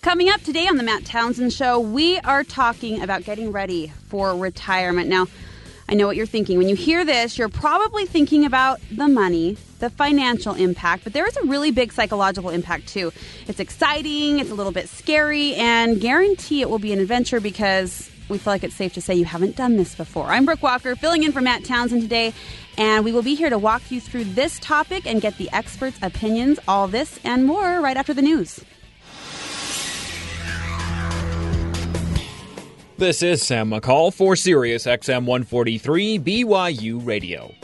Coming 0.00 0.30
up 0.30 0.40
today 0.42 0.68
on 0.68 0.76
the 0.76 0.84
Matt 0.84 1.04
Townsend 1.04 1.52
Show, 1.52 1.80
we 1.80 2.20
are 2.20 2.44
talking 2.44 3.02
about 3.02 3.24
getting 3.24 3.50
ready 3.50 3.92
for 4.06 4.36
retirement. 4.36 5.08
Now, 5.08 5.26
I 5.88 5.94
know 5.94 6.06
what 6.06 6.14
you're 6.14 6.24
thinking. 6.24 6.56
When 6.56 6.68
you 6.68 6.76
hear 6.76 7.04
this, 7.04 7.36
you're 7.36 7.48
probably 7.48 8.06
thinking 8.06 8.44
about 8.44 8.78
the 8.92 9.08
money, 9.08 9.56
the 9.80 9.90
financial 9.90 10.54
impact, 10.54 11.02
but 11.02 11.14
there 11.14 11.26
is 11.26 11.36
a 11.36 11.46
really 11.46 11.72
big 11.72 11.92
psychological 11.92 12.50
impact 12.50 12.86
too. 12.86 13.12
It's 13.48 13.58
exciting, 13.58 14.38
it's 14.38 14.52
a 14.52 14.54
little 14.54 14.70
bit 14.70 14.88
scary, 14.88 15.56
and 15.56 16.00
guarantee 16.00 16.60
it 16.60 16.70
will 16.70 16.78
be 16.78 16.92
an 16.92 17.00
adventure 17.00 17.40
because 17.40 18.08
we 18.28 18.38
feel 18.38 18.52
like 18.52 18.62
it's 18.62 18.76
safe 18.76 18.94
to 18.94 19.00
say 19.00 19.16
you 19.16 19.24
haven't 19.24 19.56
done 19.56 19.76
this 19.76 19.96
before. 19.96 20.26
I'm 20.26 20.44
Brooke 20.44 20.62
Walker, 20.62 20.94
filling 20.94 21.24
in 21.24 21.32
for 21.32 21.40
Matt 21.40 21.64
Townsend 21.64 22.02
today, 22.02 22.32
and 22.76 23.04
we 23.04 23.10
will 23.10 23.22
be 23.22 23.34
here 23.34 23.50
to 23.50 23.58
walk 23.58 23.90
you 23.90 24.00
through 24.00 24.24
this 24.24 24.60
topic 24.60 25.06
and 25.06 25.20
get 25.20 25.38
the 25.38 25.50
experts' 25.50 25.98
opinions, 26.02 26.60
all 26.68 26.86
this 26.86 27.18
and 27.24 27.44
more 27.44 27.80
right 27.80 27.96
after 27.96 28.14
the 28.14 28.22
news. 28.22 28.64
This 32.98 33.22
is 33.22 33.46
Sam 33.46 33.70
McCall 33.70 34.12
for 34.12 34.34
Sirius 34.34 34.84
XM 34.84 35.24
143 35.24 36.18
BYU 36.18 37.06
Radio. 37.06 37.54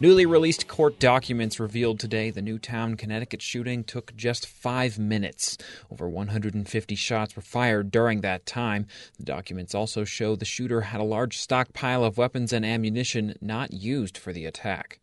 Newly 0.00 0.26
released 0.26 0.66
court 0.66 0.98
documents 0.98 1.60
revealed 1.60 2.00
today 2.00 2.32
the 2.32 2.42
Newtown, 2.42 2.96
Connecticut 2.96 3.40
shooting 3.40 3.84
took 3.84 4.16
just 4.16 4.48
five 4.48 4.98
minutes. 4.98 5.56
Over 5.92 6.08
150 6.08 6.96
shots 6.96 7.36
were 7.36 7.42
fired 7.42 7.92
during 7.92 8.22
that 8.22 8.46
time. 8.46 8.88
The 9.16 9.22
documents 9.22 9.76
also 9.76 10.02
show 10.02 10.34
the 10.34 10.44
shooter 10.44 10.80
had 10.80 11.00
a 11.00 11.04
large 11.04 11.38
stockpile 11.38 12.02
of 12.02 12.18
weapons 12.18 12.52
and 12.52 12.66
ammunition 12.66 13.36
not 13.40 13.72
used 13.72 14.18
for 14.18 14.32
the 14.32 14.44
attack. 14.44 14.98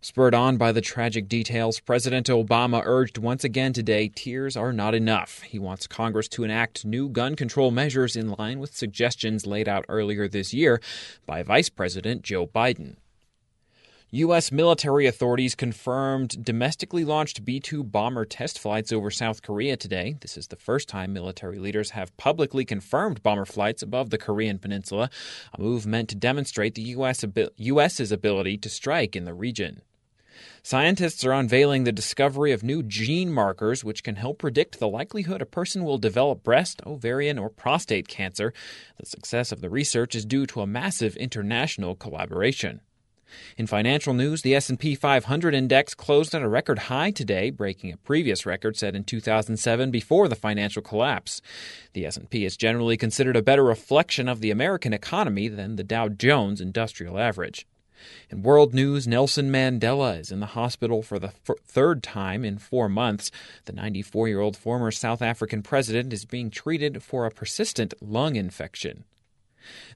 Spurred 0.00 0.34
on 0.34 0.56
by 0.56 0.72
the 0.72 0.80
tragic 0.80 1.28
details, 1.28 1.80
President 1.80 2.26
Obama 2.26 2.82
urged 2.84 3.18
once 3.18 3.44
again 3.44 3.72
today 3.72 4.08
tears 4.14 4.56
are 4.56 4.72
not 4.72 4.94
enough. 4.94 5.42
He 5.42 5.58
wants 5.58 5.86
Congress 5.86 6.28
to 6.28 6.44
enact 6.44 6.84
new 6.84 7.08
gun 7.08 7.34
control 7.34 7.70
measures 7.70 8.14
in 8.14 8.30
line 8.38 8.60
with 8.60 8.76
suggestions 8.76 9.46
laid 9.46 9.68
out 9.68 9.84
earlier 9.88 10.28
this 10.28 10.52
year 10.52 10.80
by 11.24 11.42
Vice 11.42 11.70
President 11.70 12.22
Joe 12.22 12.46
Biden. 12.46 12.96
U.S. 14.12 14.52
military 14.52 15.06
authorities 15.06 15.56
confirmed 15.56 16.44
domestically 16.44 17.04
launched 17.04 17.44
B 17.44 17.58
2 17.58 17.82
bomber 17.82 18.24
test 18.24 18.56
flights 18.56 18.92
over 18.92 19.10
South 19.10 19.42
Korea 19.42 19.76
today. 19.76 20.16
This 20.20 20.36
is 20.36 20.46
the 20.46 20.54
first 20.54 20.88
time 20.88 21.12
military 21.12 21.58
leaders 21.58 21.90
have 21.90 22.16
publicly 22.16 22.64
confirmed 22.64 23.20
bomber 23.24 23.44
flights 23.44 23.82
above 23.82 24.10
the 24.10 24.18
Korean 24.18 24.60
peninsula, 24.60 25.10
a 25.52 25.60
move 25.60 25.88
meant 25.88 26.08
to 26.10 26.14
demonstrate 26.14 26.76
the 26.76 26.82
U.S. 26.82 27.24
U.S.'s 27.56 28.12
ability 28.12 28.56
to 28.58 28.68
strike 28.68 29.16
in 29.16 29.24
the 29.24 29.34
region. 29.34 29.82
Scientists 30.62 31.24
are 31.24 31.32
unveiling 31.32 31.82
the 31.82 31.90
discovery 31.90 32.52
of 32.52 32.62
new 32.62 32.84
gene 32.84 33.32
markers 33.32 33.82
which 33.82 34.04
can 34.04 34.14
help 34.14 34.38
predict 34.38 34.78
the 34.78 34.86
likelihood 34.86 35.42
a 35.42 35.46
person 35.46 35.82
will 35.82 35.98
develop 35.98 36.44
breast, 36.44 36.80
ovarian, 36.86 37.38
or 37.38 37.50
prostate 37.50 38.06
cancer. 38.06 38.52
The 39.00 39.06
success 39.06 39.50
of 39.50 39.62
the 39.62 39.70
research 39.70 40.14
is 40.14 40.24
due 40.24 40.46
to 40.46 40.60
a 40.60 40.66
massive 40.66 41.16
international 41.16 41.96
collaboration. 41.96 42.82
In 43.56 43.66
financial 43.66 44.14
news, 44.14 44.42
the 44.42 44.54
S&P 44.54 44.94
500 44.94 45.54
index 45.54 45.94
closed 45.94 46.34
at 46.34 46.42
a 46.42 46.48
record 46.48 46.80
high 46.80 47.10
today, 47.10 47.50
breaking 47.50 47.92
a 47.92 47.96
previous 47.96 48.46
record 48.46 48.76
set 48.76 48.94
in 48.94 49.04
2007 49.04 49.90
before 49.90 50.28
the 50.28 50.34
financial 50.34 50.82
collapse. 50.82 51.40
The 51.92 52.06
S&P 52.06 52.44
is 52.44 52.56
generally 52.56 52.96
considered 52.96 53.36
a 53.36 53.42
better 53.42 53.64
reflection 53.64 54.28
of 54.28 54.40
the 54.40 54.50
American 54.50 54.92
economy 54.92 55.48
than 55.48 55.76
the 55.76 55.84
Dow 55.84 56.08
Jones 56.08 56.60
Industrial 56.60 57.18
Average. 57.18 57.66
In 58.30 58.42
world 58.42 58.74
news, 58.74 59.08
Nelson 59.08 59.50
Mandela 59.50 60.20
is 60.20 60.30
in 60.30 60.40
the 60.40 60.46
hospital 60.46 61.02
for 61.02 61.18
the 61.18 61.28
f- 61.28 61.56
third 61.64 62.02
time 62.02 62.44
in 62.44 62.58
four 62.58 62.88
months. 62.88 63.30
The 63.64 63.72
94 63.72 64.28
year 64.28 64.40
old 64.40 64.56
former 64.56 64.90
South 64.90 65.22
African 65.22 65.62
president 65.62 66.12
is 66.12 66.24
being 66.24 66.50
treated 66.50 67.02
for 67.02 67.26
a 67.26 67.30
persistent 67.30 67.94
lung 68.00 68.36
infection. 68.36 69.04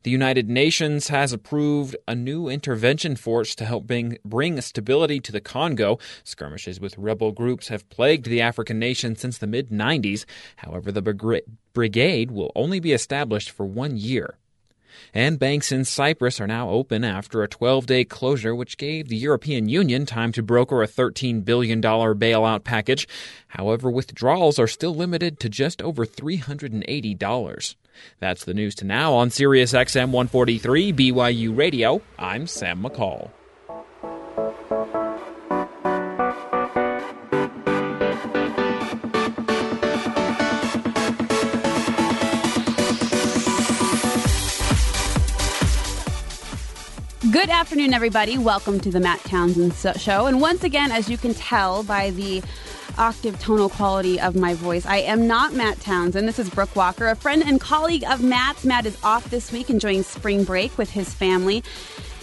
The 0.02 0.10
United 0.10 0.48
Nations 0.48 1.08
has 1.08 1.32
approved 1.32 1.96
a 2.08 2.14
new 2.14 2.48
intervention 2.48 3.16
force 3.16 3.54
to 3.54 3.64
help 3.64 3.86
bring, 3.86 4.18
bring 4.24 4.60
stability 4.60 5.20
to 5.20 5.32
the 5.32 5.40
Congo. 5.40 5.98
Skirmishes 6.24 6.80
with 6.80 6.98
rebel 6.98 7.32
groups 7.32 7.68
have 7.68 7.88
plagued 7.88 8.26
the 8.26 8.40
African 8.40 8.78
nation 8.78 9.14
since 9.14 9.38
the 9.38 9.46
mid 9.46 9.70
90s. 9.70 10.24
However, 10.56 10.90
the 10.90 11.42
brigade 11.72 12.30
will 12.30 12.52
only 12.56 12.80
be 12.80 12.92
established 12.92 13.50
for 13.50 13.66
one 13.66 13.96
year. 13.96 14.39
And 15.12 15.38
banks 15.38 15.72
in 15.72 15.84
Cyprus 15.84 16.40
are 16.40 16.46
now 16.46 16.70
open 16.70 17.04
after 17.04 17.42
a 17.42 17.48
12 17.48 17.86
day 17.86 18.04
closure, 18.04 18.54
which 18.54 18.76
gave 18.76 19.08
the 19.08 19.16
European 19.16 19.68
Union 19.68 20.06
time 20.06 20.32
to 20.32 20.42
broker 20.42 20.82
a 20.82 20.88
$13 20.88 21.44
billion 21.44 21.80
bailout 21.82 22.64
package. 22.64 23.08
However, 23.48 23.90
withdrawals 23.90 24.58
are 24.58 24.68
still 24.68 24.94
limited 24.94 25.40
to 25.40 25.48
just 25.48 25.82
over 25.82 26.06
$380. 26.06 27.74
That's 28.18 28.44
the 28.44 28.54
news 28.54 28.74
to 28.76 28.84
now 28.84 29.14
on 29.14 29.30
Sirius 29.30 29.72
XM 29.72 30.10
143 30.10 30.92
BYU 30.92 31.56
Radio. 31.56 32.02
I'm 32.18 32.46
Sam 32.46 32.82
McCall. 32.82 33.30
Good 47.30 47.50
afternoon, 47.50 47.94
everybody. 47.94 48.38
Welcome 48.38 48.80
to 48.80 48.90
the 48.90 48.98
Matt 48.98 49.20
Townsend 49.20 49.74
Show. 50.00 50.26
And 50.26 50.40
once 50.40 50.64
again, 50.64 50.90
as 50.90 51.08
you 51.08 51.16
can 51.16 51.32
tell 51.32 51.84
by 51.84 52.10
the 52.10 52.42
octave 52.98 53.38
tonal 53.38 53.68
quality 53.68 54.18
of 54.18 54.34
my 54.34 54.54
voice, 54.54 54.84
I 54.84 54.96
am 54.96 55.28
not 55.28 55.52
Matt 55.52 55.78
Townsend. 55.80 56.26
This 56.26 56.40
is 56.40 56.50
Brooke 56.50 56.74
Walker, 56.74 57.06
a 57.06 57.14
friend 57.14 57.44
and 57.46 57.60
colleague 57.60 58.02
of 58.04 58.20
Matt's. 58.20 58.64
Matt 58.64 58.84
is 58.84 58.98
off 59.04 59.30
this 59.30 59.52
week 59.52 59.70
enjoying 59.70 60.02
spring 60.02 60.42
break 60.42 60.76
with 60.76 60.90
his 60.90 61.12
family 61.14 61.62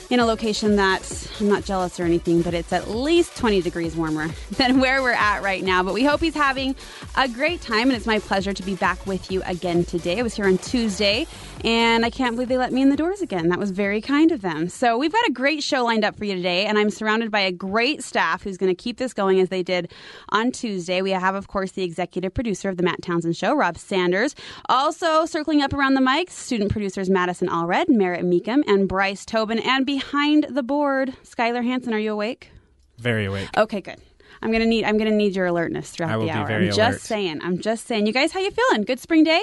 in 0.09 0.19
a 0.19 0.25
location 0.25 0.77
that 0.77 1.29
I'm 1.39 1.49
not 1.49 1.65
jealous 1.65 1.99
or 1.99 2.03
anything, 2.03 2.41
but 2.41 2.53
it's 2.53 2.71
at 2.71 2.89
least 2.89 3.35
20 3.35 3.61
degrees 3.61 3.95
warmer 3.95 4.29
than 4.51 4.79
where 4.79 5.01
we're 5.01 5.11
at 5.11 5.43
right 5.43 5.63
now. 5.63 5.83
But 5.83 5.93
we 5.93 6.03
hope 6.03 6.21
he's 6.21 6.35
having 6.35 6.75
a 7.15 7.27
great 7.27 7.61
time, 7.61 7.89
and 7.89 7.93
it's 7.93 8.05
my 8.05 8.19
pleasure 8.19 8.53
to 8.53 8.63
be 8.63 8.75
back 8.75 9.05
with 9.05 9.31
you 9.31 9.41
again 9.45 9.83
today. 9.83 10.19
I 10.19 10.21
was 10.21 10.35
here 10.35 10.47
on 10.47 10.57
Tuesday, 10.57 11.27
and 11.63 12.05
I 12.05 12.09
can't 12.09 12.35
believe 12.35 12.47
they 12.49 12.57
let 12.57 12.71
me 12.71 12.81
in 12.81 12.89
the 12.89 12.95
doors 12.95 13.21
again. 13.21 13.49
That 13.49 13.59
was 13.59 13.71
very 13.71 14.01
kind 14.01 14.31
of 14.31 14.41
them. 14.41 14.69
So 14.69 14.97
we've 14.97 15.11
got 15.11 15.27
a 15.27 15.31
great 15.31 15.63
show 15.63 15.83
lined 15.83 16.05
up 16.05 16.15
for 16.17 16.25
you 16.25 16.35
today, 16.35 16.65
and 16.65 16.77
I'm 16.77 16.89
surrounded 16.89 17.31
by 17.31 17.39
a 17.41 17.51
great 17.51 18.03
staff 18.03 18.43
who's 18.43 18.57
going 18.57 18.73
to 18.73 18.75
keep 18.75 18.97
this 18.97 19.13
going 19.13 19.39
as 19.39 19.49
they 19.49 19.63
did 19.63 19.91
on 20.29 20.51
Tuesday. 20.51 21.01
We 21.01 21.11
have, 21.11 21.35
of 21.35 21.47
course, 21.47 21.71
the 21.71 21.83
executive 21.83 22.33
producer 22.33 22.69
of 22.69 22.77
the 22.77 22.83
Matt 22.83 23.01
Townsend 23.01 23.35
Show, 23.35 23.53
Rob 23.55 23.77
Sanders. 23.77 24.35
Also 24.69 25.25
circling 25.25 25.61
up 25.61 25.73
around 25.73 25.95
the 25.95 26.01
mics, 26.01 26.31
student 26.31 26.71
producers 26.71 27.09
Madison 27.09 27.47
Allred, 27.49 27.89
Merritt 27.89 28.23
Meekum, 28.23 28.63
and 28.67 28.87
Bryce 28.87 29.25
Tobin, 29.25 29.59
and 29.59 29.85
behind 29.85 30.45
the 30.49 30.63
board, 30.63 31.13
Skylar 31.23 31.63
Hanson. 31.63 31.93
Are 31.93 31.99
you 31.99 32.13
awake? 32.13 32.51
Very 32.97 33.25
awake. 33.25 33.49
Okay, 33.57 33.81
good. 33.81 33.99
I'm 34.41 34.51
gonna 34.51 34.65
need 34.65 34.85
I'm 34.85 34.97
gonna 34.97 35.09
need 35.11 35.35
your 35.35 35.47
alertness 35.47 35.89
throughout 35.89 36.11
I 36.11 36.17
will 36.17 36.25
the 36.25 36.31
hour. 36.31 36.45
Be 36.45 36.53
very 36.53 36.67
I'm 36.69 36.73
alert. 36.73 36.93
just 36.93 37.05
saying. 37.05 37.39
I'm 37.43 37.59
just 37.59 37.87
saying. 37.87 38.05
You 38.05 38.13
guys, 38.13 38.31
how 38.31 38.39
you 38.39 38.51
feeling? 38.51 38.83
Good 38.83 38.99
spring 38.99 39.23
day? 39.23 39.41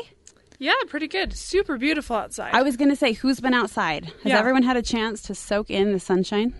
Yeah, 0.64 0.72
pretty 0.88 1.08
good. 1.08 1.34
Super 1.34 1.76
beautiful 1.76 2.16
outside. 2.16 2.54
I 2.54 2.62
was 2.62 2.78
gonna 2.78 2.96
say, 2.96 3.12
who's 3.12 3.38
been 3.38 3.52
outside? 3.52 4.06
Has 4.06 4.14
Yeah. 4.24 4.38
everyone 4.38 4.62
had 4.62 4.78
a 4.78 4.82
chance 4.82 5.20
to 5.24 5.34
soak 5.34 5.68
in 5.70 5.92
the 5.92 6.00
sunshine? 6.00 6.54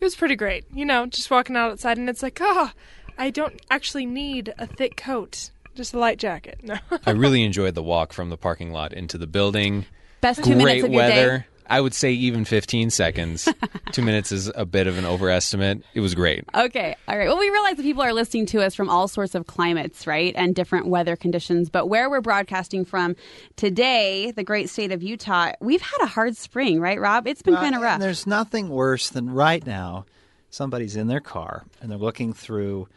it 0.00 0.04
was 0.04 0.16
pretty 0.16 0.36
great. 0.36 0.64
You 0.72 0.84
know, 0.86 1.04
just 1.06 1.30
walking 1.30 1.54
out 1.56 1.70
outside 1.72 1.98
and 1.98 2.08
it's 2.08 2.22
like, 2.22 2.38
oh, 2.40 2.70
I 3.18 3.28
don't 3.30 3.60
actually 3.70 4.06
need 4.06 4.54
a 4.58 4.66
thick 4.66 4.96
coat, 4.96 5.50
just 5.74 5.92
a 5.92 5.98
light 5.98 6.18
jacket. 6.18 6.60
No. 6.62 6.76
I 7.04 7.10
really 7.10 7.42
enjoyed 7.44 7.74
the 7.74 7.82
walk 7.82 8.14
from 8.14 8.30
the 8.30 8.38
parking 8.38 8.72
lot 8.72 8.94
into 8.94 9.18
the 9.18 9.26
building. 9.26 9.84
Best 10.22 10.42
two 10.42 10.56
minutes 10.56 10.84
of 10.84 10.90
your 10.92 10.96
weather. 11.02 11.38
day. 11.40 11.44
I 11.68 11.80
would 11.80 11.94
say 11.94 12.12
even 12.12 12.44
15 12.44 12.90
seconds. 12.90 13.48
Two 13.92 14.02
minutes 14.02 14.32
is 14.32 14.50
a 14.54 14.64
bit 14.64 14.86
of 14.86 14.98
an 14.98 15.04
overestimate. 15.04 15.82
It 15.94 16.00
was 16.00 16.14
great. 16.14 16.44
Okay, 16.54 16.94
all 17.08 17.18
right. 17.18 17.28
Well, 17.28 17.38
we 17.38 17.50
realize 17.50 17.76
that 17.76 17.82
people 17.82 18.02
are 18.02 18.12
listening 18.12 18.46
to 18.46 18.62
us 18.62 18.74
from 18.74 18.88
all 18.88 19.08
sorts 19.08 19.34
of 19.34 19.46
climates, 19.46 20.06
right, 20.06 20.32
and 20.36 20.54
different 20.54 20.86
weather 20.86 21.16
conditions. 21.16 21.68
But 21.70 21.86
where 21.86 22.08
we're 22.10 22.20
broadcasting 22.20 22.84
from 22.84 23.16
today, 23.56 24.30
the 24.30 24.44
great 24.44 24.70
state 24.70 24.92
of 24.92 25.02
Utah, 25.02 25.52
we've 25.60 25.82
had 25.82 26.02
a 26.02 26.06
hard 26.06 26.36
spring, 26.36 26.80
right, 26.80 27.00
Rob? 27.00 27.26
It's 27.26 27.42
been 27.42 27.54
Well, 27.54 27.62
kind 27.62 27.74
of 27.74 27.82
rough. 27.82 28.00
There's 28.00 28.26
nothing 28.26 28.68
worse 28.68 29.08
than 29.08 29.30
right 29.30 29.64
now, 29.66 30.06
somebody's 30.50 30.96
in 30.96 31.06
their 31.06 31.20
car 31.20 31.64
and 31.80 31.90
they're 31.90 31.98
looking 31.98 32.32
through 32.32 32.88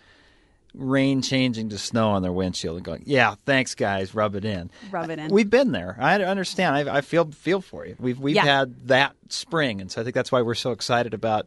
rain 0.73 1.21
changing 1.21 1.69
to 1.69 1.77
snow 1.77 2.09
on 2.11 2.21
their 2.21 2.31
windshield 2.31 2.77
and 2.77 2.85
going, 2.85 3.03
"Yeah, 3.05 3.35
thanks, 3.45 3.75
guys, 3.75 4.13
rub 4.13 4.35
it 4.35 4.45
in." 4.45 4.69
Rub 4.91 5.09
it 5.09 5.19
in. 5.19 5.31
We've 5.31 5.49
been 5.49 5.71
there. 5.71 5.95
I 5.99 6.21
understand. 6.23 6.75
I, 6.89 6.97
I 6.97 7.01
feel 7.01 7.25
feel 7.31 7.61
for 7.61 7.85
you. 7.85 7.95
We've 7.99 8.19
we've 8.19 8.35
Yeah. 8.35 8.45
had 8.45 8.87
that 8.87 9.15
spring, 9.29 9.81
and 9.81 9.91
so 9.91 10.01
I 10.01 10.03
think 10.03 10.15
that's 10.15 10.31
why 10.31 10.41
we're 10.41 10.55
so 10.55 10.71
excited 10.71 11.13
about 11.13 11.45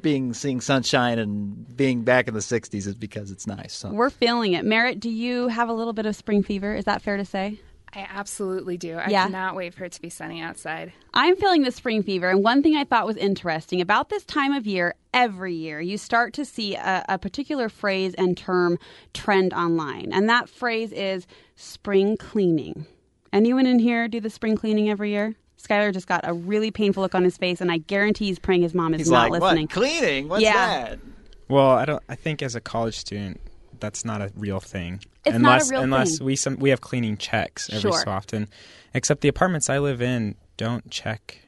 being 0.00 0.32
seeing 0.32 0.60
sunshine 0.60 1.18
and 1.18 1.76
being 1.76 2.02
back 2.02 2.28
in 2.28 2.34
the 2.34 2.40
'60s 2.40 2.86
is 2.86 2.94
because 2.94 3.30
it's 3.30 3.46
nice. 3.46 3.74
So. 3.74 3.90
We're 3.90 4.10
feeling 4.10 4.52
it. 4.52 4.64
Merritt, 4.64 5.00
do 5.00 5.10
you 5.10 5.48
have 5.48 5.68
a 5.68 5.72
little 5.72 5.92
bit 5.92 6.06
of 6.06 6.14
spring 6.14 6.42
fever? 6.42 6.74
Is 6.74 6.84
that 6.84 7.02
fair 7.02 7.16
to 7.16 7.24
say? 7.24 7.60
I 7.94 8.06
absolutely 8.10 8.76
do. 8.76 8.96
I 8.96 9.08
Yeah. 9.08 9.24
cannot 9.24 9.56
wait 9.56 9.74
for 9.74 9.84
it 9.84 9.92
to 9.92 10.02
be 10.02 10.10
sunny 10.10 10.40
outside. 10.40 10.92
I'm 11.14 11.36
feeling 11.36 11.62
the 11.62 11.72
spring 11.72 12.02
fever, 12.02 12.28
and 12.28 12.44
one 12.44 12.62
thing 12.62 12.76
I 12.76 12.84
thought 12.84 13.06
was 13.06 13.16
interesting 13.16 13.80
about 13.80 14.10
this 14.10 14.24
time 14.24 14.52
of 14.52 14.66
year, 14.66 14.94
every 15.14 15.54
year, 15.54 15.80
you 15.80 15.96
start 15.98 16.32
to 16.34 16.44
see 16.44 16.74
a, 16.74 17.04
a 17.08 17.18
particular 17.18 17.68
phrase 17.68 18.14
and 18.14 18.36
term 18.36 18.78
trend 19.14 19.54
online, 19.54 20.12
and 20.12 20.28
that 20.28 20.48
phrase 20.48 20.92
is 20.92 21.26
spring 21.56 22.16
cleaning. 22.16 22.86
Anyone 23.32 23.66
in 23.66 23.78
here 23.78 24.06
do 24.08 24.20
the 24.20 24.30
spring 24.30 24.56
cleaning 24.56 24.88
every 24.90 25.10
year? 25.10 25.34
Skylar 25.60 25.92
just 25.92 26.06
got 26.06 26.20
a 26.24 26.32
really 26.32 26.70
painful 26.70 27.02
look 27.02 27.14
on 27.14 27.24
his 27.24 27.36
face, 27.36 27.60
and 27.60 27.72
I 27.72 27.78
guarantee 27.78 28.26
he's 28.26 28.38
praying 28.38 28.62
his 28.62 28.74
mom 28.74 28.94
is 28.94 29.00
He's 29.00 29.10
not 29.10 29.30
like, 29.30 29.40
listening. 29.42 29.64
what? 29.66 29.70
Cleaning? 29.74 30.28
What's 30.28 30.42
Yeah. 30.42 30.52
that? 30.90 30.98
Well, 31.48 31.70
I 31.70 31.84
don't. 31.84 32.02
I 32.08 32.14
think 32.14 32.42
as 32.42 32.54
a 32.54 32.60
college 32.60 32.96
student, 32.98 33.40
that's 33.80 34.04
not 34.04 34.20
a 34.22 34.30
real 34.36 34.60
thing. 34.60 35.00
It's 35.24 35.32
not 35.32 35.34
a 35.34 35.36
unless 35.36 35.70
real 35.70 35.80
unless 35.82 36.18
thing. 36.18 36.26
we 36.26 36.36
some 36.36 36.56
we 36.56 36.70
have 36.70 36.80
cleaning 36.80 37.16
checks 37.16 37.68
every 37.70 37.80
Sure. 37.90 38.00
so 38.00 38.10
often. 38.10 38.48
Except 38.94 39.20
the 39.20 39.28
apartments 39.28 39.68
I 39.68 39.78
live 39.78 40.00
in 40.02 40.34
don't 40.56 40.90
check 40.90 41.40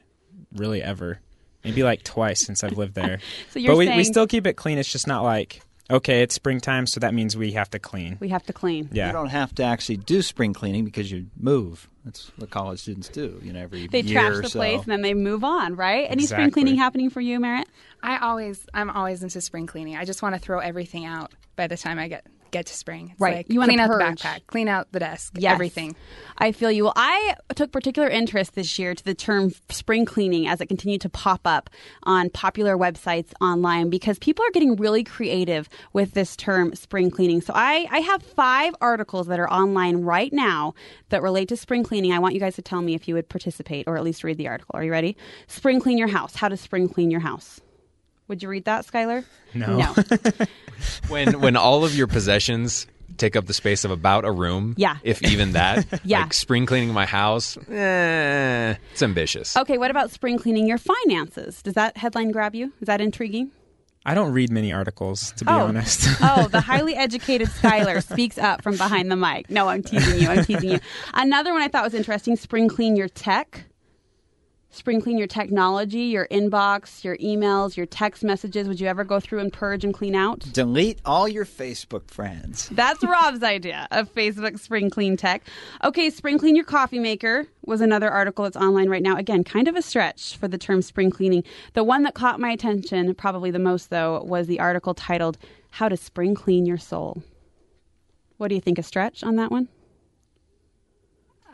really 0.53 0.81
ever. 0.83 1.19
Maybe 1.63 1.83
like 1.83 2.03
twice 2.03 2.45
since 2.45 2.63
I've 2.63 2.77
lived 2.77 2.95
there. 2.95 3.19
So 3.51 3.59
you're 3.59 3.73
but 3.73 3.77
we, 3.77 3.85
saying 3.85 3.97
we 3.97 4.03
still 4.03 4.27
keep 4.27 4.47
it 4.47 4.53
clean. 4.53 4.77
It's 4.77 4.91
just 4.91 5.07
not 5.07 5.23
like 5.23 5.61
okay, 5.91 6.21
it's 6.21 6.35
springtime, 6.35 6.87
so 6.87 6.99
that 6.99 7.13
means 7.13 7.35
we 7.37 7.51
have 7.53 7.69
to 7.71 7.79
clean. 7.79 8.17
we 8.19 8.29
have 8.29 8.43
to 8.47 8.53
clean. 8.53 8.89
Yeah. 8.91 9.07
You 9.07 9.13
don't 9.13 9.27
have 9.29 9.53
to 9.55 9.63
actually 9.63 9.97
do 9.97 10.21
spring 10.21 10.53
cleaning 10.53 10.85
because 10.85 11.11
you 11.11 11.27
move. 11.37 11.87
That's 12.05 12.31
what 12.37 12.49
college 12.49 12.79
students 12.79 13.09
do. 13.09 13.39
You 13.43 13.53
know, 13.53 13.59
every 13.59 13.87
They 13.87 14.01
year 14.01 14.21
trash 14.21 14.33
or 14.33 14.41
the 14.41 14.49
so. 14.49 14.59
place 14.59 14.81
and 14.81 14.91
then 14.91 15.01
they 15.01 15.13
move 15.13 15.43
on, 15.43 15.75
right? 15.75 16.07
Any 16.09 16.25
spring 16.25 16.49
cleaning 16.51 16.75
happening 16.77 17.09
for 17.09 17.21
you, 17.21 17.39
Merritt? 17.39 17.67
I 18.01 18.17
always, 18.17 18.65
I'm 18.73 18.89
always 18.89 19.21
into 19.21 19.39
spring 19.41 19.67
cleaning. 19.67 19.95
I 19.97 20.05
just 20.05 20.23
want 20.23 20.33
to 20.35 20.41
throw 20.41 20.59
everything 20.59 21.05
out 21.05 21.31
by 21.55 21.67
the 21.67 21.77
time 21.77 21.99
I 21.99 22.07
get 22.07 22.25
get 22.51 22.67
to 22.67 22.73
spring. 22.73 23.09
It's 23.11 23.19
Right. 23.19 23.37
Like, 23.37 23.45
You 23.49 23.59
wanna 23.59 23.69
clean 23.73 23.79
out 23.79 23.89
the 23.97 24.03
backpack, 24.03 24.39
clean 24.47 24.67
out 24.67 24.91
the 24.91 24.99
desk, 24.99 25.33
Yes. 25.37 25.53
everything. 25.53 25.95
I 26.37 26.51
feel 26.51 26.71
you. 26.71 26.85
Well, 26.85 26.93
I 26.95 27.35
took 27.55 27.71
particular 27.71 28.07
interest 28.09 28.55
this 28.55 28.77
year 28.77 28.93
to 28.93 29.03
the 29.03 29.13
term 29.13 29.51
spring 29.69 30.05
cleaning 30.05 30.47
as 30.47 30.59
it 30.61 30.67
continued 30.67 31.01
to 31.01 31.09
pop 31.09 31.41
up 31.45 31.69
on 32.03 32.29
popular 32.29 32.77
websites 32.77 33.31
online 33.41 33.89
because 33.89 34.19
people 34.19 34.43
are 34.45 34.51
getting 34.51 34.75
really 34.75 35.03
creative 35.03 35.69
with 35.93 36.13
this 36.13 36.35
term 36.35 36.75
spring 36.75 37.09
cleaning. 37.11 37.41
So 37.41 37.53
I, 37.55 37.87
I 37.91 37.99
have 37.99 38.21
five 38.23 38.73
articles 38.81 39.27
that 39.27 39.39
are 39.39 39.49
online 39.51 39.97
right 39.97 40.31
now 40.33 40.73
that 41.09 41.21
relate 41.21 41.49
to 41.49 41.57
spring 41.57 41.83
cleaning. 41.83 42.11
I 42.13 42.19
want 42.19 42.33
you 42.33 42.39
guys 42.39 42.55
to 42.55 42.61
tell 42.61 42.81
me 42.81 42.95
if 42.95 43.07
you 43.07 43.15
would 43.15 43.29
participate 43.29 43.87
or 43.87 43.97
at 43.97 44.03
least 44.03 44.23
read 44.23 44.37
the 44.37 44.47
article. 44.47 44.71
Are 44.75 44.83
you 44.83 44.91
ready? 44.91 45.15
Spring 45.47 45.79
clean 45.79 45.97
your 45.97 46.07
house. 46.07 46.35
How 46.35 46.47
to 46.49 46.57
spring 46.57 46.89
clean 46.89 47.11
your 47.11 47.21
house. 47.21 47.61
Would 48.31 48.41
you 48.41 48.47
read 48.47 48.63
that, 48.63 48.87
Skylar? 48.87 49.25
No. 49.53 49.77
No. 49.77 49.93
when 51.09 51.41
when 51.41 51.57
all 51.57 51.83
of 51.83 51.93
your 51.97 52.07
possessions 52.07 52.87
take 53.17 53.35
up 53.35 53.45
the 53.45 53.53
space 53.53 53.83
of 53.83 53.91
about 53.91 54.23
a 54.23 54.31
room. 54.31 54.73
Yeah. 54.77 54.95
If 55.03 55.21
even 55.23 55.51
that. 55.51 55.85
Yeah. 56.05 56.21
Like 56.21 56.33
spring 56.33 56.65
cleaning 56.65 56.93
my 56.93 57.05
house. 57.05 57.57
Eh, 57.69 58.75
it's 58.93 59.03
ambitious. 59.03 59.57
okay, 59.57 59.77
what 59.77 59.91
about 59.91 60.11
spring 60.11 60.37
cleaning 60.39 60.65
your 60.65 60.77
finances? 60.77 61.61
Does 61.61 61.73
that 61.73 61.97
headline 61.97 62.31
grab 62.31 62.55
you? 62.55 62.71
Is 62.79 62.85
that 62.87 63.01
intriguing? 63.01 63.51
I 64.05 64.13
don't 64.15 64.31
read 64.31 64.49
many 64.49 64.71
articles 64.71 65.33
to 65.33 65.43
be 65.43 65.51
Oh. 65.51 65.59
honest. 65.67 66.07
oh, 66.21 66.47
the 66.47 66.61
highly 66.61 66.95
educated 66.95 67.49
Skylar 67.49 68.01
speaks 68.01 68.37
up 68.37 68.63
from 68.63 68.77
behind 68.77 69.11
the 69.11 69.17
mic. 69.17 69.49
No, 69.49 69.67
I'm 69.67 69.83
teasing 69.83 70.21
you. 70.21 70.29
I'm 70.29 70.45
teasing 70.45 70.71
you. 70.71 70.79
Another 71.13 71.51
one 71.51 71.61
I 71.61 71.67
thought 71.67 71.83
was 71.83 71.93
interesting 71.93 72.37
spring 72.37 72.69
clean 72.69 72.95
your 72.95 73.09
tech. 73.09 73.65
Spring 74.73 75.01
clean 75.01 75.17
your 75.17 75.27
technology, 75.27 76.03
your 76.03 76.27
inbox, 76.29 77.03
your 77.03 77.17
emails, 77.17 77.75
your 77.75 77.85
text 77.85 78.23
messages. 78.23 78.69
Would 78.69 78.79
you 78.79 78.87
ever 78.87 79.03
go 79.03 79.19
through 79.19 79.39
and 79.39 79.51
purge 79.51 79.83
and 79.83 79.93
clean 79.93 80.15
out? 80.15 80.39
Delete 80.53 80.99
all 81.03 81.27
your 81.27 81.43
Facebook 81.43 82.07
friends. 82.09 82.69
That's 82.69 83.03
Rob's 83.03 83.43
idea 83.43 83.89
of 83.91 84.13
Facebook 84.13 84.57
Spring 84.59 84.89
Clean 84.89 85.17
Tech. 85.17 85.43
Okay, 85.83 86.09
Spring 86.09 86.39
Clean 86.39 86.55
Your 86.55 86.63
Coffee 86.63 86.99
Maker 86.99 87.47
was 87.65 87.81
another 87.81 88.09
article 88.09 88.43
that's 88.43 88.55
online 88.55 88.87
right 88.87 89.03
now. 89.03 89.17
Again, 89.17 89.43
kind 89.43 89.67
of 89.67 89.75
a 89.75 89.81
stretch 89.81 90.37
for 90.37 90.47
the 90.47 90.57
term 90.57 90.81
spring 90.81 91.11
cleaning. 91.11 91.43
The 91.73 91.83
one 91.83 92.03
that 92.03 92.13
caught 92.13 92.39
my 92.39 92.51
attention, 92.51 93.13
probably 93.15 93.51
the 93.51 93.59
most 93.59 93.89
though, 93.89 94.23
was 94.23 94.47
the 94.47 94.61
article 94.61 94.93
titled 94.93 95.37
How 95.71 95.89
to 95.89 95.97
Spring 95.97 96.33
Clean 96.33 96.65
Your 96.65 96.77
Soul. 96.77 97.21
What 98.37 98.47
do 98.47 98.55
you 98.55 98.61
think? 98.61 98.79
A 98.79 98.83
stretch 98.83 99.21
on 99.21 99.35
that 99.35 99.51
one? 99.51 99.67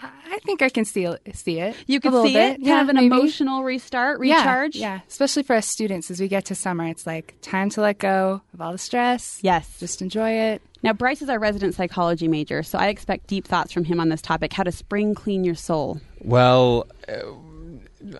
I 0.01 0.39
think 0.39 0.61
I 0.61 0.69
can 0.69 0.85
see 0.85 1.07
see 1.33 1.59
it. 1.59 1.75
You 1.87 1.99
can 1.99 2.11
little 2.11 2.27
see 2.27 2.33
bit. 2.33 2.55
it, 2.55 2.59
Yeah, 2.61 2.77
kind 2.77 2.81
of 2.83 2.89
an 2.89 2.95
maybe. 2.95 3.07
emotional 3.07 3.63
restart, 3.63 4.19
recharge. 4.19 4.75
Yeah, 4.75 4.99
especially 5.07 5.43
for 5.43 5.55
us 5.55 5.67
students 5.67 6.11
as 6.11 6.19
we 6.19 6.27
get 6.27 6.45
to 6.45 6.55
summer, 6.55 6.85
it's 6.87 7.07
like 7.07 7.35
time 7.41 7.69
to 7.71 7.81
let 7.81 7.97
go 7.97 8.41
of 8.53 8.61
all 8.61 8.71
the 8.71 8.77
stress. 8.77 9.39
Yes. 9.41 9.79
Just 9.79 10.01
enjoy 10.01 10.31
it. 10.31 10.61
Now, 10.83 10.93
Bryce 10.93 11.21
is 11.21 11.29
our 11.29 11.39
resident 11.39 11.73
psychology 11.75 12.27
major, 12.27 12.61
so 12.63 12.77
I 12.77 12.87
expect 12.89 13.27
deep 13.27 13.47
thoughts 13.47 13.71
from 13.73 13.83
him 13.83 13.99
on 13.99 14.09
this 14.09 14.21
topic 14.21 14.53
how 14.53 14.63
to 14.63 14.71
spring 14.71 15.15
clean 15.15 15.43
your 15.43 15.55
soul. 15.55 15.99
Well, 16.21 16.85
uh, 17.09 17.13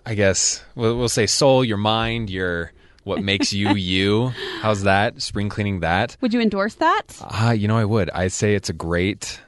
I 0.04 0.14
guess 0.14 0.62
we'll, 0.74 0.96
we'll 0.98 1.08
say 1.08 1.26
soul, 1.26 1.64
your 1.64 1.76
mind, 1.76 2.30
your 2.30 2.72
what 3.04 3.22
makes 3.22 3.52
you 3.52 3.70
you. 3.76 4.32
How's 4.60 4.82
that? 4.82 5.22
Spring 5.22 5.48
cleaning 5.48 5.80
that. 5.80 6.16
Would 6.20 6.34
you 6.34 6.40
endorse 6.40 6.74
that? 6.74 7.16
Ah, 7.22 7.52
you 7.52 7.68
know, 7.68 7.78
I 7.78 7.84
would. 7.84 8.10
I'd 8.10 8.32
say 8.32 8.54
it's 8.54 8.68
a 8.68 8.74
great. 8.74 9.40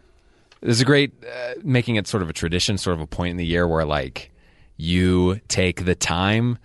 There's 0.61 0.81
a 0.81 0.85
great 0.85 1.13
uh, 1.25 1.55
making 1.63 1.97
it 1.97 2.07
sort 2.07 2.23
of 2.23 2.31
a 2.31 2.33
tradition, 2.33 2.79
sort 2.79 2.95
of 2.95 3.01
a 3.01 3.07
point 3.07 3.31
in 3.33 3.37
the 3.37 3.47
year 3.47 3.67
where 3.67 3.85
like 3.85 4.31
you 4.77 5.41
take 5.49 5.85
the 5.85 5.95
time 5.95 6.59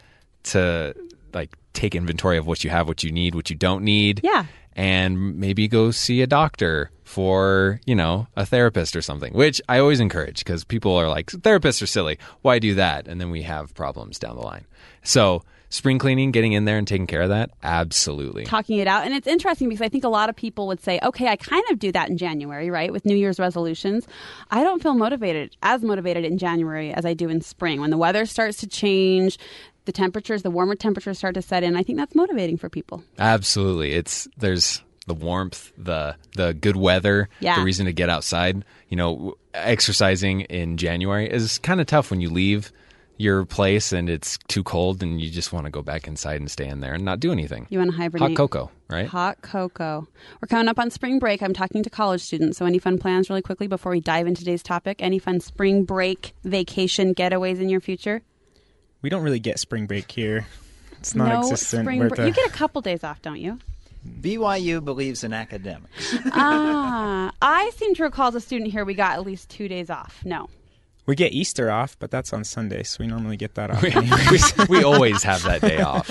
to 0.43 0.95
like 1.33 1.55
take 1.73 1.95
inventory 1.95 2.37
of 2.37 2.47
what 2.47 2.63
you 2.63 2.69
have, 2.69 2.87
what 2.87 3.03
you 3.03 3.11
need, 3.11 3.35
what 3.35 3.49
you 3.49 3.55
don't 3.55 3.83
need. 3.83 4.21
Yeah. 4.23 4.45
And 4.77 5.37
maybe 5.37 5.67
go 5.67 5.91
see 5.91 6.21
a 6.21 6.27
doctor 6.27 6.91
for, 7.03 7.79
you 7.85 7.95
know, 7.95 8.27
a 8.35 8.45
therapist 8.45 8.95
or 8.95 9.01
something, 9.01 9.33
which 9.33 9.61
I 9.69 9.79
always 9.79 10.01
encourage 10.01 10.39
because 10.39 10.65
people 10.65 10.95
are 10.95 11.07
like, 11.07 11.27
therapists 11.27 11.81
are 11.81 11.87
silly. 11.87 12.19
Why 12.41 12.59
do 12.59 12.75
that? 12.75 13.07
And 13.07 13.21
then 13.21 13.29
we 13.29 13.43
have 13.43 13.73
problems 13.73 14.19
down 14.19 14.35
the 14.35 14.41
line. 14.41 14.65
So, 15.03 15.43
spring 15.75 15.99
cleaning, 15.99 16.31
getting 16.31 16.53
in 16.53 16.65
there 16.65 16.77
and 16.77 16.87
taking 16.87 17.05
care 17.07 17.21
of 17.21 17.29
that, 17.29 17.51
absolutely. 17.63 18.45
talking 18.45 18.77
it 18.79 18.87
out. 18.87 19.05
And 19.05 19.13
it's 19.13 19.27
interesting 19.27 19.69
because 19.69 19.81
I 19.81 19.89
think 19.89 20.03
a 20.03 20.09
lot 20.09 20.29
of 20.29 20.35
people 20.35 20.67
would 20.67 20.81
say, 20.81 20.99
okay, 21.03 21.27
I 21.27 21.35
kind 21.35 21.63
of 21.71 21.77
do 21.79 21.91
that 21.91 22.09
in 22.09 22.17
January, 22.17 22.69
right? 22.69 22.91
With 22.91 23.05
New 23.05 23.15
Year's 23.15 23.39
resolutions. 23.39 24.07
I 24.51 24.63
don't 24.63 24.81
feel 24.81 24.93
motivated, 24.93 25.55
as 25.61 25.81
motivated 25.83 26.23
in 26.25 26.37
January 26.37 26.93
as 26.93 27.05
I 27.05 27.13
do 27.13 27.29
in 27.29 27.41
spring. 27.41 27.81
When 27.81 27.89
the 27.89 27.97
weather 27.97 28.25
starts 28.25 28.57
to 28.57 28.67
change, 28.67 29.37
the 29.85 29.91
temperatures, 29.91 30.41
the 30.41 30.49
warmer 30.49 30.75
temperatures 30.75 31.17
start 31.19 31.35
to 31.35 31.41
set 31.41 31.63
in. 31.63 31.75
I 31.75 31.83
think 31.83 31.99
that's 31.99 32.15
motivating 32.15 32.57
for 32.57 32.69
people. 32.69 33.03
Absolutely. 33.19 33.91
It's 33.91 34.27
there's 34.37 34.81
the 35.07 35.13
warmth, 35.13 35.71
the 35.77 36.15
the 36.35 36.53
good 36.55 36.75
weather, 36.75 37.29
Yeah. 37.39 37.57
the 37.59 37.63
reason 37.63 37.85
to 37.85 37.93
get 37.93 38.09
outside. 38.09 38.65
You 38.89 38.97
know, 38.97 39.35
exercising 39.53 40.41
in 40.41 40.77
January 40.77 41.29
is 41.29 41.59
kind 41.59 41.79
of 41.81 41.85
tough 41.87 42.09
when 42.09 42.21
you 42.21 42.29
leave 42.29 42.71
your 43.17 43.45
place 43.45 43.91
and 43.93 44.09
it's 44.09 44.37
too 44.47 44.61
cold 44.63 45.01
and 45.01 45.21
you 45.21 45.29
just 45.29 45.53
want 45.53 45.65
to 45.65 45.71
go 45.71 45.81
back 45.81 46.07
inside 46.07 46.41
and 46.41 46.51
stay 46.51 46.67
in 46.67 46.81
there 46.81 46.93
and 46.93 47.05
not 47.05 47.19
do 47.19 47.31
anything. 47.31 47.65
You 47.69 47.79
want 47.79 47.91
to 47.91 47.97
hibernate? 47.97 48.29
Hot 48.31 48.35
cocoa, 48.37 48.71
right? 48.89 49.07
Hot 49.07 49.41
cocoa. 49.41 50.07
We're 50.41 50.47
coming 50.47 50.67
up 50.67 50.77
on 50.79 50.89
spring 50.91 51.19
break. 51.19 51.41
I'm 51.41 51.53
talking 51.53 51.81
to 51.83 51.89
college 51.89 52.21
students. 52.21 52.57
So, 52.57 52.65
any 52.65 52.79
fun 52.79 52.97
plans, 52.97 53.29
really 53.29 53.41
quickly, 53.41 53.67
before 53.67 53.91
we 53.91 54.01
dive 54.01 54.27
into 54.27 54.39
today's 54.39 54.63
topic? 54.63 54.97
Any 54.99 55.19
fun 55.19 55.39
spring 55.39 55.85
break 55.85 56.33
vacation 56.43 57.15
getaways 57.15 57.59
in 57.61 57.69
your 57.69 57.81
future? 57.81 58.21
we 59.01 59.09
don't 59.09 59.21
really 59.21 59.39
get 59.39 59.59
spring 59.59 59.85
break 59.85 60.11
here. 60.11 60.47
It's 60.99 61.13
no 61.13 61.25
non-existent. 61.25 61.83
spring 61.83 61.99
We're 61.99 62.07
break. 62.09 62.17
the- 62.21 62.27
You 62.27 62.33
get 62.33 62.47
a 62.49 62.53
couple 62.53 62.81
days 62.81 63.03
off, 63.03 63.21
don't 63.21 63.39
you? 63.39 63.59
BYU 64.21 64.83
believes 64.83 65.23
in 65.23 65.31
academics. 65.31 66.15
ah, 66.31 67.31
I 67.41 67.71
seem 67.75 67.93
to 67.95 68.03
recall 68.03 68.29
as 68.29 68.35
a 68.35 68.41
student 68.41 68.71
here 68.71 68.83
we 68.83 68.93
got 68.95 69.13
at 69.13 69.23
least 69.25 69.49
two 69.49 69.67
days 69.67 69.89
off. 69.91 70.21
No. 70.25 70.49
We 71.05 71.15
get 71.15 71.33
Easter 71.33 71.69
off, 71.71 71.97
but 71.99 72.11
that's 72.11 72.33
on 72.33 72.43
Sunday, 72.43 72.83
so 72.83 72.97
we 72.99 73.07
normally 73.07 73.37
get 73.37 73.55
that 73.55 73.71
off. 73.71 73.81
we, 74.67 74.77
we 74.77 74.83
always 74.83 75.23
have 75.23 75.43
that 75.43 75.61
day 75.61 75.81
off. 75.81 76.09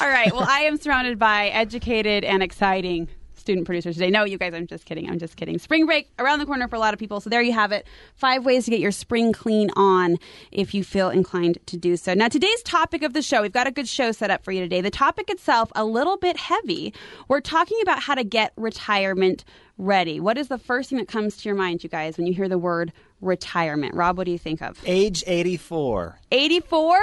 All 0.00 0.08
right. 0.08 0.32
Well, 0.32 0.46
I 0.48 0.60
am 0.60 0.78
surrounded 0.78 1.18
by 1.18 1.48
educated 1.48 2.24
and 2.24 2.42
exciting 2.42 3.08
student 3.42 3.66
producers 3.66 3.96
today. 3.96 4.10
No, 4.10 4.24
you 4.24 4.38
guys, 4.38 4.54
I'm 4.54 4.66
just 4.66 4.86
kidding. 4.86 5.10
I'm 5.10 5.18
just 5.18 5.36
kidding. 5.36 5.58
Spring 5.58 5.84
break 5.84 6.08
around 6.18 6.38
the 6.38 6.46
corner 6.46 6.68
for 6.68 6.76
a 6.76 6.78
lot 6.78 6.94
of 6.94 7.00
people. 7.00 7.20
So 7.20 7.28
there 7.28 7.42
you 7.42 7.52
have 7.52 7.72
it. 7.72 7.86
Five 8.14 8.44
ways 8.44 8.64
to 8.64 8.70
get 8.70 8.80
your 8.80 8.92
spring 8.92 9.32
clean 9.32 9.70
on 9.76 10.18
if 10.50 10.74
you 10.74 10.84
feel 10.84 11.10
inclined 11.10 11.58
to 11.66 11.76
do 11.76 11.96
so. 11.96 12.14
Now, 12.14 12.28
today's 12.28 12.62
topic 12.62 13.02
of 13.02 13.12
the 13.12 13.22
show, 13.22 13.42
we've 13.42 13.52
got 13.52 13.66
a 13.66 13.72
good 13.72 13.88
show 13.88 14.12
set 14.12 14.30
up 14.30 14.44
for 14.44 14.52
you 14.52 14.60
today. 14.60 14.80
The 14.80 14.90
topic 14.90 15.28
itself, 15.28 15.70
a 15.74 15.84
little 15.84 16.16
bit 16.16 16.36
heavy. 16.36 16.94
We're 17.28 17.40
talking 17.40 17.78
about 17.82 18.00
how 18.00 18.14
to 18.14 18.24
get 18.24 18.52
retirement 18.56 19.44
ready. 19.76 20.20
What 20.20 20.38
is 20.38 20.48
the 20.48 20.58
first 20.58 20.90
thing 20.90 20.98
that 20.98 21.08
comes 21.08 21.36
to 21.38 21.48
your 21.48 21.56
mind, 21.56 21.82
you 21.82 21.90
guys, 21.90 22.16
when 22.16 22.26
you 22.26 22.34
hear 22.34 22.48
the 22.48 22.58
word 22.58 22.92
retirement? 23.22 23.94
Rob, 23.94 24.18
what 24.18 24.24
do 24.24 24.30
you 24.32 24.38
think 24.38 24.60
of? 24.60 24.78
Age 24.84 25.24
84. 25.26 26.18
84? 26.30 27.00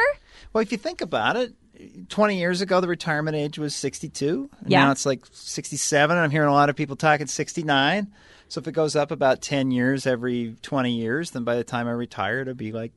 Well, 0.53 0.61
if 0.61 0.71
you 0.71 0.77
think 0.77 1.01
about 1.01 1.35
it, 1.37 1.53
20 2.09 2.37
years 2.37 2.61
ago, 2.61 2.81
the 2.81 2.87
retirement 2.87 3.35
age 3.37 3.57
was 3.57 3.73
62. 3.75 4.49
And 4.61 4.69
Yeah. 4.71 4.83
Now 4.85 4.91
it's 4.91 5.05
like 5.05 5.25
67. 5.31 6.15
And 6.15 6.23
I'm 6.23 6.29
hearing 6.31 6.49
a 6.49 6.53
lot 6.53 6.69
of 6.69 6.75
people 6.75 6.95
talking 6.95 7.25
69. 7.27 8.07
So 8.49 8.59
if 8.59 8.67
it 8.67 8.73
goes 8.73 8.95
up 8.95 9.11
about 9.11 9.41
10 9.41 9.71
years 9.71 10.05
every 10.05 10.55
20 10.61 10.91
years, 10.91 11.31
then 11.31 11.43
by 11.43 11.55
the 11.55 11.63
time 11.63 11.87
I 11.87 11.91
retire, 11.91 12.41
it'll 12.41 12.53
be 12.55 12.71
like 12.71 12.91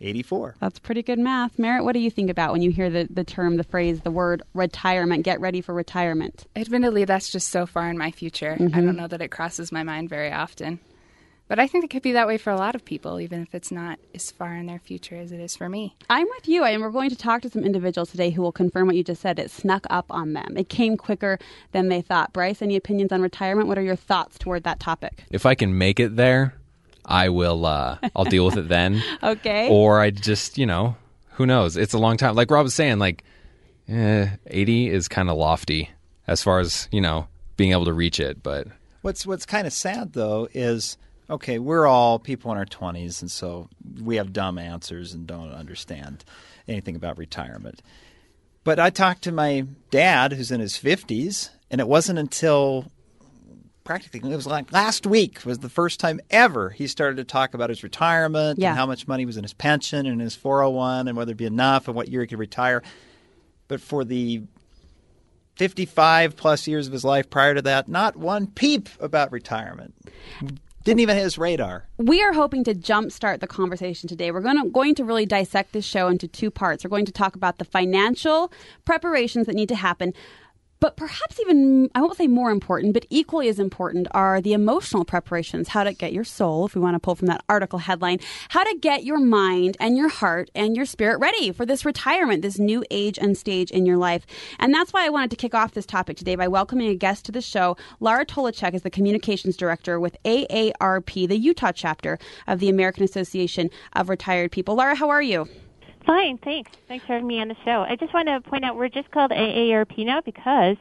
84. 0.00 0.56
That's 0.60 0.78
pretty 0.80 1.02
good 1.02 1.18
math. 1.20 1.58
Merritt, 1.58 1.84
what 1.84 1.92
do 1.92 2.00
you 2.00 2.10
think 2.10 2.28
about 2.28 2.52
when 2.52 2.60
you 2.60 2.70
hear 2.72 2.90
the, 2.90 3.06
the 3.08 3.24
term, 3.24 3.56
the 3.56 3.64
phrase, 3.64 4.00
the 4.00 4.10
word 4.10 4.42
retirement? 4.52 5.22
Get 5.22 5.40
ready 5.40 5.60
for 5.60 5.72
retirement. 5.72 6.46
Admittedly, 6.56 7.04
that's 7.04 7.30
just 7.30 7.48
so 7.48 7.64
far 7.64 7.88
in 7.88 7.96
my 7.96 8.10
future. 8.10 8.52
I 8.52 8.62
Mm-hmm. 8.62 8.84
don't 8.86 8.96
know 8.96 9.06
that 9.06 9.22
it 9.22 9.28
crosses 9.30 9.70
my 9.72 9.82
mind 9.84 10.08
very 10.10 10.32
often. 10.32 10.80
But 11.46 11.58
I 11.58 11.66
think 11.66 11.84
it 11.84 11.90
could 11.90 12.02
be 12.02 12.12
that 12.12 12.26
way 12.26 12.38
for 12.38 12.50
a 12.50 12.56
lot 12.56 12.74
of 12.74 12.84
people, 12.84 13.20
even 13.20 13.42
if 13.42 13.54
it's 13.54 13.70
not 13.70 13.98
as 14.14 14.30
far 14.30 14.54
in 14.56 14.64
their 14.66 14.78
future 14.78 15.16
as 15.16 15.30
it 15.30 15.40
is 15.40 15.54
for 15.54 15.68
me. 15.68 15.94
I'm 16.08 16.26
with 16.26 16.48
you, 16.48 16.64
and 16.64 16.80
we're 16.80 16.90
going 16.90 17.10
to 17.10 17.16
talk 17.16 17.42
to 17.42 17.50
some 17.50 17.62
individuals 17.64 18.10
today 18.10 18.30
who 18.30 18.40
will 18.40 18.52
confirm 18.52 18.86
what 18.86 18.96
you 18.96 19.04
just 19.04 19.20
said. 19.20 19.38
It 19.38 19.50
snuck 19.50 19.86
up 19.90 20.06
on 20.08 20.32
them. 20.32 20.56
It 20.56 20.70
came 20.70 20.96
quicker 20.96 21.38
than 21.72 21.88
they 21.90 22.00
thought. 22.00 22.32
Bryce, 22.32 22.62
any 22.62 22.76
opinions 22.76 23.12
on 23.12 23.20
retirement? 23.20 23.68
What 23.68 23.76
are 23.76 23.82
your 23.82 23.96
thoughts 23.96 24.38
toward 24.38 24.64
that 24.64 24.80
topic? 24.80 25.24
If 25.30 25.44
I 25.44 25.54
can 25.54 25.76
make 25.76 26.00
it 26.00 26.16
there, 26.16 26.54
I 27.04 27.28
will. 27.28 27.66
Uh, 27.66 27.98
I'll 28.16 28.24
deal 28.24 28.46
with 28.46 28.56
it 28.56 28.68
then. 28.68 29.02
Okay. 29.22 29.68
Or 29.70 30.00
I 30.00 30.10
just, 30.10 30.56
you 30.56 30.64
know, 30.66 30.96
who 31.32 31.44
knows? 31.44 31.76
It's 31.76 31.92
a 31.92 31.98
long 31.98 32.16
time. 32.16 32.34
Like 32.34 32.50
Rob 32.50 32.64
was 32.64 32.74
saying, 32.74 32.98
like 32.98 33.22
eh, 33.88 34.28
eighty 34.46 34.88
is 34.88 35.08
kind 35.08 35.28
of 35.28 35.36
lofty 35.36 35.90
as 36.26 36.42
far 36.42 36.60
as 36.60 36.88
you 36.90 37.00
know 37.00 37.26
being 37.56 37.72
able 37.72 37.84
to 37.84 37.92
reach 37.92 38.18
it. 38.20 38.42
But 38.42 38.68
What's 39.02 39.26
what's 39.26 39.44
kind 39.44 39.66
of 39.66 39.72
sad 39.72 40.12
though 40.14 40.48
is 40.54 40.96
okay, 41.30 41.58
we're 41.58 41.86
all 41.86 42.18
people 42.18 42.50
in 42.52 42.58
our 42.58 42.64
twenties, 42.64 43.20
and 43.22 43.30
so 43.30 43.68
we 44.02 44.16
have 44.16 44.32
dumb 44.32 44.58
answers 44.58 45.12
and 45.14 45.26
don't 45.26 45.52
understand 45.52 46.24
anything 46.68 46.96
about 46.96 47.18
retirement. 47.18 47.82
But 48.64 48.78
I 48.80 48.90
talked 48.90 49.22
to 49.24 49.32
my 49.32 49.66
dad, 49.90 50.32
who's 50.32 50.50
in 50.50 50.60
his 50.60 50.76
fifties, 50.76 51.50
and 51.70 51.80
it 51.80 51.88
wasn't 51.88 52.18
until 52.18 52.90
practically 53.84 54.32
it 54.32 54.36
was 54.36 54.46
like 54.46 54.72
last 54.72 55.06
week 55.06 55.44
was 55.44 55.58
the 55.58 55.68
first 55.68 56.00
time 56.00 56.18
ever 56.30 56.70
he 56.70 56.86
started 56.86 57.16
to 57.18 57.24
talk 57.24 57.52
about 57.52 57.68
his 57.68 57.82
retirement 57.82 58.58
Yeah. 58.58 58.70
and 58.70 58.78
how 58.78 58.86
much 58.86 59.06
money 59.06 59.26
was 59.26 59.36
in 59.36 59.42
his 59.44 59.52
pension 59.52 60.06
and 60.06 60.22
his 60.22 60.34
401 60.34 61.06
and 61.06 61.18
whether 61.18 61.28
it'd 61.28 61.36
be 61.36 61.44
enough 61.44 61.86
and 61.86 61.94
what 61.94 62.08
year 62.08 62.22
he 62.22 62.26
could 62.26 62.38
retire. 62.38 62.82
But 63.68 63.82
for 63.82 64.02
the 64.02 64.42
55 65.56 66.34
plus 66.36 66.66
years 66.66 66.86
of 66.86 66.92
his 66.94 67.04
life 67.04 67.28
prior 67.30 67.54
to 67.54 67.62
that, 67.62 67.86
not 67.88 68.16
one 68.16 68.46
peep 68.46 68.88
about 69.00 69.30
retirement. 69.32 69.94
Didn't 70.84 71.00
even 71.00 71.16
hit 71.16 71.24
his 71.24 71.38
radar. 71.38 71.86
we 71.96 72.22
are 72.22 72.34
hoping 72.34 72.62
to 72.64 72.74
jumpstart 72.74 73.40
the 73.40 73.46
conversation 73.46 74.06
today. 74.06 74.30
We're 74.30 74.42
going 74.42 74.62
to, 74.62 74.68
going 74.68 74.94
to 74.96 75.04
really 75.04 75.24
dissect 75.24 75.72
this 75.72 75.84
show 75.84 76.08
into 76.08 76.28
two 76.28 76.50
parts. 76.50 76.84
We're 76.84 76.90
going 76.90 77.06
to 77.06 77.12
talk 77.12 77.34
about 77.34 77.56
the 77.56 77.64
financial 77.64 78.52
preparations 78.84 79.46
that 79.46 79.54
need 79.54 79.70
to 79.70 79.76
happen. 79.76 80.12
But 80.80 80.96
perhaps 80.96 81.40
even, 81.40 81.88
I 81.94 82.00
won't 82.02 82.16
say 82.16 82.26
more 82.26 82.50
important, 82.50 82.92
but 82.92 83.06
equally 83.08 83.48
as 83.48 83.58
important 83.58 84.06
are 84.10 84.40
the 84.40 84.52
emotional 84.52 85.04
preparations. 85.04 85.68
How 85.68 85.82
to 85.84 85.94
get 85.94 86.12
your 86.12 86.24
soul, 86.24 86.66
if 86.66 86.74
we 86.74 86.80
want 86.80 86.94
to 86.94 87.00
pull 87.00 87.14
from 87.14 87.28
that 87.28 87.42
article 87.48 87.78
headline, 87.78 88.18
how 88.50 88.64
to 88.64 88.78
get 88.78 89.04
your 89.04 89.18
mind 89.18 89.76
and 89.80 89.96
your 89.96 90.10
heart 90.10 90.50
and 90.54 90.76
your 90.76 90.84
spirit 90.84 91.18
ready 91.20 91.52
for 91.52 91.64
this 91.64 91.84
retirement, 91.86 92.42
this 92.42 92.58
new 92.58 92.84
age 92.90 93.18
and 93.18 93.38
stage 93.38 93.70
in 93.70 93.86
your 93.86 93.96
life. 93.96 94.26
And 94.58 94.74
that's 94.74 94.92
why 94.92 95.06
I 95.06 95.10
wanted 95.10 95.30
to 95.30 95.36
kick 95.36 95.54
off 95.54 95.72
this 95.72 95.86
topic 95.86 96.18
today 96.18 96.36
by 96.36 96.48
welcoming 96.48 96.88
a 96.88 96.94
guest 96.94 97.24
to 97.26 97.32
the 97.32 97.40
show. 97.40 97.76
Laura 98.00 98.26
Polacheck 98.26 98.74
is 98.74 98.82
the 98.82 98.90
communications 98.90 99.56
director 99.56 99.98
with 99.98 100.16
AARP, 100.24 101.28
the 101.28 101.38
Utah 101.38 101.72
chapter 101.72 102.18
of 102.46 102.60
the 102.60 102.68
American 102.68 103.04
Association 103.04 103.70
of 103.94 104.08
Retired 104.08 104.52
People. 104.52 104.74
Laura, 104.74 104.94
how 104.94 105.08
are 105.08 105.22
you? 105.22 105.48
Fine, 106.06 106.38
thanks. 106.38 106.70
Thanks 106.86 107.06
for 107.06 107.14
having 107.14 107.26
me 107.26 107.40
on 107.40 107.48
the 107.48 107.56
show. 107.64 107.84
I 107.88 107.96
just 107.96 108.12
want 108.12 108.28
to 108.28 108.40
point 108.40 108.64
out 108.64 108.76
we're 108.76 108.88
just 108.88 109.10
called 109.10 109.30
AARP 109.30 110.04
now 110.04 110.20
because 110.20 110.76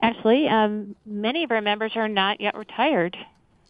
actually 0.00 0.48
um, 0.48 0.96
many 1.04 1.44
of 1.44 1.50
our 1.50 1.60
members 1.60 1.92
are 1.94 2.08
not 2.08 2.40
yet 2.40 2.56
retired. 2.56 3.16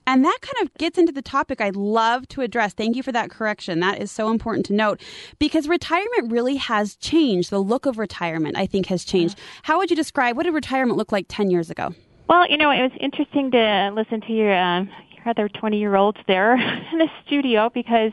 And 0.08 0.24
that 0.24 0.38
kind 0.40 0.64
of 0.64 0.72
gets 0.74 0.98
into 0.98 1.10
the 1.10 1.22
topic 1.22 1.60
I'd 1.60 1.74
love 1.74 2.28
to 2.28 2.40
address. 2.40 2.72
Thank 2.72 2.94
you 2.94 3.02
for 3.02 3.10
that 3.10 3.28
correction. 3.28 3.80
That 3.80 4.00
is 4.00 4.12
so 4.12 4.30
important 4.30 4.64
to 4.66 4.72
note 4.72 5.00
because 5.40 5.66
retirement 5.66 6.30
really 6.30 6.56
has 6.56 6.94
changed. 6.94 7.50
The 7.50 7.58
look 7.58 7.86
of 7.86 7.98
retirement, 7.98 8.56
I 8.56 8.66
think, 8.66 8.86
has 8.86 9.04
changed. 9.04 9.36
How 9.62 9.78
would 9.78 9.90
you 9.90 9.96
describe 9.96 10.36
what 10.36 10.44
did 10.44 10.54
retirement 10.54 10.96
look 10.96 11.10
like 11.10 11.26
10 11.28 11.50
years 11.50 11.70
ago? 11.70 11.92
Well, 12.28 12.48
you 12.48 12.56
know, 12.56 12.70
it 12.70 12.82
was 12.82 12.92
interesting 13.00 13.50
to 13.50 13.90
listen 13.94 14.20
to 14.20 14.32
your, 14.32 14.56
um, 14.56 14.88
your 15.16 15.28
other 15.28 15.48
20 15.48 15.76
year 15.76 15.96
olds 15.96 16.18
there 16.28 16.54
in 16.92 16.98
the 16.98 17.08
studio 17.26 17.68
because 17.74 18.12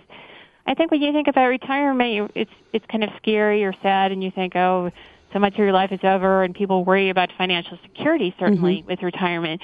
I 0.66 0.74
think 0.74 0.92
when 0.92 1.02
you 1.02 1.12
think 1.12 1.28
about 1.28 1.48
retirement, 1.48 2.32
it's 2.36 2.52
it's 2.72 2.86
kind 2.88 3.04
of 3.04 3.10
scary 3.18 3.64
or 3.64 3.74
sad, 3.82 4.12
and 4.12 4.24
you 4.24 4.32
think, 4.32 4.56
oh, 4.56 4.92
so 5.34 5.40
much 5.40 5.54
of 5.54 5.60
your 5.60 5.74
life 5.74 5.92
is 5.92 6.00
over, 6.04 6.44
and 6.44 6.54
people 6.56 6.86
worry 6.86 7.10
about 7.10 7.30
financial 7.38 7.78
security 7.84 8.34
certainly 8.40 8.78
mm-hmm. 8.78 8.88
with 8.88 9.02
retirement. 9.02 9.62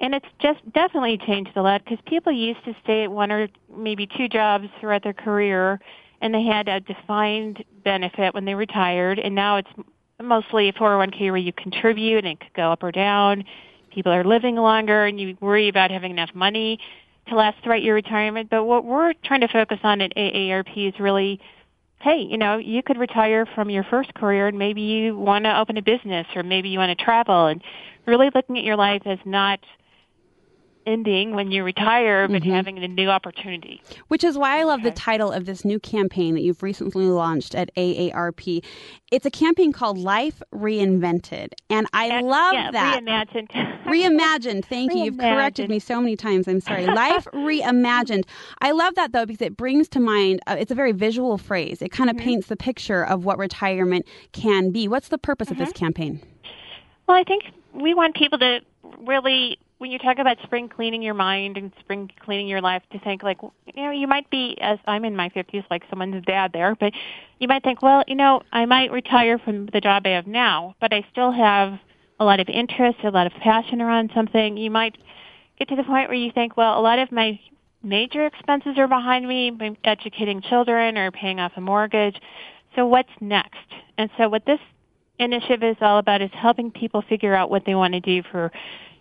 And 0.00 0.14
it's 0.14 0.26
just 0.40 0.60
definitely 0.72 1.18
changed 1.18 1.52
a 1.56 1.62
lot 1.62 1.84
because 1.84 1.98
people 2.06 2.32
used 2.32 2.64
to 2.64 2.74
stay 2.82 3.04
at 3.04 3.10
one 3.10 3.30
or 3.30 3.48
maybe 3.76 4.06
two 4.06 4.28
jobs 4.28 4.68
throughout 4.80 5.02
their 5.04 5.12
career, 5.12 5.80
and 6.20 6.34
they 6.34 6.42
had 6.42 6.68
a 6.68 6.80
defined 6.80 7.64
benefit 7.84 8.34
when 8.34 8.44
they 8.44 8.54
retired. 8.54 9.18
And 9.18 9.34
now 9.34 9.56
it's 9.56 9.70
mostly 10.20 10.68
a 10.68 10.72
401k 10.72 11.30
where 11.30 11.36
you 11.36 11.52
contribute 11.52 12.18
and 12.18 12.28
it 12.28 12.40
could 12.40 12.52
go 12.54 12.72
up 12.72 12.82
or 12.82 12.90
down. 12.90 13.44
People 13.90 14.12
are 14.12 14.24
living 14.24 14.56
longer, 14.56 15.04
and 15.04 15.20
you 15.20 15.36
worry 15.40 15.68
about 15.68 15.90
having 15.90 16.10
enough 16.10 16.30
money 16.34 16.80
to 17.28 17.34
last 17.34 17.56
throughout 17.62 17.82
your 17.82 17.94
retirement. 17.94 18.50
But 18.50 18.64
what 18.64 18.84
we're 18.84 19.12
trying 19.24 19.40
to 19.42 19.48
focus 19.48 19.78
on 19.82 20.00
at 20.00 20.14
AARP 20.16 20.88
is 20.88 20.98
really, 21.00 21.40
hey, 22.00 22.18
you 22.18 22.38
know, 22.38 22.58
you 22.58 22.82
could 22.82 22.98
retire 22.98 23.46
from 23.46 23.70
your 23.70 23.84
first 23.84 24.12
career 24.14 24.48
and 24.48 24.58
maybe 24.58 24.82
you 24.82 25.16
want 25.16 25.44
to 25.44 25.58
open 25.58 25.76
a 25.76 25.82
business 25.82 26.26
or 26.34 26.42
maybe 26.42 26.68
you 26.68 26.78
want 26.78 26.96
to 26.96 27.04
travel 27.04 27.46
and 27.46 27.62
really 28.06 28.30
looking 28.34 28.58
at 28.58 28.64
your 28.64 28.76
life 28.76 29.02
as 29.06 29.18
not 29.24 29.60
ending 30.86 31.34
when 31.34 31.50
you 31.50 31.64
retire, 31.64 32.26
but 32.28 32.42
having 32.42 32.78
a 32.78 32.88
new 32.88 33.08
opportunity. 33.08 33.80
Which 34.08 34.24
is 34.24 34.36
why 34.38 34.58
I 34.60 34.64
love 34.64 34.82
the 34.82 34.90
title 34.90 35.30
of 35.32 35.46
this 35.46 35.64
new 35.64 35.78
campaign 35.78 36.34
that 36.34 36.42
you've 36.42 36.62
recently 36.62 37.06
launched 37.06 37.54
at 37.54 37.74
AARP. 37.76 38.64
It's 39.10 39.26
a 39.26 39.30
campaign 39.30 39.72
called 39.72 39.98
Life 39.98 40.42
Reinvented. 40.54 41.48
And 41.68 41.86
I 41.92 42.20
love 42.20 42.54
yeah, 42.54 42.70
that. 42.70 43.02
reimagined. 43.02 43.84
Reimagined. 43.84 44.64
Thank 44.64 44.92
you. 44.94 45.04
You've 45.04 45.18
corrected 45.18 45.68
me 45.68 45.78
so 45.78 46.00
many 46.00 46.16
times. 46.16 46.48
I'm 46.48 46.60
sorry. 46.60 46.86
Life 46.86 47.26
reimagined. 47.34 48.24
I 48.60 48.70
love 48.70 48.94
that 48.94 49.12
though 49.12 49.26
because 49.26 49.42
it 49.42 49.56
brings 49.56 49.88
to 49.90 50.00
mind. 50.00 50.40
Uh, 50.46 50.56
it's 50.58 50.70
a 50.70 50.74
very 50.74 50.92
visual 50.92 51.36
phrase. 51.38 51.82
It 51.82 51.90
kind 51.90 52.08
of 52.08 52.12
Mm-hmm. 52.16 52.24
paints 52.24 52.46
the 52.48 52.56
picture 52.56 53.04
of 53.04 53.24
what 53.24 53.38
retirement 53.38 54.06
can 54.32 54.70
be. 54.70 54.86
What's 54.86 55.08
the 55.08 55.18
purpose 55.18 55.50
of 55.50 55.56
Mm-hmm. 55.56 55.64
this 55.64 55.72
campaign? 55.72 56.20
Well, 57.08 57.16
I 57.16 57.24
think 57.24 57.44
we 57.74 57.94
want 57.94 58.14
people 58.14 58.38
to 58.38 58.60
really, 59.00 59.58
when 59.82 59.90
you 59.90 59.98
talk 59.98 60.20
about 60.20 60.36
spring 60.44 60.68
cleaning 60.68 61.02
your 61.02 61.12
mind 61.12 61.56
and 61.56 61.72
spring 61.80 62.08
cleaning 62.24 62.46
your 62.46 62.60
life, 62.60 62.84
to 62.92 63.00
think 63.00 63.24
like, 63.24 63.42
you 63.42 63.82
know, 63.82 63.90
you 63.90 64.06
might 64.06 64.30
be, 64.30 64.56
as 64.60 64.78
I'm 64.86 65.04
in 65.04 65.16
my 65.16 65.28
50s, 65.30 65.64
like 65.72 65.82
someone's 65.90 66.24
dad 66.24 66.52
there, 66.52 66.76
but 66.78 66.92
you 67.40 67.48
might 67.48 67.64
think, 67.64 67.82
well, 67.82 68.04
you 68.06 68.14
know, 68.14 68.42
I 68.52 68.64
might 68.64 68.92
retire 68.92 69.40
from 69.40 69.66
the 69.72 69.80
job 69.80 70.04
I 70.06 70.10
have 70.10 70.28
now, 70.28 70.76
but 70.80 70.92
I 70.92 71.04
still 71.10 71.32
have 71.32 71.80
a 72.20 72.24
lot 72.24 72.38
of 72.38 72.48
interest, 72.48 72.98
a 73.02 73.10
lot 73.10 73.26
of 73.26 73.32
passion 73.42 73.82
around 73.82 74.12
something. 74.14 74.56
You 74.56 74.70
might 74.70 74.96
get 75.58 75.68
to 75.70 75.74
the 75.74 75.82
point 75.82 76.08
where 76.08 76.14
you 76.16 76.30
think, 76.30 76.56
well, 76.56 76.78
a 76.78 76.80
lot 76.80 77.00
of 77.00 77.10
my 77.10 77.40
major 77.82 78.24
expenses 78.24 78.78
are 78.78 78.86
behind 78.86 79.26
me, 79.26 79.50
educating 79.82 80.42
children 80.42 80.96
or 80.96 81.10
paying 81.10 81.40
off 81.40 81.50
a 81.56 81.60
mortgage. 81.60 82.20
So 82.76 82.86
what's 82.86 83.10
next? 83.20 83.56
And 83.98 84.10
so 84.16 84.28
what 84.28 84.46
this 84.46 84.60
initiative 85.18 85.64
is 85.64 85.76
all 85.80 85.98
about 85.98 86.22
is 86.22 86.30
helping 86.32 86.70
people 86.70 87.02
figure 87.02 87.34
out 87.34 87.50
what 87.50 87.64
they 87.66 87.74
want 87.74 87.94
to 87.94 88.00
do 88.00 88.22
for, 88.30 88.52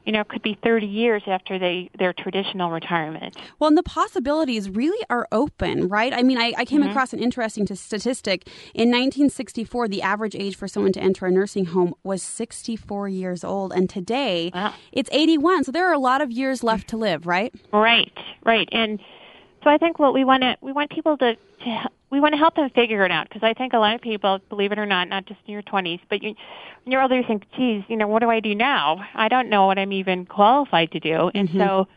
you 0.06 0.12
know, 0.12 0.22
it 0.22 0.28
could 0.30 0.42
be 0.42 0.58
30 0.64 0.88
years 0.88 1.24
after 1.28 1.60
they 1.60 1.90
their 1.98 2.14
traditional 2.14 2.72
retirement. 2.72 3.36
Well, 3.60 3.68
and 3.68 3.78
the 3.78 3.84
possibilities 3.84 4.70
really 4.70 5.06
are 5.10 5.28
open, 5.32 5.88
right? 5.88 6.12
I 6.14 6.24
mean, 6.24 6.38
I, 6.38 6.54
I 6.58 6.66
came 6.66 6.82
Mm-hmm. 6.82 6.90
across 6.90 7.14
an 7.14 7.20
interesting 7.20 7.68
statistic. 7.76 8.48
In 8.74 8.90
1964, 8.90 9.88
the 9.88 10.02
average 10.02 10.36
age 10.36 10.56
for 10.56 10.68
someone 10.68 10.92
to 10.94 11.00
enter 11.02 11.26
a 11.26 11.32
nursing 11.32 11.66
home 11.66 11.94
was 12.04 12.24
64 12.24 13.10
years 13.10 13.44
old, 13.44 13.72
and 13.74 13.90
today 13.90 14.52
Wow. 14.54 14.74
it's 14.92 15.10
81. 15.12 15.66
So 15.66 15.72
there 15.72 15.86
are 15.88 15.94
a 15.94 16.00
lot 16.00 16.22
of 16.22 16.32
years 16.32 16.64
left 16.64 16.88
to 16.90 16.98
live, 16.98 17.28
right? 17.28 17.54
Right, 17.72 18.12
right. 18.44 18.68
And 18.72 19.00
so 19.64 19.70
I 19.70 19.78
think 19.78 20.00
what 20.00 20.14
we 20.14 20.24
want 20.24 20.42
to 20.42 20.58
we 20.62 20.72
want 20.72 20.90
people 20.90 21.18
to, 21.18 21.36
to 21.36 21.90
we 22.12 22.20
want 22.20 22.34
to 22.34 22.38
help 22.38 22.56
them 22.56 22.70
figure 22.72 23.06
it 23.06 23.12
out 23.12 23.28
because 23.30 23.42
I 23.44 23.54
think 23.54 23.74
a 23.74 23.78
lot 23.80 23.96
of 23.96 24.02
people, 24.02 24.40
believe 24.50 24.72
it 24.72 24.78
or 24.80 24.86
not, 24.86 25.08
not 25.08 25.26
just 25.26 25.40
in 25.48 25.54
your 25.54 25.62
20s, 25.64 26.02
but 26.10 26.22
you, 26.22 26.36
when 26.84 26.92
you're 26.92 27.02
older, 27.02 27.16
you 27.18 27.24
think, 27.26 27.44
geez, 27.56 27.84
you 27.88 27.96
know, 27.96 28.08
what 28.08 28.20
do 28.20 28.30
I 28.30 28.40
do 28.42 28.54
now? 28.54 29.04
I 29.16 29.30
don't 29.30 29.50
know 29.50 29.66
what 29.68 29.80
I'm 29.80 29.94
even 29.94 30.26
qualified 30.26 30.92
to 30.92 31.00
do. 31.00 31.32
And 31.34 31.50
so 31.50 31.88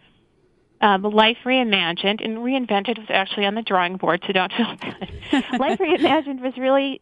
um, 0.80 1.02
Life 1.02 1.38
Reimagined, 1.44 2.25
and 2.25 2.38
Reinvented 2.38 2.99
was 2.99 3.06
actually 3.11 3.47
on 3.47 3.54
the 3.54 3.62
drawing 3.62 3.97
board, 3.97 4.23
so 4.26 4.33
don't 4.33 4.52
feel 4.56 4.76
bad. 4.76 5.11
Life 5.59 5.78
Reimagined 5.80 6.40
was 6.40 6.56
really 6.56 7.00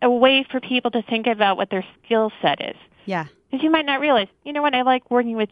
a- 0.00 0.10
way 0.10 0.46
for 0.50 0.60
people 0.60 0.90
to 0.92 1.02
think 1.02 1.26
about 1.26 1.56
what 1.56 1.70
their 1.70 1.84
skill 2.04 2.30
set 2.40 2.60
is 2.62 2.76
Yeah. 3.04 3.24
because 3.50 3.64
you 3.64 3.70
might 3.70 3.86
not 3.86 4.00
realize, 4.00 4.28
you 4.44 4.52
know 4.52 4.62
what, 4.62 4.74
I 4.74 4.82
like 4.82 5.10
working 5.10 5.36
with 5.36 5.50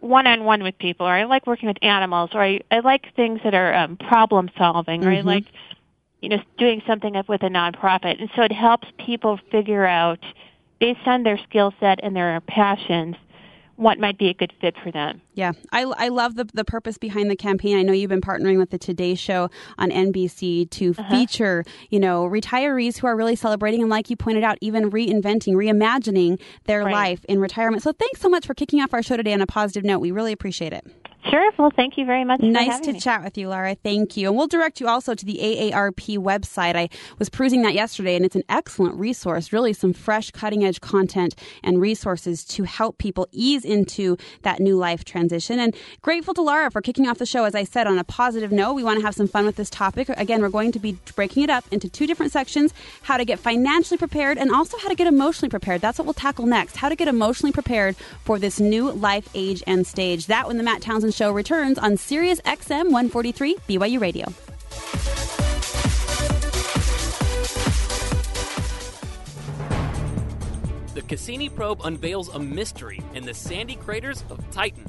one 0.00 0.26
on 0.26 0.44
one 0.44 0.64
with 0.64 0.76
people, 0.78 1.06
or 1.06 1.12
I 1.12 1.24
like 1.24 1.46
working 1.46 1.68
with 1.68 1.76
animals, 1.80 2.30
or 2.34 2.42
I, 2.42 2.60
I 2.72 2.80
like 2.80 3.14
things 3.14 3.38
that 3.44 3.54
are 3.54 3.72
um, 3.72 3.96
problem 3.96 4.50
solving, 4.58 5.04
or 5.04 5.12
I 5.12 5.20
like, 5.20 5.44
you 6.22 6.28
know, 6.28 6.38
doing 6.56 6.80
something 6.86 7.14
with 7.28 7.42
a 7.42 7.48
nonprofit. 7.48 8.20
And 8.20 8.30
so 8.34 8.42
it 8.42 8.52
helps 8.52 8.88
people 9.04 9.38
figure 9.50 9.84
out, 9.84 10.20
based 10.80 11.06
on 11.06 11.24
their 11.24 11.38
skill 11.38 11.74
set 11.80 11.98
and 12.02 12.16
their 12.16 12.40
passions, 12.42 13.16
what 13.76 13.98
might 13.98 14.18
be 14.18 14.28
a 14.28 14.34
good 14.34 14.52
fit 14.60 14.76
for 14.82 14.92
them. 14.92 15.20
Yeah, 15.34 15.52
I, 15.72 15.82
I 15.82 16.08
love 16.08 16.36
the, 16.36 16.44
the 16.52 16.64
purpose 16.64 16.98
behind 16.98 17.30
the 17.30 17.36
campaign. 17.36 17.76
I 17.76 17.82
know 17.82 17.92
you've 17.92 18.10
been 18.10 18.20
partnering 18.20 18.58
with 18.58 18.70
the 18.70 18.78
Today 18.78 19.14
Show 19.14 19.50
on 19.78 19.90
NBC 19.90 20.70
to 20.70 20.90
uh-huh. 20.90 21.10
feature, 21.10 21.64
you 21.90 21.98
know, 21.98 22.24
retirees 22.24 22.98
who 22.98 23.06
are 23.08 23.16
really 23.16 23.34
celebrating 23.34 23.80
and, 23.80 23.90
like 23.90 24.08
you 24.10 24.16
pointed 24.16 24.44
out, 24.44 24.58
even 24.60 24.90
reinventing, 24.90 25.54
reimagining 25.54 26.40
their 26.64 26.84
Right. 26.84 26.92
life 26.92 27.24
in 27.24 27.40
retirement. 27.40 27.82
So 27.82 27.92
thanks 27.92 28.20
so 28.20 28.28
much 28.28 28.46
for 28.46 28.54
kicking 28.54 28.80
off 28.80 28.94
our 28.94 29.02
show 29.02 29.16
today 29.16 29.32
on 29.32 29.40
a 29.40 29.46
positive 29.46 29.84
note. 29.84 29.98
We 29.98 30.12
really 30.12 30.32
appreciate 30.32 30.72
it. 30.72 30.86
Sure. 31.30 31.50
Well, 31.56 31.70
thank 31.74 31.96
you 31.96 32.04
very 32.04 32.24
much. 32.24 32.40
Nice 32.40 32.80
to 32.80 32.92
me. 32.92 32.98
chat 33.00 33.22
with 33.22 33.38
you, 33.38 33.48
Laura. 33.48 33.76
Thank 33.76 34.16
you. 34.16 34.28
And 34.28 34.36
we'll 34.36 34.48
direct 34.48 34.80
you 34.80 34.88
also 34.88 35.14
to 35.14 35.24
the 35.24 35.38
AARP 35.40 36.18
website. 36.18 36.74
I 36.74 36.88
was 37.18 37.28
perusing 37.28 37.62
that 37.62 37.74
yesterday, 37.74 38.16
and 38.16 38.24
it's 38.24 38.34
an 38.34 38.42
excellent 38.48 38.96
resource. 38.96 39.52
Really, 39.52 39.72
some 39.72 39.92
fresh, 39.92 40.32
cutting 40.32 40.64
edge 40.64 40.80
content 40.80 41.36
and 41.62 41.80
resources 41.80 42.44
to 42.46 42.64
help 42.64 42.98
people 42.98 43.28
ease 43.30 43.64
into 43.64 44.16
that 44.42 44.58
new 44.58 44.76
life 44.76 45.04
transition. 45.04 45.60
And 45.60 45.76
grateful 46.00 46.34
to 46.34 46.42
Laura 46.42 46.72
for 46.72 46.82
kicking 46.82 47.06
off 47.06 47.18
the 47.18 47.26
show, 47.26 47.44
as 47.44 47.54
I 47.54 47.62
said, 47.62 47.86
on 47.86 47.98
a 47.98 48.04
positive 48.04 48.50
note. 48.50 48.74
We 48.74 48.82
want 48.82 48.98
to 48.98 49.06
have 49.06 49.14
some 49.14 49.28
fun 49.28 49.46
with 49.46 49.54
this 49.54 49.70
topic. 49.70 50.08
Again, 50.08 50.42
we're 50.42 50.48
going 50.48 50.72
to 50.72 50.80
be 50.80 50.98
breaking 51.14 51.44
it 51.44 51.50
up 51.50 51.64
into 51.70 51.88
two 51.88 52.08
different 52.08 52.32
sections 52.32 52.74
how 53.02 53.16
to 53.16 53.24
get 53.24 53.38
financially 53.38 53.96
prepared 53.96 54.38
and 54.38 54.50
also 54.50 54.76
how 54.78 54.88
to 54.88 54.96
get 54.96 55.06
emotionally 55.06 55.50
prepared. 55.50 55.80
That's 55.80 55.98
what 55.98 56.06
we'll 56.06 56.14
tackle 56.14 56.46
next. 56.46 56.76
How 56.76 56.88
to 56.88 56.96
get 56.96 57.06
emotionally 57.06 57.52
prepared 57.52 57.96
for 58.24 58.40
this 58.40 58.58
new 58.58 58.90
life 58.90 59.28
age 59.34 59.62
and 59.68 59.86
stage. 59.86 60.26
That 60.26 60.48
when 60.48 60.56
the 60.56 60.64
Matt 60.64 60.82
Townsend 60.82 61.11
Show 61.12 61.30
returns 61.30 61.78
on 61.78 61.96
Sirius 61.96 62.40
XM 62.40 62.90
143 62.90 63.56
BYU 63.68 64.00
Radio. 64.00 64.26
The 70.94 71.02
Cassini 71.02 71.48
probe 71.48 71.80
unveils 71.84 72.28
a 72.34 72.38
mystery 72.38 73.00
in 73.14 73.24
the 73.24 73.34
sandy 73.34 73.76
craters 73.76 74.24
of 74.30 74.38
Titan. 74.50 74.84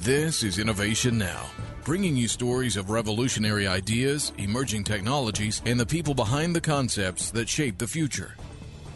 This 0.00 0.42
is 0.42 0.58
Innovation 0.58 1.18
Now, 1.18 1.46
bringing 1.84 2.16
you 2.16 2.26
stories 2.26 2.76
of 2.76 2.90
revolutionary 2.90 3.66
ideas, 3.66 4.32
emerging 4.38 4.84
technologies, 4.84 5.62
and 5.66 5.78
the 5.78 5.86
people 5.86 6.14
behind 6.14 6.56
the 6.56 6.60
concepts 6.60 7.30
that 7.32 7.48
shape 7.48 7.78
the 7.78 7.86
future. 7.86 8.34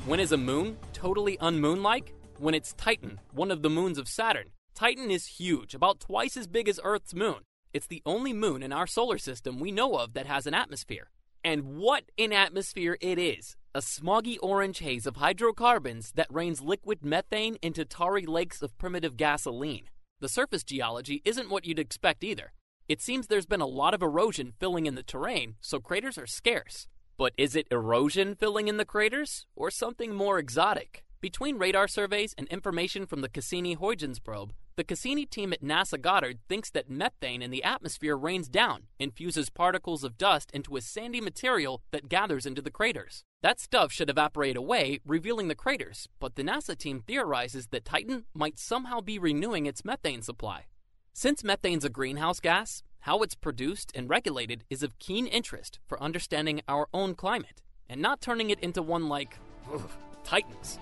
When 0.07 0.21
is 0.21 0.33
a 0.33 0.37
moon 0.37 0.77
totally 0.93 1.37
unmoon 1.39 1.83
like? 1.83 2.15
When 2.39 2.55
it's 2.55 2.73
Titan, 2.73 3.21
one 3.33 3.51
of 3.51 3.63
the 3.63 3.71
moons 3.71 3.99
of 3.99 4.09
Saturn. 4.09 4.47
Titan 4.75 5.09
is 5.09 5.39
huge, 5.39 5.73
about 5.73 6.01
twice 6.01 6.37
as 6.37 6.49
big 6.49 6.69
as 6.69 6.81
Earth's 6.83 7.15
moon. 7.15 7.45
It's 7.73 7.87
the 7.87 8.03
only 8.05 8.33
moon 8.33 8.61
in 8.61 8.73
our 8.73 8.89
solar 8.89 9.19
system 9.19 9.61
we 9.61 9.71
know 9.71 9.95
of 9.95 10.15
that 10.15 10.27
has 10.27 10.49
an 10.49 10.55
atmosphere. 10.55 11.11
And 11.45 11.77
what 11.77 12.11
an 12.19 12.33
atmosphere 12.33 12.99
it 13.01 13.17
is! 13.17 13.57
A 13.73 13.79
smoggy 13.79 14.37
orange 14.43 14.81
haze 14.81 15.07
of 15.07 15.17
hydrocarbons 15.17 16.11
that 16.17 16.27
rains 16.29 16.61
liquid 16.61 17.05
methane 17.05 17.57
into 17.63 17.85
tarry 17.85 18.27
lakes 18.27 18.63
of 18.63 18.77
primitive 18.77 19.17
gasoline. 19.17 19.85
The 20.19 20.29
surface 20.29 20.65
geology 20.65 21.23
isn't 21.25 21.51
what 21.51 21.65
you'd 21.65 21.79
expect 21.79 22.25
either. 22.25 22.53
It 22.89 23.01
seems 23.01 23.29
there's 23.29 23.47
been 23.47 23.61
a 23.61 23.67
lot 23.67 23.95
of 23.95 24.03
erosion 24.03 24.55
filling 24.59 24.87
in 24.87 24.97
the 24.97 25.05
terrain, 25.05 25.55
so 25.61 25.79
craters 25.79 26.19
are 26.19 26.27
scarce. 26.27 26.89
But 27.17 27.33
is 27.39 27.55
it 27.55 27.69
erosion 27.71 28.35
filling 28.35 28.67
in 28.67 28.79
the 28.79 28.85
craters, 28.85 29.47
or 29.55 29.71
something 29.71 30.15
more 30.15 30.41
exotic? 30.41 31.05
Between 31.21 31.59
radar 31.59 31.87
surveys 31.87 32.35
and 32.37 32.49
information 32.49 33.07
from 33.07 33.21
the 33.21 33.29
Cassini 33.29 33.75
Huygens 33.75 34.19
probe, 34.19 34.53
the 34.77 34.85
Cassini 34.85 35.25
team 35.25 35.53
at 35.53 35.63
NASA 35.63 36.01
Goddard 36.01 36.39
thinks 36.49 36.71
that 36.71 36.91
methane 36.91 37.43
in 37.43 37.51
the 37.51 37.63
atmosphere 37.63 38.17
rains 38.17 38.49
down, 38.49 38.85
infuses 38.99 39.51
particles 39.51 40.03
of 40.03 40.19
dust 40.19 40.51
into 40.53 40.77
a 40.77 40.81
sandy 40.81 41.21
material 41.21 41.83
that 41.93 42.09
gathers 42.09 42.45
into 42.47 42.61
the 42.61 42.71
craters. 42.71 43.23
That 43.43 43.61
stuff 43.61 43.93
should 43.93 44.11
evaporate 44.11 44.57
away, 44.57 45.01
revealing 45.07 45.49
the 45.49 45.55
craters, 45.55 46.09
but 46.19 46.35
the 46.35 46.43
NASA 46.43 46.77
team 46.77 47.03
theorizes 47.07 47.69
that 47.69 47.85
Titan 47.85 48.25
might 48.35 48.59
somehow 48.59 49.01
be 49.01 49.19
renewing 49.19 49.67
its 49.67 49.85
methane 49.85 50.23
supply. 50.23 50.67
Since 51.13 51.45
methane's 51.45 51.85
a 51.85 51.91
greenhouse 51.91 52.41
gas, 52.41 52.83
how 53.01 53.23
it's 53.23 53.35
produced 53.35 53.93
and 53.95 54.09
regulated 54.09 54.65
is 54.71 54.83
of 54.83 54.99
keen 54.99 55.27
interest 55.27 55.79
for 55.87 56.03
understanding 56.03 56.63
our 56.67 56.89
own 56.93 57.15
climate 57.15 57.63
and 57.89 58.01
not 58.01 58.21
turning 58.21 58.51
it 58.51 58.59
into 58.61 58.83
one 58.83 59.09
like 59.09 59.39
ugh, 59.73 59.91
Titans. 60.25 60.79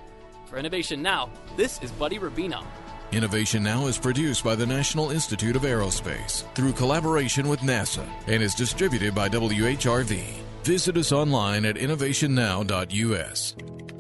For 0.46 0.56
Innovation 0.56 1.02
Now, 1.02 1.30
this 1.56 1.82
is 1.82 1.90
Buddy 1.92 2.18
Rubino. 2.18 2.64
Innovation 3.12 3.62
Now 3.62 3.88
is 3.88 3.98
produced 3.98 4.42
by 4.42 4.54
the 4.54 4.64
National 4.64 5.10
Institute 5.10 5.54
of 5.54 5.62
Aerospace 5.62 6.44
through 6.54 6.72
collaboration 6.72 7.46
with 7.46 7.60
NASA 7.60 8.06
and 8.26 8.42
is 8.42 8.54
distributed 8.54 9.14
by 9.14 9.28
WHRV. 9.28 10.22
Visit 10.64 10.96
us 10.96 11.12
online 11.12 11.66
at 11.66 11.76
innovationnow.us. 11.76 13.54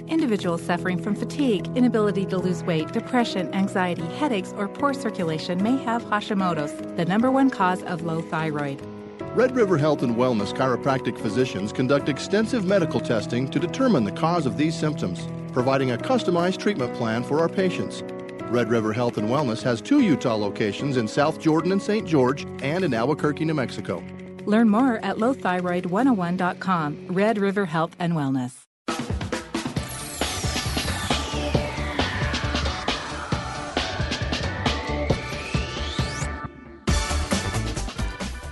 Individuals 0.08 0.62
suffering 0.62 1.02
from 1.02 1.14
fatigue, 1.14 1.68
inability 1.76 2.24
to 2.24 2.38
lose 2.38 2.64
weight, 2.64 2.90
depression, 2.92 3.52
anxiety, 3.52 4.06
headaches, 4.16 4.54
or 4.56 4.66
poor 4.66 4.94
circulation 4.94 5.62
may 5.62 5.76
have 5.84 6.02
Hashimoto's, 6.04 6.72
the 6.96 7.04
number 7.04 7.30
one 7.30 7.50
cause 7.50 7.82
of 7.82 8.04
low 8.04 8.22
thyroid. 8.22 8.80
Red 9.34 9.54
River 9.54 9.76
Health 9.76 10.02
and 10.02 10.16
Wellness 10.16 10.54
chiropractic 10.54 11.18
physicians 11.18 11.70
conduct 11.70 12.08
extensive 12.08 12.64
medical 12.64 13.00
testing 13.00 13.46
to 13.50 13.58
determine 13.58 14.04
the 14.04 14.12
cause 14.12 14.46
of 14.46 14.56
these 14.56 14.74
symptoms, 14.74 15.28
providing 15.52 15.90
a 15.90 15.98
customized 15.98 16.58
treatment 16.58 16.94
plan 16.94 17.22
for 17.22 17.40
our 17.40 17.48
patients. 17.48 18.02
Red 18.52 18.68
River 18.68 18.92
Health 18.92 19.16
and 19.16 19.30
Wellness 19.30 19.62
has 19.62 19.80
two 19.80 20.00
Utah 20.00 20.34
locations 20.34 20.98
in 20.98 21.08
South 21.08 21.40
Jordan 21.40 21.72
and 21.72 21.80
St. 21.80 22.06
George 22.06 22.44
and 22.60 22.84
in 22.84 22.92
Albuquerque, 22.92 23.46
New 23.46 23.54
Mexico. 23.54 24.04
Learn 24.44 24.68
more 24.68 25.02
at 25.02 25.16
lowthyroid101.com. 25.16 27.06
Red 27.08 27.38
River 27.38 27.64
Health 27.64 27.96
and 27.98 28.12
Wellness. 28.12 28.58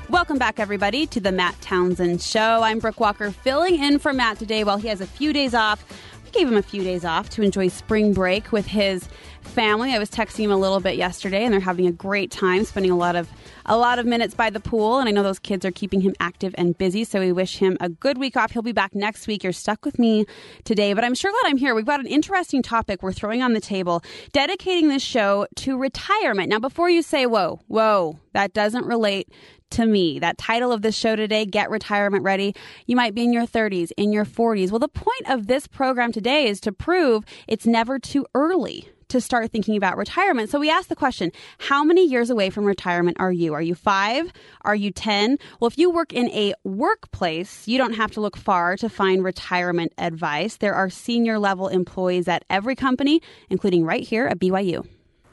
Welcome 0.09 0.39
back, 0.39 0.59
everybody, 0.59 1.07
to 1.07 1.21
the 1.21 1.31
Matt 1.33 1.61
Townsend 1.61 2.23
Show. 2.23 2.63
I'm 2.63 2.79
Brooke 2.79 3.01
Walker, 3.01 3.31
filling 3.31 3.83
in 3.83 3.99
for 3.99 4.13
Matt 4.13 4.39
today 4.39 4.65
while 4.65 4.79
he 4.79 4.89
has 4.89 5.01
a 5.01 5.07
few 5.07 5.33
days 5.33 5.55
off. 5.55 5.85
Gave 6.33 6.49
him 6.49 6.57
a 6.57 6.63
few 6.63 6.83
days 6.85 7.05
off 7.05 7.29
to 7.31 7.43
enjoy 7.43 7.69
spring 7.69 8.13
break 8.13 8.53
with 8.53 8.67
his 8.67 9.09
family. 9.43 9.93
I 9.93 9.99
was 9.99 10.11
texting 10.11 10.45
him 10.45 10.53
a 10.53 10.57
little 10.57 10.81
bit 10.81 10.97
yesterday, 10.97 11.45
and 11.45 11.53
they're 11.53 11.61
having 11.61 11.87
a 11.87 11.93
great 11.93 12.31
time, 12.31 12.65
spending 12.65 12.93
a 12.93 12.97
lot 12.97 13.17
of 13.17 13.29
a 13.67 13.77
lot 13.77 13.99
of 13.99 14.07
minutes 14.07 14.35
by 14.35 14.49
the 14.49 14.61
pool. 14.61 14.99
And 14.99 15.09
I 15.09 15.13
know 15.13 15.23
those 15.23 15.39
kids 15.39 15.65
are 15.67 15.71
keeping 15.71 16.01
him 16.01 16.15
active 16.21 16.55
and 16.57 16.79
busy, 16.79 17.05
so 17.05 17.21
we 17.21 17.33
wish 17.33 17.59
him 17.59 17.77
a 17.81 17.89
good 17.89 18.17
week 18.17 18.37
off. 18.37 18.53
He'll 18.53 18.63
be 18.63 18.73
back 18.73 18.95
next 18.95 19.27
week. 19.27 19.43
You're 19.43 19.53
stuck 19.53 19.85
with 19.85 19.99
me 19.99 20.25
today, 20.65 20.93
but 20.93 21.05
I'm 21.05 21.15
sure 21.15 21.33
glad 21.33 21.51
I'm 21.51 21.59
here. 21.59 21.75
We've 21.75 21.85
got 21.85 22.01
an 22.01 22.07
interesting 22.07 22.63
topic 22.63 23.03
we're 23.03 23.13
throwing 23.13 23.43
on 23.43 23.53
the 23.53 23.61
table, 23.61 24.03
dedicating 24.33 24.89
this 24.89 25.03
show 25.03 25.47
to 25.57 25.77
retirement. 25.77 26.49
Now, 26.49 26.61
before 26.61 26.89
you 26.89 27.03
say, 27.03 27.27
"Whoa, 27.27 27.61
whoa," 27.67 28.19
that 28.33 28.55
doesn't 28.55 28.87
relate 28.87 29.29
to 29.71 29.87
me. 29.87 30.19
That 30.19 30.39
title 30.39 30.73
of 30.73 30.83
this 30.83 30.97
show 30.97 31.17
today, 31.17 31.45
Get 31.45 31.71
Retirement 31.71 32.25
Ready, 32.25 32.55
you 32.87 32.97
might 32.97 33.15
be 33.15 33.25
in 33.25 33.33
your 33.33 33.47
30s, 33.47 33.91
in 33.97 34.13
your 34.13 34.25
40s. 34.25 34.71
Well, 34.71 34.79
the 34.79 34.89
point 34.89 35.29
of 35.29 35.47
this 35.47 35.67
program 35.67 36.13
today 36.13 36.47
is 36.47 36.61
to 36.61 36.73
prove 36.73 37.25
it's 37.47 37.67
never 37.67 37.99
too 37.99 38.27
early 38.35 38.89
to 39.11 39.21
start 39.21 39.51
thinking 39.51 39.77
about 39.77 39.97
retirement. 39.97 40.51
So 40.51 40.59
we 40.59 40.71
asked 40.71 40.89
the 40.89 40.97
question, 40.97 41.33
how 41.59 41.85
many 41.85 42.07
years 42.07 42.31
away 42.31 42.49
from 42.49 42.65
retirement 42.65 43.17
are 43.21 43.33
you? 43.33 43.53
Are 43.55 43.63
you 43.63 43.75
five? 43.75 44.33
Are 44.63 44.75
you 44.75 44.91
10? 44.93 45.37
Well, 45.59 45.69
if 45.69 45.77
you 45.77 45.91
work 45.91 46.13
in 46.13 46.31
a 46.31 46.55
workplace, 46.65 47.67
you 47.67 47.77
don't 47.77 47.95
have 47.95 48.13
to 48.13 48.21
look 48.21 48.37
far 48.37 48.77
to 48.77 48.89
find 48.89 49.23
retirement 49.25 49.93
advice. 49.99 50.57
There 50.57 50.75
are 50.75 50.89
senior 50.89 51.39
level 51.39 51.69
employees 51.69 52.29
at 52.29 52.45
every 52.49 52.77
company, 52.77 53.21
including 53.51 53.85
right 53.85 54.03
here 54.03 54.27
at 54.27 54.39
BYU. 54.39 54.87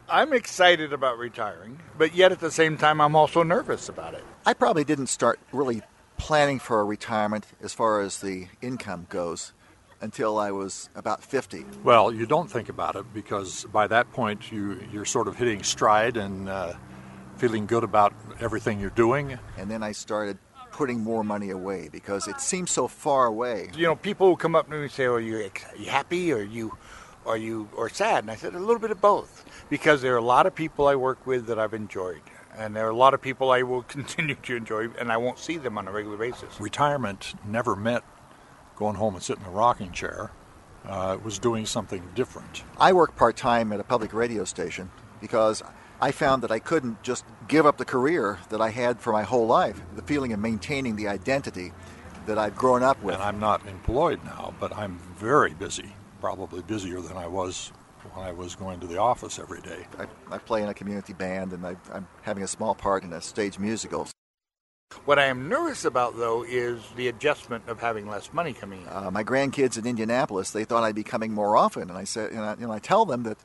I'm 0.10 0.32
excited 0.32 0.94
about 0.94 1.18
retiring, 1.18 1.80
but 1.98 2.16
yet 2.16 2.32
at 2.32 2.40
the 2.40 2.52
same 2.52 2.78
time, 2.78 3.02
I'm 3.02 3.16
also 3.16 3.44
nervous 3.44 3.90
about 3.90 4.14
it. 4.14 4.24
I 4.46 4.54
probably 4.54 4.86
didn't 4.86 5.08
start 5.08 5.38
really 5.52 5.82
planning 6.18 6.60
for 6.60 6.80
a 6.80 6.86
retirement 6.86 7.46
as 7.62 7.74
far 7.74 8.00
as 8.02 8.22
the 8.22 8.48
income 8.62 9.08
goes 9.10 9.52
until 10.00 10.40
I 10.40 10.52
was 10.52 10.90
about 10.96 11.24
50. 11.24 11.66
Well, 11.84 12.14
you 12.14 12.26
don't 12.26 12.50
think 12.50 12.70
about 12.70 12.96
it 12.96 13.06
because 13.14 13.66
by 13.66 13.88
that 13.88 14.12
point 14.14 14.50
you, 14.52 14.80
you're 14.94 15.06
sort 15.06 15.28
of 15.28 15.36
hitting 15.36 15.64
stride 15.64 16.16
and 16.16 16.48
uh, 16.48 16.74
feeling 17.36 17.66
good 17.66 17.84
about 17.84 18.14
everything 18.40 18.80
you're 18.80 18.90
doing. 18.92 19.38
And 19.58 19.70
then 19.70 19.84
I 19.84 19.92
started 19.92 20.38
putting 20.72 21.02
more 21.02 21.24
money 21.24 21.50
away 21.50 21.90
because 21.92 22.28
it 22.28 22.40
seems 22.40 22.72
so 22.72 22.88
far 22.88 23.26
away. 23.26 23.72
You 23.76 23.88
know, 23.88 23.96
people 23.96 24.28
will 24.28 24.38
come 24.38 24.56
up 24.56 24.68
to 24.68 24.72
me 24.72 24.84
and 24.84 24.92
say, 24.92 25.06
"Are 25.06 25.20
you, 25.20 25.44
ex- 25.44 25.66
are 25.66 25.76
you 25.78 25.90
happy? 25.90 26.32
Or 26.32 26.42
you, 26.42 26.78
are 27.28 27.38
you, 27.38 27.70
or 27.76 27.90
sad?" 27.90 28.24
And 28.24 28.32
I 28.32 28.36
said, 28.36 28.56
"A 28.56 28.60
little 28.60 28.80
bit 28.80 28.92
of 28.92 29.02
both," 29.02 29.46
because 29.70 30.02
there 30.02 30.14
are 30.16 30.18
a 30.18 30.22
lot 30.36 30.46
of 30.46 30.56
people 30.56 30.88
I 30.88 30.96
work 30.96 31.28
with 31.28 31.48
that 31.48 31.60
I've 31.60 31.74
enjoyed, 31.74 32.22
and 32.58 32.76
there 32.76 32.88
are 32.88 32.92
a 32.92 32.96
lot 32.96 33.14
of 33.14 33.22
people 33.22 33.52
I 33.52 33.64
will 33.64 33.84
continue 33.98 34.36
to 34.36 34.56
enjoy, 34.56 34.90
and 35.00 35.12
I 35.12 35.18
won't 35.18 35.40
see 35.40 35.58
them 35.58 35.78
on 35.78 35.88
a 35.88 35.92
regular 35.92 36.18
basis. 36.18 36.60
Retirement 36.60 37.36
never 37.46 37.76
meant 37.76 38.04
going 38.76 38.96
home 38.96 39.16
and 39.16 39.24
sitting 39.24 39.44
in 39.44 39.50
a 39.50 39.52
rocking 39.52 39.92
chair. 39.92 40.32
Uh, 40.86 41.18
it 41.20 41.24
was 41.24 41.38
doing 41.38 41.66
something 41.66 42.02
different. 42.16 42.64
I 42.80 42.94
work 42.94 43.16
part 43.16 43.36
time 43.36 43.74
at 43.74 43.80
a 43.80 43.84
public 43.84 44.14
radio 44.14 44.46
station 44.46 44.90
because 45.20 45.62
I 46.00 46.12
found 46.12 46.44
that 46.44 46.52
I 46.52 46.60
couldn't 46.60 47.02
just 47.02 47.26
give 47.48 47.66
up 47.66 47.78
the 47.78 47.86
career 47.86 48.40
that 48.50 48.62
I 48.62 48.70
had 48.70 49.00
for 49.00 49.12
my 49.12 49.24
whole 49.24 49.48
life, 49.48 49.82
the 49.96 50.04
feeling 50.04 50.32
of 50.32 50.40
maintaining 50.40 50.96
the 50.96 51.08
identity 51.08 51.74
that 52.28 52.38
I've 52.38 52.56
grown 52.56 52.84
up 52.84 53.02
with. 53.02 53.16
And 53.16 53.24
I'm 53.24 53.40
not 53.40 53.66
employed 53.68 54.24
now, 54.24 54.54
but 54.60 54.76
I'm 54.78 55.00
very 55.18 55.54
busy, 55.54 55.94
probably 56.18 56.62
busier 56.62 57.02
than 57.02 57.18
I 57.18 57.28
was 57.28 57.72
when 58.14 58.26
I 58.26 58.32
was 58.32 58.56
going 58.56 58.80
to 58.80 58.88
the 58.88 58.98
office 58.98 59.40
every 59.40 59.62
day. 59.62 59.86
I, 59.98 60.36
I 60.36 60.38
play 60.38 60.62
in 60.62 60.70
a 60.70 60.74
community 60.74 61.14
band 61.14 61.54
and 61.54 61.66
I, 61.66 61.76
I'm 61.92 62.08
having 62.22 62.44
a 62.44 62.48
small 62.48 62.76
part 62.76 63.04
in 63.04 63.14
a 63.14 63.22
stage 63.22 63.60
musical. 63.60 64.08
What 65.04 65.20
I 65.20 65.26
am 65.26 65.50
nervous 65.50 65.84
about, 65.84 66.18
though, 66.18 66.44
is 66.48 66.82
the 66.96 67.10
adjustment 67.10 67.68
of 67.68 67.80
having 67.82 68.08
less 68.08 68.32
money 68.32 68.54
coming 68.54 68.84
in. 68.84 68.88
Uh, 68.88 69.12
my 69.12 69.24
grandkids 69.24 69.78
in 69.78 69.86
Indianapolis, 69.86 70.52
they 70.52 70.64
thought 70.64 70.84
I'd 70.84 70.96
be 70.96 71.04
coming 71.04 71.34
more 71.34 71.58
often, 71.58 71.90
and 71.90 71.98
I 71.98 72.06
said, 72.06 72.32
and 72.32 72.40
I, 72.40 72.54
and 72.54 72.72
I 72.72 72.80
tell 72.80 73.04
them 73.04 73.24
that, 73.24 73.38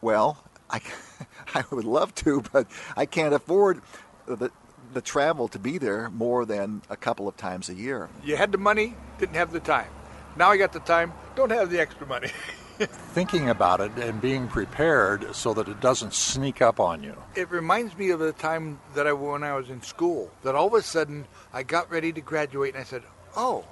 well, 0.00 0.42
I, 0.68 0.80
I 1.54 1.62
would 1.70 1.84
love 1.84 2.12
to, 2.16 2.42
but 2.52 2.66
I 2.96 3.06
can't 3.06 3.34
afford 3.34 3.82
the 4.26 4.50
the 4.92 5.02
travel 5.02 5.48
to 5.48 5.58
be 5.58 5.76
there 5.76 6.08
more 6.10 6.44
than 6.46 6.80
a 6.88 6.96
couple 6.96 7.26
of 7.26 7.36
times 7.36 7.68
a 7.68 7.74
year. 7.74 8.08
You 8.22 8.36
had 8.36 8.52
the 8.52 8.58
money, 8.58 8.94
didn't 9.18 9.34
have 9.34 9.52
the 9.52 9.60
time. 9.60 9.88
Now 10.36 10.50
I 10.50 10.56
got 10.56 10.72
the 10.72 10.80
time, 10.80 11.12
don't 11.36 11.50
have 11.50 11.70
the 11.70 11.80
extra 11.80 12.06
money. 12.06 12.28
Thinking 12.78 13.48
about 13.48 13.80
it 13.80 13.92
and 13.98 14.20
being 14.20 14.48
prepared 14.48 15.34
so 15.34 15.54
that 15.54 15.68
it 15.68 15.80
doesn't 15.80 16.12
sneak 16.12 16.60
up 16.60 16.80
on 16.80 17.04
you. 17.04 17.16
It 17.36 17.48
reminds 17.50 17.96
me 17.96 18.10
of 18.10 18.18
the 18.18 18.32
time 18.32 18.80
that 18.94 19.06
I 19.06 19.12
when 19.12 19.44
I 19.44 19.54
was 19.54 19.70
in 19.70 19.80
school. 19.82 20.32
That 20.42 20.56
all 20.56 20.66
of 20.66 20.74
a 20.74 20.82
sudden 20.82 21.26
I 21.52 21.62
got 21.62 21.88
ready 21.90 22.12
to 22.12 22.20
graduate 22.20 22.74
and 22.74 22.82
I 22.82 22.84
said, 22.84 23.04
"Oh, 23.36 23.64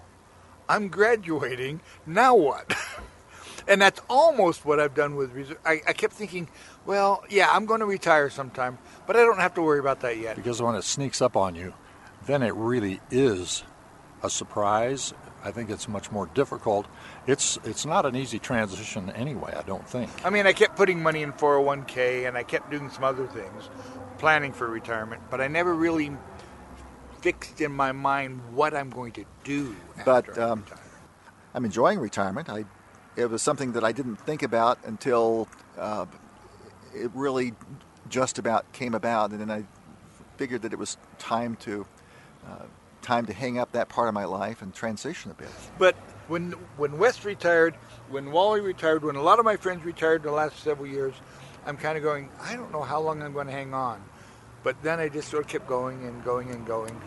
I'm 0.69 0.87
graduating. 0.87 1.81
Now 2.07 2.37
what?" 2.37 2.77
and 3.69 3.81
that's 3.81 4.01
almost 4.09 4.65
what 4.65 4.79
I've 4.79 4.95
done 4.95 5.17
with 5.17 5.33
reserve. 5.33 5.59
I, 5.65 5.81
I 5.87 5.93
kept 5.93 6.15
thinking, 6.15 6.49
well, 6.87 7.25
yeah, 7.29 7.49
I'm 7.51 7.67
going 7.67 7.81
to 7.81 7.87
retire 7.87 8.31
sometime, 8.31 8.79
but 9.07 9.17
I 9.17 9.21
don't 9.21 9.41
have 9.41 9.55
to 9.55 9.63
worry 9.63 9.79
about 9.79 10.01
that 10.01 10.19
yet. 10.19 10.37
Because 10.37 10.61
when 10.61 10.75
it 10.75 10.85
sneaks 10.85 11.23
up 11.23 11.37
on 11.37 11.55
you, 11.55 11.75
then 12.27 12.43
it 12.43 12.55
really 12.55 13.01
is 13.11 13.65
a 14.23 14.31
surprise. 14.31 15.13
I 15.45 15.51
think 15.51 15.71
it's 15.71 15.89
much 15.89 16.11
more 16.11 16.27
difficult. 16.27 16.87
It's 17.27 17.59
it's 17.65 17.85
not 17.85 18.07
an 18.07 18.17
easy 18.17 18.39
transition 18.39 19.11
anyway. 19.11 19.55
I 19.57 19.63
don't 19.63 19.87
think. 19.89 20.11
I 20.25 20.31
mean, 20.31 20.47
I 20.47 20.53
kept 20.53 20.77
putting 20.77 21.03
money 21.03 21.23
in 21.23 21.33
401k 21.33 22.29
and 22.29 22.37
I 22.37 22.43
kept 22.43 22.71
doing 22.71 22.91
some 22.91 23.05
other 23.05 23.27
things, 23.27 23.69
planning 24.19 24.53
for 24.53 24.69
retirement, 24.69 25.23
but 25.31 25.41
I 25.41 25.49
never 25.49 25.75
really 25.75 26.13
fixed 27.21 27.61
in 27.61 27.73
my 27.73 27.93
mind 27.93 28.41
what 28.53 28.75
I'm 28.75 28.91
going 28.91 29.13
to 29.13 29.25
do. 29.45 29.75
But 30.05 30.39
um, 30.39 30.65
I'm 31.55 31.65
enjoying 31.65 31.99
retirement. 31.99 32.49
I 32.49 32.65
it 33.17 33.27
was 33.27 33.43
something 33.43 33.73
that 33.73 33.85
I 33.85 33.93
didn't 33.93 34.17
think 34.17 34.43
about 34.43 34.79
until 34.85 35.49
uh, 35.79 36.07
it 36.95 37.11
really 37.15 37.55
just 38.09 38.39
about 38.39 38.71
came 38.73 38.95
about, 38.95 39.31
and 39.31 39.41
then 39.41 39.51
I 39.51 39.65
figured 40.37 40.63
that 40.63 40.73
it 40.73 40.79
was 40.79 40.97
time 41.19 41.57
to 41.57 41.87
uh, 42.47 42.65
time 43.03 43.27
to 43.27 43.33
hang 43.33 43.59
up 43.59 43.73
that 43.73 43.89
part 43.89 44.09
of 44.09 44.15
my 44.15 44.25
life 44.25 44.63
and 44.63 44.73
transition 44.75 45.31
a 45.31 45.35
bit. 45.35 45.51
But 45.79 45.95
when 46.29 46.53
when 46.77 46.99
Wes 46.99 47.25
retired, 47.25 47.75
when 48.09 48.33
Wally 48.33 48.61
retired, 48.61 49.05
when 49.05 49.17
a 49.17 49.23
lot 49.23 49.39
of 49.39 49.45
my 49.45 49.57
friends 49.57 49.85
retired 49.85 50.23
in 50.23 50.29
the 50.29 50.33
last 50.33 50.59
several 50.61 50.87
years, 50.87 51.15
I'm 51.67 51.77
kind 51.77 51.97
of 51.97 52.03
going. 52.03 52.31
I 52.41 52.57
don't 52.57 52.73
know 52.73 52.83
how 52.83 53.01
long 53.01 53.23
I'm 53.23 53.33
going 53.33 53.47
to 53.47 53.53
hang 53.53 53.75
on, 53.75 54.03
but 54.63 54.81
then 54.83 55.01
I 55.01 55.09
just 55.09 55.29
sort 55.29 55.45
of 55.45 55.49
kept 55.51 55.67
going 55.67 56.05
and 56.07 56.25
going 56.25 56.51
and 56.51 56.67
going 56.67 57.01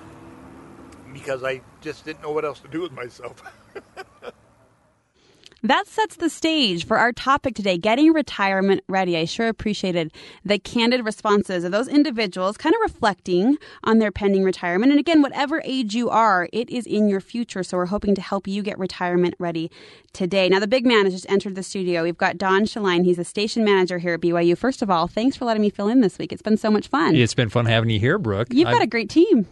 because 1.14 1.44
I 1.44 1.62
just 1.82 2.06
didn't 2.06 2.22
know 2.22 2.32
what 2.32 2.46
else 2.46 2.60
to 2.60 2.68
do 2.68 2.82
with 2.82 2.92
myself. 2.92 3.42
That 5.66 5.88
sets 5.88 6.18
the 6.18 6.30
stage 6.30 6.86
for 6.86 7.00
our 7.00 7.12
topic 7.12 7.56
today, 7.56 7.80
getting 7.80 8.14
retirement 8.14 8.84
ready. 8.88 9.18
I 9.18 9.26
sure 9.26 9.48
appreciated 9.48 10.14
the 10.44 10.60
candid 10.60 11.04
responses 11.04 11.64
of 11.64 11.72
those 11.72 11.88
individuals 11.88 12.56
kind 12.56 12.76
of 12.76 12.82
reflecting 12.82 13.58
on 13.84 13.98
their 13.98 14.12
pending 14.12 14.44
retirement. 14.44 14.92
And 14.92 15.00
again, 15.00 15.24
whatever 15.24 15.64
age 15.66 15.96
you 15.96 16.12
are, 16.12 16.48
it 16.54 16.70
is 16.70 16.86
in 16.86 17.10
your 17.10 17.20
future. 17.20 17.64
So 17.64 17.78
we're 17.78 17.88
hoping 17.88 18.14
to 18.14 18.22
help 18.22 18.48
you 18.48 18.62
get 18.62 18.78
retirement 18.78 19.34
ready 19.40 19.72
today. 20.14 20.50
Now, 20.50 20.60
the 20.60 20.68
big 20.68 20.86
man 20.86 21.06
has 21.06 21.16
just 21.16 21.30
entered 21.30 21.56
the 21.56 21.64
studio. 21.64 22.04
We've 22.04 22.16
got 22.16 22.38
Don 22.38 22.66
Shaline. 22.66 23.04
He's 23.04 23.18
a 23.18 23.24
station 23.24 23.66
manager 23.66 23.98
here 23.98 24.14
at 24.14 24.22
BYU. 24.22 24.56
First 24.56 24.84
of 24.84 24.92
all, 24.92 25.08
thanks 25.08 25.36
for 25.36 25.46
letting 25.46 25.62
me 25.64 25.72
fill 25.72 25.88
in 25.88 26.02
this 26.02 26.20
week. 26.20 26.32
It's 26.32 26.44
been 26.44 26.58
so 26.58 26.70
much 26.70 26.90
fun. 26.90 27.16
It's 27.16 27.34
been 27.34 27.50
fun 27.50 27.66
having 27.66 27.90
you 27.90 28.00
here, 28.00 28.20
Brooke. 28.20 28.50
You've 28.52 28.70
got 28.70 28.84
a 28.84 28.88
great 28.88 29.10
team. 29.10 29.48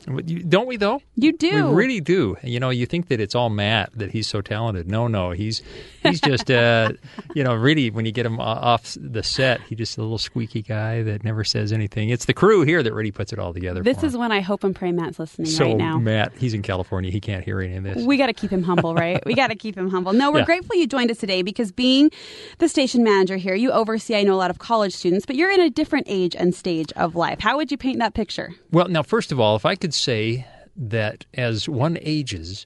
Don't 0.47 0.67
we, 0.67 0.77
though? 0.77 1.01
You 1.15 1.33
do. 1.33 1.69
We 1.69 1.75
really 1.75 2.01
do. 2.01 2.37
You 2.43 2.59
know, 2.59 2.69
you 2.69 2.85
think 2.85 3.07
that 3.07 3.19
it's 3.19 3.33
all 3.33 3.49
Matt 3.49 3.97
that 3.97 4.11
he's 4.11 4.27
so 4.27 4.41
talented. 4.41 4.87
No, 4.87 5.07
no, 5.07 5.31
he's 5.31 5.63
he's 6.03 6.21
just 6.21 6.49
uh, 6.51 6.91
you 7.33 7.43
know 7.43 7.53
really 7.55 7.89
when 7.89 8.05
you 8.05 8.11
get 8.11 8.25
him 8.25 8.39
off 8.39 8.95
the 8.99 9.23
set, 9.23 9.61
he's 9.61 9.77
just 9.77 9.97
a 9.97 10.01
little 10.01 10.17
squeaky 10.17 10.61
guy 10.61 11.03
that 11.03 11.23
never 11.23 11.43
says 11.43 11.71
anything. 11.73 12.09
It's 12.09 12.25
the 12.25 12.33
crew 12.33 12.61
here 12.61 12.83
that 12.83 12.93
really 12.93 13.11
puts 13.11 13.33
it 13.33 13.39
all 13.39 13.53
together. 13.53 13.81
This 13.83 14.03
is 14.03 14.15
when 14.17 14.31
I 14.31 14.41
hope 14.41 14.63
and 14.63 14.75
pray 14.75 14.91
Matt's 14.91 15.19
listening 15.19 15.47
so 15.47 15.65
right 15.65 15.77
now. 15.77 15.97
Matt, 15.99 16.33
he's 16.37 16.53
in 16.53 16.61
California. 16.61 17.11
He 17.11 17.19
can't 17.19 17.43
hear 17.43 17.61
any 17.61 17.75
of 17.75 17.83
this. 17.83 18.05
We 18.05 18.17
got 18.17 18.27
to 18.27 18.33
keep 18.33 18.51
him 18.51 18.63
humble, 18.63 18.93
right? 18.95 19.23
we 19.25 19.33
got 19.35 19.47
to 19.47 19.55
keep 19.55 19.77
him 19.77 19.89
humble. 19.89 20.13
No, 20.13 20.31
we're 20.31 20.39
Yeah. 20.39 20.45
grateful 20.45 20.75
you 20.75 20.87
joined 20.87 21.11
us 21.11 21.17
today 21.17 21.41
because 21.41 21.71
being 21.71 22.11
the 22.59 22.67
station 22.67 23.03
manager 23.03 23.37
here, 23.37 23.55
you 23.55 23.71
oversee, 23.71 24.15
I 24.15 24.23
know, 24.23 24.33
a 24.33 24.35
lot 24.35 24.49
of 24.51 24.59
college 24.59 24.93
students, 24.93 25.25
but 25.25 25.35
you're 25.35 25.51
in 25.51 25.61
a 25.61 25.69
different 25.69 26.07
age 26.09 26.35
and 26.35 26.53
stage 26.53 26.91
of 26.95 27.15
life. 27.15 27.39
How 27.39 27.57
would 27.57 27.71
you 27.71 27.77
paint 27.77 27.99
that 27.99 28.13
picture? 28.13 28.53
Well, 28.71 28.87
now, 28.89 29.03
first 29.03 29.31
of 29.31 29.39
all, 29.39 29.55
if 29.55 29.65
I 29.65 29.75
could 29.75 29.93
say 29.93 30.45
that 30.75 31.25
as 31.33 31.69
one 31.69 31.97
ages, 32.01 32.65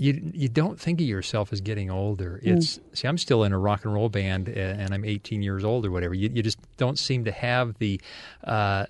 you 0.00 0.32
you 0.34 0.48
don't 0.48 0.80
think 0.80 0.98
of 1.00 1.06
yourself 1.06 1.52
as 1.52 1.60
getting 1.60 1.90
older. 1.90 2.40
Mm. 2.42 2.56
It's 2.56 2.80
see, 2.94 3.06
I'm 3.06 3.18
still 3.18 3.44
in 3.44 3.52
a 3.52 3.58
rock 3.58 3.84
and 3.84 3.92
roll 3.92 4.08
band, 4.08 4.48
and 4.48 4.94
I'm 4.94 5.04
18 5.04 5.42
years 5.42 5.62
old 5.62 5.84
or 5.84 5.90
whatever. 5.90 6.14
You 6.14 6.30
you 6.32 6.42
just 6.42 6.58
don't 6.78 6.98
seem 6.98 7.24
to 7.26 7.32
have 7.32 7.76
the. 7.78 8.00
Uh, 8.42 8.86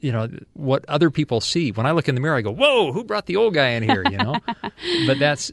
you 0.00 0.12
know 0.12 0.28
what 0.52 0.84
other 0.86 1.10
people 1.10 1.40
see 1.40 1.72
when 1.72 1.86
I 1.86 1.92
look 1.92 2.08
in 2.10 2.14
the 2.14 2.20
mirror. 2.20 2.36
I 2.36 2.42
go, 2.42 2.52
"Whoa, 2.52 2.92
who 2.92 3.02
brought 3.04 3.24
the 3.26 3.36
old 3.36 3.54
guy 3.54 3.68
in 3.70 3.82
here?" 3.82 4.04
You 4.10 4.18
know, 4.18 4.36
but 5.06 5.18
that's 5.18 5.50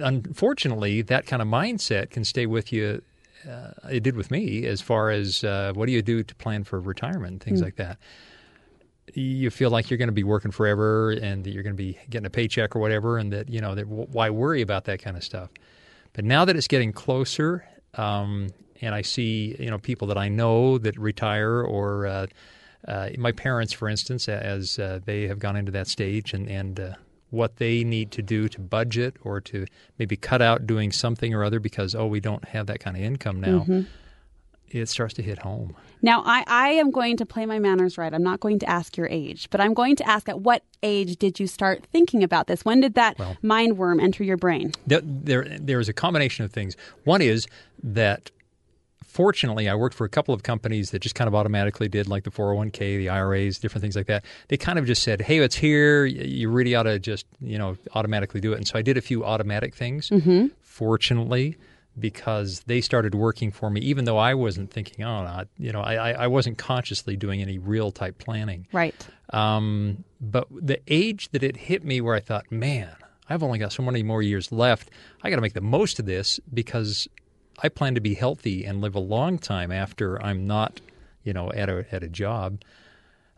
unfortunately 0.00 1.02
that 1.02 1.26
kind 1.26 1.42
of 1.42 1.48
mindset 1.48 2.10
can 2.10 2.24
stay 2.24 2.46
with 2.46 2.72
you. 2.72 3.02
Uh, 3.48 3.70
it 3.90 4.02
did 4.02 4.16
with 4.16 4.30
me 4.30 4.66
as 4.66 4.80
far 4.80 5.10
as 5.10 5.44
uh, 5.44 5.72
what 5.74 5.86
do 5.86 5.92
you 5.92 6.02
do 6.02 6.22
to 6.22 6.34
plan 6.36 6.64
for 6.64 6.80
retirement 6.80 7.32
and 7.32 7.42
things 7.42 7.60
Mm. 7.60 7.64
like 7.64 7.76
that 7.76 7.98
you 9.14 9.50
feel 9.50 9.70
like 9.70 9.90
you're 9.90 9.98
going 9.98 10.08
to 10.08 10.12
be 10.12 10.24
working 10.24 10.50
forever 10.50 11.10
and 11.10 11.44
that 11.44 11.50
you're 11.50 11.62
going 11.62 11.74
to 11.76 11.82
be 11.82 11.98
getting 12.10 12.26
a 12.26 12.30
paycheck 12.30 12.74
or 12.74 12.80
whatever, 12.80 13.18
and 13.18 13.32
that 13.32 13.48
you 13.48 13.60
know 13.60 13.74
that 13.74 13.86
why 13.86 14.30
worry 14.30 14.62
about 14.62 14.84
that 14.84 15.00
kind 15.02 15.16
of 15.16 15.24
stuff. 15.24 15.50
But 16.12 16.24
now 16.24 16.44
that 16.44 16.56
it's 16.56 16.68
getting 16.68 16.92
closer, 16.92 17.64
um, 17.94 18.48
and 18.80 18.94
I 18.94 19.02
see 19.02 19.56
you 19.58 19.70
know 19.70 19.78
people 19.78 20.08
that 20.08 20.18
I 20.18 20.28
know 20.28 20.78
that 20.78 20.98
retire 20.98 21.62
or 21.62 22.06
uh, 22.06 22.26
uh, 22.88 23.10
my 23.18 23.32
parents, 23.32 23.72
for 23.72 23.88
instance, 23.88 24.28
as 24.28 24.78
uh, 24.78 25.00
they 25.04 25.28
have 25.28 25.38
gone 25.38 25.56
into 25.56 25.72
that 25.72 25.86
stage 25.86 26.32
and 26.34 26.48
and 26.48 26.80
uh, 26.80 26.94
what 27.30 27.56
they 27.56 27.84
need 27.84 28.12
to 28.12 28.22
do 28.22 28.48
to 28.48 28.60
budget 28.60 29.16
or 29.22 29.40
to 29.40 29.66
maybe 29.98 30.16
cut 30.16 30.40
out 30.40 30.66
doing 30.66 30.92
something 30.92 31.34
or 31.34 31.42
other 31.44 31.58
because 31.60 31.94
oh 31.94 32.06
we 32.06 32.20
don't 32.20 32.44
have 32.46 32.66
that 32.66 32.80
kind 32.80 32.96
of 32.96 33.02
income 33.02 33.40
now. 33.40 33.64
Mhm. 33.64 33.86
It 34.70 34.88
starts 34.88 35.14
to 35.14 35.22
hit 35.22 35.38
home. 35.38 35.74
Now, 36.02 36.22
I, 36.26 36.44
I 36.46 36.68
am 36.70 36.90
going 36.90 37.16
to 37.18 37.26
play 37.26 37.46
my 37.46 37.58
manners 37.58 37.96
right. 37.96 38.12
I'm 38.12 38.22
not 38.22 38.40
going 38.40 38.58
to 38.60 38.68
ask 38.68 38.96
your 38.96 39.08
age, 39.08 39.48
but 39.50 39.60
I'm 39.60 39.74
going 39.74 39.96
to 39.96 40.08
ask 40.08 40.28
at 40.28 40.40
what 40.40 40.62
age 40.82 41.16
did 41.16 41.38
you 41.40 41.46
start 41.46 41.84
thinking 41.92 42.22
about 42.22 42.46
this? 42.48 42.64
When 42.64 42.80
did 42.80 42.94
that 42.94 43.18
Well- 43.18 43.36
mind 43.42 43.78
worm 43.78 44.00
enter 44.00 44.22
your 44.24 44.36
brain? 44.36 44.72
There, 44.86 45.00
there, 45.02 45.44
there 45.58 45.80
is 45.80 45.88
a 45.88 45.92
combination 45.92 46.44
of 46.44 46.52
things. 46.52 46.76
One 47.04 47.22
is 47.22 47.46
that 47.82 48.30
fortunately, 49.04 49.68
I 49.68 49.74
worked 49.74 49.94
for 49.94 50.04
a 50.04 50.08
couple 50.10 50.34
of 50.34 50.42
companies 50.42 50.90
that 50.90 50.98
just 51.00 51.14
kind 51.14 51.26
of 51.28 51.34
automatically 51.34 51.88
did 51.88 52.06
like 52.06 52.24
the 52.24 52.30
401k, 52.30 52.78
the 52.98 53.08
IRAs, 53.08 53.58
different 53.58 53.80
things 53.82 53.96
like 53.96 54.06
that. 54.06 54.24
They 54.48 54.56
kind 54.58 54.78
of 54.78 54.84
just 54.84 55.02
said, 55.02 55.22
hey, 55.22 55.38
it's 55.38 55.56
here. 55.56 56.04
You 56.04 56.50
really 56.50 56.74
ought 56.74 56.82
to 56.82 56.98
just, 56.98 57.24
you 57.40 57.56
know, 57.56 57.76
automatically 57.94 58.40
do 58.40 58.52
it. 58.52 58.56
And 58.56 58.66
so 58.68 58.78
I 58.78 58.82
did 58.82 58.98
a 58.98 59.00
few 59.00 59.24
automatic 59.24 59.74
things, 59.74 60.10
Mhm. 60.10 60.50
fortunately, 60.60 61.56
because 61.98 62.60
they 62.66 62.80
started 62.80 63.14
working 63.14 63.50
for 63.50 63.70
me, 63.70 63.80
even 63.80 64.04
though 64.04 64.18
I 64.18 64.34
wasn't 64.34 64.70
thinking, 64.70 65.04
oh, 65.04 65.44
you 65.58 65.72
know, 65.72 65.80
I, 65.80 65.94
I 65.94 66.10
I 66.24 66.26
wasn't 66.26 66.58
consciously 66.58 67.16
doing 67.16 67.40
any 67.40 67.58
real 67.58 67.90
type 67.90 68.18
planning. 68.18 68.66
Right. 68.72 68.94
Um, 69.30 70.04
but 70.20 70.46
the 70.50 70.80
age 70.86 71.30
that 71.30 71.42
it 71.42 71.56
hit 71.56 71.84
me 71.84 72.00
where 72.00 72.14
I 72.14 72.20
thought, 72.20 72.50
man, 72.52 72.94
I've 73.28 73.42
only 73.42 73.58
got 73.58 73.72
so 73.72 73.82
many 73.82 74.02
more 74.02 74.22
years 74.22 74.52
left. 74.52 74.90
I 75.22 75.30
got 75.30 75.36
to 75.36 75.42
make 75.42 75.54
the 75.54 75.60
most 75.60 75.98
of 75.98 76.06
this 76.06 76.38
because 76.52 77.08
I 77.58 77.68
plan 77.68 77.94
to 77.94 78.00
be 78.00 78.14
healthy 78.14 78.64
and 78.64 78.80
live 78.80 78.94
a 78.94 79.00
long 79.00 79.38
time 79.38 79.72
after 79.72 80.22
I'm 80.22 80.46
not, 80.46 80.80
you 81.24 81.32
know, 81.32 81.50
at 81.52 81.68
a 81.68 81.86
at 81.90 82.02
a 82.02 82.08
job. 82.08 82.62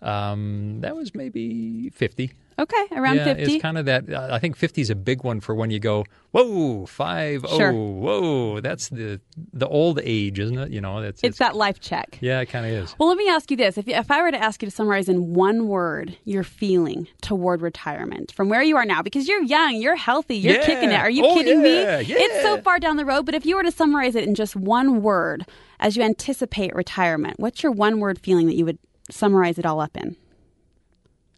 Um, 0.03 0.81
that 0.81 0.95
was 0.95 1.15
maybe 1.15 1.91
fifty. 1.91 2.33
Okay, 2.59 2.87
around 2.93 3.17
yeah, 3.17 3.35
50. 3.35 3.43
It's 3.55 3.63
kind 3.63 3.79
of 3.79 3.85
that. 3.87 4.13
uh, 4.13 4.29
I 4.33 4.41
think 4.41 4.57
fifty 4.57 4.81
is 4.81 4.91
a 4.91 4.97
big 4.97 5.23
one 5.23 5.39
for 5.39 5.55
when 5.55 5.71
you 5.71 5.79
go, 5.79 6.05
whoa, 6.33 6.87
five, 6.87 7.47
Sure. 7.57 7.73
oh, 7.73 7.91
whoa. 7.93 8.61
That's 8.61 8.89
the 8.89 9.21
the 9.53 9.69
old 9.69 10.01
age, 10.03 10.41
isn't 10.41 10.59
it? 10.59 10.71
You 10.73 10.81
know, 10.81 10.99
it's, 10.99 11.23
It's 11.23 11.39
that 11.39 11.55
life 11.55 11.79
check. 11.79 12.19
yeah, 12.21 12.41
it 12.41 12.47
kind 12.47 12.67
of 12.67 12.73
is. 12.73 12.97
Well, 12.99 13.09
let 13.09 13.17
me 13.17 13.29
ask 13.29 13.49
you 13.53 13.57
this. 13.57 13.79
If, 13.79 13.87
if 13.87 14.11
I 14.11 14.23
were 14.23 14.33
to 14.33 14.43
ask 14.43 14.61
you 14.61 14.67
to 14.69 14.75
summarize 14.75 15.09
in 15.09 15.35
one 15.35 15.69
word 15.69 16.19
your 16.25 16.43
feeling 16.43 17.07
toward 17.23 17.63
retirement 17.63 18.33
from 18.33 18.49
where 18.49 18.63
you 18.63 18.77
are 18.77 18.85
now, 18.85 19.03
because 19.03 19.29
you're 19.29 19.43
young, 19.45 19.77
you're 19.77 19.95
healthy, 19.95 20.37
you're 20.37 20.57
Yeah. 20.57 20.67
kicking 20.67 20.91
it. 20.91 20.99
Are 21.01 21.09
you 21.11 21.25
Oh, 21.25 21.35
kidding 21.37 21.65
yeah, 21.65 21.99
me? 22.03 22.07
It's 22.09 22.43
so 22.43 22.61
far 22.63 22.81
down 22.81 22.97
the 22.97 23.05
road, 23.05 23.25
but 23.25 23.37
if 23.37 23.47
you 23.47 23.55
were 23.55 23.63
to 23.63 23.71
summarize 23.71 24.17
it 24.17 24.25
in 24.25 24.35
just 24.35 24.57
one 24.57 25.01
word 25.01 25.47
as 25.79 25.97
you 25.97 26.03
anticipate 26.03 26.75
retirement, 26.75 27.39
what's 27.39 27.63
your 27.63 27.71
one 27.71 28.01
word 28.01 28.19
feeling 28.19 28.49
that 28.49 28.57
you 28.57 28.65
would 28.65 28.79
summarize 29.11 29.59
it 29.61 29.65
all 29.67 29.81
up 29.81 29.97
in? 29.97 30.17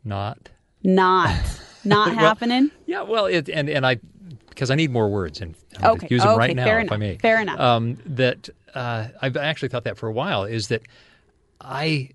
Not. 0.03 0.49
Not. 0.83 1.35
Not 1.85 2.09
Well, 2.17 2.17
happening? 2.19 2.71
Yeah, 2.87 3.03
well, 3.03 3.27
it, 3.27 3.49
and 3.49 3.69
and 3.69 3.87
I 3.87 3.99
because 4.49 4.71
I 4.71 4.75
need 4.75 4.91
more 4.91 5.09
words 5.09 5.41
and 5.41 5.55
I'm 5.81 5.93
Okay, 5.93 6.09
use 6.11 6.23
them 6.23 6.31
okay, 6.33 6.39
right 6.39 6.57
now 6.57 6.65
fair 6.65 6.81
if 6.81 6.93
I 6.93 6.97
may. 6.97 7.17
fair 7.19 7.41
enough. 7.41 7.59
Um, 7.61 7.97
that 8.05 8.49
uh, 8.75 9.09
I've 9.23 9.37
actually 9.37 9.69
thought 9.69 9.85
that 9.85 9.97
for 9.97 10.09
a 10.09 10.13
while 10.13 10.45
is 10.45 10.69
that 10.69 10.83
I 11.61 12.11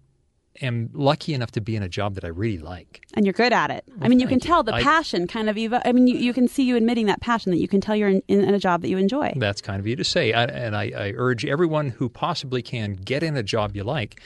am 0.61 0.89
lucky 0.93 1.33
enough 1.33 1.51
to 1.51 1.61
be 1.61 1.75
in 1.75 1.83
a 1.83 1.89
job 1.89 2.15
that 2.15 2.23
I 2.23 2.27
really 2.27 2.59
like. 2.59 3.01
And 3.15 3.25
you're 3.25 3.33
good 3.33 3.51
at 3.51 3.71
it. 3.71 3.83
I 4.01 4.07
mean, 4.07 4.19
you 4.19 4.27
can 4.27 4.35
you. 4.35 4.41
tell 4.41 4.63
the 4.63 4.73
I- 4.75 4.83
passion 4.83 5.27
kind 5.27 5.49
of. 5.49 5.55
Evo- 5.55 5.81
I 5.83 5.91
mean, 5.91 6.07
you, 6.07 6.17
you 6.17 6.33
can 6.33 6.47
see 6.47 6.63
you 6.63 6.75
admitting 6.75 7.07
that 7.07 7.19
passion 7.21 7.51
that 7.51 7.57
you 7.57 7.67
can 7.67 7.81
tell 7.81 7.95
you're 7.95 8.09
in, 8.09 8.21
in, 8.27 8.53
a 8.53 8.59
job 8.59 8.81
that 8.81 8.89
you 8.89 8.97
enjoy. 8.97 9.33
That's 9.35 9.61
kind 9.61 9.79
of 9.79 9.87
you 9.87 9.95
to 9.95 10.03
say. 10.03 10.31
I, 10.33 10.43
and 10.45 10.75
I, 10.75 10.91
I 10.95 11.13
urge 11.15 11.45
everyone 11.45 11.89
who 11.89 12.07
possibly 12.09 12.61
can 12.61 12.93
get 12.93 13.23
in 13.23 13.35
a 13.35 13.43
job 13.43 13.75
you 13.75 13.83
like 13.83 14.21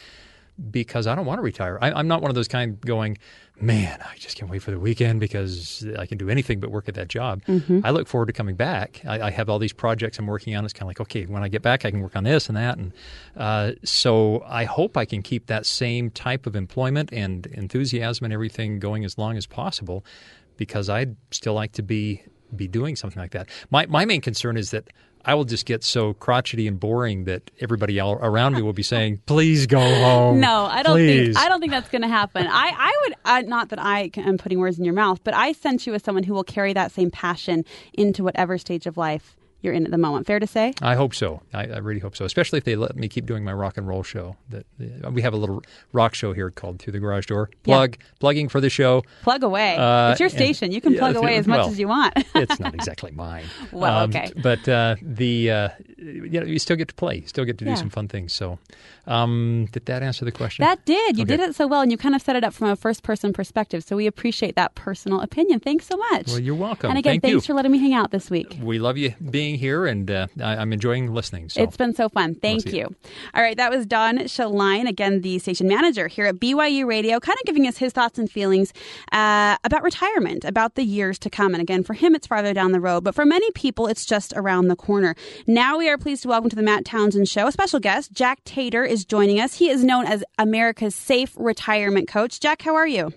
because 0.71 1.07
I 1.07 1.15
don't 1.15 1.25
want 1.25 1.39
to 1.39 1.43
retire. 1.43 1.77
I, 1.81 1.91
I'm 1.91 2.07
not 2.07 2.21
one 2.21 2.29
of 2.31 2.35
those 2.35 2.47
kind 2.47 2.79
going, 2.81 3.17
man, 3.61 3.99
I 4.01 4.15
just 4.17 4.37
can't 4.37 4.49
wait 4.49 4.61
for 4.61 4.71
the 4.71 4.79
weekend 4.79 5.19
because 5.19 5.85
I 5.97 6.05
can 6.05 6.17
do 6.17 6.29
anything 6.29 6.59
but 6.59 6.71
work 6.71 6.87
at 6.87 6.95
that 6.95 7.07
job. 7.07 7.43
Mhm. 7.45 7.81
I 7.83 7.89
look 7.91 8.07
forward 8.07 8.27
to 8.27 8.33
coming 8.33 8.55
back. 8.55 9.01
I, 9.05 9.21
I 9.27 9.31
have 9.31 9.49
all 9.49 9.59
these 9.59 9.73
projects 9.73 10.17
I'm 10.19 10.27
working 10.27 10.55
on. 10.55 10.63
It's 10.63 10.73
kind 10.73 10.83
of 10.83 10.87
like, 10.87 11.01
okay, 11.01 11.25
when 11.25 11.43
I 11.43 11.47
get 11.49 11.61
back, 11.61 11.85
I 11.85 11.91
can 11.91 12.01
work 12.01 12.15
on 12.15 12.23
this 12.23 12.47
and 12.47 12.57
that. 12.57 12.77
And 12.77 12.93
uh, 13.35 13.71
so 13.83 14.43
I 14.47 14.63
hope 14.65 14.95
I 14.97 15.05
can 15.05 15.21
keep 15.21 15.47
that 15.47 15.65
same 15.65 16.09
type 16.09 16.45
of 16.47 16.55
employment 16.55 17.11
and 17.11 17.45
enthusiasm 17.47 18.23
and 18.25 18.33
everything 18.33 18.79
going 18.79 19.03
as 19.05 19.17
long 19.17 19.35
as 19.37 19.45
possible 19.45 20.05
because 20.57 20.89
I'd 20.89 21.15
still 21.31 21.53
like 21.53 21.71
to 21.73 21.81
be 21.81 22.23
be 22.55 22.67
doing 22.67 22.95
something 22.95 23.21
like 23.21 23.31
that. 23.31 23.49
My 23.69 23.85
my 23.87 24.05
main 24.05 24.21
concern 24.21 24.57
is 24.57 24.71
that 24.71 24.89
I 25.25 25.35
will 25.35 25.43
just 25.43 25.65
get 25.65 25.83
so 25.83 26.13
crotchety 26.13 26.67
and 26.67 26.79
boring 26.79 27.25
that 27.25 27.51
everybody 27.59 27.99
around 27.99 28.55
me 28.55 28.61
will 28.61 28.73
be 28.73 28.83
saying, 28.83 29.21
"Please 29.25 29.67
go 29.67 29.79
home." 29.79 30.39
No, 30.39 30.65
I 30.65 30.81
don't 30.83 30.95
Please. 30.95 31.35
think 31.35 31.37
I 31.37 31.49
don't 31.49 31.59
think 31.59 31.71
that's 31.71 31.89
going 31.89 32.03
to 32.03 32.07
happen. 32.07 32.47
I 32.47 32.73
I 32.77 32.97
would 33.03 33.15
uh, 33.25 33.41
not 33.47 33.69
that 33.69 33.79
I 33.79 34.11
am 34.17 34.37
putting 34.37 34.59
words 34.59 34.79
in 34.79 34.85
your 34.85 34.93
mouth, 34.93 35.21
but 35.23 35.33
I 35.33 35.51
sense 35.51 35.85
you 35.85 35.93
as 35.93 36.03
someone 36.03 36.23
who 36.23 36.33
will 36.33 36.43
carry 36.43 36.73
that 36.73 36.91
same 36.91 37.11
passion 37.11 37.65
into 37.93 38.23
whatever 38.23 38.57
stage 38.57 38.85
of 38.85 38.97
life 38.97 39.35
you're 39.61 39.73
in 39.73 39.85
at 39.85 39.91
the 39.91 39.97
moment. 39.97 40.25
Fair 40.27 40.39
to 40.39 40.47
say? 40.47 40.73
I 40.81 40.95
hope 40.95 41.13
so. 41.13 41.41
I, 41.53 41.65
I 41.65 41.77
really 41.79 41.99
hope 41.99 42.15
so. 42.15 42.25
Especially 42.25 42.57
if 42.57 42.63
they 42.63 42.75
let 42.75 42.95
me 42.95 43.07
keep 43.07 43.25
doing 43.25 43.43
my 43.43 43.53
rock 43.53 43.77
and 43.77 43.87
roll 43.87 44.03
show. 44.03 44.35
That 44.49 44.65
we 45.11 45.21
have 45.21 45.33
a 45.33 45.37
little 45.37 45.61
rock 45.93 46.13
show 46.15 46.33
here 46.33 46.49
called 46.51 46.79
Through 46.79 46.93
the 46.93 46.99
Garage 46.99 47.25
Door. 47.25 47.49
Yeah. 47.65 47.75
Plug 47.75 47.97
plugging 48.19 48.49
for 48.49 48.61
the 48.61 48.69
show. 48.69 49.03
Plug 49.23 49.43
away. 49.43 49.75
Uh, 49.75 50.11
it's 50.11 50.19
your 50.19 50.27
and- 50.27 50.35
station. 50.37 50.71
You 50.71 50.81
can 50.81 50.93
yeah, 50.93 50.99
plug 50.99 51.15
away 51.15 51.37
as 51.37 51.47
much 51.47 51.67
as 51.67 51.79
you 51.79 51.87
want. 51.87 52.13
it's 52.35 52.59
not 52.59 52.73
exactly 52.73 53.11
mine. 53.11 53.45
Well, 53.71 54.03
Um, 54.05 54.09
okay. 54.09 54.31
but 54.41 54.67
uh, 54.67 54.95
the 55.01 55.51
uh, 55.51 55.69
you 55.97 56.39
know 56.39 56.45
you 56.45 56.59
still 56.59 56.75
get 56.75 56.87
to 56.87 56.93
play, 56.95 57.17
you 57.17 57.27
still 57.27 57.45
get 57.45 57.57
to 57.59 57.65
do 57.65 57.71
Yeah. 57.71 57.75
some 57.75 57.89
fun 57.89 58.07
things. 58.07 58.33
So, 58.33 58.57
um, 59.07 59.67
did 59.71 59.85
that 59.85 60.03
answer 60.03 60.25
the 60.25 60.31
question? 60.31 60.63
That 60.63 60.83
did. 60.85 61.17
You 61.17 61.23
Okay. 61.23 61.37
did 61.37 61.39
it 61.49 61.55
so 61.55 61.67
well, 61.67 61.81
and 61.81 61.91
you 61.91 61.97
kind 61.97 62.15
of 62.15 62.21
set 62.21 62.35
it 62.35 62.43
up 62.43 62.53
from 62.53 62.69
a 62.69 62.75
first 62.75 63.03
person 63.03 63.33
perspective. 63.33 63.83
So 63.83 63.95
we 63.95 64.07
appreciate 64.07 64.55
that 64.55 64.75
personal 64.75 65.21
opinion. 65.21 65.59
Thanks 65.59 65.85
so 65.87 65.97
much. 65.97 66.27
Well, 66.27 66.39
you're 66.39 66.55
welcome. 66.55 66.89
And 66.89 66.99
again, 66.99 67.13
Thank 67.13 67.23
thanks 67.23 67.47
you. 67.47 67.53
for 67.53 67.55
letting 67.55 67.71
me 67.71 67.77
hang 67.79 67.93
out 67.93 68.11
this 68.11 68.29
week. 68.29 68.57
We 68.61 68.79
love 68.79 68.97
you 68.97 69.13
being 69.29 69.48
here, 69.55 69.85
and 69.85 70.09
uh, 70.09 70.27
I, 70.41 70.57
I'm 70.57 70.73
enjoying 70.73 71.13
listening. 71.13 71.49
So 71.49 71.61
It's 71.61 71.77
been 71.77 71.93
so 71.93 72.09
fun. 72.09 72.35
Thank 72.35 72.63
see 72.63 72.77
you. 72.77 72.77
you. 72.77 72.95
All 73.33 73.41
right, 73.41 73.57
that 73.57 73.71
was 73.71 73.85
Don 73.85 74.19
Shaline, 74.19 74.87
again, 74.87 75.21
the 75.21 75.39
station 75.39 75.67
manager 75.67 76.07
here 76.07 76.25
at 76.25 76.35
BYU 76.35 76.85
Radio, 76.85 77.19
kind 77.19 77.37
of 77.39 77.45
giving 77.45 77.67
us 77.67 77.77
his 77.77 77.93
thoughts 77.93 78.17
and 78.17 78.29
feelings 78.29 78.73
uh, 79.11 79.57
about 79.63 79.83
retirement, 79.83 80.45
about 80.45 80.75
the 80.75 80.83
years 80.83 81.19
to 81.19 81.29
come. 81.29 81.53
And 81.53 81.61
again, 81.61 81.83
for 81.83 81.93
him, 81.93 82.15
it's 82.15 82.27
farther 82.27 82.53
down 82.53 82.71
the 82.71 82.79
road, 82.79 83.03
but 83.03 83.15
for 83.15 83.25
many 83.25 83.49
people, 83.51 83.87
it's 83.87 84.05
just 84.05 84.33
around 84.35 84.67
the 84.67 84.75
corner. 84.75 85.15
Now 85.47 85.77
we 85.77 85.89
are 85.89 85.97
pleased 85.97 86.23
to 86.23 86.29
welcome 86.29 86.49
to 86.49 86.55
the 86.55 86.63
Matt 86.63 86.85
Townsend 86.85 87.27
Show 87.27 87.47
a 87.47 87.51
special 87.51 87.79
guest. 87.79 88.11
Jack 88.11 88.43
Tatar 88.45 88.83
is 88.83 89.05
joining 89.05 89.39
us. 89.39 89.55
He 89.55 89.69
is 89.69 89.83
known 89.83 90.05
as 90.05 90.23
America's 90.37 90.95
Safe 90.95 91.33
Retirement 91.37 92.07
Coach. 92.07 92.39
Jack, 92.39 92.61
how 92.61 92.75
are 92.75 92.87
you? 92.87 93.13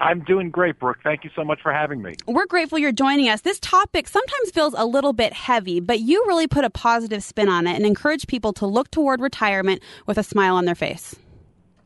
I'm 0.00 0.20
doing 0.24 0.50
great, 0.50 0.78
Brooke. 0.78 0.98
Thank 1.02 1.24
you 1.24 1.30
so 1.36 1.44
much 1.44 1.60
for 1.62 1.72
having 1.72 2.02
me. 2.02 2.14
We're 2.26 2.46
grateful 2.46 2.78
you're 2.78 2.92
joining 2.92 3.28
us. 3.28 3.42
This 3.42 3.60
topic 3.60 4.08
sometimes 4.08 4.50
feels 4.50 4.74
a 4.76 4.84
little 4.84 5.12
bit 5.12 5.32
heavy, 5.32 5.80
but 5.80 6.00
you 6.00 6.24
really 6.26 6.46
put 6.46 6.64
a 6.64 6.70
positive 6.70 7.22
spin 7.22 7.48
on 7.48 7.66
it 7.66 7.76
and 7.76 7.86
encourage 7.86 8.26
people 8.26 8.52
to 8.54 8.66
look 8.66 8.90
toward 8.90 9.20
retirement 9.20 9.82
with 10.06 10.18
a 10.18 10.22
smile 10.22 10.56
on 10.56 10.64
their 10.64 10.74
face. 10.74 11.16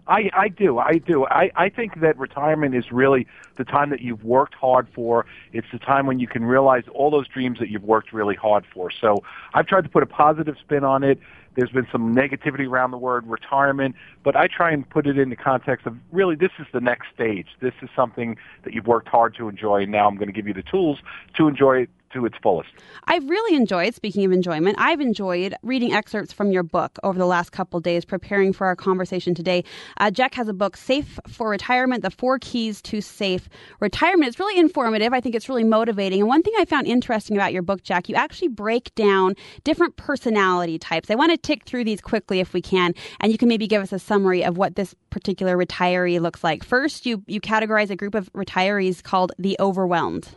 I, 0.09 0.31
I 0.33 0.49
do. 0.49 0.79
I 0.79 0.95
do. 0.95 1.27
I, 1.27 1.51
I 1.55 1.69
think 1.69 2.01
that 2.01 2.19
retirement 2.19 2.75
is 2.75 2.91
really 2.91 3.27
the 3.57 3.65
time 3.65 3.91
that 3.91 4.01
you've 4.01 4.25
worked 4.25 4.55
hard 4.55 4.89
for. 4.95 5.27
It's 5.53 5.67
the 5.71 5.79
time 5.79 6.07
when 6.07 6.19
you 6.19 6.27
can 6.27 6.47
realize 6.47 6.85
all 6.95 7.11
those 7.11 7.29
dreams 7.29 7.59
that 7.59 7.69
you've 7.69 7.85
worked 7.85 8.15
really 8.15 8.35
hard 8.35 8.65
for. 8.73 8.91
So 8.91 9.23
I've 9.53 9.67
tried 9.67 9.85
to 9.85 9.91
put 9.91 10.03
a 10.03 10.07
positive 10.07 10.57
spin 10.61 10.83
on 10.83 11.05
it. 11.05 11.21
There's 11.59 11.73
been 11.73 11.89
some 11.91 12.15
negativity 12.15 12.69
around 12.69 12.93
the 12.93 12.99
word 12.99 13.27
retirement, 13.27 13.97
but 14.23 14.37
I 14.37 14.47
try 14.47 14.71
and 14.71 14.89
put 14.89 15.09
it 15.09 15.19
in 15.19 15.29
the 15.29 15.35
context 15.35 15.89
of 15.89 15.97
really 16.13 16.37
this 16.37 16.53
is 16.61 16.69
the 16.73 16.81
next 16.81 17.09
stage. 17.13 17.49
This 17.59 17.75
is 17.83 17.89
something 17.97 18.37
that 18.63 18.75
you've 18.75 18.87
worked 18.87 19.09
hard 19.09 19.35
to 19.39 19.49
enjoy, 19.49 19.83
and 19.83 19.91
now 19.91 20.07
I'm 20.07 20.15
going 20.15 20.29
to 20.29 20.33
give 20.33 20.47
you 20.47 20.55
the 20.55 20.63
tools 20.63 21.01
to 21.37 21.49
enjoy 21.49 21.79
it 21.79 21.91
to 22.13 22.27
its 22.27 22.37
fullest. 22.43 22.71
I've 23.05 23.29
really 23.29 23.57
enjoyed, 23.57 23.95
speaking 23.95 24.25
of 24.25 24.33
enjoyment, 24.33 24.77
I've 24.79 25.01
enjoyed 25.01 25.55
reading 25.63 25.93
excerpts 25.93 26.33
from 26.33 26.51
your 26.51 26.63
book 26.63 26.99
over 27.03 27.19
the 27.19 27.27
last 27.27 27.51
couple 27.51 27.81
days, 27.81 28.05
preparing 28.05 28.53
for 28.53 28.67
our 28.67 28.77
conversation 28.77 29.35
today. 29.35 29.65
Uh, 29.99 30.11
Jack 30.11 30.35
has 30.35 30.49
a 30.49 30.53
book, 30.53 30.77
Safe 30.77 31.19
for 31.27 31.51
Retirement 31.51 32.03
The 32.03 32.11
Four 32.11 32.39
Keys 32.39 32.83
to 32.83 33.01
Safe 33.01 33.49
Retirement. 33.81 34.29
It's 34.29 34.39
really 34.39 34.59
informative. 34.59 35.13
I 35.13 35.21
think 35.21 35.35
it's 35.35 35.49
really 35.49 35.65
motivating. 35.65 36.21
And 36.21 36.29
one 36.29 36.43
thing 36.43 36.55
I 36.59 36.65
found 36.65 36.87
interesting 36.87 37.37
about 37.37 37.53
your 37.53 37.63
book, 37.63 37.83
Jack, 37.83 38.09
you 38.09 38.15
actually 38.15 38.49
break 38.49 38.95
down 38.95 39.35
different 39.65 39.97
personality 39.97 40.79
types. 40.79 41.11
I 41.11 41.15
want 41.15 41.33
to 41.33 41.37
tick 41.37 41.65
through 41.65 41.85
these 41.85 42.01
quickly 42.01 42.41
if 42.41 42.53
we 42.53 42.63
can, 42.63 42.95
and 43.21 43.33
you 43.33 43.39
can 43.39 43.49
maybe 43.49 43.67
give 43.67 43.83
us 43.83 43.93
a 43.93 43.99
summary 43.99 44.45
of 44.45 44.57
what 44.57 44.77
this 44.77 44.95
particular 45.11 45.57
retiree 45.57 46.21
looks 46.21 46.45
like. 46.45 46.65
First, 46.65 47.07
you, 47.07 47.23
you 47.27 47.41
categorize 47.41 47.91
a 47.91 47.97
group 47.97 48.15
of 48.15 48.33
retirees 48.33 49.03
called 49.03 49.33
the 49.39 49.57
overwhelmed. 49.61 50.29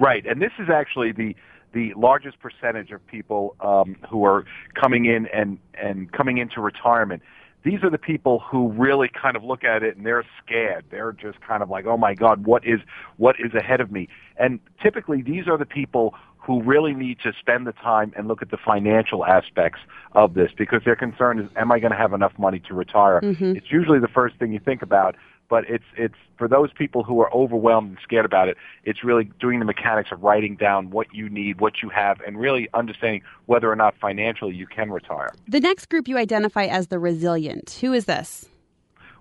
Right, 0.00 0.24
and 0.26 0.40
this 0.40 0.52
is 0.58 0.68
actually 0.70 1.12
the 1.12 1.36
the 1.72 1.92
largest 1.94 2.40
percentage 2.40 2.90
of 2.90 3.06
people 3.06 3.54
um, 3.60 3.96
who 4.08 4.24
are 4.24 4.44
coming 4.74 5.04
in 5.04 5.26
and 5.26 5.58
and 5.74 6.10
coming 6.10 6.38
into 6.38 6.60
retirement. 6.60 7.22
These 7.62 7.84
are 7.84 7.90
the 7.90 7.98
people 7.98 8.38
who 8.50 8.68
really 8.72 9.10
kind 9.10 9.36
of 9.36 9.44
look 9.44 9.62
at 9.62 9.82
it 9.82 9.96
and 9.98 10.06
they're 10.06 10.24
scared. 10.42 10.86
They're 10.90 11.12
just 11.12 11.42
kind 11.42 11.62
of 11.62 11.68
like, 11.68 11.84
"Oh 11.84 11.98
my 11.98 12.14
God, 12.14 12.46
what 12.46 12.66
is 12.66 12.80
what 13.18 13.36
is 13.38 13.52
ahead 13.54 13.82
of 13.82 13.92
me?" 13.92 14.08
And 14.38 14.58
typically, 14.82 15.20
these 15.20 15.46
are 15.46 15.58
the 15.58 15.66
people 15.66 16.14
who 16.38 16.62
really 16.62 16.94
need 16.94 17.18
to 17.22 17.34
spend 17.38 17.66
the 17.66 17.72
time 17.72 18.14
and 18.16 18.26
look 18.26 18.40
at 18.40 18.50
the 18.50 18.56
financial 18.56 19.26
aspects 19.26 19.80
of 20.12 20.32
this 20.32 20.50
because 20.56 20.82
their 20.86 20.96
concern 20.96 21.38
is, 21.38 21.50
"Am 21.56 21.70
I 21.70 21.78
going 21.78 21.92
to 21.92 21.98
have 21.98 22.14
enough 22.14 22.32
money 22.38 22.60
to 22.60 22.74
retire?" 22.74 23.20
Mhm. 23.20 23.54
It's 23.54 23.70
usually 23.70 23.98
the 23.98 24.08
first 24.08 24.36
thing 24.36 24.50
you 24.50 24.60
think 24.60 24.80
about 24.80 25.14
but 25.50 25.68
it's 25.68 25.84
it's 25.96 26.14
for 26.38 26.48
those 26.48 26.72
people 26.72 27.02
who 27.04 27.20
are 27.20 27.30
overwhelmed 27.34 27.90
and 27.90 27.98
scared 28.02 28.24
about 28.24 28.48
it 28.48 28.56
it's 28.84 29.04
really 29.04 29.24
doing 29.38 29.58
the 29.58 29.64
mechanics 29.66 30.10
of 30.10 30.22
writing 30.22 30.56
down 30.56 30.88
what 30.88 31.06
you 31.12 31.28
need 31.28 31.60
what 31.60 31.82
you 31.82 31.90
have 31.90 32.18
and 32.26 32.38
really 32.38 32.68
understanding 32.72 33.20
whether 33.46 33.70
or 33.70 33.76
not 33.76 33.94
financially 34.00 34.54
you 34.54 34.66
can 34.66 34.90
retire 34.90 35.30
The 35.48 35.60
next 35.60 35.90
group 35.90 36.08
you 36.08 36.16
identify 36.16 36.64
as 36.64 36.86
the 36.86 36.98
resilient. 36.98 37.78
Who 37.82 37.92
is 37.92 38.06
this? 38.06 38.48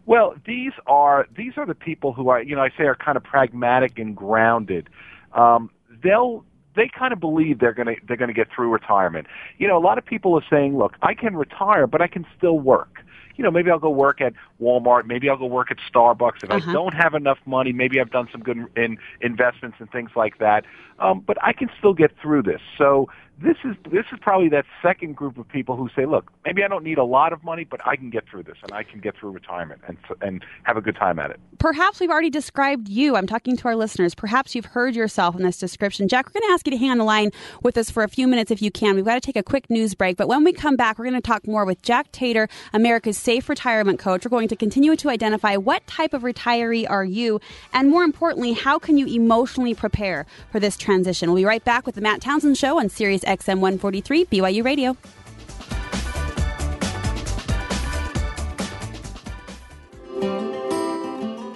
well 0.06 0.36
these 0.46 0.72
are 0.88 1.28
these 1.36 1.54
are 1.58 1.65
the 1.65 1.76
people 1.76 2.13
who 2.13 2.30
are 2.30 2.42
you 2.42 2.56
know 2.56 2.62
i 2.62 2.70
say 2.70 2.86
are 2.86 2.96
kind 2.96 3.15
of 3.15 3.24
pragmatic 3.24 4.00
and 4.00 4.15
grounded 4.15 4.89
um 5.34 5.70
they'll 6.04 6.44
they 6.76 6.89
kind 6.98 7.13
of 7.13 7.20
believe 7.20 7.60
they're 7.60 7.74
going 7.74 7.88
to 7.88 7.96
they're 8.08 8.18
going 8.18 8.30
to 8.30 8.34
get 8.34 8.48
through 8.54 8.70
retirement 8.70 9.28
you 9.58 9.68
know 9.68 9.78
a 9.78 9.86
lot 9.89 9.98
of 9.98 10.06
people 10.06 10.34
are 10.36 10.44
saying 10.50 10.78
look 10.78 10.96
i 11.02 11.13
can 11.13 11.36
retire 11.36 11.86
but 11.86 12.02
i 12.02 12.08
can 12.08 12.26
still 12.38 12.60
work 12.60 13.04
you 13.39 13.43
know, 13.43 13.52
maybe 13.52 13.71
I'll 13.71 13.80
go 13.80 13.89
work 13.89 14.19
at 14.19 14.34
Walmart, 14.62 15.06
maybe 15.06 15.30
I'll 15.30 15.38
go 15.38 15.45
work 15.45 15.71
at 15.71 15.78
Starbucks. 15.89 16.43
If 16.43 16.52
Uh-huh. 16.52 16.69
I 16.69 16.73
don't 16.73 16.93
have 16.93 17.13
enough 17.13 17.39
money, 17.45 17.71
maybe 17.71 18.02
I've 18.02 18.12
done 18.12 18.28
some 18.34 18.41
good 18.41 18.67
in 18.75 18.97
investments 19.21 19.78
and 19.80 19.89
things 19.89 20.12
like 20.13 20.39
that. 20.39 20.65
Um, 20.99 21.21
but 21.25 21.38
I 21.41 21.54
can 21.54 21.69
still 21.78 21.93
get 21.93 22.12
through 22.21 22.43
this. 22.43 22.60
So 22.78 23.08
this 23.41 23.58
is 23.63 23.75
this 23.91 24.06
is 24.12 24.19
probably 24.21 24.49
that 24.49 24.65
second 24.82 25.15
group 25.15 25.38
of 25.38 25.47
people 25.47 25.75
who 25.75 25.89
say, 25.95 26.06
look, 26.06 26.32
maybe 26.45 26.63
I 26.63 26.67
don't 26.67 26.84
need 26.84 26.97
a 26.97 27.04
lot 27.04 27.34
of 27.34 27.43
money, 27.43 27.63
but 27.63 27.86
I 27.86 27.95
can 27.95 28.10
get 28.10 28.28
through 28.30 28.43
this, 28.43 28.58
and 28.63 28.71
I 28.71 28.84
can 28.84 28.99
get 28.99 29.15
through 29.17 29.32
retirement 29.32 29.82
and 29.88 29.97
and 30.21 30.45
have 30.63 30.78
a 30.78 30.82
good 30.82 30.95
time 30.95 31.19
at 31.19 31.32
it. 31.32 31.39
Perhaps 31.58 31.99
we've 31.99 32.10
already 32.10 32.30
described 32.30 32.88
you. 32.89 33.15
I'm 33.15 33.28
talking 33.28 33.58
to 33.58 33.67
our 33.67 33.75
listeners. 33.75 34.15
Perhaps 34.15 34.56
you've 34.56 34.65
heard 34.65 34.95
yourself 34.95 35.36
in 35.36 35.43
this 35.43 35.58
description. 35.58 36.08
Jack, 36.08 36.28
we're 36.28 36.39
going 36.39 36.49
to 36.49 36.54
ask 36.54 36.65
you 36.65 36.71
to 36.71 36.78
hang 36.78 36.91
on 36.91 36.97
the 36.97 37.04
line 37.04 37.32
with 37.63 37.78
us 37.78 37.89
for 37.89 38.04
a 38.04 38.08
few 38.08 38.28
minutes 38.28 38.52
if 38.52 38.62
you 38.62 38.71
can. 38.71 38.95
We've 38.95 39.06
got 39.06 39.15
to 39.15 39.21
take 39.21 39.36
a 39.36 39.43
quick 39.43 39.69
news 39.69 39.93
break, 39.93 40.17
but 40.17 40.28
when 40.28 40.43
we 40.43 40.54
come 40.54 40.75
back, 40.75 40.97
we're 40.97 41.06
going 41.06 41.21
to 41.21 41.21
talk 41.21 41.47
more 41.47 41.65
with 41.65 41.82
Jack 41.82 42.12
Tatar, 42.12 42.47
America's 42.73 43.17
Safe 43.17 43.49
Retirement 43.49 43.99
Coach. 43.99 44.25
We're 44.25 44.30
going 44.30 44.47
to 44.47 44.56
continue 44.56 44.95
to 44.95 45.10
identify 45.10 45.56
what 45.58 45.86
type 45.88 46.13
of 46.13 46.21
retiree 46.21 46.89
are 46.89 47.06
you, 47.06 47.41
and 47.73 47.89
more 47.89 48.04
importantly, 48.04 48.54
how 48.54 48.80
can 48.80 48.97
you 48.97 49.08
emotionally 49.08 49.73
prepare 49.73 50.25
for 50.52 50.60
this 50.60 50.78
transition. 50.78 51.30
We'll 51.30 51.41
be 51.41 51.45
right 51.45 51.63
back 51.63 51.86
with 51.86 51.95
the 51.95 52.02
Matt 52.02 52.21
Townsend 52.21 52.58
Show 52.58 52.80
on 52.80 52.89
Sirius 52.89 53.23
XM 53.30 53.60
143 53.60 54.26
BYU 54.26 54.63
Radio. 54.63 54.98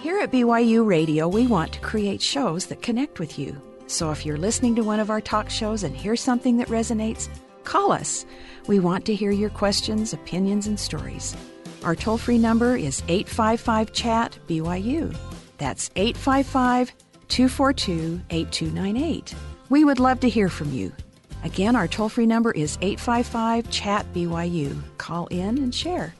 Here 0.01 0.19
at 0.19 0.31
BYU 0.31 0.85
Radio, 0.85 1.27
we 1.27 1.47
want 1.47 1.73
to 1.73 1.79
create 1.79 2.21
shows 2.21 2.67
that 2.67 2.83
connect 2.83 3.17
with 3.17 3.39
you. 3.39 3.59
So 3.87 4.11
if 4.11 4.23
you're 4.23 4.37
listening 4.37 4.75
to 4.75 4.83
one 4.83 4.99
of 4.99 5.09
our 5.09 5.19
talk 5.19 5.49
shows 5.49 5.83
and 5.83 5.95
hear 5.95 6.15
something 6.15 6.57
that 6.57 6.67
resonates, 6.67 7.27
call 7.63 7.91
us. 7.91 8.23
We 8.67 8.79
want 8.79 9.03
to 9.05 9.15
hear 9.15 9.31
your 9.31 9.49
questions, 9.49 10.13
opinions, 10.13 10.67
and 10.67 10.79
stories. 10.79 11.35
Our 11.83 11.95
toll 11.95 12.19
free 12.19 12.37
number 12.37 12.77
is 12.77 13.01
855 13.07 13.93
Chat 13.93 14.37
BYU. 14.47 15.17
That's 15.57 15.89
855 15.95 16.93
242 17.29 18.21
8298. 18.29 19.33
We 19.69 19.83
would 19.83 19.99
love 19.99 20.19
to 20.19 20.29
hear 20.29 20.49
from 20.49 20.71
you. 20.71 20.91
Again, 21.43 21.75
our 21.75 21.87
toll 21.87 22.09
free 22.09 22.25
number 22.25 22.51
is 22.51 22.77
855 22.81 23.69
CHAT 23.69 24.05
BYU. 24.13 24.81
Call 24.97 25.27
in 25.27 25.57
and 25.57 25.75
share. 25.75 26.15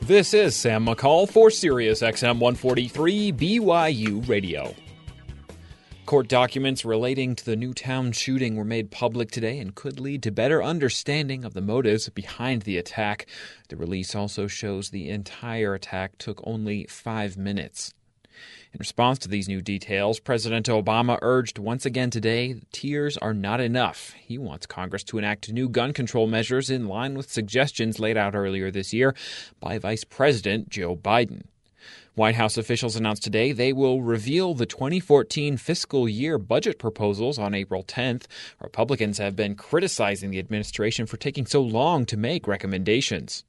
This 0.00 0.32
is 0.34 0.54
Sam 0.54 0.86
McCall 0.86 1.28
for 1.28 1.48
SiriusXM 1.48 2.38
143 2.38 3.32
BYU 3.32 4.28
Radio. 4.28 4.72
Court 6.06 6.28
documents 6.28 6.84
relating 6.84 7.34
to 7.34 7.44
the 7.44 7.56
Newtown 7.56 8.12
shooting 8.12 8.54
were 8.54 8.64
made 8.64 8.92
public 8.92 9.32
today 9.32 9.58
and 9.58 9.74
could 9.74 9.98
lead 9.98 10.22
to 10.22 10.30
better 10.30 10.62
understanding 10.62 11.44
of 11.44 11.54
the 11.54 11.60
motives 11.60 12.08
behind 12.08 12.62
the 12.62 12.78
attack. 12.78 13.26
The 13.68 13.76
release 13.76 14.14
also 14.14 14.46
shows 14.46 14.90
the 14.90 15.10
entire 15.10 15.74
attack 15.74 16.16
took 16.18 16.40
only 16.44 16.84
five 16.84 17.36
minutes. 17.36 17.92
In 18.76 18.80
response 18.80 19.18
to 19.20 19.28
these 19.28 19.48
new 19.48 19.62
details, 19.62 20.20
President 20.20 20.66
Obama 20.66 21.18
urged 21.22 21.58
once 21.58 21.86
again 21.86 22.10
today 22.10 22.60
tears 22.72 23.16
are 23.16 23.32
not 23.32 23.58
enough. 23.58 24.12
He 24.18 24.36
wants 24.36 24.66
Congress 24.66 25.02
to 25.04 25.16
enact 25.16 25.50
new 25.50 25.70
gun 25.70 25.94
control 25.94 26.26
measures 26.26 26.68
in 26.68 26.86
line 26.86 27.14
with 27.14 27.32
suggestions 27.32 27.98
laid 27.98 28.18
out 28.18 28.34
earlier 28.34 28.70
this 28.70 28.92
year 28.92 29.14
by 29.60 29.78
Vice 29.78 30.04
President 30.04 30.68
Joe 30.68 30.94
Biden. 30.94 31.44
White 32.16 32.34
House 32.34 32.58
officials 32.58 32.96
announced 32.96 33.22
today 33.22 33.50
they 33.50 33.72
will 33.72 34.02
reveal 34.02 34.52
the 34.52 34.66
2014 34.66 35.56
fiscal 35.56 36.06
year 36.06 36.36
budget 36.36 36.78
proposals 36.78 37.38
on 37.38 37.54
April 37.54 37.82
10th. 37.82 38.26
Republicans 38.60 39.16
have 39.16 39.34
been 39.34 39.54
criticizing 39.54 40.30
the 40.30 40.38
administration 40.38 41.06
for 41.06 41.16
taking 41.16 41.46
so 41.46 41.62
long 41.62 42.04
to 42.04 42.18
make 42.18 42.46
recommendations. 42.46 43.42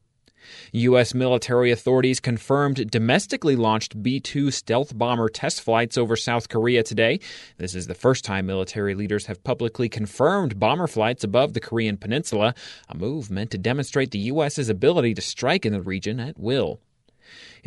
U.S. 0.71 1.13
military 1.13 1.71
authorities 1.71 2.19
confirmed 2.19 2.89
domestically 2.89 3.55
launched 3.55 4.01
B 4.01 4.19
2 4.19 4.51
stealth 4.51 4.97
bomber 4.97 5.29
test 5.29 5.61
flights 5.61 5.97
over 5.97 6.15
South 6.15 6.49
Korea 6.49 6.83
today. 6.83 7.19
This 7.57 7.75
is 7.75 7.87
the 7.87 7.93
first 7.93 8.25
time 8.25 8.45
military 8.45 8.95
leaders 8.95 9.25
have 9.27 9.43
publicly 9.43 9.89
confirmed 9.89 10.59
bomber 10.59 10.87
flights 10.87 11.23
above 11.23 11.53
the 11.53 11.59
Korean 11.59 11.97
peninsula, 11.97 12.55
a 12.89 12.95
move 12.95 13.29
meant 13.29 13.51
to 13.51 13.57
demonstrate 13.57 14.11
the 14.11 14.19
U.S.'s 14.19 14.69
ability 14.69 15.13
to 15.13 15.21
strike 15.21 15.65
in 15.65 15.73
the 15.73 15.81
region 15.81 16.19
at 16.19 16.39
will. 16.39 16.79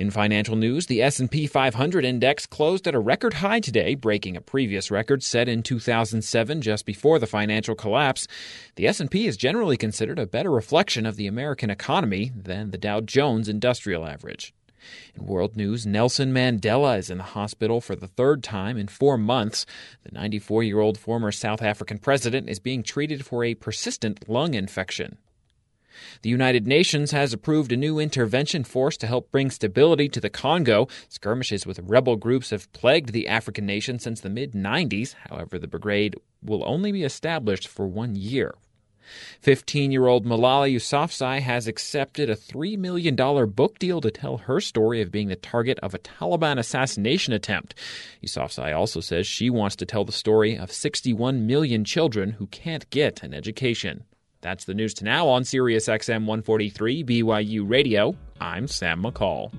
In 0.01 0.11
financial 0.11 0.57
news, 0.57 0.87
the 0.87 1.03
S&P 1.03 1.47
500 1.47 2.07
index 2.07 2.47
closed 2.47 2.89
at 2.89 2.95
a 2.95 2.99
record 2.99 3.35
high 3.35 3.61
today, 3.61 3.95
breaking 3.95 4.35
a 4.35 4.41
previous 4.41 4.91
record 4.91 5.23
set 5.23 5.47
in 5.47 5.63
2007 5.63 6.63
just 6.63 6.87
before 6.87 7.19
the 7.19 7.27
financial 7.27 7.75
collapse. 7.75 8.27
The 8.77 8.87
S&P 8.87 9.27
is 9.27 9.37
generally 9.37 9.77
considered 9.77 10.19
a 10.19 10.27
better 10.27 10.51
reflection 10.51 11.05
of 11.05 11.17
the 11.17 11.27
American 11.27 11.69
economy 11.69 12.33
than 12.35 12.71
the 12.71 12.79
Dow 12.79 13.03
Jones 13.03 13.47
Industrial 13.47 14.07
Average. 14.07 14.55
In 15.15 15.27
world 15.27 15.55
news, 15.55 15.87
Nelson 15.87 16.33
Mandela 16.33 16.97
is 16.97 17.11
in 17.11 17.19
the 17.19 17.25
hospital 17.37 17.83
for 17.83 17.95
the 17.95 18.09
third 18.09 18.43
time 18.43 18.79
in 18.79 18.89
four 18.89 19.19
months. 19.19 19.67
The 20.05 20.13
94 20.13 20.63
year 20.63 20.81
old 20.81 20.97
former 20.97 21.31
South 21.31 21.61
African 21.61 21.99
president 21.99 22.49
is 22.49 22.59
being 22.59 22.83
treated 22.83 23.27
for 23.27 23.45
a 23.45 23.55
persistent 23.55 24.27
lung 24.31 24.55
infection. 24.55 25.19
The 26.23 26.31
United 26.31 26.67
Nations 26.67 27.11
has 27.11 27.33
approved 27.33 27.73
a 27.73 27.77
new 27.77 27.99
intervention 27.99 28.65
force 28.65 28.97
to 28.99 29.07
help 29.07 29.31
bring 29.31 29.51
stability 29.51 30.09
to 30.11 30.21
the 30.21 30.31
Congo. 30.31 30.89
Skirmishes 31.09 31.67
with 31.67 31.81
rebel 31.81 32.17
groups 32.17 32.51
have 32.51 32.73
plagued 32.73 33.13
the 33.13 33.29
African 33.29 33.67
nation 33.67 33.99
since 33.99 34.21
the 34.21 34.31
mid 34.31 34.53
90s. 34.53 35.15
However, 35.29 35.59
the 35.59 35.69
brigade 35.69 36.17
will 36.43 36.65
only 36.65 36.93
be 36.93 37.05
established 37.05 37.69
for 37.69 37.87
one 37.87 38.17
year. 38.17 38.55
15 39.41 39.91
year 39.91 40.07
old 40.07 40.25
Malala 40.25 40.73
Yousafzai 40.73 41.41
has 41.41 41.67
accepted 41.67 42.31
a 42.31 42.37
$3 42.37 42.79
million 42.79 43.17
book 43.51 43.79
deal 43.79 44.01
to 44.01 44.11
tell 44.11 44.39
her 44.39 44.61
story 44.61 45.01
of 45.01 45.11
being 45.11 45.29
the 45.29 45.37
target 45.37 45.79
of 45.81 45.95
a 45.95 45.99
Taliban 45.99 46.59
assassination 46.59 47.33
attempt. 47.33 47.75
Yousafzai 48.23 48.77
also 48.77 49.01
says 49.01 49.27
she 49.27 49.51
wants 49.51 49.77
to 49.77 49.87
tell 49.87 50.05
the 50.05 50.13
story 50.13 50.57
of 50.57 50.73
61 50.73 51.47
million 51.47 51.85
children 51.85 52.33
who 52.33 52.47
can't 52.47 52.89
get 52.91 53.23
an 53.23 53.35
education. 53.35 54.05
That's 54.43 54.65
the 54.65 54.73
news 54.73 54.95
to 54.95 55.05
now 55.05 55.29
on 55.29 55.45
Sirius 55.45 55.87
XM 55.87 56.25
143 56.25 57.05
BYU 57.05 57.69
Radio. 57.69 58.17
I'm 58.41 58.69
Sam 58.69 59.03
McCall. 59.03 59.53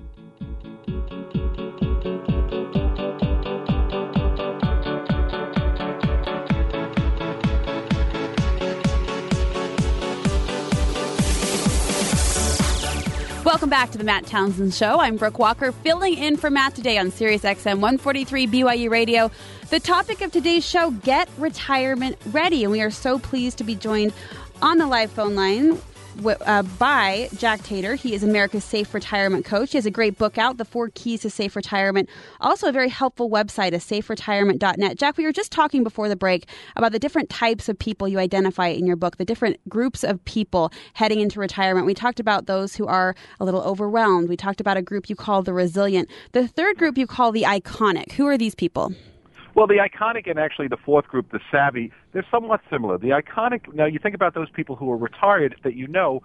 Welcome 13.43 13.69
back 13.69 13.91
to 13.91 13.99
the 13.99 14.03
Matt 14.03 14.25
Townsend 14.25 14.73
Show. 14.73 14.99
I'm 14.99 15.17
Brooke 15.17 15.37
Walker, 15.37 15.71
filling 15.71 16.15
in 16.17 16.37
for 16.37 16.49
Matt 16.49 16.73
today 16.73 16.97
on 16.97 17.11
Sirius 17.11 17.43
XM 17.43 17.81
143 17.81 18.47
BYU 18.47 18.89
Radio. 18.89 19.29
The 19.69 19.79
topic 19.79 20.21
of 20.21 20.31
today's 20.31 20.65
show: 20.65 20.89
Get 20.89 21.29
retirement 21.37 22.17
ready, 22.27 22.63
and 22.63 22.71
we 22.71 22.81
are 22.81 22.89
so 22.89 23.19
pleased 23.19 23.59
to 23.59 23.63
be 23.63 23.75
joined 23.75 24.13
on 24.62 24.78
the 24.78 24.88
live 24.88 25.12
phone 25.12 25.36
line 25.36 25.78
uh, 26.26 26.62
by 26.78 27.30
Jack 27.38 27.63
Tatar. 27.63 27.95
He 27.95 28.13
is 28.13 28.24
America's 28.24 28.63
Safe 28.63 28.93
Retirement 28.93 29.45
Coach. 29.45 29.71
He 29.71 29.78
has 29.78 29.86
a 29.86 29.91
great 29.91 30.17
book 30.17 30.38
out, 30.38 30.58
The 30.58 30.65
Four 30.65 30.89
Keys 30.93 31.21
to 31.21 31.30
Safe 31.30 31.56
Retirement. 31.56 32.10
Also, 32.39 32.67
a 32.67 32.71
very 32.71 32.89
helpful 32.89 33.30
website, 33.30 33.71
is 33.71 33.84
saferetirement.net. 33.84 34.97
Jack, 34.97 35.17
we 35.17 35.24
were 35.24 35.32
just 35.32 35.52
talking 35.52 35.84
before 35.84 36.10
the 36.10 36.15
break 36.15 36.47
about 36.76 36.91
the 36.91 37.00
different 37.00 37.30
types 37.30 37.69
of 37.69 37.80
people 37.80 38.08
you 38.08 38.19
identify 38.19 38.67
in 38.67 38.86
your 38.86 38.95
book, 38.95 39.17
the 39.17 39.26
different 39.26 39.58
groups 39.67 40.04
of 40.04 40.24
people 40.26 40.71
heading 40.93 41.19
into 41.19 41.39
retirement. 41.39 41.86
We 41.86 41.93
talked 41.93 42.19
about 42.19 42.45
those 42.45 42.76
who 42.76 42.86
are 42.86 43.15
a 43.39 43.45
little 43.45 43.62
overwhelmed. 43.62 44.30
We 44.30 44.38
talked 44.38 44.62
about 44.62 44.78
a 44.78 44.82
group 44.82 45.10
you 45.10 45.15
call 45.15 45.41
the 45.41 45.54
resilient. 45.54 46.10
The 46.34 46.47
third 46.47 46.78
group 46.78 46.97
you 46.97 47.08
call 47.08 47.32
the 47.32 47.43
iconic. 47.43 48.12
Who 48.13 48.28
are 48.28 48.38
these 48.38 48.56
people? 48.56 48.93
Well, 49.53 49.67
the 49.67 49.77
iconic 49.77 50.29
and 50.29 50.39
actually 50.39 50.67
the 50.67 50.77
fourth 50.77 51.07
group, 51.07 51.31
the 51.31 51.41
savvy, 51.51 51.91
they're 52.13 52.25
somewhat 52.31 52.61
similar. 52.69 52.97
The 52.97 53.09
iconic, 53.09 53.73
now 53.73 53.85
you 53.85 53.99
think 53.99 54.15
about 54.15 54.33
those 54.33 54.49
people 54.49 54.75
who 54.75 54.89
are 54.91 54.97
retired 54.97 55.55
that 55.63 55.75
you 55.75 55.87
know, 55.87 56.21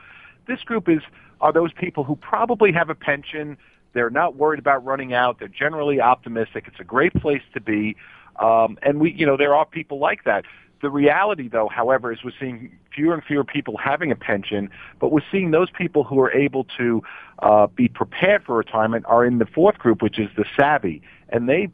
this 0.47 0.61
group 0.61 0.89
is 0.89 1.01
are 1.41 1.53
those 1.53 1.73
people 1.73 2.05
who 2.05 2.17
probably 2.17 2.73
have 2.73 2.89
a 2.89 2.95
pension. 2.95 3.59
They're 3.93 4.11
not 4.11 4.37
worried 4.37 4.59
about 4.59 4.85
running 4.85 5.13
out. 5.13 5.39
They're 5.39 5.49
generally 5.49 6.01
optimistic. 6.01 6.65
It's 6.67 6.81
a 6.81 6.85
great 6.85 7.13
place 7.15 7.43
to 7.55 7.61
be. 7.61 7.97
Um, 8.41 8.79
and 8.83 9.01
we, 9.01 9.13
you 9.13 9.27
know, 9.27 9.37
there 9.37 9.55
are 9.55 9.67
people 9.67 9.99
like 9.99 10.25
that. 10.25 10.45
The 10.83 10.91
reality, 10.91 11.49
though, 11.49 11.69
however, 11.69 12.13
is 12.13 12.19
we're 12.23 12.33
seeing 12.39 12.77
fewer 12.95 13.15
and 13.15 13.25
fewer 13.25 13.45
people 13.45 13.79
having 13.79 14.13
a 14.13 14.17
pension, 14.17 14.71
but 15.01 15.11
we're 15.11 15.25
seeing 15.33 15.51
those 15.51 15.71
people 15.71 16.05
who 16.05 16.21
are 16.21 16.31
able 16.33 16.65
to 16.77 17.03
uh, 17.41 17.67
be 17.67 17.89
prepared 17.89 18.45
for 18.45 18.57
retirement 18.57 19.05
are 19.09 19.25
in 19.25 19.39
the 19.39 19.47
fourth 19.47 19.79
group, 19.79 20.03
which 20.03 20.19
is 20.19 20.29
the 20.37 20.45
savvy, 20.57 21.03
and 21.29 21.49
they 21.49 21.69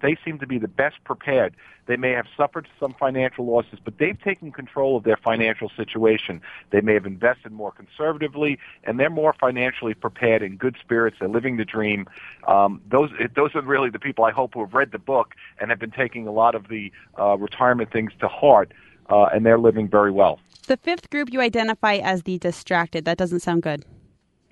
they 0.00 0.16
seem 0.24 0.38
to 0.38 0.46
be 0.46 0.58
the 0.58 0.68
best 0.68 0.96
prepared. 1.04 1.54
They 1.86 1.96
may 1.96 2.12
have 2.12 2.26
suffered 2.36 2.66
some 2.80 2.94
financial 2.94 3.44
losses, 3.44 3.78
but 3.84 3.98
they've 3.98 4.18
taken 4.20 4.52
control 4.52 4.96
of 4.96 5.04
their 5.04 5.18
financial 5.18 5.70
situation. 5.76 6.40
They 6.70 6.80
may 6.80 6.94
have 6.94 7.04
invested 7.04 7.52
more 7.52 7.72
conservatively, 7.72 8.58
and 8.84 8.98
they're 8.98 9.10
more 9.10 9.34
financially 9.38 9.94
prepared 9.94 10.42
in 10.42 10.56
good 10.56 10.76
spirits. 10.80 11.18
They're 11.20 11.28
living 11.28 11.56
the 11.56 11.64
dream. 11.64 12.06
Um, 12.48 12.80
those 12.90 13.10
those 13.36 13.54
are 13.54 13.62
really 13.62 13.90
the 13.90 13.98
people 13.98 14.24
I 14.24 14.30
hope 14.30 14.54
who 14.54 14.60
have 14.60 14.74
read 14.74 14.92
the 14.92 14.98
book 14.98 15.34
and 15.60 15.70
have 15.70 15.78
been 15.78 15.90
taking 15.90 16.26
a 16.26 16.32
lot 16.32 16.54
of 16.54 16.68
the 16.68 16.90
uh, 17.18 17.36
retirement 17.36 17.92
things 17.92 18.12
to 18.20 18.28
heart, 18.28 18.72
uh, 19.10 19.24
and 19.24 19.44
they're 19.44 19.58
living 19.58 19.88
very 19.88 20.10
well. 20.10 20.40
The 20.66 20.78
fifth 20.78 21.10
group 21.10 21.30
you 21.30 21.42
identify 21.42 21.96
as 21.96 22.22
the 22.22 22.38
distracted. 22.38 23.04
That 23.04 23.18
doesn't 23.18 23.40
sound 23.40 23.62
good. 23.62 23.84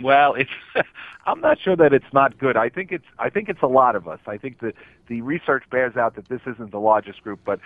Well, 0.00 0.34
it's 0.34 0.50
I'm 1.26 1.40
not 1.40 1.60
sure 1.60 1.76
that 1.76 1.92
it's 1.92 2.12
not 2.12 2.38
good. 2.38 2.56
I 2.56 2.68
think 2.68 2.92
it's 2.92 3.04
I 3.18 3.30
think 3.30 3.48
it's 3.48 3.62
a 3.62 3.68
lot 3.68 3.96
of 3.96 4.08
us. 4.08 4.20
I 4.26 4.36
think 4.36 4.60
that 4.60 4.74
the 5.08 5.22
research 5.22 5.64
bears 5.70 5.96
out 5.96 6.16
that 6.16 6.28
this 6.28 6.40
isn't 6.46 6.70
the 6.70 6.80
largest 6.80 7.22
group, 7.22 7.40
but 7.44 7.60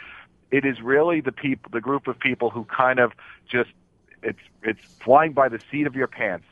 it 0.50 0.64
is 0.64 0.80
really 0.80 1.20
the 1.20 1.32
people 1.32 1.70
the 1.72 1.80
group 1.80 2.06
of 2.06 2.18
people 2.18 2.50
who 2.50 2.64
kind 2.64 2.98
of 2.98 3.12
just 3.50 3.70
it's 4.22 4.38
it's 4.62 4.80
flying 5.00 5.32
by 5.32 5.48
the 5.48 5.60
seat 5.70 5.86
of 5.86 5.94
your 5.94 6.06
pants 6.06 6.46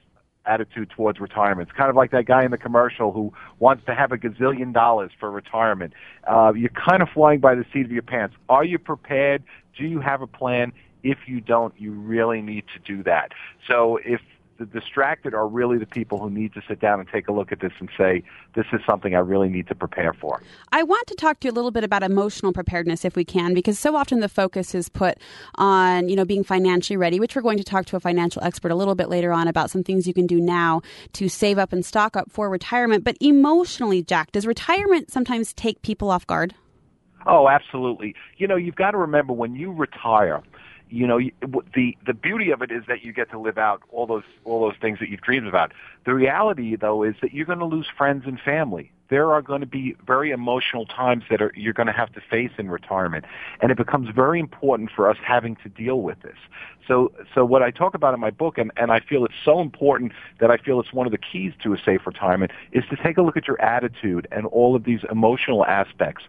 attitude 0.47 0.91
towards 0.91 1.21
retirement. 1.21 1.69
It's 1.69 1.77
kind 1.77 1.91
of 1.91 1.97
like 1.97 2.11
that 2.11 2.27
guy 2.27 2.45
in 2.45 2.51
the 2.51 2.59
commercial 2.59 3.13
who 3.13 3.33
wants 3.59 3.85
to 3.87 3.95
have 3.95 4.13
a 4.13 4.19
gazillion 4.19 4.73
dollars 4.73 5.11
for 5.19 5.31
retirement. 5.31 5.95
Uh, 6.27 6.53
you're 6.55 6.69
kind 6.69 7.03
of 7.03 7.09
flying 7.09 7.41
by 7.41 7.55
the 7.55 7.65
seat 7.73 7.87
of 7.87 7.93
your 7.93 8.03
pants. 8.03 8.35
Are 8.49 8.65
you 8.65 8.79
prepared? 8.79 9.43
Do 9.77 9.87
you 9.87 10.01
have 10.01 10.21
a 10.23 10.27
plan? 10.27 10.73
If 11.03 11.19
you 11.27 11.41
don't, 11.41 11.75
you 11.79 11.93
really 11.93 12.43
need 12.43 12.65
to 12.75 12.79
do 12.81 13.03
that. 13.05 13.33
So 13.67 13.99
if 14.05 14.21
the 14.59 14.67
distracted 14.67 15.35
are 15.35 15.49
really 15.49 15.79
the 15.79 15.87
people 15.87 16.19
who 16.19 16.31
need 16.31 16.55
to 16.55 16.63
sit 16.69 16.81
down 16.81 17.01
and 17.01 17.09
take 17.09 17.29
a 17.29 17.33
look 17.33 17.53
at 17.53 17.61
this 17.61 17.73
and 17.81 17.89
say, 17.99 18.23
this 18.55 18.67
is 18.73 18.81
something 18.87 19.15
I 19.15 19.19
really 19.19 19.49
need 19.49 19.67
to 19.69 19.75
prepare 19.75 20.13
for. 20.13 20.41
I 20.73 20.83
want 20.83 21.07
to 21.09 21.15
talk 21.15 21.41
to 21.41 21.49
you 21.49 21.53
a 21.53 21.55
little 21.55 21.71
bit 21.71 21.85
about 21.85 22.03
emotional 22.03 22.53
preparedness 22.53 23.05
if 23.05 23.17
we 23.17 23.25
can, 23.25 23.55
because 23.55 23.79
so 23.79 23.97
often 23.97 24.21
the 24.21 24.29
focus 24.29 24.75
is 24.75 24.89
put 24.89 25.19
on, 25.57 26.09
you 26.09 26.17
know, 26.17 26.25
being 26.25 26.45
financially 26.45 26.97
ready, 26.97 27.19
which 27.19 27.35
we're 27.35 27.43
going 27.43 27.59
to 27.59 27.65
talk 27.65 27.87
to 27.87 27.97
a 27.97 28.01
financial 28.01 28.43
expert 28.45 28.71
a 28.71 28.77
little 28.77 28.95
bit 28.95 29.09
later 29.09 29.33
on 29.33 29.49
about 29.49 29.71
some 29.71 29.83
things 29.83 30.07
you 30.07 30.15
can 30.15 30.27
do 30.27 30.41
now 30.41 30.83
to 31.15 31.29
save 31.29 31.59
up 31.59 31.73
and 31.73 31.85
stock 31.85 32.17
up 32.17 32.31
for 32.31 32.49
retirement. 32.49 33.05
But 33.05 33.17
emotionally, 33.21 34.03
Jack, 34.03 34.33
does 34.33 34.47
retirement 34.47 35.11
sometimes 35.11 35.53
take 35.53 35.83
people 35.83 36.11
off 36.11 36.27
guard? 36.27 36.55
Oh, 37.27 37.49
absolutely. 37.49 38.15
You 38.37 38.47
know, 38.47 38.57
you've 38.57 38.75
got 38.75 38.91
to 38.91 38.99
remember 38.99 39.33
when 39.33 39.55
you 39.55 39.73
retire, 39.73 40.43
you 40.91 41.07
know, 41.07 41.19
the 41.75 41.97
the 42.07 42.15
beauty 42.15 42.51
of 42.51 42.63
it 42.63 42.71
is 42.71 42.85
that 42.89 43.05
you 43.05 43.13
get 43.13 43.31
to 43.31 43.39
live 43.39 43.59
out 43.59 43.83
all 43.91 44.07
those 44.07 44.23
all 44.45 44.61
those 44.61 44.77
things 44.81 44.99
that 45.01 45.09
you've 45.09 45.23
dreamed 45.23 45.47
about. 45.47 45.73
The 46.05 46.15
reality, 46.15 46.77
though, 46.77 47.03
is 47.03 47.15
that 47.23 47.33
you're 47.33 47.47
going 47.47 47.59
to 47.59 47.65
lose 47.65 47.87
friends 47.97 48.25
and 48.27 48.39
family. 48.39 48.91
There 49.09 49.33
are 49.33 49.43
going 49.43 49.61
to 49.61 49.67
be 49.67 49.97
very 50.07 50.31
emotional 50.31 50.87
times 50.87 51.25
that 51.31 51.43
are 51.43 51.53
you're 51.57 51.73
going 51.73 51.87
to 51.87 51.93
have 51.93 52.13
to 52.15 52.21
face 52.21 52.53
in 52.59 52.71
retirement, 52.71 53.25
and 53.61 53.71
it 53.71 53.77
becomes 53.77 54.09
very 54.15 54.41
important 54.41 54.91
for 54.91 55.09
us 55.09 55.17
having 55.23 55.57
to 55.57 55.69
deal 55.69 56.01
with 56.01 56.21
this. 56.23 56.37
So, 56.87 57.13
so 57.35 57.45
what 57.45 57.63
I 57.63 57.71
talk 57.71 57.95
about 57.95 58.15
in 58.15 58.21
my 58.21 58.31
book, 58.31 58.59
and, 58.59 58.71
and 58.77 58.93
I 58.93 59.01
feel 59.01 59.25
it's 59.25 59.35
so 59.45 59.61
important 59.61 60.13
that 60.41 60.51
I 60.51 60.59
feel 60.59 60.81
it's 60.81 60.93
one 60.93 61.07
of 61.07 61.13
the 61.13 61.19
keys 61.19 61.53
to 61.63 61.73
a 61.73 61.79
safe 61.79 62.07
retirement, 62.07 62.53
is 62.73 62.85
to 62.91 62.97
take 62.97 63.17
a 63.17 63.23
look 63.23 63.37
at 63.37 63.47
your 63.47 63.61
attitude 63.61 64.29
and 64.31 64.47
all 64.47 64.77
of 64.77 64.85
these 64.85 65.01
emotional 65.11 65.65
aspects, 65.65 66.25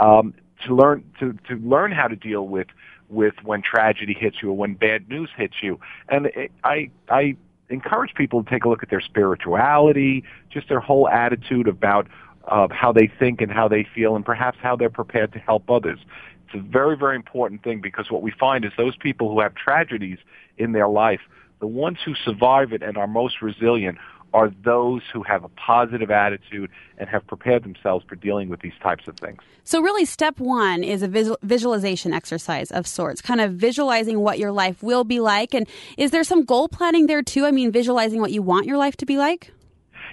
um, 0.00 0.34
to 0.64 0.74
learn 0.74 1.04
to 1.20 1.34
to 1.48 1.56
learn 1.56 1.92
how 1.92 2.08
to 2.08 2.16
deal 2.16 2.48
with 2.48 2.68
with 3.08 3.34
when 3.42 3.62
tragedy 3.62 4.14
hits 4.14 4.36
you 4.42 4.50
or 4.50 4.56
when 4.56 4.74
bad 4.74 5.08
news 5.08 5.30
hits 5.36 5.62
you. 5.62 5.80
And 6.08 6.26
it, 6.26 6.52
I 6.64 6.90
I 7.08 7.36
encourage 7.70 8.14
people 8.14 8.42
to 8.42 8.50
take 8.50 8.64
a 8.64 8.68
look 8.68 8.82
at 8.82 8.90
their 8.90 9.00
spirituality, 9.00 10.24
just 10.50 10.68
their 10.68 10.80
whole 10.80 11.08
attitude 11.08 11.68
about 11.68 12.06
of 12.44 12.70
how 12.70 12.92
they 12.92 13.10
think 13.18 13.40
and 13.40 13.52
how 13.52 13.68
they 13.68 13.86
feel, 13.94 14.16
and 14.16 14.24
perhaps 14.24 14.58
how 14.62 14.74
they're 14.74 14.88
prepared 14.88 15.32
to 15.32 15.38
help 15.38 15.70
others. 15.70 15.98
It's 16.46 16.54
a 16.54 16.66
very, 16.66 16.96
very 16.96 17.14
important 17.14 17.62
thing 17.62 17.82
because 17.82 18.10
what 18.10 18.22
we 18.22 18.30
find 18.30 18.64
is 18.64 18.72
those 18.78 18.96
people 18.96 19.30
who 19.30 19.40
have 19.40 19.54
tragedies 19.54 20.18
in 20.56 20.72
their 20.72 20.88
life, 20.88 21.20
the 21.60 21.66
ones 21.66 21.98
who 22.02 22.14
survive 22.14 22.72
it 22.72 22.82
and 22.82 22.96
are 22.96 23.06
most 23.06 23.42
resilient 23.42 23.98
are 24.34 24.50
those 24.64 25.02
who 25.12 25.22
have 25.22 25.44
a 25.44 25.48
positive 25.48 26.10
attitude 26.10 26.70
and 26.98 27.08
have 27.08 27.26
prepared 27.26 27.64
themselves 27.64 28.04
for 28.08 28.14
dealing 28.14 28.48
with 28.48 28.60
these 28.60 28.72
types 28.82 29.08
of 29.08 29.16
things. 29.16 29.40
So, 29.64 29.80
really, 29.80 30.04
step 30.04 30.38
one 30.40 30.82
is 30.82 31.02
a 31.02 31.08
visual, 31.08 31.38
visualization 31.42 32.12
exercise 32.12 32.70
of 32.70 32.86
sorts, 32.86 33.20
kind 33.20 33.40
of 33.40 33.52
visualizing 33.52 34.20
what 34.20 34.38
your 34.38 34.52
life 34.52 34.82
will 34.82 35.04
be 35.04 35.20
like. 35.20 35.54
And 35.54 35.66
is 35.96 36.10
there 36.10 36.24
some 36.24 36.44
goal 36.44 36.68
planning 36.68 37.06
there 37.06 37.22
too? 37.22 37.44
I 37.44 37.50
mean, 37.50 37.70
visualizing 37.72 38.20
what 38.20 38.32
you 38.32 38.42
want 38.42 38.66
your 38.66 38.78
life 38.78 38.96
to 38.98 39.06
be 39.06 39.18
like? 39.18 39.52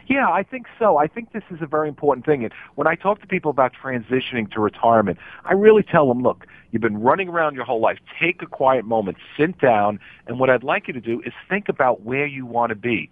Yeah, 0.08 0.30
I 0.30 0.44
think 0.44 0.68
so. 0.78 0.98
I 0.98 1.08
think 1.08 1.32
this 1.32 1.44
is 1.50 1.62
a 1.62 1.66
very 1.66 1.88
important 1.88 2.26
thing. 2.26 2.44
And 2.44 2.54
when 2.76 2.86
I 2.86 2.96
talk 2.96 3.22
to 3.22 3.28
people 3.28 3.50
about 3.50 3.72
transitioning 3.74 4.52
to 4.52 4.60
retirement, 4.60 5.18
I 5.46 5.54
really 5.54 5.84
tell 5.84 6.08
them, 6.08 6.22
look, 6.22 6.46
you've 6.72 6.82
been 6.82 7.02
running 7.02 7.28
around 7.30 7.56
your 7.56 7.66
whole 7.66 7.82
life. 7.82 7.98
Take 8.22 8.42
a 8.44 8.46
quiet 8.46 8.86
moment, 8.86 9.18
sit 9.38 9.60
down, 9.60 10.00
and 10.28 10.40
what 10.40 10.50
I'd 10.50 10.64
like 10.64 10.88
you 10.88 10.94
to 10.94 11.02
do 11.02 11.22
is 11.26 11.34
think 11.50 11.70
about 11.70 12.02
where 12.04 12.28
you 12.28 12.46
want 12.46 12.70
to 12.70 12.76
be 12.76 13.10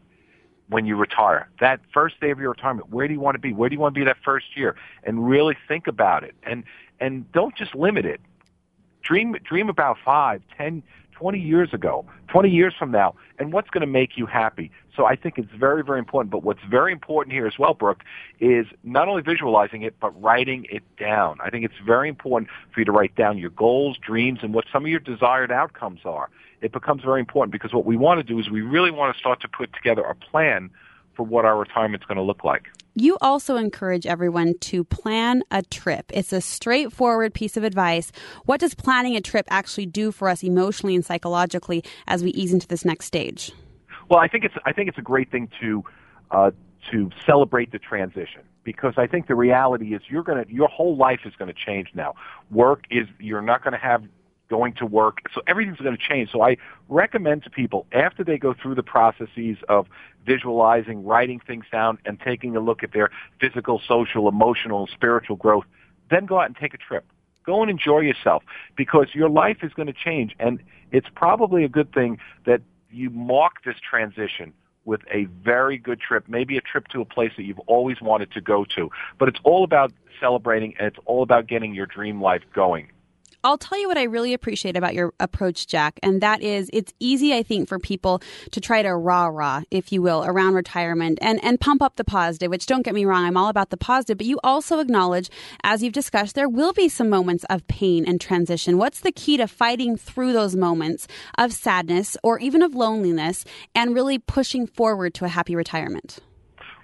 when 0.74 0.86
you 0.86 0.97
retire. 0.97 1.47
That 1.61 1.80
first 1.93 2.19
day 2.19 2.32
of 2.32 2.39
your 2.39 2.49
retirement, 2.49 2.89
where 2.89 3.07
do 3.07 3.13
you 3.13 3.19
want 3.19 3.36
to 3.36 3.39
be? 3.39 3.53
Where 3.53 3.69
do 3.69 3.76
you 3.76 3.80
want 3.80 3.95
to 3.95 3.99
be 4.01 4.05
that 4.05 4.17
first 4.26 4.57
year? 4.57 4.76
And 5.03 5.26
really 5.28 5.55
think 5.67 5.88
about 5.88 6.24
it. 6.24 6.36
And 6.43 6.63
and 6.99 7.32
don't 7.32 7.55
just 7.55 7.76
limit 7.76 8.05
it. 8.05 8.19
Dream 9.03 9.38
dream 9.43 9.69
about 9.69 9.97
five, 10.03 10.41
ten, 10.57 10.84
twenty 11.13 11.39
years 11.39 11.74
ago, 11.74 12.05
20 12.28 12.49
years 12.49 12.74
from 12.78 12.91
now, 12.91 13.15
and 13.39 13.53
what's 13.53 13.69
going 13.69 13.82
to 13.82 13.88
make 13.88 14.17
you 14.17 14.26
happy. 14.26 14.71
So 14.95 15.05
I 15.05 15.15
think 15.15 15.38
it's 15.38 15.51
very, 15.51 15.84
very 15.84 15.99
important. 15.99 16.32
But 16.32 16.43
what's 16.43 16.63
very 16.69 16.91
important 16.91 17.34
here 17.34 17.47
as 17.47 17.57
well, 17.57 17.74
Brooke, 17.74 18.03
is 18.39 18.65
not 18.84 19.07
only 19.07 19.21
visualizing 19.21 19.84
it, 19.84 19.95
but 19.99 20.09
writing 20.21 20.65
it 20.69 20.84
down. 20.97 21.38
I 21.41 21.49
think 21.49 21.65
it's 21.65 21.80
very 21.86 22.09
important 22.09 22.49
for 22.71 22.82
you 22.82 22.86
to 22.86 22.91
write 22.91 23.15
down 23.15 23.38
your 23.38 23.51
goals, 23.51 23.97
dreams, 23.97 24.39
and 24.41 24.53
what 24.53 24.65
some 24.71 24.84
of 24.84 24.89
your 24.89 24.99
desired 24.99 25.51
outcomes 25.51 26.01
are. 26.05 26.30
It 26.64 26.72
becomes 26.72 27.03
very 27.03 27.20
important 27.20 27.51
because 27.51 27.74
what 27.74 27.86
we 27.86 27.97
want 27.97 28.20
to 28.20 28.24
do 28.24 28.39
is 28.39 28.49
we 28.49 28.61
really 28.61 28.91
want 28.91 29.14
to 29.14 29.20
start 29.20 29.41
to 29.41 29.47
put 29.47 29.74
together 29.74 30.01
a 30.01 30.16
plan 30.16 30.70
for 31.14 31.24
what 31.24 31.45
our 31.45 31.57
retirement's 31.57 32.05
going 32.05 32.18
to 32.18 32.24
look 32.24 32.43
like. 32.43 32.68
You 32.95 33.18
also 33.22 33.55
encourage 33.55 34.05
everyone 34.05 34.57
to 34.59 34.84
plan 34.84 35.43
a 35.51 35.64
trip. 35.64 36.11
It's 36.14 36.32
a 36.32 36.41
straightforward 36.41 37.34
piece 37.34 37.57
of 37.57 37.64
advice. 37.64 38.11
What 38.45 38.59
does 38.59 38.74
planning 38.76 39.16
a 39.16 39.22
trip 39.22 39.45
actually 39.49 39.88
do 39.88 40.11
for 40.11 40.30
us 40.30 40.43
emotionally 40.43 40.95
and 40.95 41.05
psychologically 41.05 41.84
as 42.07 42.24
we 42.24 42.32
ease 42.32 42.53
into 42.53 42.68
this 42.68 42.86
next 42.86 43.05
stage? 43.05 43.51
Well, 44.09 44.20
I 44.20 44.28
think 44.28 44.43
it's 44.43 44.55
I 44.66 44.74
think 44.74 44.89
it's 44.89 44.97
a 44.97 45.03
great 45.03 45.32
thing 45.32 45.49
to 45.59 45.84
uh, 46.32 46.51
to 46.91 47.09
celebrate 47.26 47.72
the 47.72 47.80
transition 47.80 48.41
because 48.64 48.93
I 48.97 49.07
think 49.07 49.28
the 49.28 49.36
reality 49.36 49.95
is 49.95 50.01
you're 50.09 50.24
gonna 50.24 50.45
your 50.47 50.68
whole 50.68 50.95
life 50.95 51.22
is 51.26 51.34
going 51.36 51.53
to 51.53 51.59
change 51.59 51.89
now. 51.93 52.14
Work 52.51 52.84
is 52.91 53.07
you're 53.20 53.41
not 53.41 53.64
going 53.64 53.74
to 53.74 53.80
have 53.80 54.03
going 54.50 54.74
to 54.74 54.86
work. 54.86 55.20
So 55.34 55.41
everything's 55.48 55.78
going 55.78 55.98
to 55.98 56.04
change. 56.04 56.32
So 56.32 56.41
I 56.41 56.58
recommend 56.89 57.44
to 57.44 57.50
people 57.50 57.86
after 57.91 58.24
they 58.24 58.38
go 58.38 58.54
through 58.54 58.76
the 58.76 58.84
processes 58.84 59.58
of 59.70 59.88
visualizing, 60.26 61.04
writing 61.04 61.39
things 61.46 61.66
down, 61.72 61.98
and 62.06 62.20
taking 62.20 62.56
a 62.56 62.60
look 62.60 62.84
at 62.84 62.94
their 62.94 63.10
physical, 63.39 63.82
social, 63.88 64.28
emotional, 64.28 64.82
and 64.82 64.89
spiritual 64.89 65.36
growth, 65.36 65.66
then 66.10 66.26
go 66.26 66.39
out 66.39 66.48
and 66.48 66.56
take 66.56 66.74
a 66.74 66.78
trip. 66.78 67.06
Go 67.46 67.62
and 67.62 67.70
enjoy 67.70 68.00
yourself 68.00 68.44
because 68.76 69.08
your 69.14 69.30
life 69.30 69.58
is 69.64 69.74
going 69.74 69.88
to 69.88 69.94
change. 69.94 70.36
And 70.39 70.62
it's 70.91 71.08
probably 71.16 71.64
a 71.64 71.70
good 71.70 71.91
thing 71.94 72.20
that 72.46 72.62
you 72.91 73.10
mark 73.10 73.64
this 73.66 73.76
transition 73.80 74.54
with 74.86 75.02
a 75.12 75.26
very 75.44 75.78
good 75.78 76.00
trip, 76.00 76.26
maybe 76.28 76.58
a 76.58 76.62
trip 76.62 76.88
to 76.89 77.02
a 77.02 77.06
place 77.06 77.32
that 77.38 77.44
you've 77.44 77.60
always 77.68 78.02
wanted 78.02 78.32
to 78.32 78.41
go 78.41 78.66
to. 78.76 78.89
But 79.18 79.30
it's 79.30 79.39
all 79.44 79.64
about 79.64 79.91
celebrating 80.20 80.76
and 80.78 80.88
it's 80.88 81.00
all 81.06 81.24
about 81.24 81.48
getting 81.48 81.74
your 81.74 81.86
dream 81.86 82.22
life 82.22 82.44
going. 82.54 82.89
I'll 83.46 83.58
tell 83.58 83.78
you 83.78 83.89
what 83.89 83.98
I 83.98 84.04
really 84.04 84.34
appreciate 84.34 84.78
about 84.78 84.94
your 84.94 85.14
approach, 85.20 85.68
Jack, 85.68 86.00
and 86.02 86.22
that 86.22 86.41
is 86.41 86.70
it's 86.72 86.94
easy, 87.02 87.34
I 87.34 87.44
think, 87.44 87.68
for 87.68 87.78
people 87.78 88.22
to 88.52 88.62
try 88.62 88.82
to 88.82 88.96
rah 88.96 89.26
rah, 89.26 89.64
if 89.70 89.91
you 89.91 90.02
will, 90.02 90.24
around 90.24 90.54
retirement 90.54 91.20
and, 91.22 91.44
and 91.44 91.60
pump 91.60 91.82
up 91.82 91.98
the 91.98 92.06
positive, 92.06 92.50
which 92.50 92.68
don't 92.68 92.84
get 92.84 92.96
me 92.96 93.04
wrong, 93.04 93.26
I'm 93.26 93.36
all 93.36 93.50
about 93.50 93.70
the 93.70 93.76
positive, 93.76 94.18
but 94.18 94.28
you 94.28 94.39
also 94.46 94.80
acknowledge, 94.80 95.30
as 95.62 95.84
you've 95.84 95.91
discussed, 95.91 96.36
there 96.36 96.48
will 96.48 96.72
be 96.72 96.88
some 96.88 97.10
moments 97.10 97.44
of 97.50 97.68
pain 97.68 98.06
and 98.08 98.22
transition. 98.22 98.78
What's 98.78 99.02
the 99.02 99.12
key 99.12 99.36
to 99.36 99.48
fighting 99.48 99.98
through 99.98 100.32
those 100.32 100.56
moments 100.56 101.06
of 101.38 101.52
sadness 101.52 102.16
or 102.24 102.39
even 102.39 102.62
of 102.62 102.76
loneliness 102.76 103.44
and 103.76 103.94
really 103.94 104.20
pushing 104.20 104.66
forward 104.68 105.14
to 105.16 105.26
a 105.26 105.30
happy 105.30 105.54
retirement? 105.54 106.20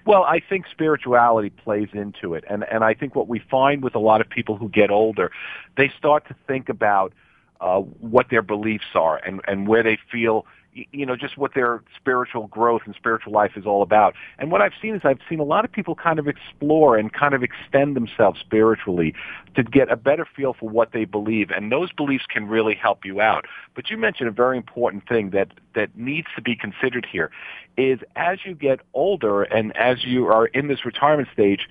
Well, 0.06 0.24
I 0.24 0.40
think 0.40 0.66
spirituality 0.70 1.50
plays 1.50 1.88
into 1.92 2.34
it. 2.34 2.44
And, 2.48 2.64
and 2.64 2.82
I 2.82 2.94
think 2.94 3.14
what 3.14 3.28
we 3.28 3.38
find 3.38 3.82
with 3.82 3.94
a 3.94 3.98
lot 3.98 4.20
of 4.20 4.28
people 4.28 4.56
who 4.56 4.68
get 4.68 4.90
older, 4.90 5.30
they 5.76 5.90
start 5.96 6.26
to 6.28 6.36
think 6.46 6.68
about 6.68 7.12
uh, 7.60 7.80
what 7.80 8.30
their 8.30 8.42
beliefs 8.42 8.86
are 8.94 9.18
and, 9.18 9.40
and 9.46 9.68
where 9.68 9.82
they 9.82 9.98
feel, 10.10 10.46
you 10.72 11.04
know, 11.04 11.16
just 11.16 11.36
what 11.36 11.54
their 11.54 11.82
spiritual 11.96 12.46
growth 12.46 12.82
and 12.86 12.94
spiritual 12.94 13.32
life 13.32 13.52
is 13.56 13.66
all 13.66 13.82
about. 13.82 14.14
And 14.38 14.50
what 14.50 14.62
I've 14.62 14.72
seen 14.80 14.94
is 14.94 15.02
I've 15.04 15.18
seen 15.28 15.40
a 15.40 15.44
lot 15.44 15.64
of 15.64 15.72
people 15.72 15.94
kind 15.94 16.18
of 16.18 16.28
explore 16.28 16.96
and 16.96 17.12
kind 17.12 17.34
of 17.34 17.42
extend 17.42 17.96
themselves 17.96 18.40
spiritually 18.40 19.14
to 19.56 19.62
get 19.62 19.90
a 19.90 19.96
better 19.96 20.26
feel 20.36 20.54
for 20.54 20.68
what 20.68 20.92
they 20.92 21.04
believe. 21.04 21.50
And 21.50 21.72
those 21.72 21.92
beliefs 21.92 22.24
can 22.28 22.46
really 22.46 22.74
help 22.74 23.04
you 23.04 23.20
out. 23.20 23.46
But 23.74 23.90
you 23.90 23.96
mentioned 23.96 24.28
a 24.28 24.32
very 24.32 24.56
important 24.56 25.08
thing 25.08 25.30
that, 25.30 25.48
that 25.74 25.96
needs 25.96 26.28
to 26.36 26.42
be 26.42 26.54
considered 26.54 27.06
here 27.10 27.30
is 27.76 28.00
as 28.16 28.38
you 28.44 28.54
get 28.54 28.80
older 28.94 29.42
and 29.42 29.76
as 29.76 30.04
you 30.04 30.26
are 30.26 30.46
in 30.46 30.68
this 30.68 30.84
retirement 30.84 31.28
stage, 31.32 31.68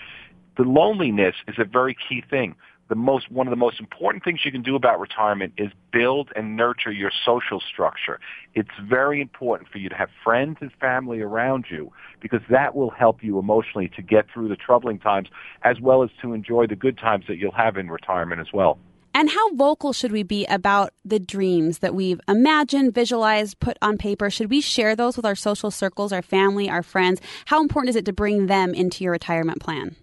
the 0.58 0.64
loneliness 0.64 1.36
is 1.48 1.56
a 1.58 1.64
very 1.64 1.96
key 2.08 2.24
thing. 2.30 2.56
The 2.90 2.96
most, 2.96 3.32
one 3.32 3.46
of 3.46 3.52
the 3.52 3.58
most 3.58 3.80
important 3.80 4.24
things 4.24 4.40
you 4.44 4.52
can 4.52 4.64
do 4.64 4.76
about 4.76 5.00
retirement 5.00 5.54
is 5.58 5.70
build 5.94 6.32
and 6.36 6.58
nurture 6.58 6.92
your 6.92 7.12
social 7.24 7.60
structure. 7.62 8.20
It's 8.56 8.70
very 8.84 9.22
important 9.22 9.70
for 9.70 9.78
you 9.78 9.90
to 9.90 9.96
have 9.96 10.10
friends 10.24 10.58
and 10.60 10.72
family 10.82 11.22
around 11.22 11.66
you 11.70 11.92
because 12.20 12.42
that 12.50 12.76
will 12.76 12.90
help 12.90 13.24
you 13.24 13.38
emotionally 13.38 13.90
to 13.96 14.02
get 14.02 14.26
through 14.34 14.50
the 14.50 14.56
troubling 14.56 14.98
times 14.98 15.30
as 15.64 15.80
well 15.80 16.02
as 16.02 16.10
to 16.24 16.34
enjoy 16.34 16.66
the 16.66 16.76
good 16.76 16.98
times 16.98 17.26
that 17.28 17.38
you'll 17.38 17.52
have 17.52 17.78
in 17.78 17.90
retirement 17.90 18.42
as 18.42 18.52
well. 18.52 18.80
And 19.14 19.30
how 19.30 19.54
vocal 19.54 19.94
should 19.94 20.12
we 20.12 20.24
be 20.24 20.46
about 20.46 20.92
the 21.04 21.20
dreams 21.20 21.80
that 21.80 21.94
we've 21.94 22.22
imagined, 22.28 22.94
visualized, 22.94 23.60
put 23.60 23.78
on 23.82 23.98
paper? 23.98 24.30
Should 24.30 24.50
we 24.50 24.62
share 24.62 24.96
those 24.96 25.16
with 25.16 25.26
our 25.26 25.36
social 25.36 25.72
circles, 25.72 26.12
our 26.12 26.22
family, 26.22 26.70
our 26.70 26.84
friends? 26.84 27.20
How 27.46 27.62
important 27.62 27.90
is 27.90 27.96
it 27.96 28.06
to 28.06 28.14
bring 28.14 28.48
them 28.48 28.74
into 28.74 29.04
your 29.04 29.12
retirement 29.12 29.60
plan? 29.60 29.96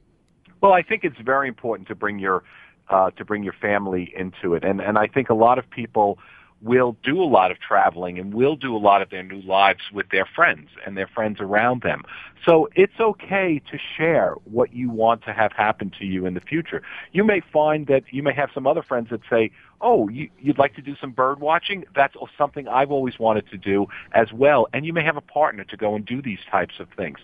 Well, 0.60 0.72
I 0.72 0.82
think 0.82 1.04
it's 1.04 1.18
very 1.20 1.48
important 1.48 1.88
to 1.88 1.94
bring 1.94 2.18
your 2.18 2.42
uh, 2.88 3.10
to 3.12 3.24
bring 3.24 3.42
your 3.42 3.54
family 3.60 4.12
into 4.16 4.54
it, 4.54 4.64
and 4.64 4.80
and 4.80 4.98
I 4.98 5.06
think 5.06 5.30
a 5.30 5.34
lot 5.34 5.58
of 5.58 5.68
people 5.70 6.18
will 6.66 6.96
do 7.02 7.22
a 7.22 7.24
lot 7.24 7.50
of 7.50 7.58
traveling 7.60 8.18
and 8.18 8.34
will 8.34 8.56
do 8.56 8.76
a 8.76 8.78
lot 8.78 9.00
of 9.00 9.10
their 9.10 9.22
new 9.22 9.40
lives 9.42 9.80
with 9.92 10.08
their 10.10 10.26
friends 10.26 10.68
and 10.84 10.96
their 10.96 11.06
friends 11.06 11.40
around 11.40 11.82
them. 11.82 12.02
So 12.44 12.68
it's 12.74 13.00
okay 13.00 13.60
to 13.70 13.78
share 13.96 14.34
what 14.44 14.74
you 14.74 14.90
want 14.90 15.24
to 15.24 15.32
have 15.32 15.52
happen 15.52 15.90
to 15.98 16.04
you 16.04 16.26
in 16.26 16.34
the 16.34 16.40
future. 16.40 16.82
You 17.12 17.24
may 17.24 17.40
find 17.40 17.86
that 17.86 18.02
you 18.10 18.22
may 18.22 18.34
have 18.34 18.50
some 18.52 18.66
other 18.66 18.82
friends 18.82 19.08
that 19.10 19.20
say, 19.30 19.50
oh, 19.80 20.08
you, 20.08 20.28
you'd 20.38 20.58
like 20.58 20.74
to 20.74 20.82
do 20.82 20.94
some 21.00 21.10
bird 21.10 21.40
watching? 21.40 21.84
That's 21.94 22.14
something 22.36 22.68
I've 22.68 22.90
always 22.90 23.18
wanted 23.18 23.48
to 23.50 23.56
do 23.56 23.86
as 24.12 24.32
well. 24.32 24.68
And 24.72 24.86
you 24.86 24.92
may 24.92 25.04
have 25.04 25.16
a 25.16 25.22
partner 25.22 25.64
to 25.64 25.76
go 25.76 25.94
and 25.94 26.04
do 26.04 26.22
these 26.22 26.38
types 26.50 26.74
of 26.78 26.88
things. 26.96 27.18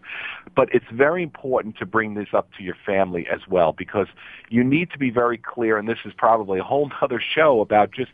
But 0.55 0.69
it's 0.73 0.87
very 0.93 1.23
important 1.23 1.79
to 1.79 1.87
bring 1.87 2.15
this 2.15 2.29
up 2.33 2.49
to 2.59 2.63
your 2.63 2.77
family 2.85 3.27
as 3.33 3.41
well 3.49 3.73
because 3.73 4.07
you 4.51 4.63
need 4.65 4.91
to 4.91 4.99
be 4.99 5.11
very 5.11 5.39
clear, 5.39 5.79
and 5.79 5.89
this 5.89 5.99
is 6.05 6.13
probably 6.17 6.59
a 6.59 6.65
whole 6.65 6.91
other 7.01 7.21
show 7.35 7.61
about 7.61 7.93
just 7.93 8.11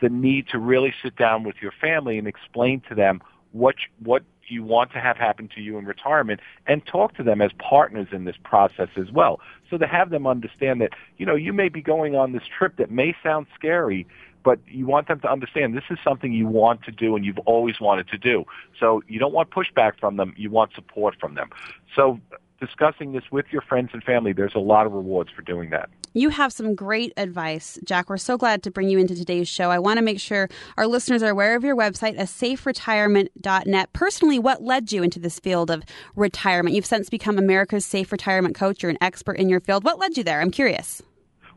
the 0.00 0.08
need 0.08 0.48
to 0.48 0.58
really 0.58 0.94
sit 1.02 1.16
down 1.16 1.44
with 1.44 1.56
your 1.60 1.72
family 1.72 2.18
and 2.18 2.26
explain 2.26 2.80
to 2.88 2.94
them 2.94 3.20
what 3.52 3.76
what 4.02 4.22
you 4.50 4.64
want 4.64 4.92
to 4.92 5.00
have 5.00 5.16
happen 5.16 5.48
to 5.54 5.60
you 5.60 5.78
in 5.78 5.84
retirement 5.84 6.40
and 6.66 6.84
talk 6.84 7.14
to 7.14 7.22
them 7.22 7.40
as 7.40 7.52
partners 7.58 8.08
in 8.12 8.24
this 8.24 8.36
process 8.42 8.88
as 8.96 9.10
well. 9.12 9.40
So 9.70 9.78
to 9.78 9.86
have 9.86 10.10
them 10.10 10.26
understand 10.26 10.80
that, 10.80 10.90
you 11.18 11.26
know, 11.26 11.36
you 11.36 11.52
may 11.52 11.68
be 11.68 11.80
going 11.80 12.16
on 12.16 12.32
this 12.32 12.42
trip 12.58 12.76
that 12.76 12.90
may 12.90 13.14
sound 13.22 13.46
scary, 13.54 14.06
but 14.42 14.58
you 14.66 14.86
want 14.86 15.08
them 15.08 15.20
to 15.20 15.30
understand 15.30 15.76
this 15.76 15.84
is 15.90 15.98
something 16.02 16.32
you 16.32 16.46
want 16.46 16.82
to 16.82 16.90
do 16.90 17.14
and 17.14 17.24
you've 17.24 17.38
always 17.40 17.80
wanted 17.80 18.08
to 18.08 18.18
do. 18.18 18.44
So 18.78 19.02
you 19.06 19.18
don't 19.18 19.32
want 19.32 19.50
pushback 19.50 19.98
from 20.00 20.16
them, 20.16 20.34
you 20.36 20.50
want 20.50 20.72
support 20.74 21.14
from 21.20 21.34
them. 21.34 21.50
So 21.94 22.20
discussing 22.60 23.12
this 23.12 23.24
with 23.32 23.46
your 23.50 23.62
friends 23.62 23.90
and 23.92 24.02
family, 24.04 24.32
there's 24.32 24.54
a 24.54 24.60
lot 24.60 24.86
of 24.86 24.92
rewards 24.92 25.30
for 25.34 25.42
doing 25.42 25.70
that. 25.70 25.88
You 26.12 26.28
have 26.30 26.52
some 26.52 26.74
great 26.74 27.12
advice, 27.16 27.78
Jack. 27.84 28.10
We're 28.10 28.16
so 28.16 28.36
glad 28.36 28.62
to 28.64 28.70
bring 28.70 28.88
you 28.88 28.98
into 28.98 29.14
today's 29.14 29.48
show. 29.48 29.70
I 29.70 29.78
want 29.78 29.98
to 29.98 30.04
make 30.04 30.20
sure 30.20 30.48
our 30.76 30.86
listeners 30.86 31.22
are 31.22 31.30
aware 31.30 31.54
of 31.56 31.62
your 31.62 31.76
website, 31.76 32.18
a 32.18 32.24
saferetirement.net. 32.24 33.92
Personally, 33.92 34.38
what 34.38 34.62
led 34.62 34.90
you 34.90 35.02
into 35.02 35.20
this 35.20 35.38
field 35.38 35.70
of 35.70 35.84
retirement? 36.16 36.74
You've 36.74 36.86
since 36.86 37.08
become 37.08 37.38
America's 37.38 37.86
Safe 37.86 38.10
Retirement 38.10 38.56
Coach. 38.56 38.82
You're 38.82 38.90
an 38.90 38.98
expert 39.00 39.36
in 39.38 39.48
your 39.48 39.60
field. 39.60 39.84
What 39.84 39.98
led 39.98 40.16
you 40.16 40.24
there? 40.24 40.40
I'm 40.40 40.50
curious. 40.50 41.00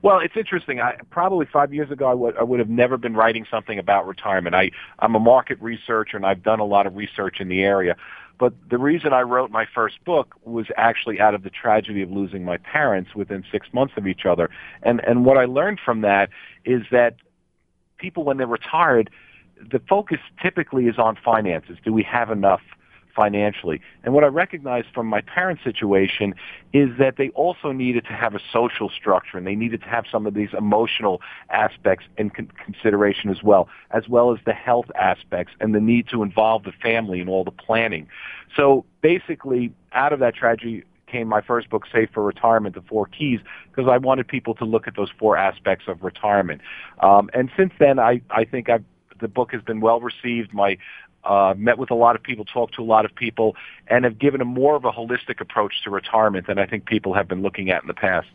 Well, 0.04 0.20
it's 0.20 0.36
interesting. 0.36 0.82
I 0.82 0.97
probably 1.12 1.47
five 1.51 1.74
years 1.74 1.89
ago 1.89 2.08
I 2.08 2.14
would 2.14 2.38
I 2.38 2.43
would 2.43 2.60
have 2.60 2.70
never 2.70 2.97
been 2.97 3.16
writing 3.16 3.45
something 3.49 3.80
about 3.80 4.06
retirement. 4.06 4.54
I 4.54 4.72
I'm 4.99 5.16
a 5.16 5.20
market 5.20 5.60
researcher 5.62 6.18
and 6.18 6.26
I've 6.26 6.43
done 6.43 6.60
a 6.60 6.66
lot 6.66 6.86
of 6.86 6.97
research 6.97 7.39
in 7.39 7.47
the 7.47 7.64
area. 7.64 7.95
But 8.44 8.56
the 8.70 8.78
reason 8.78 9.14
I 9.14 9.22
wrote 9.22 9.52
my 9.52 9.66
first 9.74 10.04
book 10.04 10.36
was 10.44 10.66
actually 10.76 11.22
out 11.22 11.34
of 11.34 11.44
the 11.44 11.50
tragedy 11.50 12.02
of 12.02 12.12
losing 12.12 12.44
my 12.44 12.58
parents 12.58 13.16
within 13.16 13.46
six 13.50 13.68
months 13.72 13.94
of 13.96 14.06
each 14.06 14.26
other. 14.26 14.50
And 14.82 15.00
and 15.08 15.24
what 15.24 15.38
I 15.38 15.46
learned 15.46 15.80
from 15.80 16.02
that 16.02 16.30
is 16.66 16.82
that 16.91 17.16
people 18.00 18.26
when 18.26 18.36
they're 18.36 18.46
retired, 18.46 19.10
the 19.72 19.80
focus 19.88 20.18
typically 20.41 20.88
is 20.88 21.00
on 21.00 21.16
finances. 21.24 21.78
Do 21.86 21.94
we 21.94 22.04
have 22.04 22.30
enough? 22.32 22.60
Financially. 23.16 23.82
And 24.03 24.14
what 24.14 24.24
I 24.24 24.28
recognized 24.28 24.88
from 24.93 25.07
my 25.07 25.22
parents' 25.22 25.64
situation 25.64 26.34
is 26.74 26.89
that 26.97 27.18
they 27.18 27.30
also 27.30 27.72
needed 27.72 28.05
to 28.05 28.14
have 28.14 28.36
a 28.36 28.39
social 28.51 28.89
structure 28.89 29.38
and 29.38 29.45
they 29.45 29.55
needed 29.55 29.82
to 29.82 29.88
have 29.88 30.05
some 30.11 30.26
of 30.26 30.34
these 30.34 30.49
emotional 30.57 31.22
aspects 31.49 32.05
in 32.18 32.30
con- 32.30 32.51
consideration 32.64 33.30
as 33.30 33.43
well, 33.43 33.70
as 33.91 34.07
well 34.09 34.34
as 34.34 34.39
the 34.45 34.53
health 34.53 34.89
aspects 34.95 35.53
and 35.59 35.76
the 35.76 35.80
need 35.80 36.07
to 36.09 36.24
involve 36.24 36.64
the 36.64 36.72
family 36.72 37.20
in 37.20 37.30
all 37.30 37.43
the 37.43 37.51
planning. 37.51 38.07
So 38.55 38.86
basically, 39.01 39.72
out 39.93 40.14
of 40.14 40.20
that 40.20 40.36
tragedy, 40.36 40.84
came 41.14 41.28
my 41.28 41.41
first 41.41 41.70
book, 41.70 41.84
Safe 41.93 42.09
for 42.11 42.24
Retirement, 42.24 42.74
The 42.74 42.82
Four 42.82 43.05
Keys, 43.05 43.39
because 43.70 43.89
I 43.89 43.97
wanted 43.99 44.28
people 44.28 44.55
to 44.55 44.66
look 44.66 44.88
at 44.88 44.95
those 44.95 45.11
four 45.20 45.38
aspects 45.38 45.86
of 45.88 46.03
retirement. 46.03 46.61
Um, 47.01 47.30
and 47.34 47.51
since 47.55 47.72
then, 47.80 47.99
I, 47.99 48.22
I 48.32 48.45
think 48.45 48.68
I've, 48.68 48.84
the 49.22 49.28
book 49.28 49.53
has 49.53 49.61
been 49.61 49.80
well 49.80 50.01
received. 50.01 50.53
My 50.53 50.78
uh, 51.26 51.53
met 51.57 51.78
with 51.78 51.91
a 51.91 51.95
lot 51.95 52.15
of 52.15 52.24
people, 52.24 52.45
talked 52.45 52.76
to 52.76 52.82
a 52.82 52.84
lot 52.86 53.05
of 53.05 53.15
people, 53.15 53.55
and 53.88 54.05
have 54.05 54.19
given 54.19 54.41
a 54.41 54.45
more 54.45 54.76
of 54.76 54.86
a 54.86 54.91
holistic 54.91 55.39
approach 55.41 55.84
to 55.84 55.89
retirement 55.89 56.47
than 56.47 56.59
I 56.59 56.65
think 56.65 56.86
people 56.86 57.13
have 57.13 57.28
been 57.28 57.41
looking 57.41 57.69
at 57.69 57.82
in 57.82 57.88
the 57.88 57.93
past. 57.93 58.28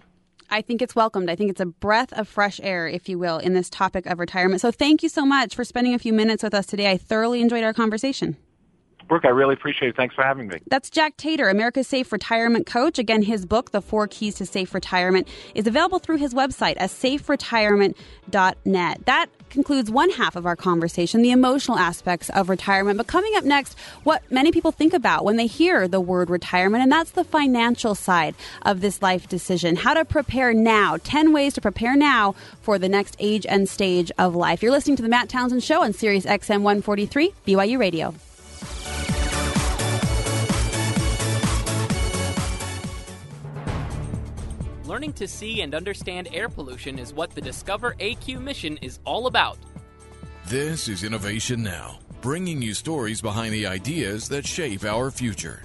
I 0.51 0.63
think 0.63 0.81
it's 0.81 0.97
welcomed. 0.97 1.29
I 1.31 1.37
think 1.37 1.51
it's 1.51 1.61
a 1.61 1.67
breath 1.67 2.13
of 2.15 2.27
fresh 2.27 2.59
air, 2.63 2.89
if 2.89 3.09
you 3.09 3.19
will, 3.19 3.39
in 3.39 3.53
this 3.53 3.69
topic 3.69 4.07
of 4.07 4.19
retirement. 4.19 4.63
So 4.63 4.71
thank 4.71 5.03
you 5.03 5.09
so 5.09 5.27
much 5.27 5.55
for 5.55 5.63
spending 5.63 5.93
a 5.93 5.99
few 5.99 6.13
minutes 6.13 6.43
with 6.43 6.55
us 6.55 6.65
today. 6.65 6.91
I 6.91 6.97
thoroughly 6.97 7.43
enjoyed 7.43 7.65
our 7.65 7.75
conversation. 7.75 8.37
Brooke, 9.09 9.25
I 9.25 9.31
really 9.31 9.55
appreciate 9.55 9.89
it. 9.89 9.97
Thanks 9.97 10.15
for 10.15 10.23
having 10.23 10.49
me. 10.49 10.59
That's 10.69 10.91
Jack 10.91 11.17
Tatar, 11.17 11.49
America's 11.49 11.89
Safe 11.89 12.13
Retirement 12.13 12.67
Coach. 12.67 12.99
Again, 12.99 13.23
his 13.23 13.47
book, 13.47 13.71
The 13.71 13.81
Four 13.81 14.07
Keys 14.07 14.35
to 14.37 14.47
Safe 14.47 14.75
Retirement, 14.75 15.27
is 15.55 15.67
available 15.67 15.99
through 15.99 16.19
his 16.19 16.35
website 16.35 16.75
at 16.79 16.91
saferetirement.net. 16.91 19.07
That 19.07 19.27
concludes 19.49 19.91
one 19.91 20.11
half 20.11 20.37
of 20.37 20.45
our 20.45 20.57
conversation, 20.57 21.23
the 21.23 21.31
emotional 21.31 21.79
aspects 21.79 22.29
of 22.31 22.51
retirement. 22.51 22.99
But 22.99 23.07
coming 23.07 23.35
up 23.37 23.45
next, 23.45 23.79
what 24.05 24.23
many 24.31 24.53
people 24.53 24.73
think 24.73 24.93
about 24.93 25.25
when 25.25 25.37
they 25.37 25.47
hear 25.47 25.89
the 25.89 26.01
word 26.01 26.29
retirement, 26.29 26.83
and 26.83 26.93
that's 26.93 27.13
the 27.13 27.25
financial 27.25 27.95
side 27.95 28.35
of 28.63 28.83
this 28.83 29.01
life 29.01 29.27
decision. 29.29 29.77
How 29.77 29.95
to 29.95 30.05
prepare 30.05 30.53
now. 30.53 30.99
10 31.03 31.33
ways 31.33 31.55
to 31.55 31.63
prepare 31.63 31.97
now 31.97 32.35
for 32.61 32.79
the 32.79 32.89
next 32.89 33.17
age 33.19 33.47
and 33.47 33.69
stage 33.69 34.13
of 34.19 34.35
life. 34.35 34.63
You're 34.63 34.73
listening 34.73 34.97
to 34.97 35.03
the 35.03 35.09
Matt 35.09 35.31
Townsend 35.31 35.63
Show 35.63 35.83
on 35.83 35.93
Sirius 35.93 36.27
XM 36.27 36.63
143, 36.63 37.33
BYU 37.47 37.79
Radio. 37.79 38.15
Learning 44.89 45.13
to 45.13 45.29
see 45.29 45.61
and 45.61 45.75
understand 45.75 46.31
air 46.33 46.49
pollution 46.49 46.99
is 46.99 47.13
what 47.13 47.35
the 47.35 47.43
Discover 47.43 47.95
AQ 48.01 48.41
mission 48.41 48.79
is 48.79 49.01
all 49.05 49.27
about. 49.27 49.59
This 50.47 50.89
is 50.89 51.05
Innovation 51.05 51.63
Now, 51.63 51.99
bringing 52.23 52.63
you 52.63 52.73
stories 52.73 53.21
behind 53.21 53.53
the 53.53 53.67
ideas 53.67 54.31
that 54.31 54.47
shape 54.47 54.85
our 54.85 55.11
future. 55.11 55.63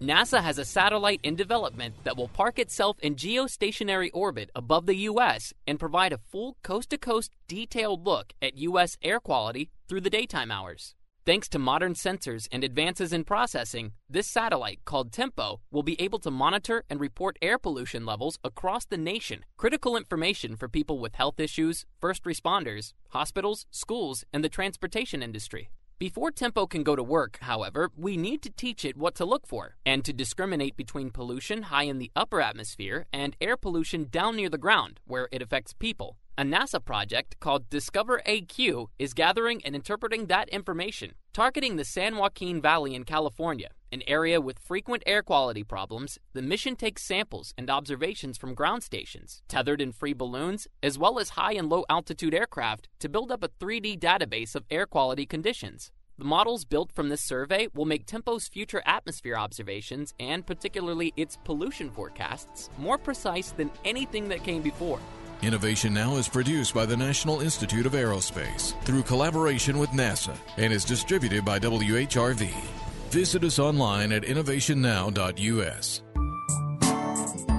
NASA 0.00 0.42
has 0.42 0.58
a 0.58 0.64
satellite 0.64 1.20
in 1.22 1.36
development 1.36 1.94
that 2.02 2.16
will 2.16 2.26
park 2.26 2.58
itself 2.58 2.98
in 2.98 3.14
geostationary 3.14 4.10
orbit 4.12 4.50
above 4.56 4.86
the 4.86 4.96
U.S. 5.10 5.54
and 5.68 5.78
provide 5.78 6.12
a 6.12 6.18
full 6.18 6.56
coast 6.64 6.90
to 6.90 6.98
coast 6.98 7.30
detailed 7.46 8.04
look 8.04 8.32
at 8.42 8.58
U.S. 8.58 8.96
air 9.04 9.20
quality 9.20 9.70
through 9.86 10.00
the 10.00 10.10
daytime 10.10 10.50
hours. 10.50 10.96
Thanks 11.24 11.48
to 11.50 11.58
modern 11.60 11.94
sensors 11.94 12.48
and 12.50 12.64
advances 12.64 13.12
in 13.12 13.22
processing, 13.22 13.92
this 14.10 14.26
satellite, 14.26 14.80
called 14.84 15.12
TEMPO, 15.12 15.60
will 15.70 15.84
be 15.84 16.00
able 16.00 16.18
to 16.18 16.32
monitor 16.32 16.82
and 16.90 16.98
report 16.98 17.38
air 17.40 17.58
pollution 17.58 18.04
levels 18.04 18.40
across 18.42 18.86
the 18.86 18.96
nation, 18.96 19.44
critical 19.56 19.96
information 19.96 20.56
for 20.56 20.68
people 20.68 20.98
with 20.98 21.14
health 21.14 21.38
issues, 21.38 21.86
first 22.00 22.24
responders, 22.24 22.92
hospitals, 23.10 23.66
schools, 23.70 24.24
and 24.32 24.42
the 24.42 24.48
transportation 24.48 25.22
industry. 25.22 25.70
Before 26.00 26.32
Tempo 26.32 26.66
can 26.66 26.82
go 26.82 26.96
to 26.96 27.04
work, 27.04 27.38
however, 27.40 27.92
we 27.96 28.16
need 28.16 28.42
to 28.42 28.50
teach 28.50 28.84
it 28.84 28.96
what 28.96 29.14
to 29.14 29.24
look 29.24 29.46
for 29.46 29.76
and 29.86 30.04
to 30.04 30.12
discriminate 30.12 30.76
between 30.76 31.12
pollution 31.12 31.62
high 31.62 31.84
in 31.84 32.00
the 32.00 32.10
upper 32.16 32.40
atmosphere 32.40 33.06
and 33.12 33.36
air 33.40 33.56
pollution 33.56 34.08
down 34.10 34.34
near 34.34 34.48
the 34.48 34.58
ground, 34.58 34.98
where 35.06 35.28
it 35.30 35.40
affects 35.40 35.72
people. 35.72 36.16
A 36.38 36.44
NASA 36.44 36.82
project 36.82 37.38
called 37.40 37.68
Discover 37.68 38.22
AQ 38.26 38.86
is 38.98 39.12
gathering 39.12 39.60
and 39.66 39.74
interpreting 39.74 40.26
that 40.26 40.48
information, 40.48 41.12
targeting 41.34 41.76
the 41.76 41.84
San 41.84 42.16
Joaquin 42.16 42.58
Valley 42.58 42.94
in 42.94 43.04
California, 43.04 43.68
an 43.92 44.02
area 44.06 44.40
with 44.40 44.58
frequent 44.58 45.02
air 45.04 45.22
quality 45.22 45.62
problems. 45.62 46.18
The 46.32 46.40
mission 46.40 46.74
takes 46.74 47.02
samples 47.02 47.52
and 47.58 47.68
observations 47.68 48.38
from 48.38 48.54
ground 48.54 48.82
stations, 48.82 49.42
tethered 49.46 49.82
and 49.82 49.94
free 49.94 50.14
balloons, 50.14 50.66
as 50.82 50.96
well 50.98 51.18
as 51.18 51.30
high 51.30 51.52
and 51.52 51.68
low 51.68 51.84
altitude 51.90 52.32
aircraft 52.32 52.88
to 53.00 53.10
build 53.10 53.30
up 53.30 53.44
a 53.44 53.48
3D 53.48 53.98
database 53.98 54.54
of 54.54 54.64
air 54.70 54.86
quality 54.86 55.26
conditions. 55.26 55.92
The 56.16 56.24
models 56.24 56.64
built 56.64 56.92
from 56.92 57.10
this 57.10 57.20
survey 57.20 57.68
will 57.74 57.84
make 57.84 58.06
Tempo's 58.06 58.48
future 58.48 58.82
atmosphere 58.86 59.36
observations 59.36 60.14
and 60.18 60.46
particularly 60.46 61.12
its 61.14 61.36
pollution 61.44 61.90
forecasts 61.90 62.70
more 62.78 62.96
precise 62.96 63.50
than 63.50 63.70
anything 63.84 64.28
that 64.30 64.44
came 64.44 64.62
before. 64.62 64.98
Innovation 65.42 65.92
Now 65.92 66.16
is 66.18 66.28
produced 66.28 66.72
by 66.72 66.86
the 66.86 66.96
National 66.96 67.40
Institute 67.40 67.84
of 67.84 67.94
Aerospace 67.94 68.80
through 68.84 69.02
collaboration 69.02 69.76
with 69.76 69.90
NASA 69.90 70.36
and 70.56 70.72
is 70.72 70.84
distributed 70.84 71.44
by 71.44 71.58
WHRV. 71.58 72.48
Visit 73.10 73.42
us 73.42 73.58
online 73.58 74.12
at 74.12 74.22
innovationnow.us. 74.22 76.02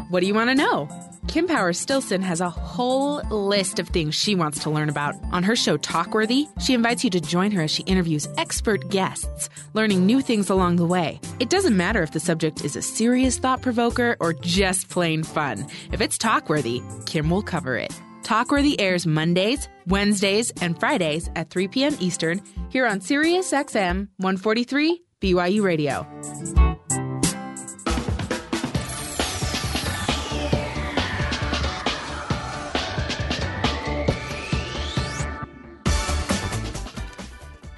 What 0.09 0.21
do 0.21 0.27
you 0.27 0.33
want 0.33 0.49
to 0.49 0.55
know? 0.55 0.87
Kim 1.33 1.47
Power 1.47 1.73
Stilson 1.73 2.21
has 2.21 2.41
a 2.41 2.49
whole 2.51 3.19
list 3.31 3.79
of 3.79 3.89
things 3.89 4.13
she 4.13 4.35
wants 4.35 4.59
to 4.59 4.69
learn 4.69 4.87
about. 4.87 5.15
On 5.31 5.41
her 5.41 5.55
show 5.55 5.77
Talkworthy, 5.77 6.47
she 6.61 6.75
invites 6.75 7.03
you 7.03 7.09
to 7.09 7.19
join 7.19 7.49
her 7.49 7.63
as 7.63 7.71
she 7.71 7.81
interviews 7.87 8.27
expert 8.37 8.87
guests, 8.89 9.49
learning 9.73 10.05
new 10.05 10.21
things 10.21 10.51
along 10.51 10.75
the 10.75 10.85
way. 10.85 11.19
It 11.39 11.49
doesn't 11.49 11.75
matter 11.75 12.03
if 12.03 12.11
the 12.11 12.19
subject 12.19 12.63
is 12.63 12.75
a 12.75 12.83
serious 12.83 13.39
thought 13.39 13.63
provoker 13.63 14.15
or 14.19 14.33
just 14.33 14.91
plain 14.91 15.23
fun. 15.23 15.65
If 15.91 16.01
it's 16.01 16.19
Talkworthy, 16.19 16.83
Kim 17.07 17.31
will 17.31 17.41
cover 17.41 17.77
it. 17.77 17.99
Talkworthy 18.21 18.75
airs 18.77 19.07
Mondays, 19.07 19.67
Wednesdays, 19.87 20.51
and 20.61 20.79
Fridays 20.79 21.31
at 21.35 21.49
3 21.49 21.67
p.m. 21.67 21.97
Eastern 21.99 22.43
here 22.69 22.85
on 22.85 23.01
Sirius 23.01 23.51
XM 23.51 24.07
143 24.17 25.01
BYU 25.19 25.63
Radio. 25.63 26.05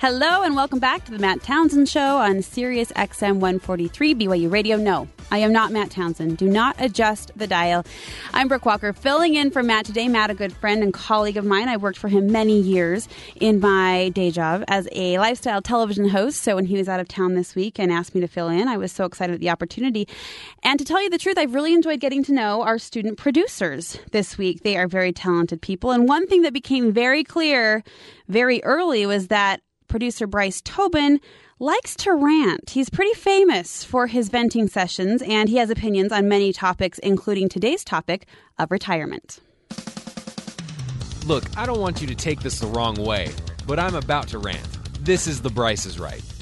Hello 0.06 0.44
and 0.44 0.56
welcome 0.56 0.78
back 0.78 1.04
to 1.06 1.12
the 1.12 1.18
Matt 1.18 1.42
Townsend 1.42 1.90
Show 1.90 2.18
on 2.18 2.44
Sirius 2.44 2.92
XM 2.92 3.40
143 3.40 4.14
BYU 4.14 4.52
Radio. 4.52 4.78
No, 4.78 5.08
I 5.32 5.40
am 5.40 5.52
not 5.52 5.72
Matt 5.72 5.90
Townsend. 5.90 6.38
Do 6.38 6.48
not 6.48 6.76
adjust 6.78 7.32
the 7.36 7.48
dial. 7.48 7.84
I'm 8.32 8.48
Brooke 8.48 8.68
Walker, 8.68 8.94
filling 8.94 9.34
in 9.34 9.50
for 9.50 9.64
Matt 9.64 9.88
today. 9.88 10.08
Matt, 10.08 10.30
a 10.30 10.36
good 10.36 10.54
friend 10.54 10.84
and 10.84 10.94
colleague 10.94 11.38
of 11.38 11.46
mine. 11.46 11.70
I 11.70 11.78
worked 11.78 11.98
for 11.98 12.08
him 12.08 12.32
many 12.32 12.62
years 12.62 13.10
in 13.42 13.60
my 13.60 14.10
day 14.10 14.30
job 14.30 14.64
as 14.68 14.88
a 14.92 15.18
lifestyle 15.18 15.60
television 15.60 16.08
host. 16.08 16.44
So 16.44 16.54
when 16.54 16.66
he 16.66 16.78
was 16.78 16.88
out 16.88 17.00
of 17.00 17.08
town 17.08 17.34
this 17.34 17.56
week 17.56 17.80
and 17.80 17.92
asked 17.92 18.14
me 18.14 18.22
to 18.22 18.28
fill 18.28 18.50
in, 18.50 18.68
I 18.68 18.78
was 18.78 18.92
so 18.92 19.06
excited 19.06 19.34
at 19.34 19.40
the 19.40 19.50
opportunity. 19.50 20.08
And 20.62 20.78
to 20.78 20.86
tell 20.86 21.02
you 21.02 21.10
the 21.10 21.18
truth, 21.18 21.40
I've 21.40 21.56
really 21.56 21.74
enjoyed 21.74 22.00
getting 22.00 22.24
to 22.26 22.32
know 22.32 22.62
our 22.62 22.78
student 22.78 23.18
producers 23.18 23.98
this 24.12 24.38
week. 24.38 24.62
They 24.62 24.78
are 24.78 24.88
very 24.88 25.14
talented 25.14 25.64
people. 25.64 25.90
And 25.90 26.08
one 26.08 26.28
thing 26.28 26.44
that 26.44 26.54
became 26.54 26.92
very 26.94 27.24
clear 27.24 27.84
very 28.28 28.64
early 28.64 29.08
was 29.08 29.30
that 29.30 29.62
producer 29.96 30.28
Bryce 30.28 30.60
Tobin 30.60 31.22
likes 31.58 31.96
to 31.96 32.14
rant. 32.14 32.72
He's 32.72 32.90
pretty 32.90 33.14
famous 33.14 33.86
for 33.86 34.08
his 34.08 34.28
venting 34.28 34.68
sessions, 34.68 35.22
and 35.22 35.48
he 35.48 35.56
has 35.56 35.70
opinions 35.70 36.12
on 36.12 36.28
many 36.28 36.52
topics, 36.52 37.00
including 37.00 37.48
today's 37.48 37.86
topic 37.86 38.28
of 38.60 38.72
retirement. 38.72 39.40
Look, 41.26 41.46
I 41.58 41.66
don't 41.66 41.80
want 41.80 42.02
you 42.02 42.08
to 42.08 42.16
take 42.16 42.42
this 42.42 42.60
the 42.60 42.68
wrong 42.68 42.96
way, 42.96 43.32
but 43.66 43.80
I'm 43.80 43.96
about 43.96 44.28
to 44.28 44.38
rant. 44.38 44.68
This 45.00 45.28
is 45.28 45.42
The 45.42 45.50
Bryce 45.50 45.86
is 45.86 45.98
Right. 45.98 46.35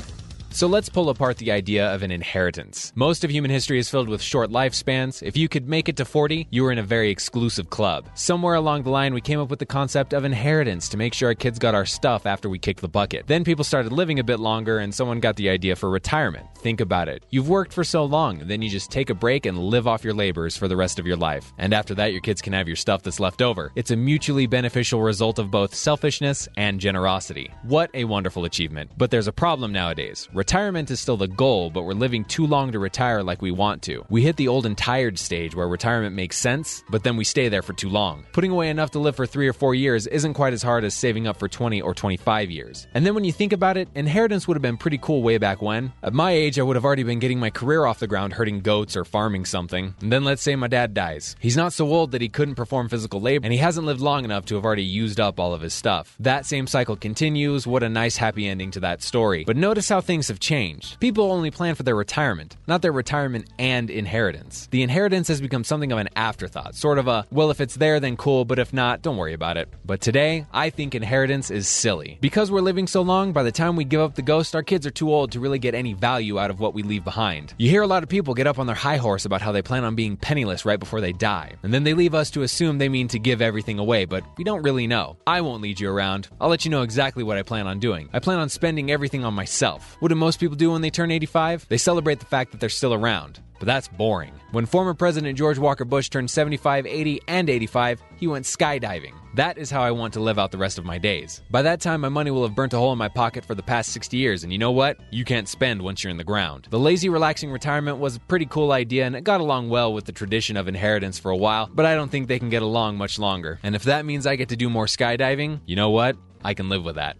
So 0.54 0.68
let's 0.68 0.88
pull 0.88 1.10
apart 1.10 1.38
the 1.38 1.51
idea 1.51 1.91
of 1.91 2.04
an 2.04 2.12
inheritance. 2.12 2.93
Most 2.93 3.24
of 3.24 3.32
human 3.32 3.49
history 3.49 3.80
is 3.80 3.89
filled 3.89 4.08
with 4.08 4.22
short 4.22 4.51
lifespans. 4.51 5.24
If 5.24 5.36
you 5.36 5.49
could 5.49 5.68
make 5.68 5.89
it 5.89 5.97
to 5.97 6.06
40, 6.06 6.47
you 6.51 6.62
were 6.62 6.72
in 6.72 6.78
a 6.78 6.84
very 6.84 7.10
exclusive 7.10 7.72
club. 7.72 8.08
Somewhere 8.14 8.54
along 8.54 8.84
the 8.84 8.91
line, 8.91 9.16
we 9.16 9.20
came 9.20 9.39
up 9.39 9.49
with 9.49 9.58
the 9.58 9.66
concept 9.66 10.14
of 10.14 10.26
inheritance 10.26 10.89
to 10.89 10.97
make 10.97 11.16
sure 11.16 11.30
our 11.30 11.34
kids 11.34 11.58
got 11.58 11.74
our 11.74 11.88
stuff 11.88 12.28
after 12.28 12.49
we 12.49 12.60
kicked 12.60 12.82
the 12.82 12.88
bucket. 12.88 13.26
Then 13.26 13.43
people 13.43 13.64
started 13.64 13.91
living 13.91 14.20
a 14.20 14.24
bit 14.24 14.39
longer, 14.39 14.78
and 14.78 14.93
someone 14.93 15.20
got 15.20 15.38
the 15.38 15.49
idea 15.49 15.76
for 15.76 15.89
retirement. 15.89 16.45
Think 16.60 16.82
about 16.82 17.08
it. 17.08 17.26
You've 17.32 17.49
worked 17.49 17.74
for 17.74 17.84
so 17.84 18.06
long, 18.06 18.38
then 18.47 18.62
you 18.62 18.70
just 18.70 18.91
take 18.91 19.10
a 19.10 19.16
break 19.16 19.47
and 19.47 19.58
live 19.58 19.88
off 19.88 20.04
your 20.04 20.14
labors 20.14 20.56
for 20.56 20.68
the 20.68 20.78
rest 20.78 20.99
of 20.99 21.08
your 21.08 21.18
life. 21.18 21.51
And 21.58 21.74
after 21.74 21.95
that, 21.95 22.12
your 22.12 22.22
kids 22.22 22.43
can 22.43 22.54
have 22.54 22.68
your 22.68 22.76
stuff 22.76 23.01
that's 23.01 23.20
left 23.20 23.41
over. 23.41 23.72
It's 23.76 23.89
a 23.89 23.95
mutually 23.95 24.45
beneficial 24.45 25.01
result 25.01 25.39
of 25.39 25.49
both 25.49 25.74
selfishness 25.74 26.47
and 26.58 26.80
generosity. 26.80 27.51
What 27.64 27.89
a 27.95 28.04
wonderful 28.04 28.45
achievement. 28.45 28.91
But 28.99 29.10
there's 29.10 29.28
a 29.28 29.34
problem 29.34 29.74
nowadays. 29.74 30.30
Retirement 30.44 30.91
is 30.91 31.00
still 31.00 31.16
the 31.16 31.30
goal, 31.30 31.70
but 31.70 31.84
we're 31.84 31.94
living 31.94 32.26
too 32.26 32.46
long 32.46 32.74
to 32.74 32.78
retire 32.78 33.24
like 33.24 33.41
we 33.41 33.50
want 33.50 33.82
to. 33.84 34.04
We 34.10 34.24
hit 34.24 34.36
the 34.36 34.50
old 34.50 34.66
and 34.66 34.78
tired 34.78 35.18
stage 35.18 35.56
where 35.56 35.70
retirement 35.70 36.18
makes 36.18 36.38
sense, 36.38 36.84
but 36.89 37.02
then 37.02 37.16
we 37.16 37.24
stay 37.24 37.48
there 37.48 37.62
for 37.62 37.72
too 37.72 37.88
long. 37.88 38.26
Putting 38.34 38.52
away 38.52 38.70
enough 38.70 38.91
to 38.91 39.00
live 39.00 39.16
for 39.16 39.26
three 39.26 39.48
or 39.48 39.54
four 39.54 39.74
years 39.74 40.06
isn't 40.06 40.34
quite 40.34 40.52
as 40.52 40.62
hard 40.62 40.84
as 40.84 40.94
saving 40.94 41.28
up 41.28 41.39
for 41.39 41.48
20 41.48 41.82
or 41.82 41.94
25 41.94 42.52
years. 42.52 42.88
And 42.94 43.06
then 43.06 43.16
when 43.16 43.24
you 43.24 43.32
think 43.32 43.54
about 43.54 43.78
it, 43.78 43.88
inheritance 43.96 44.46
would 44.46 44.58
have 44.58 44.62
been 44.62 44.76
pretty 44.76 44.98
cool 44.98 45.24
way 45.24 45.38
back 45.38 45.62
when. 45.62 45.94
At 46.04 46.12
my 46.12 46.32
age, 46.32 46.60
I 46.60 46.64
would 46.64 46.76
have 46.76 46.84
already 46.84 47.04
been 47.04 47.20
getting 47.20 47.39
my 47.39 47.50
career 47.50 47.86
off 47.86 48.00
the 48.00 48.08
ground 48.08 48.34
herding 48.34 48.60
goats 48.60 48.98
or 48.98 49.06
farming 49.06 49.46
something. 49.46 49.96
And 50.02 50.12
then 50.12 50.26
let's 50.26 50.41
say 50.41 50.58
my 50.58 50.68
dad 50.68 50.94
dies. 50.94 51.38
He's 51.39 51.56
not 51.56 51.72
so 51.72 51.88
old 51.88 52.12
that 52.12 52.22
he 52.22 52.28
couldn't 52.28 52.56
perform 52.56 52.89
physical 52.89 53.22
labor, 53.22 53.46
and 53.46 53.54
he 53.54 53.60
hasn't 53.60 53.86
lived 53.86 54.02
long 54.02 54.26
enough 54.26 54.44
to 54.48 54.56
have 54.56 54.66
already 54.66 54.84
used 54.84 55.22
up 55.22 55.39
all 55.39 55.54
of 55.54 55.62
his 55.62 55.74
stuff. 55.74 56.18
That 56.20 56.46
same 56.46 56.68
cycle 56.68 56.98
continues. 56.98 57.66
What 57.66 57.82
a 57.82 57.88
nice 57.88 58.18
happy 58.18 58.46
ending 58.46 58.72
to 58.72 58.82
that 58.82 59.02
story. 59.02 59.46
But 59.46 59.56
notice 59.56 59.88
how 59.88 60.02
things 60.02 60.33
have 60.34 60.40
changed. 60.40 61.00
People 61.00 61.32
only 61.32 61.52
plan 61.52 61.76
for 61.76 61.84
their 61.84 61.96
retirement, 61.96 62.58
not 62.68 62.82
their 62.82 62.92
retirement 62.92 63.50
and 63.60 63.90
inheritance. 63.90 64.68
The 64.72 64.82
inheritance 64.82 65.28
has 65.28 65.40
become 65.40 65.64
something 65.64 65.92
of 65.92 66.00
an 66.00 66.10
afterthought, 66.16 66.76
sort 66.76 66.98
of 66.98 67.08
a, 67.08 67.26
well, 67.32 67.52
if 67.52 67.62
it's 67.62 67.76
there, 67.76 68.00
then 68.00 68.18
cool, 68.18 68.46
but 68.46 68.60
if 68.60 68.74
not, 68.74 69.02
don't 69.02 69.18
worry 69.18 69.34
about 69.34 69.58
it. 69.58 69.70
But 69.86 70.02
today, 70.02 70.46
I 70.52 70.70
think 70.70 70.96
inheritance 70.96 71.52
is 71.52 71.68
silly. 71.68 72.18
Because 72.20 72.52
we're 72.52 72.62
living 72.62 72.88
so 72.88 73.02
long, 73.02 73.32
by 73.32 73.44
the 73.44 73.52
time 73.52 73.76
we 73.76 73.84
give 73.84 74.02
up 74.02 74.16
the 74.16 74.22
ghost, 74.22 74.56
our 74.56 74.64
kids 74.64 74.86
are 74.88 74.92
too 74.92 75.14
old 75.14 75.32
to 75.34 75.40
really 75.40 75.60
get 75.60 75.76
any 75.76 75.94
value 75.94 76.40
out 76.40 76.50
of 76.50 76.60
what 76.60 76.74
we 76.74 76.84
leave 76.84 77.04
behind. 77.04 77.54
You 77.58 77.70
hear 77.70 77.84
a 77.84 77.88
lot 77.88 78.02
of 78.02 78.10
people 78.10 78.34
get 78.34 78.48
up 78.48 78.60
on 78.60 78.66
their 78.66 78.76
high 78.76 78.98
horse 78.98 79.26
about 79.26 79.42
how 79.42 79.52
they 79.52 79.62
plan 79.62 79.84
on 79.84 79.96
being 79.96 80.18
penniless 80.18 80.66
right 80.66 80.80
before 80.80 81.02
they 81.02 81.14
die, 81.14 81.54
and 81.62 81.74
then 81.74 81.84
they 81.84 81.94
leave 81.94 82.16
us 82.16 82.32
to 82.32 82.42
assume 82.42 82.78
they 82.80 82.90
mean 82.90 83.08
to 83.10 83.20
give 83.20 83.42
everything 83.42 83.78
away, 83.78 84.06
but 84.06 84.24
we 84.38 84.44
don't 84.44 84.64
really 84.64 84.88
know. 84.88 85.18
I 85.28 85.42
won't 85.42 85.62
lead 85.62 85.80
you 85.80 85.90
around. 85.90 86.30
I'll 86.42 86.50
let 86.50 86.66
you 86.66 86.72
know 86.72 86.82
exactly 86.82 87.24
what 87.24 87.38
I 87.38 87.44
plan 87.44 87.68
on 87.68 87.80
doing. 87.80 88.10
I 88.14 88.20
plan 88.20 88.40
on 88.40 88.50
spending 88.50 88.90
everything 88.90 89.24
on 89.26 89.34
myself. 89.34 89.98
Do 90.14 90.16
most 90.24 90.40
people 90.40 90.56
do 90.56 90.72
when 90.72 90.82
they 90.82 90.90
turn 90.90 91.12
85? 91.12 91.68
They 91.68 91.78
celebrate 91.78 92.20
the 92.20 92.26
fact 92.26 92.52
that 92.52 92.60
they're 92.60 92.70
still 92.70 92.94
around. 92.94 93.40
But 93.60 93.68
that's 93.68 93.88
boring. 93.88 94.34
When 94.52 94.66
former 94.66 94.94
President 94.94 95.38
George 95.38 95.58
Walker 95.58 95.86
Bush 95.86 96.10
turned 96.10 96.30
75, 96.30 96.86
80, 96.86 97.22
and 97.28 97.50
85, 97.50 98.02
he 98.18 98.28
went 98.28 98.46
skydiving. 98.46 99.14
That 99.36 99.58
is 99.58 99.72
how 99.72 99.82
I 99.82 99.92
want 99.92 100.14
to 100.14 100.20
live 100.20 100.38
out 100.38 100.52
the 100.52 100.58
rest 100.58 100.78
of 100.78 100.86
my 100.86 100.98
days. 100.98 101.42
By 101.50 101.62
that 101.62 101.80
time, 101.80 102.02
my 102.02 102.10
money 102.10 102.30
will 102.30 102.44
have 102.44 102.56
burnt 102.56 102.74
a 102.74 102.78
hole 102.78 102.92
in 102.92 102.98
my 102.98 103.08
pocket 103.08 103.46
for 103.46 103.56
the 103.56 103.64
past 103.64 103.94
60 103.94 104.18
years, 104.18 104.44
and 104.44 104.52
you 104.52 104.60
know 104.60 104.72
what? 104.72 105.00
You 105.12 105.24
can't 105.24 105.48
spend 105.48 105.82
once 105.82 106.04
you're 106.04 106.12
in 106.12 106.18
the 106.18 106.24
ground. 106.24 106.68
The 106.72 106.78
lazy, 106.80 107.10
relaxing 107.10 107.52
retirement 107.52 108.00
was 108.00 108.18
a 108.18 108.20
pretty 108.20 108.48
cool 108.48 108.74
idea, 108.74 109.06
and 109.06 109.16
it 109.16 109.24
got 109.24 109.42
along 109.42 109.70
well 109.70 109.94
with 109.94 110.06
the 110.06 110.12
tradition 110.12 110.58
of 110.58 110.68
inheritance 110.68 111.18
for 111.18 111.32
a 111.32 111.38
while, 111.38 111.70
but 111.74 111.86
I 111.86 111.96
don't 111.96 112.12
think 112.12 112.28
they 112.28 112.40
can 112.40 112.50
get 112.50 112.64
along 112.64 112.98
much 112.98 113.18
longer. 113.18 113.60
And 113.64 113.76
if 113.76 113.84
that 113.84 114.06
means 114.06 114.28
I 114.28 114.36
get 114.36 114.50
to 114.50 114.58
do 114.58 114.70
more 114.70 114.88
skydiving, 114.88 115.62
you 115.66 115.76
know 115.76 115.90
what? 115.90 116.18
I 116.44 116.54
can 116.54 116.68
live 116.70 116.84
with 116.84 116.96
that. 116.96 117.18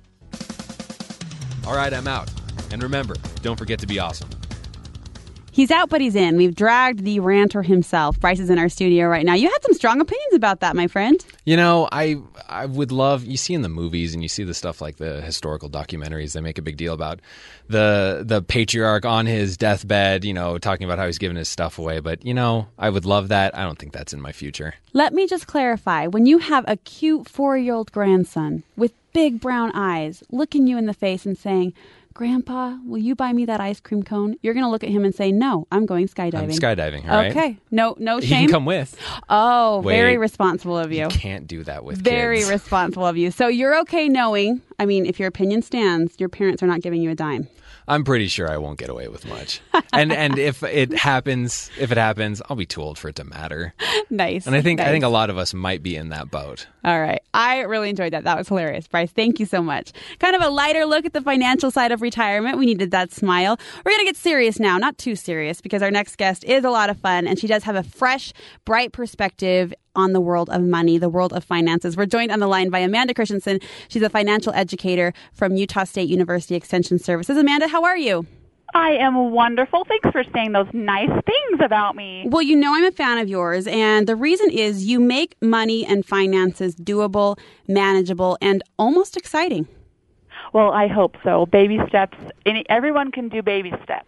All 1.66 1.76
right, 1.76 1.94
I'm 1.94 2.08
out. 2.08 2.30
And 2.74 2.82
remember, 2.82 3.16
don't 3.44 3.56
forget 3.56 3.78
to 3.80 3.88
be 3.88 4.00
awesome. 4.00 4.30
He's 5.52 5.70
out, 5.70 5.90
but 5.90 6.02
he's 6.02 6.16
in. 6.16 6.36
We've 6.36 6.56
dragged 6.56 7.04
the 7.04 7.20
ranter 7.20 7.62
himself. 7.62 8.20
Bryce 8.20 8.40
is 8.40 8.50
in 8.50 8.58
our 8.58 8.70
studio 8.70 9.06
right 9.06 9.24
now. 9.24 9.36
You 9.36 9.52
had 9.52 9.62
some 9.62 9.76
strong 9.76 10.02
opinions 10.02 10.34
about 10.34 10.62
that, 10.62 10.76
my 10.76 10.88
friend. 10.88 11.24
You 11.46 11.56
know, 11.56 11.88
I 11.92 12.16
I 12.50 12.66
would 12.66 12.92
love 12.92 13.24
you 13.24 13.38
see 13.38 13.54
in 13.54 13.62
the 13.62 13.70
movies 13.70 14.16
and 14.16 14.24
you 14.24 14.30
see 14.30 14.44
the 14.44 14.56
stuff 14.56 14.82
like 14.82 14.98
the 14.98 15.22
historical 15.22 15.70
documentaries. 15.70 16.34
They 16.34 16.42
make 16.42 16.58
a 16.58 16.64
big 16.64 16.78
deal 16.78 16.96
about 16.96 17.20
the 17.68 18.24
the 18.26 18.42
patriarch 18.42 19.06
on 19.06 19.28
his 19.28 19.56
deathbed. 19.56 20.26
You 20.26 20.34
know, 20.34 20.58
talking 20.58 20.86
about 20.86 20.98
how 20.98 21.06
he's 21.06 21.20
giving 21.20 21.38
his 21.38 21.50
stuff 21.50 21.78
away. 21.78 22.00
But 22.00 22.26
you 22.26 22.34
know, 22.34 22.68
I 22.80 22.90
would 22.90 23.06
love 23.06 23.28
that. 23.28 23.56
I 23.56 23.62
don't 23.62 23.78
think 23.78 23.94
that's 23.94 24.14
in 24.14 24.22
my 24.22 24.32
future. 24.32 24.74
Let 24.94 25.14
me 25.14 25.28
just 25.28 25.46
clarify. 25.46 26.08
When 26.08 26.26
you 26.26 26.40
have 26.40 26.66
a 26.68 26.78
cute 26.78 27.30
four 27.30 27.60
year 27.60 27.76
old 27.76 27.92
grandson 27.92 28.64
with 28.76 28.94
big 29.14 29.40
brown 29.40 29.72
eyes 29.76 30.24
looking 30.32 30.66
you 30.66 30.78
in 30.78 30.88
the 30.88 30.94
face 30.94 31.28
and 31.28 31.38
saying, 31.38 31.74
Grandpa, 32.14 32.78
will 32.86 33.00
you 33.00 33.16
buy 33.16 33.34
me 33.34 33.46
that 33.46 33.60
ice 33.60 33.80
cream 33.80 34.04
cone? 34.04 34.36
You're 34.44 34.54
going 34.54 34.64
to 34.66 34.70
look 34.70 34.84
at 34.84 34.90
him 34.90 35.04
and 35.04 35.16
say, 35.16 35.32
No, 35.32 35.68
I'm 35.72 35.86
going 35.88 36.08
skydiving. 36.08 36.34
I'm 36.44 36.50
skydiving. 36.50 37.04
All 37.10 37.16
right. 37.18 37.32
Okay. 37.32 37.58
No, 37.72 37.96
no 37.98 38.20
He 38.20 38.28
shame. 38.28 38.42
can 38.46 38.52
come 38.52 38.66
with. 38.66 38.96
Oh, 39.30 39.82
very 39.84 40.18
responsible 40.20 40.78
of 40.78 40.92
you. 40.92 41.04
You 41.04 41.08
can't 41.10 41.48
do 41.48 41.64
that 41.64 41.84
with 41.84 41.98
Very 42.04 42.40
kids. 42.40 42.52
responsible 42.52 43.08
of 43.08 43.18
you. 43.18 43.32
So 43.32 43.48
you're 43.48 43.80
okay 43.82 44.08
knowing, 44.10 44.62
I 44.78 44.86
mean, 44.86 45.06
if 45.08 45.20
your 45.20 45.28
opinion 45.28 45.64
stands, 45.64 46.20
your 46.20 46.30
parents 46.30 46.62
are 46.62 46.68
not 46.68 46.82
giving 46.82 47.02
you 47.02 47.10
a 47.10 47.16
dime. 47.16 47.48
I'm 47.88 48.04
pretty 48.04 48.28
sure 48.28 48.50
I 48.50 48.58
won't 48.58 48.80
get 48.80 48.90
away 48.90 49.08
with 49.08 49.28
much. 49.28 49.62
and 49.92 50.12
and 50.12 50.38
if 50.38 50.64
it 50.64 50.94
happens, 50.98 51.70
if 51.80 51.92
it 51.92 51.98
happens, 51.98 52.42
I'll 52.50 52.56
be 52.56 52.66
too 52.66 52.82
old 52.82 52.98
for 52.98 53.10
it 53.10 53.16
to 53.18 53.24
matter. 53.24 53.74
nice. 54.10 54.46
And 54.48 54.56
I 54.56 54.62
think 54.62 54.80
I 54.80 54.86
think 54.86 55.04
a 55.04 55.10
lot 55.10 55.30
of 55.30 55.38
us 55.38 55.54
might 55.54 55.84
be 55.84 55.96
in 55.96 56.10
that 56.10 56.32
boat. 56.32 56.68
All 56.86 57.00
right. 57.00 57.22
I 57.34 57.60
really 57.62 57.90
enjoyed 57.90 58.14
that. 58.14 58.26
That 58.26 58.38
was 58.38 58.48
hilarious. 58.48 58.88
Bryce, 58.88 59.12
thank 59.12 59.40
you 59.40 59.46
so 59.46 59.62
much. 59.62 59.92
Kind 60.20 60.36
of 60.36 60.42
a 60.42 60.50
lighter 60.50 60.86
look 60.86 61.06
at 61.06 61.14
the 61.14 61.22
financial 61.22 61.72
side 61.72 61.92
of 61.92 62.02
retirement. 62.02 62.58
We 62.58 62.66
needed 62.66 62.92
that 62.92 63.12
smile. 63.12 63.58
We're 63.86 63.92
going 63.92 64.06
to 64.06 64.06
get 64.06 64.18
serious 64.18 64.60
now. 64.60 64.78
Not 64.78 64.98
too 64.98 65.16
serious 65.16 65.62
because 65.62 65.82
our 65.82 65.92
next 65.92 66.18
guest 66.18 66.44
is 66.44 66.66
a 66.66 66.70
lot 66.70 66.90
of 66.90 66.98
fun 67.00 67.26
and 67.26 67.40
she 67.40 67.48
does 67.48 67.64
have 67.64 67.76
a 67.76 67.84
fresh, 67.84 68.34
bright 68.66 68.92
perspective 68.92 69.74
on 69.96 70.14
the 70.14 70.22
world 70.22 70.50
of 70.50 70.62
money, 70.62 70.98
the 70.98 71.10
world 71.10 71.34
of 71.34 71.44
finances. 71.44 71.96
We're 71.96 72.06
joined 72.06 72.32
on 72.32 72.40
the 72.40 72.48
line 72.48 72.70
by 72.70 72.80
Amanda 72.80 73.14
Christensen. 73.14 73.60
She's 73.88 74.02
a 74.02 74.10
financial 74.10 74.54
educator 74.54 75.14
from 75.34 75.56
Utah 75.56 75.84
State 75.84 76.10
University 76.10 76.56
Extension 76.56 77.00
Services. 77.00 77.38
Amanda, 77.38 77.68
how 77.68 77.84
are 77.84 77.98
you? 77.98 78.26
I 78.76 78.92
am 78.92 79.32
wonderful. 79.32 79.86
Thanks 79.88 80.10
for 80.12 80.24
saying 80.34 80.54
those 80.54 80.68
nice 80.74 81.10
things 81.10 81.60
about 81.64 81.96
me. 81.96 82.26
Well, 82.28 82.42
you 82.42 82.56
know 82.56 82.74
I'm 82.74 82.86
a 82.86 82.92
fan 82.92 83.20
of 83.20 83.30
yours, 83.30 83.68
and 83.68 84.08
the 84.08 84.16
reason 84.16 84.50
is 84.50 84.86
you 84.86 85.00
make 85.00 85.36
money 85.42 85.86
and 85.86 86.04
finances 86.04 86.76
doable, 86.76 87.38
manageable, 87.68 88.38
and 88.42 88.64
almost 88.80 89.16
exciting. 89.16 89.68
Well, 90.54 90.72
I 90.72 90.88
hope 90.88 91.18
so. 91.24 91.48
Baby 91.48 91.80
steps. 91.88 92.18
Any, 92.46 92.64
everyone 92.70 93.12
can 93.12 93.28
do 93.28 93.42
baby 93.42 93.72
steps, 93.84 94.06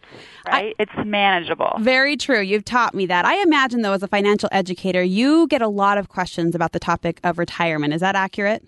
right? 0.47 0.75
it's 0.77 0.91
manageable. 1.03 1.73
Very 1.79 2.15
true. 2.15 2.39
You've 2.39 2.65
taught 2.65 2.93
me 2.93 3.07
that. 3.07 3.25
I 3.25 3.41
imagine, 3.41 3.81
though, 3.81 3.93
as 3.93 4.03
a 4.03 4.07
financial 4.07 4.47
educator, 4.51 5.01
you 5.01 5.47
get 5.47 5.63
a 5.63 5.67
lot 5.67 5.97
of 5.97 6.07
questions 6.07 6.53
about 6.53 6.71
the 6.71 6.79
topic 6.79 7.19
of 7.23 7.39
retirement. 7.39 7.93
Is 7.95 8.01
that 8.01 8.15
accurate? 8.15 8.63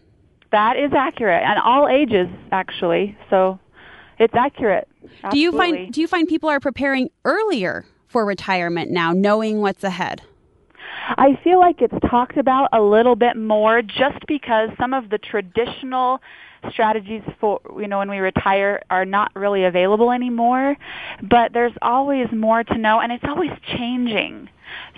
That 0.51 0.77
is 0.77 0.91
accurate, 0.93 1.43
and 1.43 1.59
all 1.59 1.87
ages 1.87 2.27
actually. 2.51 3.17
So 3.29 3.59
it's 4.17 4.33
accurate. 4.33 4.87
Do 5.29 5.37
you 5.37 5.51
find 5.51 5.91
do 5.91 6.01
you 6.01 6.07
find 6.07 6.27
people 6.27 6.49
are 6.49 6.59
preparing 6.59 7.09
earlier 7.25 7.85
for 8.07 8.25
retirement 8.25 8.89
now, 8.89 9.11
knowing 9.11 9.59
what's 9.59 9.83
ahead? 9.83 10.21
I 11.09 11.39
feel 11.43 11.59
like 11.59 11.81
it's 11.81 11.95
talked 12.09 12.37
about 12.37 12.69
a 12.73 12.81
little 12.81 13.15
bit 13.15 13.37
more 13.37 13.81
just 13.81 14.25
because 14.27 14.69
some 14.79 14.93
of 14.93 15.09
the 15.09 15.17
traditional 15.17 16.21
strategies 16.71 17.23
for 17.39 17.59
you 17.79 17.87
know 17.87 17.97
when 17.99 18.09
we 18.09 18.19
retire 18.19 18.81
are 18.89 19.05
not 19.05 19.31
really 19.35 19.63
available 19.63 20.11
anymore 20.11 20.75
but 21.21 21.53
there's 21.53 21.73
always 21.81 22.31
more 22.31 22.63
to 22.63 22.77
know 22.77 22.99
and 22.99 23.11
it's 23.11 23.23
always 23.23 23.51
changing. 23.77 24.49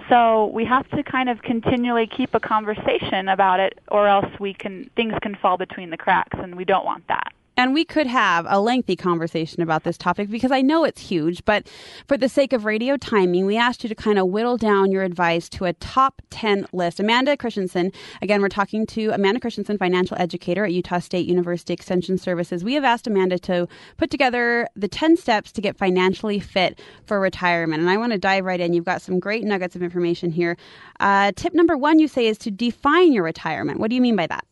So 0.10 0.48
we 0.48 0.66
have 0.66 0.90
to 0.92 1.04
kind 1.04 1.30
of 1.30 1.42
continually 1.44 2.08
keep 2.08 2.34
a 2.34 2.40
conversation 2.40 3.28
about 3.28 3.60
it 3.60 3.80
or 3.90 4.08
else 4.08 4.28
we 4.40 4.54
can 4.54 4.90
things 4.96 5.14
can 5.22 5.36
fall 5.36 5.58
between 5.58 5.92
the 5.92 5.98
cracks 5.98 6.38
and 6.42 6.56
we 6.56 6.66
don't 6.66 6.86
want 6.86 7.08
that 7.08 7.32
And 7.60 7.74
we 7.74 7.84
could 7.84 8.08
have 8.08 8.46
a 8.48 8.58
lengthy 8.62 8.96
conversation 8.96 9.62
about 9.62 9.84
this 9.84 9.98
topic 9.98 10.30
because 10.30 10.50
I 10.50 10.62
know 10.62 10.86
it's 10.86 11.02
huge, 11.02 11.44
but 11.44 11.68
for 12.08 12.16
the 12.16 12.30
sake 12.30 12.54
of 12.54 12.64
radio 12.64 12.96
timing, 12.96 13.46
we 13.46 13.58
asked 13.58 13.84
you 13.84 13.90
to 13.90 13.96
kind 13.96 14.18
of 14.18 14.30
whittle 14.30 14.56
down 14.56 14.94
your 14.94 15.04
advice 15.04 15.50
to 15.50 15.66
a 15.66 15.74
top 15.74 16.22
10 16.30 16.68
list. 16.72 17.02
Amanda 17.02 17.36
Christensen, 17.36 17.92
again, 18.22 18.42
we're 18.42 18.48
talking 18.48 18.86
to 18.86 19.10
Amanda 19.10 19.42
Christensen, 19.42 19.78
financial 19.78 20.16
educator 20.18 20.64
at 20.64 20.72
Utah 20.72 21.00
State 21.00 21.28
University 21.28 21.74
Extension 21.74 22.18
Services. 22.18 22.64
We 22.64 22.76
have 22.76 22.86
asked 22.86 23.08
Amanda 23.08 23.38
to 23.40 23.68
put 23.98 24.10
together 24.10 24.66
the 24.78 24.88
10 24.88 25.18
steps 25.18 25.52
to 25.52 25.60
get 25.60 25.78
financially 25.78 26.40
fit 26.40 26.80
for 27.08 27.20
retirement. 27.20 27.82
And 27.82 27.90
I 27.90 27.98
want 27.98 28.14
to 28.14 28.18
dive 28.18 28.46
right 28.46 28.62
in. 28.62 28.72
You've 28.72 28.86
got 28.86 29.02
some 29.02 29.20
great 29.20 29.44
nuggets 29.44 29.76
of 29.76 29.84
information 29.84 30.32
here. 30.32 30.56
Uh, 31.02 31.34
tip 31.36 31.54
number 31.54 31.76
one, 31.76 32.00
you 32.00 32.08
say, 32.08 32.28
is 32.28 32.38
to 32.38 32.52
define 32.52 33.12
your 33.12 33.26
retirement. 33.26 33.82
What 33.82 33.90
do 33.90 33.98
you 33.98 34.02
mean 34.02 34.16
by 34.16 34.28
that? 34.28 34.46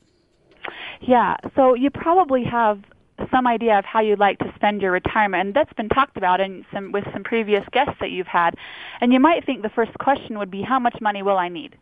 Yeah, 1.00 1.38
so 1.56 1.74
you 1.74 1.90
probably 1.90 2.44
have 2.44 2.84
some 3.32 3.48
idea 3.48 3.78
of 3.78 3.86
how 3.86 4.00
you'd 4.00 4.20
like 4.20 4.40
to 4.40 4.52
spend 4.56 4.82
your 4.82 4.92
retirement, 4.92 5.48
and 5.48 5.54
that's 5.54 5.74
been 5.74 5.90
talked 5.90 6.18
about 6.18 6.40
in 6.40 6.66
some 6.74 6.92
with 6.92 7.04
some 7.14 7.24
previous 7.24 7.64
guests 7.72 7.96
that 8.00 8.12
you've 8.12 8.28
had. 8.28 8.56
And 9.02 9.12
you 9.12 9.20
might 9.20 9.46
think 9.46 9.62
the 9.62 9.70
first 9.70 9.94
question 10.00 10.38
would 10.40 10.52
be, 10.52 10.62
how 10.62 10.80
much 10.80 10.98
money 11.02 11.24
will 11.24 11.38
I 11.38 11.50
need? 11.50 11.76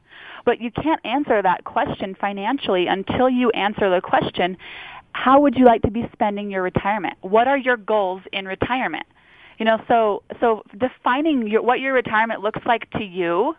But 0.46 0.62
you 0.62 0.72
can't 0.72 1.02
answer 1.06 1.42
that 1.42 1.64
question 1.64 2.16
financially 2.20 2.88
until 2.88 3.30
you 3.30 3.50
answer 3.52 3.90
the 3.90 4.02
question, 4.02 4.58
how 5.12 5.40
would 5.40 5.56
you 5.56 5.66
like 5.66 5.82
to 5.84 5.92
be 5.92 6.08
spending 6.12 6.52
your 6.52 6.62
retirement? 6.62 7.18
What 7.22 7.48
are 7.48 7.58
your 7.58 7.78
goals 7.78 8.22
in 8.34 8.46
retirement? 8.46 9.06
You 9.58 9.66
know, 9.66 9.82
so 9.88 10.24
so 10.40 10.64
defining 10.78 11.48
your, 11.48 11.62
what 11.62 11.80
your 11.80 11.94
retirement 11.94 12.42
looks 12.42 12.62
like 12.66 12.90
to 12.92 13.04
you 13.04 13.56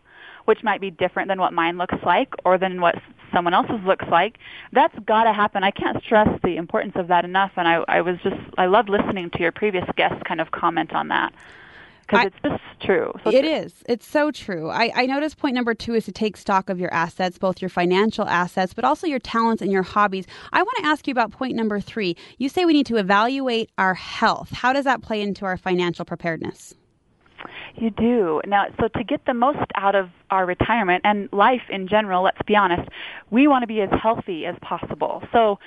which 0.47 0.62
might 0.62 0.80
be 0.80 0.90
different 0.90 1.28
than 1.28 1.38
what 1.38 1.53
mine 1.53 1.78
looks 1.78 1.99
like 2.05 2.34
or 2.44 2.59
than 2.59 2.80
what 2.80 2.97
someone 3.32 3.55
else's 3.55 3.84
looks 3.84 4.07
like. 4.11 4.38
That's 4.72 4.99
got 5.01 5.24
to 5.24 5.32
happen. 5.32 5.62
I 5.62 5.70
can't 5.70 6.03
stress 6.03 6.28
the 6.42 6.57
importance 6.57 6.94
of 6.97 7.09
that 7.09 7.24
enough. 7.24 7.53
And 7.57 7.68
I, 7.68 7.84
I 7.88 8.01
was 8.01 8.16
just, 8.22 8.36
I 8.57 8.66
loved 8.66 8.88
listening 8.88 9.30
to 9.30 9.40
your 9.40 9.53
previous 9.53 9.84
guest 9.97 10.24
kind 10.24 10.40
of 10.40 10.51
comment 10.51 10.92
on 10.92 11.09
that 11.09 11.32
because 12.07 12.26
it's 12.26 12.36
just 12.42 12.62
true. 12.80 13.12
So 13.24 13.30
it 13.30 13.44
is. 13.44 13.82
It's 13.88 14.07
so 14.07 14.30
true. 14.30 14.70
I, 14.70 14.92
I 14.94 15.07
noticed 15.07 15.38
point 15.38 15.55
number 15.55 15.74
two 15.74 15.94
is 15.94 16.05
to 16.05 16.12
take 16.12 16.36
stock 16.36 16.70
of 16.70 16.78
your 16.78 16.92
assets, 16.92 17.38
both 17.38 17.61
your 17.61 17.68
financial 17.68 18.26
assets, 18.28 18.72
but 18.72 18.84
also 18.84 19.07
your 19.07 19.18
talents 19.18 19.62
and 19.62 19.72
your 19.72 19.82
hobbies. 19.82 20.26
I 20.53 20.62
want 20.62 20.78
to 20.78 20.86
ask 20.86 21.07
you 21.07 21.12
about 21.12 21.32
point 21.32 21.57
number 21.57 21.80
three. 21.80 22.16
You 22.38 22.49
say 22.49 22.64
we 22.64 22.72
need 22.72 22.86
to 22.86 22.97
evaluate 22.97 23.70
our 23.76 23.94
health. 23.94 24.51
How 24.53 24.72
does 24.72 24.84
that 24.84 25.03
play 25.03 25.20
into 25.20 25.44
our 25.44 25.57
financial 25.57 26.05
preparedness? 26.05 26.74
You 27.76 27.90
do. 27.90 28.40
Now, 28.47 28.66
so 28.80 28.88
to 28.88 29.05
get 29.05 29.24
the 29.26 29.34
most 29.34 29.70
out 29.74 29.94
of 29.94 30.11
our 30.30 30.47
retirement 30.47 31.03
and 31.05 31.28
life 31.32 31.62
in 31.70 31.88
general, 31.88 32.22
let's 32.22 32.42
be 32.47 32.57
honest, 32.57 32.88
we 33.30 33.49
want 33.49 33.62
to 33.62 33.66
be 33.66 33.80
as 33.80 33.90
healthy 34.01 34.47
as 34.47 34.57
possible. 34.62 35.22
So 35.32 35.59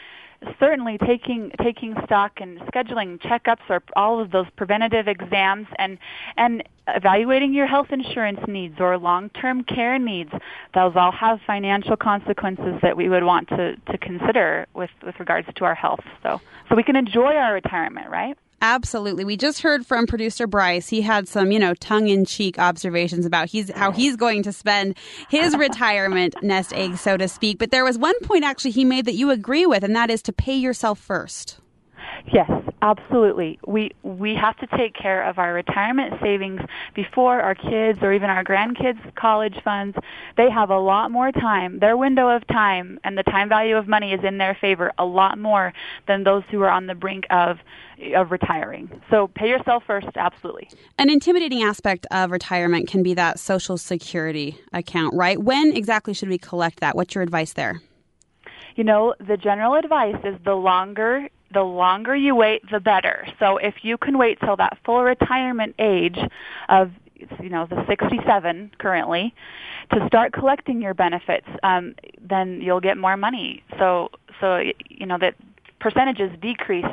certainly 0.59 0.97
taking 0.97 1.51
taking 1.61 1.95
stock 2.05 2.39
and 2.39 2.59
scheduling 2.61 3.19
checkups 3.19 3.69
or 3.69 3.83
all 3.95 4.21
of 4.21 4.31
those 4.31 4.45
preventative 4.55 5.07
exams 5.07 5.67
and 5.77 5.97
and 6.37 6.63
evaluating 6.87 7.53
your 7.53 7.67
health 7.67 7.87
insurance 7.91 8.39
needs 8.47 8.75
or 8.79 8.97
long-term 8.97 9.63
care 9.63 9.99
needs 9.99 10.31
those 10.73 10.93
all 10.95 11.11
have 11.11 11.39
financial 11.45 11.97
consequences 11.97 12.75
that 12.81 12.95
we 12.95 13.09
would 13.09 13.23
want 13.23 13.47
to 13.49 13.75
to 13.91 13.97
consider 13.97 14.65
with 14.73 14.89
with 15.05 15.19
regards 15.19 15.47
to 15.55 15.65
our 15.65 15.75
health 15.75 16.03
so 16.23 16.39
so 16.69 16.75
we 16.75 16.83
can 16.83 16.95
enjoy 16.95 17.33
our 17.35 17.53
retirement 17.53 18.09
right 18.09 18.37
Absolutely. 18.61 19.23
We 19.23 19.37
just 19.37 19.61
heard 19.61 19.85
from 19.85 20.05
producer 20.05 20.45
Bryce. 20.45 20.89
He 20.89 21.01
had 21.01 21.27
some, 21.27 21.51
you 21.51 21.59
know, 21.59 21.73
tongue-in-cheek 21.75 22.59
observations 22.59 23.25
about 23.25 23.47
he's 23.47 23.71
how 23.71 23.91
he's 23.91 24.15
going 24.15 24.43
to 24.43 24.51
spend 24.51 24.97
his 25.29 25.55
retirement 25.55 26.35
nest 26.43 26.73
egg, 26.73 26.97
so 26.97 27.15
to 27.15 27.27
speak. 27.27 27.57
But 27.57 27.71
there 27.71 27.85
was 27.85 27.97
one 27.97 28.19
point 28.21 28.43
actually 28.43 28.71
he 28.71 28.83
made 28.83 29.05
that 29.05 29.15
you 29.15 29.31
agree 29.31 29.65
with, 29.65 29.83
and 29.83 29.95
that 29.95 30.09
is 30.09 30.21
to 30.23 30.33
pay 30.33 30.55
yourself 30.55 30.99
first. 30.99 31.59
Yes, 32.31 32.49
absolutely. 32.81 33.59
We 33.65 33.91
we 34.03 34.35
have 34.35 34.57
to 34.57 34.67
take 34.77 34.93
care 34.93 35.23
of 35.23 35.39
our 35.39 35.53
retirement 35.53 36.15
savings 36.21 36.61
before 36.93 37.41
our 37.41 37.55
kids 37.55 37.99
or 38.01 38.13
even 38.13 38.29
our 38.29 38.43
grandkids' 38.43 39.15
college 39.15 39.55
funds. 39.63 39.97
They 40.37 40.49
have 40.49 40.69
a 40.69 40.77
lot 40.77 41.11
more 41.11 41.31
time. 41.31 41.79
Their 41.79 41.97
window 41.97 42.29
of 42.29 42.45
time 42.47 42.99
and 43.03 43.17
the 43.17 43.23
time 43.23 43.49
value 43.49 43.75
of 43.77 43.87
money 43.87 44.13
is 44.13 44.23
in 44.23 44.37
their 44.37 44.57
favor 44.59 44.91
a 44.97 45.05
lot 45.05 45.37
more 45.37 45.73
than 46.07 46.23
those 46.23 46.43
who 46.51 46.61
are 46.61 46.69
on 46.69 46.87
the 46.87 46.95
brink 46.95 47.25
of 47.29 47.57
of 48.15 48.31
retiring. 48.31 48.89
So 49.09 49.27
pay 49.27 49.49
yourself 49.49 49.83
first, 49.85 50.07
absolutely. 50.15 50.69
An 50.97 51.09
intimidating 51.09 51.63
aspect 51.63 52.05
of 52.11 52.31
retirement 52.31 52.87
can 52.87 53.03
be 53.03 53.13
that 53.15 53.39
social 53.39 53.77
security 53.77 54.57
account, 54.71 55.13
right? 55.15 55.41
When 55.41 55.75
exactly 55.75 56.13
should 56.13 56.29
we 56.29 56.37
collect 56.37 56.79
that? 56.79 56.95
What's 56.95 57.15
your 57.15 57.23
advice 57.23 57.53
there? 57.53 57.81
You 58.75 58.85
know, 58.85 59.13
the 59.19 59.35
general 59.35 59.75
advice 59.75 60.15
is 60.23 60.37
the 60.45 60.53
longer 60.53 61.27
the 61.53 61.63
longer 61.63 62.15
you 62.15 62.35
wait, 62.35 62.61
the 62.71 62.79
better. 62.79 63.27
So 63.39 63.57
if 63.57 63.75
you 63.83 63.97
can 63.97 64.17
wait 64.17 64.39
till 64.39 64.55
that 64.57 64.77
full 64.85 65.03
retirement 65.03 65.75
age 65.79 66.17
of 66.69 66.91
you 67.41 67.49
know 67.49 67.65
the 67.65 67.83
67 67.87 68.71
currently 68.77 69.33
to 69.91 70.07
start 70.07 70.31
collecting 70.31 70.81
your 70.81 70.93
benefits, 70.93 71.47
um, 71.63 71.95
then 72.21 72.61
you'll 72.61 72.79
get 72.79 72.97
more 72.97 73.17
money. 73.17 73.63
So 73.77 74.09
so 74.39 74.61
you 74.89 75.05
know 75.05 75.17
that 75.19 75.35
percentages 75.79 76.31
decrease. 76.41 76.85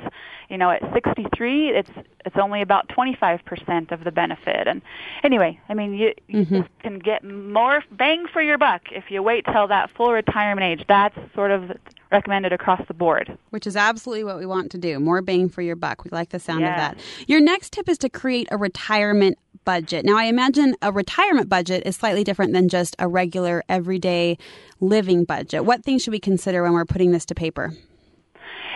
You 0.48 0.58
know, 0.58 0.70
at 0.70 0.80
63, 0.92 1.70
it's 1.70 1.90
it's 2.24 2.36
only 2.36 2.62
about 2.62 2.88
25% 2.88 3.92
of 3.92 4.04
the 4.04 4.10
benefit. 4.10 4.66
And 4.66 4.82
anyway, 5.22 5.60
I 5.68 5.74
mean, 5.74 5.94
you, 5.94 6.14
mm-hmm. 6.32 6.54
you 6.54 6.64
can 6.82 6.98
get 6.98 7.24
more 7.24 7.82
bang 7.92 8.26
for 8.32 8.42
your 8.42 8.58
buck 8.58 8.82
if 8.90 9.10
you 9.10 9.22
wait 9.22 9.44
till 9.52 9.68
that 9.68 9.90
full 9.96 10.12
retirement 10.12 10.64
age. 10.64 10.86
That's 10.88 11.16
sort 11.34 11.50
of 11.50 11.72
recommended 12.10 12.52
across 12.52 12.80
the 12.88 12.94
board. 12.94 13.36
Which 13.50 13.66
is 13.66 13.76
absolutely 13.76 14.24
what 14.24 14.38
we 14.38 14.46
want 14.46 14.70
to 14.72 14.78
do. 14.78 15.00
More 15.00 15.22
bang 15.22 15.48
for 15.48 15.62
your 15.62 15.76
buck. 15.76 16.04
We 16.04 16.10
like 16.10 16.30
the 16.30 16.38
sound 16.38 16.64
of 16.64 16.76
that. 16.76 16.98
Your 17.26 17.40
next 17.40 17.72
tip 17.72 17.88
is 17.88 17.98
to 17.98 18.08
create 18.08 18.48
a 18.50 18.56
retirement 18.56 19.38
budget. 19.64 20.04
Now, 20.04 20.16
I 20.16 20.24
imagine 20.24 20.76
a 20.80 20.92
retirement 20.92 21.48
budget 21.48 21.82
is 21.84 21.96
slightly 21.96 22.24
different 22.24 22.52
than 22.52 22.68
just 22.68 22.96
a 22.98 23.08
regular 23.08 23.64
everyday 23.68 24.38
living 24.80 25.24
budget. 25.24 25.64
What 25.64 25.84
things 25.84 26.02
should 26.02 26.12
we 26.12 26.20
consider 26.20 26.62
when 26.62 26.72
we're 26.72 26.84
putting 26.84 27.10
this 27.10 27.26
to 27.26 27.34
paper? 27.34 27.74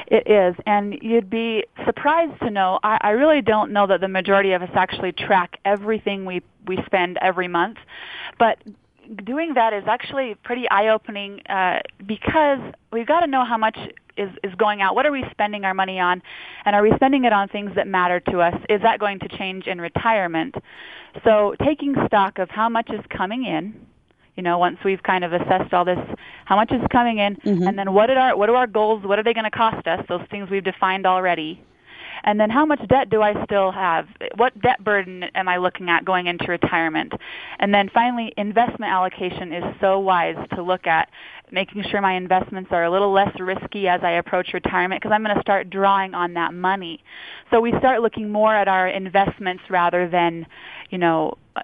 It 0.09 0.27
is, 0.29 0.57
and 0.67 0.99
you'd 1.01 1.31
be 1.31 1.65
surprised 1.87 2.41
to 2.41 2.51
know. 2.51 2.81
I, 2.83 2.99
I 3.01 3.11
really 3.11 3.43
don't 3.43 3.71
know 3.71 3.87
that 3.87 4.01
the 4.01 4.09
majority 4.09 4.53
of 4.53 4.61
us 4.63 4.71
actually 4.75 5.13
track 5.13 5.59
everything 5.65 6.25
we 6.25 6.43
we 6.67 6.79
spend 6.85 7.17
every 7.23 7.47
month, 7.47 7.79
but 8.37 8.59
doing 9.25 9.55
that 9.55 9.73
is 9.73 9.85
actually 9.87 10.35
pretty 10.43 10.69
eye-opening 10.69 11.41
uh, 11.49 11.81
because 12.07 12.61
we've 12.93 13.07
got 13.07 13.21
to 13.21 13.27
know 13.27 13.45
how 13.45 13.59
much 13.59 13.77
is, 14.17 14.31
is 14.45 14.55
going 14.57 14.83
out. 14.83 14.95
What 14.95 15.07
are 15.07 15.13
we 15.13 15.25
spending 15.31 15.65
our 15.65 15.75
money 15.75 15.99
on? 15.99 16.23
And 16.65 16.77
are 16.77 16.83
we 16.83 16.93
spending 16.95 17.25
it 17.25 17.33
on 17.33 17.49
things 17.49 17.73
that 17.75 17.89
matter 17.89 18.21
to 18.21 18.41
us? 18.41 18.55
Is 18.69 18.83
that 18.83 18.99
going 18.99 19.19
to 19.21 19.29
change 19.29 19.67
in 19.67 19.81
retirement? 19.81 20.55
So 21.25 21.55
taking 21.65 21.95
stock 22.07 22.39
of 22.39 22.51
how 22.51 22.69
much 22.69 22.91
is 22.91 23.01
coming 23.09 23.45
in, 23.45 23.75
you 24.37 24.43
know, 24.43 24.59
once 24.59 24.79
we've 24.85 25.03
kind 25.03 25.25
of 25.25 25.33
assessed 25.33 25.73
all 25.73 25.85
this, 25.85 25.99
how 26.45 26.57
much 26.57 26.71
is 26.73 26.81
coming 26.91 27.19
in, 27.19 27.37
mm-hmm. 27.37 27.67
and 27.67 27.79
then 27.79 27.93
what 27.93 28.11
are 28.11 28.37
what 28.37 28.49
are 28.49 28.57
our 28.57 28.67
goals? 28.67 29.05
What 29.05 29.19
are 29.19 29.23
they 29.23 29.35
going 29.35 29.45
to 29.45 29.51
cost 29.51 29.87
us? 29.87 30.05
Those 30.09 30.23
things 30.31 30.49
we've 30.51 30.65
defined 30.65 31.05
already. 31.05 31.63
And 32.25 32.39
then 32.39 32.51
how 32.51 32.65
much 32.67 32.87
debt 32.89 33.11
do 33.11 33.23
I 33.23 33.45
still 33.45 33.71
have? 33.71 34.07
What 34.37 34.61
debt 34.61 34.83
burden 34.83 35.25
am 35.35 35.49
I 35.49 35.57
looking 35.59 35.89
at 35.89 36.05
going 36.05 36.27
into 36.27 36.47
retirement? 36.47 37.13
And 37.59 37.73
then 37.73 37.91
finally, 37.93 38.33
investment 38.37 38.93
allocation 38.93 39.53
is 39.53 39.65
so 39.81 39.99
wise 39.99 40.37
to 40.55 40.63
look 40.63 40.87
at 40.87 41.09
making 41.53 41.83
sure 41.91 42.01
my 42.01 42.15
investments 42.15 42.71
are 42.73 42.85
a 42.85 42.91
little 42.91 43.13
less 43.13 43.35
risky 43.39 43.89
as 43.89 44.01
I 44.03 44.13
approach 44.13 44.53
retirement 44.53 45.01
because 45.03 45.13
I'm 45.13 45.25
going 45.25 45.35
to 45.35 45.43
start 45.43 45.71
drawing 45.71 46.15
on 46.15 46.35
that 46.35 46.55
money. 46.55 47.03
So 47.51 47.61
we 47.61 47.73
start 47.79 48.03
looking 48.03 48.31
more 48.31 48.55
at 48.55 48.69
our 48.69 48.89
investments 48.89 49.65
rather 49.69 50.09
than, 50.09 50.47
you 50.91 50.99
know, 50.99 51.37
uh, 51.57 51.63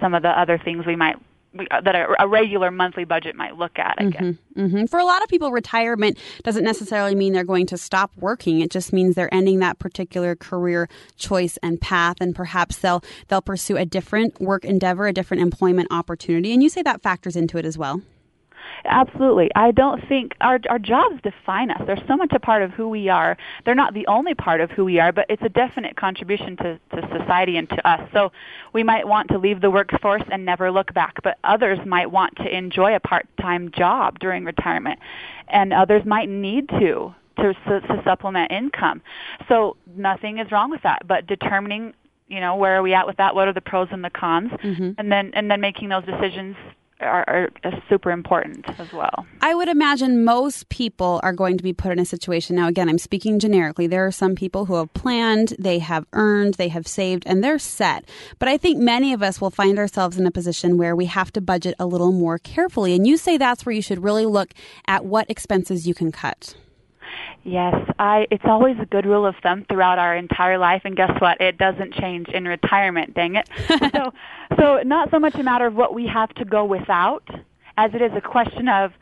some 0.00 0.14
of 0.14 0.22
the 0.22 0.30
other 0.30 0.58
things 0.58 0.86
we 0.86 0.96
might 0.96 1.16
that 1.54 1.94
a, 1.94 2.22
a, 2.22 2.28
regular 2.28 2.70
monthly 2.70 3.04
budget 3.04 3.34
might 3.34 3.56
look 3.56 3.78
at. 3.78 3.98
Mm-hmm. 3.98 4.60
Mm-hmm. 4.60 4.86
For 4.86 4.98
a 4.98 5.04
lot 5.04 5.22
of 5.22 5.28
people, 5.28 5.50
retirement 5.50 6.18
doesn't 6.44 6.64
necessarily 6.64 7.14
mean 7.14 7.32
they're 7.32 7.44
going 7.44 7.66
to 7.66 7.78
stop 7.78 8.12
working. 8.16 8.60
It 8.60 8.70
just 8.70 8.92
means 8.92 9.14
they're 9.14 9.32
ending 9.32 9.60
that 9.60 9.78
particular 9.78 10.36
career 10.36 10.88
choice 11.16 11.58
and 11.62 11.80
path, 11.80 12.16
and 12.20 12.34
perhaps 12.34 12.78
they'll 12.78 13.02
they'll 13.28 13.42
pursue 13.42 13.76
a 13.76 13.84
different 13.84 14.40
work 14.40 14.64
endeavor, 14.64 15.06
a 15.06 15.12
different 15.12 15.42
employment 15.42 15.88
opportunity. 15.90 16.52
And 16.52 16.62
you 16.62 16.68
say 16.68 16.82
that 16.82 17.02
factors 17.02 17.36
into 17.36 17.58
it 17.58 17.64
as 17.64 17.78
well. 17.78 18.02
Absolutely. 18.84 19.50
I 19.54 19.70
don't 19.70 20.06
think 20.08 20.34
our 20.40 20.58
our 20.68 20.78
jobs 20.78 21.20
define 21.22 21.70
us. 21.70 21.82
They're 21.86 22.02
so 22.06 22.16
much 22.16 22.32
a 22.32 22.40
part 22.40 22.62
of 22.62 22.70
who 22.72 22.88
we 22.88 23.08
are. 23.08 23.36
They're 23.64 23.74
not 23.74 23.94
the 23.94 24.06
only 24.06 24.34
part 24.34 24.60
of 24.60 24.70
who 24.70 24.84
we 24.84 24.98
are, 24.98 25.12
but 25.12 25.26
it's 25.28 25.42
a 25.42 25.48
definite 25.48 25.96
contribution 25.96 26.56
to, 26.58 26.80
to 26.94 27.18
society 27.18 27.56
and 27.56 27.68
to 27.70 27.88
us. 27.88 28.08
So 28.12 28.32
we 28.72 28.82
might 28.82 29.06
want 29.06 29.28
to 29.28 29.38
leave 29.38 29.60
the 29.60 29.70
workforce 29.70 30.22
and 30.30 30.44
never 30.44 30.70
look 30.70 30.92
back, 30.94 31.16
but 31.22 31.38
others 31.44 31.78
might 31.86 32.10
want 32.10 32.36
to 32.36 32.56
enjoy 32.56 32.94
a 32.94 33.00
part-time 33.00 33.70
job 33.70 34.18
during 34.18 34.44
retirement, 34.44 34.98
and 35.48 35.72
others 35.72 36.04
might 36.04 36.28
need 36.28 36.68
to 36.70 37.14
to, 37.36 37.54
to 37.54 38.02
supplement 38.04 38.50
income. 38.50 39.00
So 39.48 39.76
nothing 39.96 40.38
is 40.38 40.50
wrong 40.50 40.70
with 40.70 40.82
that, 40.82 41.06
but 41.06 41.26
determining 41.26 41.94
you 42.28 42.40
know 42.40 42.56
where 42.56 42.76
are 42.76 42.82
we 42.82 42.94
at 42.94 43.06
with 43.06 43.16
that 43.16 43.34
what 43.34 43.48
are 43.48 43.52
the 43.52 43.60
pros 43.60 43.88
and 43.90 44.04
the 44.04 44.10
cons 44.10 44.50
mm-hmm. 44.62 44.90
and 44.98 45.10
then 45.10 45.30
and 45.34 45.50
then 45.50 45.60
making 45.60 45.88
those 45.88 46.04
decisions 46.04 46.56
are, 47.00 47.24
are, 47.28 47.82
super 47.88 48.10
important 48.10 48.66
as 48.78 48.92
well. 48.92 49.26
I 49.40 49.54
would 49.54 49.68
imagine 49.68 50.24
most 50.24 50.68
people 50.68 51.20
are 51.22 51.32
going 51.32 51.56
to 51.56 51.62
be 51.62 51.72
put 51.72 51.92
in 51.92 51.98
a 51.98 52.04
situation. 52.04 52.56
Now, 52.56 52.68
again, 52.68 52.88
I'm 52.88 52.98
speaking 52.98 53.38
generically. 53.38 53.86
There 53.86 54.06
are 54.06 54.12
some 54.12 54.34
people 54.34 54.66
who 54.66 54.74
have 54.74 54.92
planned, 54.94 55.54
they 55.58 55.78
have 55.78 56.06
earned, 56.12 56.54
they 56.54 56.68
have 56.68 56.86
saved, 56.86 57.24
and 57.26 57.42
they're 57.42 57.58
set. 57.58 58.04
But 58.38 58.48
I 58.48 58.58
think 58.58 58.78
many 58.78 59.12
of 59.12 59.22
us 59.22 59.40
will 59.40 59.50
find 59.50 59.78
ourselves 59.78 60.18
in 60.18 60.26
a 60.26 60.30
position 60.30 60.76
where 60.76 60.96
we 60.96 61.06
have 61.06 61.32
to 61.32 61.40
budget 61.40 61.74
a 61.78 61.86
little 61.86 62.12
more 62.12 62.38
carefully. 62.38 62.94
And 62.94 63.06
you 63.06 63.16
say 63.16 63.36
that's 63.36 63.64
where 63.64 63.74
you 63.74 63.82
should 63.82 64.02
really 64.02 64.26
look 64.26 64.52
at 64.86 65.04
what 65.04 65.30
expenses 65.30 65.86
you 65.86 65.94
can 65.94 66.12
cut. 66.12 66.54
Yes, 67.44 67.74
I 67.98 68.26
it's 68.30 68.44
always 68.44 68.76
a 68.80 68.86
good 68.86 69.06
rule 69.06 69.24
of 69.24 69.34
thumb 69.42 69.64
throughout 69.68 69.98
our 69.98 70.14
entire 70.16 70.58
life 70.58 70.82
and 70.84 70.96
guess 70.96 71.12
what? 71.20 71.40
It 71.40 71.56
doesn't 71.56 71.94
change 71.94 72.28
in 72.28 72.46
retirement, 72.46 73.14
dang 73.14 73.36
it. 73.36 73.48
so 73.94 74.12
so 74.58 74.82
not 74.84 75.10
so 75.10 75.18
much 75.18 75.34
a 75.36 75.42
matter 75.42 75.66
of 75.66 75.74
what 75.74 75.94
we 75.94 76.06
have 76.06 76.34
to 76.34 76.44
go 76.44 76.64
without 76.64 77.26
as 77.76 77.94
it 77.94 78.02
is 78.02 78.12
a 78.14 78.20
question 78.20 78.68
of 78.68 78.92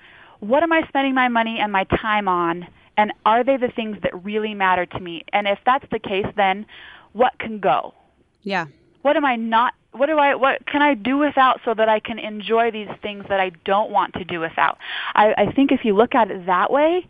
what 0.41 0.63
am 0.63 0.73
I 0.73 0.87
spending 0.89 1.15
my 1.15 1.29
money 1.29 1.59
and 1.59 1.73
my 1.73 1.85
time 1.85 2.29
on 2.29 2.69
And 2.97 3.13
are 3.25 3.45
they 3.45 3.57
the 3.57 3.69
things 3.69 3.97
that 4.03 4.25
really 4.25 4.55
matter 4.55 4.87
to 4.87 5.01
me? 5.01 5.25
And 5.33 5.47
if 5.47 5.59
that's 5.65 5.87
the 5.91 5.99
case, 5.99 6.27
then 6.37 6.67
what 7.13 7.39
can 7.39 7.59
go? 7.59 7.95
Yeah. 8.43 8.67
What 9.03 9.17
am 9.17 9.25
I 9.25 9.37
not 9.37 9.75
what 9.93 10.07
do 10.07 10.19
I 10.19 10.35
what 10.35 10.67
can 10.67 10.83
I 10.83 10.95
do 10.95 11.17
without 11.19 11.61
so 11.65 11.73
that 11.75 11.89
I 11.89 12.01
can 12.01 12.19
enjoy 12.19 12.71
these 12.71 12.89
things 13.01 13.25
that 13.29 13.41
I 13.41 13.51
don't 13.65 13.91
want 13.91 14.15
to 14.15 14.25
do 14.25 14.41
without? 14.41 14.79
I, 15.15 15.35
I 15.39 15.53
think 15.53 15.73
if 15.73 15.85
you 15.85 15.95
look 15.97 16.15
at 16.15 16.31
it 16.31 16.47
that 16.47 16.71
way, 16.71 17.07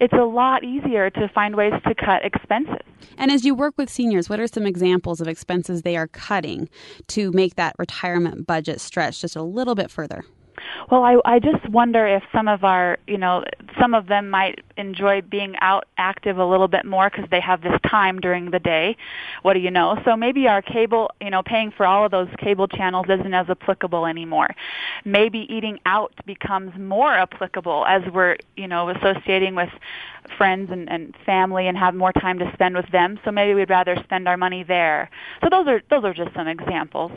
it's 0.00 0.14
a 0.14 0.24
lot 0.24 0.64
easier 0.64 1.10
to 1.10 1.28
find 1.34 1.54
ways 1.54 1.74
to 1.86 1.94
cut 1.94 2.24
expenses. 2.24 2.80
And 3.18 3.30
as 3.30 3.44
you 3.44 3.54
work 3.54 3.74
with 3.76 3.90
seniors, 3.90 4.28
what 4.28 4.40
are 4.40 4.46
some 4.46 4.66
examples 4.66 5.20
of 5.20 5.28
expenses 5.28 5.82
they 5.82 5.96
are 5.96 6.08
cutting 6.08 6.68
to 7.08 7.30
make 7.32 7.56
that 7.56 7.76
retirement 7.78 8.46
budget 8.46 8.80
stretch 8.80 9.20
just 9.20 9.36
a 9.36 9.42
little 9.42 9.74
bit 9.74 9.90
further? 9.90 10.24
Well, 10.90 11.04
I 11.04 11.18
I 11.24 11.38
just 11.38 11.68
wonder 11.68 12.06
if 12.06 12.22
some 12.32 12.48
of 12.48 12.64
our, 12.64 12.98
you 13.06 13.18
know, 13.18 13.44
some 13.80 13.94
of 13.94 14.06
them 14.06 14.30
might 14.30 14.62
enjoy 14.76 15.20
being 15.22 15.54
out 15.60 15.84
active 15.98 16.38
a 16.38 16.44
little 16.44 16.68
bit 16.68 16.84
more 16.84 17.10
because 17.10 17.28
they 17.30 17.40
have 17.40 17.62
this 17.62 17.78
time 17.86 18.20
during 18.20 18.50
the 18.50 18.58
day. 18.58 18.96
What 19.42 19.54
do 19.54 19.60
you 19.60 19.70
know? 19.70 20.00
So 20.04 20.16
maybe 20.16 20.48
our 20.48 20.62
cable, 20.62 21.10
you 21.20 21.30
know, 21.30 21.42
paying 21.42 21.70
for 21.70 21.86
all 21.86 22.04
of 22.04 22.10
those 22.10 22.28
cable 22.38 22.66
channels 22.68 23.06
isn't 23.08 23.34
as 23.34 23.48
applicable 23.48 24.06
anymore. 24.06 24.54
Maybe 25.04 25.46
eating 25.52 25.78
out 25.86 26.12
becomes 26.26 26.76
more 26.78 27.12
applicable 27.14 27.84
as 27.86 28.02
we're, 28.12 28.36
you 28.56 28.66
know, 28.66 28.88
associating 28.90 29.54
with 29.54 29.70
friends 30.36 30.70
and, 30.70 30.90
and 30.90 31.14
family 31.24 31.66
and 31.68 31.76
have 31.76 31.94
more 31.94 32.12
time 32.12 32.38
to 32.38 32.50
spend 32.52 32.76
with 32.76 32.90
them. 32.90 33.18
So 33.24 33.30
maybe 33.30 33.54
we'd 33.54 33.70
rather 33.70 33.96
spend 34.04 34.28
our 34.28 34.36
money 34.36 34.64
there. 34.64 35.10
So 35.42 35.48
those 35.50 35.66
are 35.66 35.82
those 35.90 36.04
are 36.04 36.14
just 36.14 36.34
some 36.34 36.48
examples. 36.48 37.12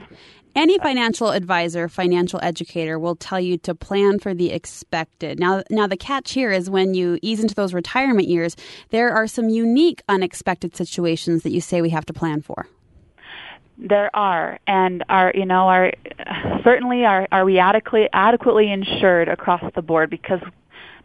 Any 0.55 0.77
financial 0.77 1.31
advisor, 1.31 1.89
financial 1.89 2.39
educator 2.43 2.99
will 2.99 3.15
tell 3.15 3.39
you 3.39 3.57
to 3.59 3.73
plan 3.73 4.19
for 4.19 4.35
the 4.35 4.51
expected. 4.51 5.39
Now, 5.39 5.63
now 5.71 5.87
the 5.87 5.97
catch 5.97 6.33
here 6.33 6.51
is 6.51 6.69
when 6.69 6.93
you 6.93 7.17
ease 7.23 7.39
into 7.39 7.55
those 7.55 7.73
retirement 7.73 8.27
years, 8.27 8.55
there 8.89 9.11
are 9.11 9.25
some 9.25 9.49
unique 9.49 10.03
unexpected 10.07 10.75
situations 10.75 11.41
that 11.43 11.51
you 11.51 11.61
say 11.61 11.81
we 11.81 11.89
have 11.89 12.05
to 12.05 12.13
plan 12.13 12.41
for. 12.41 12.67
There 13.79 14.15
are, 14.15 14.59
and 14.67 15.03
are 15.09 15.31
you 15.33 15.47
know 15.47 15.67
are 15.67 15.91
certainly 16.63 17.05
are 17.05 17.27
are 17.31 17.43
we 17.43 17.57
adequately 17.57 18.07
adequately 18.13 18.71
insured 18.71 19.27
across 19.27 19.63
the 19.73 19.81
board 19.81 20.11
because 20.11 20.39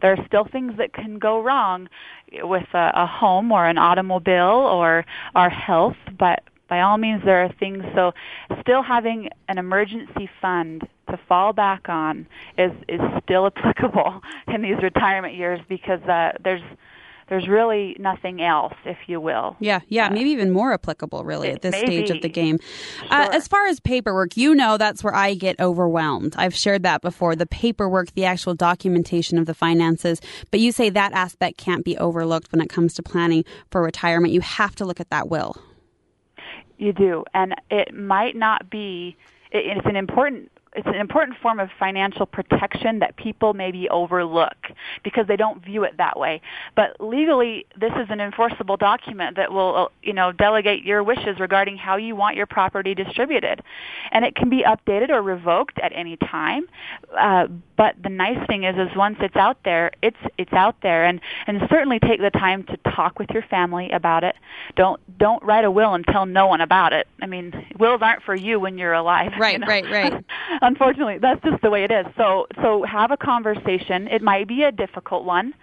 there 0.01 0.13
are 0.13 0.25
still 0.27 0.45
things 0.45 0.77
that 0.77 0.93
can 0.93 1.17
go 1.17 1.41
wrong 1.41 1.89
with 2.31 2.67
a, 2.73 2.91
a 2.93 3.05
home 3.07 3.51
or 3.51 3.65
an 3.65 3.77
automobile 3.77 4.69
or 4.71 5.05
our 5.35 5.49
health, 5.49 5.97
but 6.17 6.43
by 6.69 6.81
all 6.81 6.97
means 6.97 7.21
there 7.25 7.43
are 7.43 7.51
things 7.59 7.83
so 7.95 8.11
still 8.61 8.83
having 8.83 9.29
an 9.47 9.57
emergency 9.57 10.29
fund 10.41 10.87
to 11.09 11.19
fall 11.27 11.53
back 11.53 11.89
on 11.89 12.27
is 12.57 12.71
is 12.87 13.01
still 13.23 13.47
applicable 13.55 14.21
in 14.47 14.61
these 14.61 14.81
retirement 14.81 15.35
years 15.35 15.59
because 15.67 16.01
uh, 16.03 16.31
there's 16.43 16.61
there's 17.29 17.47
really 17.47 17.95
nothing 17.99 18.41
else, 18.41 18.73
if 18.85 18.97
you 19.07 19.21
will. 19.21 19.55
Yeah, 19.59 19.81
yeah, 19.87 20.09
maybe 20.09 20.31
even 20.31 20.49
more 20.51 20.73
applicable, 20.73 21.23
really, 21.23 21.51
at 21.51 21.61
this 21.61 21.73
maybe. 21.73 21.85
stage 21.85 22.09
of 22.09 22.21
the 22.23 22.29
game. 22.29 22.57
Uh, 23.09 23.29
as 23.31 23.47
far 23.47 23.67
as 23.67 23.79
paperwork, 23.79 24.35
you 24.35 24.55
know 24.55 24.77
that's 24.77 25.03
where 25.03 25.13
I 25.13 25.35
get 25.35 25.59
overwhelmed. 25.59 26.33
I've 26.37 26.55
shared 26.55 26.83
that 26.83 27.01
before 27.01 27.35
the 27.35 27.45
paperwork, 27.45 28.13
the 28.13 28.25
actual 28.25 28.55
documentation 28.55 29.37
of 29.37 29.45
the 29.45 29.53
finances. 29.53 30.21
But 30.49 30.59
you 30.59 30.71
say 30.71 30.89
that 30.89 31.13
aspect 31.13 31.57
can't 31.57 31.85
be 31.85 31.97
overlooked 31.99 32.51
when 32.51 32.61
it 32.61 32.69
comes 32.69 32.95
to 32.95 33.03
planning 33.03 33.45
for 33.69 33.83
retirement. 33.83 34.33
You 34.33 34.41
have 34.41 34.75
to 34.77 34.85
look 34.85 34.99
at 34.99 35.11
that 35.11 35.29
will. 35.29 35.55
You 36.79 36.93
do, 36.93 37.25
and 37.33 37.53
it 37.69 37.93
might 37.93 38.35
not 38.35 38.69
be. 38.69 39.17
It, 39.51 39.77
it's 39.77 39.85
an 39.85 39.97
important 39.97 40.49
it's 40.75 40.87
an 40.87 40.95
important 40.95 41.37
form 41.39 41.59
of 41.59 41.69
financial 41.79 42.25
protection 42.25 42.99
that 42.99 43.15
people 43.15 43.53
maybe 43.53 43.89
overlook 43.89 44.55
because 45.03 45.25
they 45.27 45.35
don't 45.35 45.63
view 45.63 45.83
it 45.83 45.97
that 45.97 46.19
way. 46.19 46.41
But 46.75 46.99
legally, 46.99 47.65
this 47.79 47.91
is 47.93 48.07
an 48.09 48.19
enforceable 48.19 48.77
document 48.77 49.35
that 49.37 49.51
will, 49.51 49.75
uh, 49.75 49.87
you 50.03 50.13
know, 50.13 50.31
delegate 50.31 50.83
your 50.83 51.03
wishes 51.03 51.39
regarding 51.39 51.77
how 51.77 51.97
you 51.97 52.15
want 52.15 52.35
your 52.35 52.45
property 52.45 52.93
distributed, 52.93 53.63
and 54.11 54.23
it 54.23 54.35
can 54.35 54.49
be 54.49 54.63
updated 54.63 55.09
or 55.09 55.21
revoked 55.21 55.79
at 55.79 55.91
any 55.95 56.17
time. 56.17 56.67
Uh, 57.17 57.47
but 57.75 57.95
the 58.03 58.09
nice 58.09 58.45
thing 58.47 58.63
is, 58.63 58.75
is 58.75 58.95
once 58.95 59.17
it's 59.21 59.37
out 59.37 59.57
there, 59.63 59.91
it's 60.01 60.17
it's 60.37 60.53
out 60.53 60.75
there, 60.83 61.05
and 61.05 61.19
and 61.47 61.61
certainly 61.69 61.97
take 61.99 62.19
the 62.19 62.29
time 62.29 62.63
to 62.63 62.77
talk 62.93 63.17
with 63.17 63.29
your 63.31 63.43
family 63.43 63.89
about 63.91 64.23
it. 64.23 64.35
Don't 64.75 64.99
don't 65.17 65.41
write 65.43 65.65
a 65.65 65.71
will 65.71 65.93
and 65.93 66.05
tell 66.05 66.25
no 66.25 66.45
one 66.47 66.61
about 66.61 66.93
it. 66.93 67.07
I 67.21 67.25
mean, 67.25 67.53
wills 67.79 68.01
aren't 68.03 68.23
for 68.23 68.35
you 68.35 68.59
when 68.59 68.77
you're 68.77 68.93
alive. 68.93 69.31
Right, 69.39 69.53
you 69.53 69.59
know? 69.59 69.67
right, 69.67 69.85
right. 69.89 70.25
unfortunately 70.61 71.17
that's 71.19 71.41
just 71.43 71.61
the 71.61 71.69
way 71.69 71.83
it 71.83 71.91
is. 71.91 72.05
So 72.17 72.47
so 72.61 72.83
have 72.83 73.11
a 73.11 73.17
conversation. 73.17 74.07
It 74.07 74.21
might 74.21 74.47
be 74.47 74.63
a 74.63 74.71
difficult 74.71 75.25
one 75.25 75.53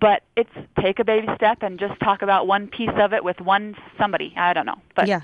but 0.00 0.22
it's 0.34 0.50
take 0.80 0.98
a 0.98 1.04
baby 1.04 1.28
step 1.36 1.58
and 1.60 1.78
just 1.78 1.98
talk 2.00 2.22
about 2.22 2.46
one 2.46 2.68
piece 2.68 2.88
of 2.96 3.12
it 3.12 3.22
with 3.22 3.38
one 3.40 3.76
somebody. 3.98 4.32
I 4.36 4.52
don't 4.52 4.66
know 4.66 4.80
but 4.94 5.08
yeah 5.08 5.20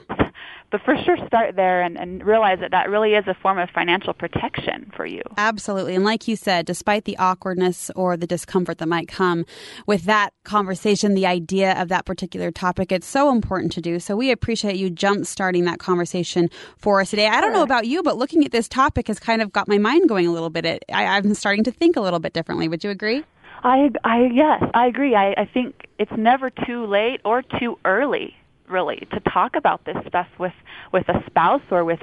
but 0.71 0.81
for 0.83 0.97
sure 1.05 1.17
start 1.27 1.57
there 1.57 1.83
and, 1.83 1.97
and 1.97 2.25
realize 2.25 2.59
that 2.61 2.71
that 2.71 2.91
really 2.91 3.15
is 3.15 3.27
a 3.27 3.35
form 3.35 3.59
of 3.59 3.69
financial 3.71 4.13
protection 4.13 4.91
for 4.97 5.07
you 5.07 5.23
Absolutely. 5.37 5.95
And 5.95 6.05
like 6.05 6.29
you 6.29 6.37
said, 6.37 6.67
despite 6.67 7.05
the 7.05 7.17
awkwardness 7.19 7.91
or 7.95 8.17
the 8.17 8.27
discomfort 8.27 8.79
that 8.79 8.89
might 8.89 9.09
come 9.09 9.45
with 9.87 10.05
that 10.05 10.33
conversation, 10.45 11.15
the 11.15 11.27
idea 11.27 11.81
of 11.81 11.89
that 11.89 12.05
particular 12.07 12.51
topic, 12.51 12.91
it's 12.91 13.07
so 13.07 13.31
important 13.31 13.73
to 13.73 13.81
do. 13.81 14.01
So 14.01 14.17
we 14.17 14.31
appreciate 14.31 14.77
you 14.77 14.91
jump 14.91 15.27
starting 15.27 15.65
that 15.65 15.79
conversation 15.79 16.49
for 16.79 17.01
us 17.01 17.11
today. 17.11 17.29
I 17.29 17.41
don't 17.41 17.53
know 17.53 17.63
about 17.63 17.87
you, 17.87 18.03
but 18.03 18.17
looking 18.17 18.45
at 18.45 18.53
this 18.53 18.69
topic 18.69 19.09
has 19.09 19.19
kind 19.19 19.43
of 19.43 19.53
got 19.53 19.69
my 19.69 19.79
mind 19.79 20.09
going 20.09 20.27
a 20.27 20.33
little 20.33 20.51
bit. 20.51 20.65
It, 20.65 20.85
I, 20.93 21.05
I'm 21.05 21.35
starting 21.35 21.65
to 21.65 21.73
think 21.73 21.97
a 21.97 22.01
little 22.01 22.21
bit 22.21 22.33
differently. 22.33 22.69
Would 22.69 22.83
you 22.83 22.91
agree? 22.91 23.25
I, 23.63 23.91
I 24.05 24.31
yes, 24.33 24.63
I 24.75 24.87
agree. 24.87 25.15
I, 25.15 25.33
I 25.37 25.51
think 25.53 25.87
it's 25.99 26.13
never 26.17 26.51
too 26.51 26.87
late 26.87 27.21
or 27.25 27.43
too 27.43 27.79
early, 27.85 28.35
really, 28.69 29.07
to 29.13 29.21
talk 29.21 29.57
about 29.57 29.85
this 29.85 29.97
stuff 30.09 30.29
with 30.39 30.53
with 30.93 31.09
a 31.09 31.23
spouse 31.27 31.63
or 31.71 31.85
with 31.85 32.01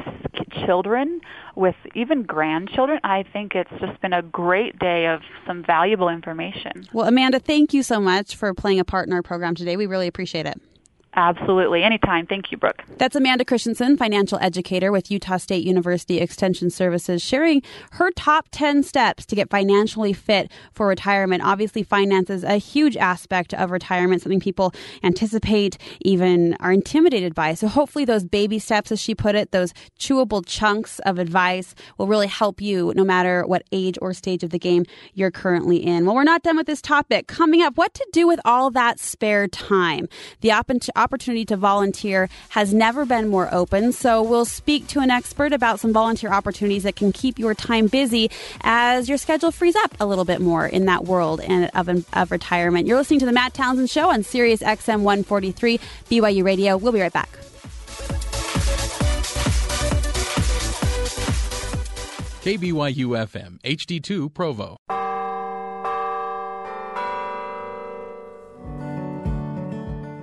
children, 0.66 1.22
with 1.56 1.76
even 1.96 2.24
grandchildren. 2.24 3.00
I 3.04 3.24
think 3.34 3.56
it's 3.56 3.72
just 3.80 4.00
been 4.02 4.14
a 4.14 4.22
great 4.22 4.78
day 4.80 5.08
of 5.08 5.22
some 5.48 5.64
valuable 5.64 6.10
information. 6.10 6.88
Well, 6.94 7.08
Amanda, 7.08 7.40
thank 7.40 7.74
you 7.74 7.84
so 7.84 8.00
much 8.00 8.36
for 8.36 8.54
playing 8.54 8.80
a 8.80 8.86
part 8.86 9.08
in 9.08 9.14
our 9.14 9.22
program 9.22 9.56
today. 9.56 9.78
We 9.78 9.86
really 9.86 10.08
appreciate 10.08 10.46
it. 10.46 10.60
Absolutely. 11.16 11.84
Anytime. 11.84 12.26
Thank 12.26 12.52
you, 12.52 12.58
Brooke. 12.58 12.84
That's 12.98 13.16
Amanda 13.16 13.46
Christensen, 13.46 13.98
financial 13.98 14.40
educator 14.42 14.92
with 14.92 15.12
Utah 15.12 15.38
State 15.38 15.64
University 15.64 16.20
Extension 16.20 16.72
Services, 16.72 17.22
sharing 17.22 17.62
her 17.92 18.10
top 18.12 18.48
10 18.52 18.82
steps 18.82 19.24
to 19.28 19.36
get 19.36 19.52
financially 19.52 20.14
fit 20.14 20.52
for 20.72 20.88
retirement. 20.88 21.44
Obviously, 21.44 21.84
finance 21.84 22.32
is 22.32 22.44
a 22.44 22.58
huge 22.58 22.98
aspect 22.98 23.54
of 23.54 23.70
retirement, 23.70 24.24
something 24.24 24.40
people 24.40 24.74
anticipate, 25.04 25.78
even 26.02 26.56
are 26.60 26.72
intimidated 26.72 27.36
by. 27.36 27.54
So 27.54 27.68
hopefully 27.68 28.06
those 28.06 28.24
baby 28.24 28.58
steps, 28.58 28.92
as 28.92 29.00
she 29.00 29.14
put 29.14 29.36
it, 29.36 29.52
those 29.52 29.72
chewable 30.00 30.44
chunks 30.44 30.98
of 31.00 31.20
advice 31.20 31.76
will 32.00 32.08
really 32.08 32.28
help 32.28 32.60
you 32.60 32.92
no 32.96 33.04
matter 33.04 33.46
what 33.46 33.64
age 33.72 34.00
or 34.02 34.14
stage 34.14 34.44
of 34.44 34.50
the 34.50 34.58
game 34.58 34.84
you're 35.14 35.32
currently 35.32 35.78
in. 35.78 36.06
Well, 36.06 36.16
we're 36.16 36.24
not 36.24 36.42
done 36.42 36.58
with 36.58 36.66
this 36.66 36.82
topic. 36.82 37.28
Coming 37.28 37.62
up, 37.62 37.78
what 37.78 37.94
to 37.94 38.08
do 38.12 38.26
with 38.26 38.40
all 38.46 38.72
that 38.72 39.00
spare 39.00 39.48
time. 39.48 40.08
The 40.42 40.52
opportunity 40.52 41.03
opportunity 41.04 41.44
to 41.46 41.58
volunteer 41.58 42.30
has 42.50 42.74
never 42.74 43.06
been 43.06 43.28
more 43.28 43.54
open. 43.54 43.92
So 43.92 44.24
we'll 44.24 44.46
speak 44.46 44.88
to 44.88 45.02
an 45.02 45.12
expert 45.12 45.52
about 45.52 45.80
some 45.82 45.92
volunteer 45.92 46.32
opportunities 46.32 46.84
that 46.84 46.96
can 46.96 47.12
keep 47.12 47.38
your 47.38 47.54
time 47.54 47.88
busy 47.88 48.32
as 48.62 49.10
your 49.10 49.18
schedule 49.18 49.52
frees 49.52 49.76
up 49.76 49.96
a 50.00 50.06
little 50.06 50.26
bit 50.26 50.40
more 50.40 50.66
in 50.66 50.86
that 50.86 51.04
world 51.04 51.42
and 51.42 51.70
of, 51.74 52.06
of 52.14 52.32
retirement. 52.32 52.88
You're 52.88 52.98
listening 52.98 53.20
to 53.20 53.26
the 53.26 53.34
Matt 53.34 53.54
Townsend 53.54 53.90
Show 53.90 54.10
on 54.10 54.24
Sirius 54.24 54.62
XM 54.62 55.02
143 55.02 55.80
BYU 56.10 56.44
Radio. 56.44 56.78
We'll 56.78 56.94
be 56.94 57.02
right 57.02 57.14
back. 57.14 57.30
KBYU 62.44 63.08
FM, 63.26 63.60
HD2 63.62 64.34
Provo. 64.34 64.78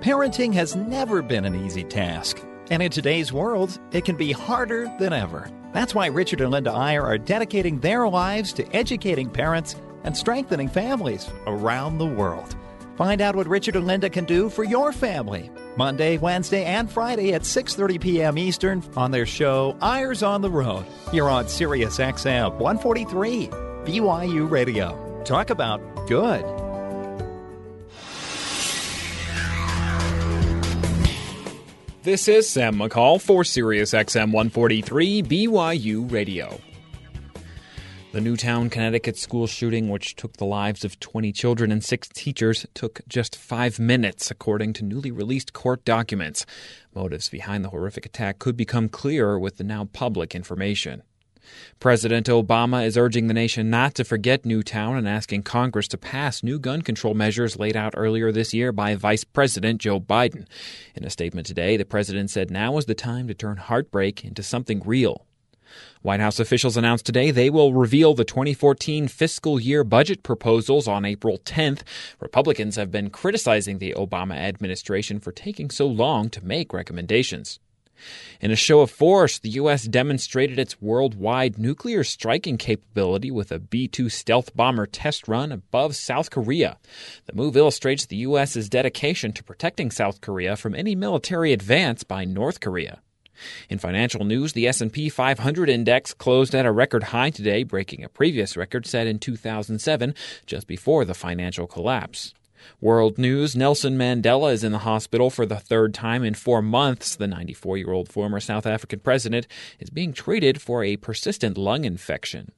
Parenting 0.01 0.51
has 0.53 0.75
never 0.75 1.21
been 1.21 1.45
an 1.45 1.63
easy 1.63 1.83
task, 1.83 2.41
and 2.71 2.81
in 2.81 2.89
today's 2.89 3.31
world, 3.31 3.79
it 3.91 4.03
can 4.03 4.15
be 4.15 4.31
harder 4.31 4.91
than 4.97 5.13
ever. 5.13 5.47
That's 5.73 5.93
why 5.93 6.07
Richard 6.07 6.41
and 6.41 6.49
Linda 6.49 6.73
Eyre 6.73 7.05
are 7.05 7.19
dedicating 7.19 7.79
their 7.79 8.07
lives 8.07 8.51
to 8.53 8.75
educating 8.75 9.29
parents 9.29 9.75
and 10.03 10.17
strengthening 10.17 10.69
families 10.69 11.29
around 11.45 11.99
the 11.99 12.07
world. 12.07 12.55
Find 12.97 13.21
out 13.21 13.35
what 13.35 13.47
Richard 13.47 13.75
and 13.75 13.85
Linda 13.85 14.09
can 14.09 14.25
do 14.25 14.49
for 14.49 14.63
your 14.63 14.91
family. 14.91 15.51
Monday, 15.77 16.17
Wednesday, 16.17 16.65
and 16.65 16.91
Friday 16.91 17.35
at 17.35 17.43
6:30 17.43 18.01
p.m. 18.01 18.39
Eastern 18.39 18.83
on 18.97 19.11
their 19.11 19.27
show 19.27 19.77
Eyres 19.83 20.23
on 20.23 20.41
the 20.41 20.49
Road. 20.49 20.83
You're 21.13 21.29
on 21.29 21.47
Sirius 21.47 21.99
XM 21.99 22.57
143 22.57 23.49
BYU 23.85 24.49
Radio. 24.49 25.21
Talk 25.25 25.51
about 25.51 25.79
good. 26.07 26.70
This 32.03 32.27
is 32.27 32.49
Sam 32.49 32.77
McCall 32.77 33.21
for 33.21 33.43
Sirius 33.43 33.91
XM 33.93 34.31
143 34.31 35.21
BYU 35.21 36.11
Radio. 36.11 36.59
The 38.11 38.19
Newtown, 38.19 38.71
Connecticut 38.71 39.19
school 39.19 39.45
shooting, 39.45 39.87
which 39.87 40.15
took 40.15 40.37
the 40.37 40.45
lives 40.45 40.83
of 40.83 40.99
20 40.99 41.31
children 41.31 41.71
and 41.71 41.83
six 41.83 42.07
teachers, 42.07 42.65
took 42.73 43.01
just 43.07 43.35
five 43.35 43.77
minutes, 43.77 44.31
according 44.31 44.73
to 44.73 44.83
newly 44.83 45.11
released 45.11 45.53
court 45.53 45.85
documents. 45.85 46.43
Motives 46.95 47.29
behind 47.29 47.63
the 47.63 47.69
horrific 47.69 48.07
attack 48.07 48.39
could 48.39 48.57
become 48.57 48.89
clearer 48.89 49.39
with 49.39 49.57
the 49.57 49.63
now 49.63 49.85
public 49.93 50.33
information. 50.33 51.03
President 51.79 52.27
Obama 52.27 52.85
is 52.85 52.97
urging 52.97 53.27
the 53.27 53.33
nation 53.33 53.69
not 53.69 53.95
to 53.95 54.03
forget 54.03 54.45
Newtown 54.45 54.97
and 54.97 55.07
asking 55.07 55.43
Congress 55.43 55.87
to 55.89 55.97
pass 55.97 56.43
new 56.43 56.59
gun 56.59 56.81
control 56.81 57.13
measures 57.13 57.57
laid 57.57 57.75
out 57.75 57.93
earlier 57.97 58.31
this 58.31 58.53
year 58.53 58.71
by 58.71 58.95
Vice 58.95 59.23
President 59.23 59.81
Joe 59.81 59.99
Biden. 59.99 60.45
In 60.95 61.03
a 61.03 61.09
statement 61.09 61.47
today, 61.47 61.77
the 61.77 61.85
president 61.85 62.29
said 62.29 62.51
now 62.51 62.77
is 62.77 62.85
the 62.85 62.95
time 62.95 63.27
to 63.27 63.33
turn 63.33 63.57
heartbreak 63.57 64.23
into 64.23 64.43
something 64.43 64.81
real. 64.85 65.25
White 66.01 66.19
House 66.19 66.39
officials 66.39 66.77
announced 66.77 67.05
today 67.05 67.31
they 67.31 67.49
will 67.49 67.73
reveal 67.73 68.13
the 68.13 68.25
2014 68.25 69.07
fiscal 69.07 69.59
year 69.59 69.83
budget 69.83 70.23
proposals 70.23 70.87
on 70.87 71.05
April 71.05 71.37
10th. 71.39 71.81
Republicans 72.19 72.75
have 72.75 72.91
been 72.91 73.09
criticizing 73.09 73.77
the 73.77 73.93
Obama 73.97 74.35
administration 74.35 75.19
for 75.19 75.31
taking 75.31 75.69
so 75.69 75.87
long 75.87 76.29
to 76.29 76.43
make 76.43 76.73
recommendations. 76.73 77.59
In 78.39 78.51
a 78.51 78.55
show 78.55 78.81
of 78.81 78.91
force, 78.91 79.39
the 79.39 79.49
U.S. 79.51 79.83
demonstrated 79.83 80.57
its 80.57 80.81
worldwide 80.81 81.57
nuclear 81.57 82.03
striking 82.03 82.57
capability 82.57 83.31
with 83.31 83.51
a 83.51 83.59
B 83.59 83.87
2 83.87 84.09
stealth 84.09 84.55
bomber 84.55 84.85
test 84.85 85.27
run 85.27 85.51
above 85.51 85.95
South 85.95 86.29
Korea. 86.29 86.77
The 87.25 87.35
move 87.35 87.55
illustrates 87.55 88.05
the 88.05 88.17
U.S.'s 88.17 88.69
dedication 88.69 89.31
to 89.33 89.43
protecting 89.43 89.91
South 89.91 90.21
Korea 90.21 90.55
from 90.55 90.75
any 90.75 90.95
military 90.95 91.53
advance 91.53 92.03
by 92.03 92.25
North 92.25 92.59
Korea. 92.59 93.01
In 93.69 93.79
financial 93.79 94.23
news, 94.23 94.53
the 94.53 94.67
S&P 94.67 95.09
500 95.09 95.69
index 95.69 96.13
closed 96.13 96.53
at 96.53 96.65
a 96.65 96.71
record 96.71 97.03
high 97.03 97.31
today, 97.31 97.63
breaking 97.63 98.03
a 98.03 98.09
previous 98.09 98.55
record 98.55 98.85
set 98.85 99.07
in 99.07 99.19
2007, 99.19 100.13
just 100.45 100.67
before 100.67 101.05
the 101.05 101.13
financial 101.13 101.67
collapse. 101.67 102.33
World 102.79 103.17
news 103.17 103.55
Nelson 103.55 103.97
Mandela 103.97 104.51
is 104.53 104.63
in 104.63 104.71
the 104.71 104.79
hospital 104.79 105.29
for 105.29 105.45
the 105.45 105.59
third 105.59 105.93
time 105.93 106.23
in 106.23 106.33
four 106.33 106.61
months. 106.61 107.15
The 107.15 107.27
94 107.27 107.77
year 107.77 107.91
old 107.91 108.09
former 108.09 108.39
South 108.39 108.65
African 108.65 108.99
president 108.99 109.47
is 109.79 109.89
being 109.89 110.13
treated 110.13 110.61
for 110.61 110.83
a 110.83 110.97
persistent 110.97 111.57
lung 111.57 111.85
infection. 111.85 112.51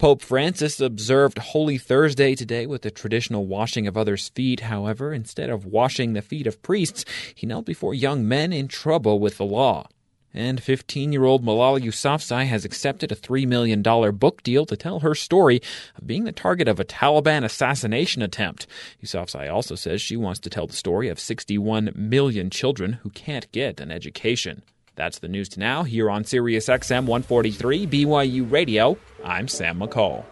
Pope 0.00 0.22
Francis 0.22 0.80
observed 0.80 1.36
Holy 1.36 1.76
Thursday 1.76 2.34
today 2.34 2.66
with 2.66 2.80
the 2.80 2.90
traditional 2.90 3.44
washing 3.46 3.86
of 3.86 3.98
others' 3.98 4.30
feet. 4.30 4.60
However, 4.60 5.12
instead 5.12 5.50
of 5.50 5.66
washing 5.66 6.14
the 6.14 6.22
feet 6.22 6.46
of 6.46 6.62
priests, 6.62 7.04
he 7.34 7.46
knelt 7.46 7.66
before 7.66 7.92
young 7.92 8.26
men 8.26 8.50
in 8.50 8.66
trouble 8.66 9.18
with 9.18 9.36
the 9.36 9.44
law. 9.44 9.88
And 10.32 10.62
15 10.62 11.12
year 11.12 11.24
old 11.24 11.44
Malala 11.44 11.80
Yousafzai 11.80 12.46
has 12.46 12.64
accepted 12.64 13.10
a 13.10 13.16
$3 13.16 13.46
million 13.46 13.82
book 13.82 14.42
deal 14.42 14.64
to 14.66 14.76
tell 14.76 15.00
her 15.00 15.14
story 15.14 15.60
of 15.96 16.06
being 16.06 16.24
the 16.24 16.32
target 16.32 16.68
of 16.68 16.78
a 16.78 16.84
Taliban 16.84 17.44
assassination 17.44 18.22
attempt. 18.22 18.66
Yousafzai 19.02 19.52
also 19.52 19.74
says 19.74 20.00
she 20.00 20.16
wants 20.16 20.40
to 20.40 20.50
tell 20.50 20.66
the 20.66 20.72
story 20.72 21.08
of 21.08 21.18
61 21.18 21.92
million 21.94 22.50
children 22.50 22.94
who 23.02 23.10
can't 23.10 23.50
get 23.52 23.80
an 23.80 23.90
education. 23.90 24.62
That's 24.94 25.18
the 25.18 25.28
news 25.28 25.48
to 25.50 25.60
now 25.60 25.82
here 25.82 26.10
on 26.10 26.24
Sirius 26.24 26.66
XM 26.66 27.06
143 27.06 27.86
BYU 27.86 28.50
Radio. 28.50 28.98
I'm 29.24 29.48
Sam 29.48 29.80
McCall. 29.80 30.24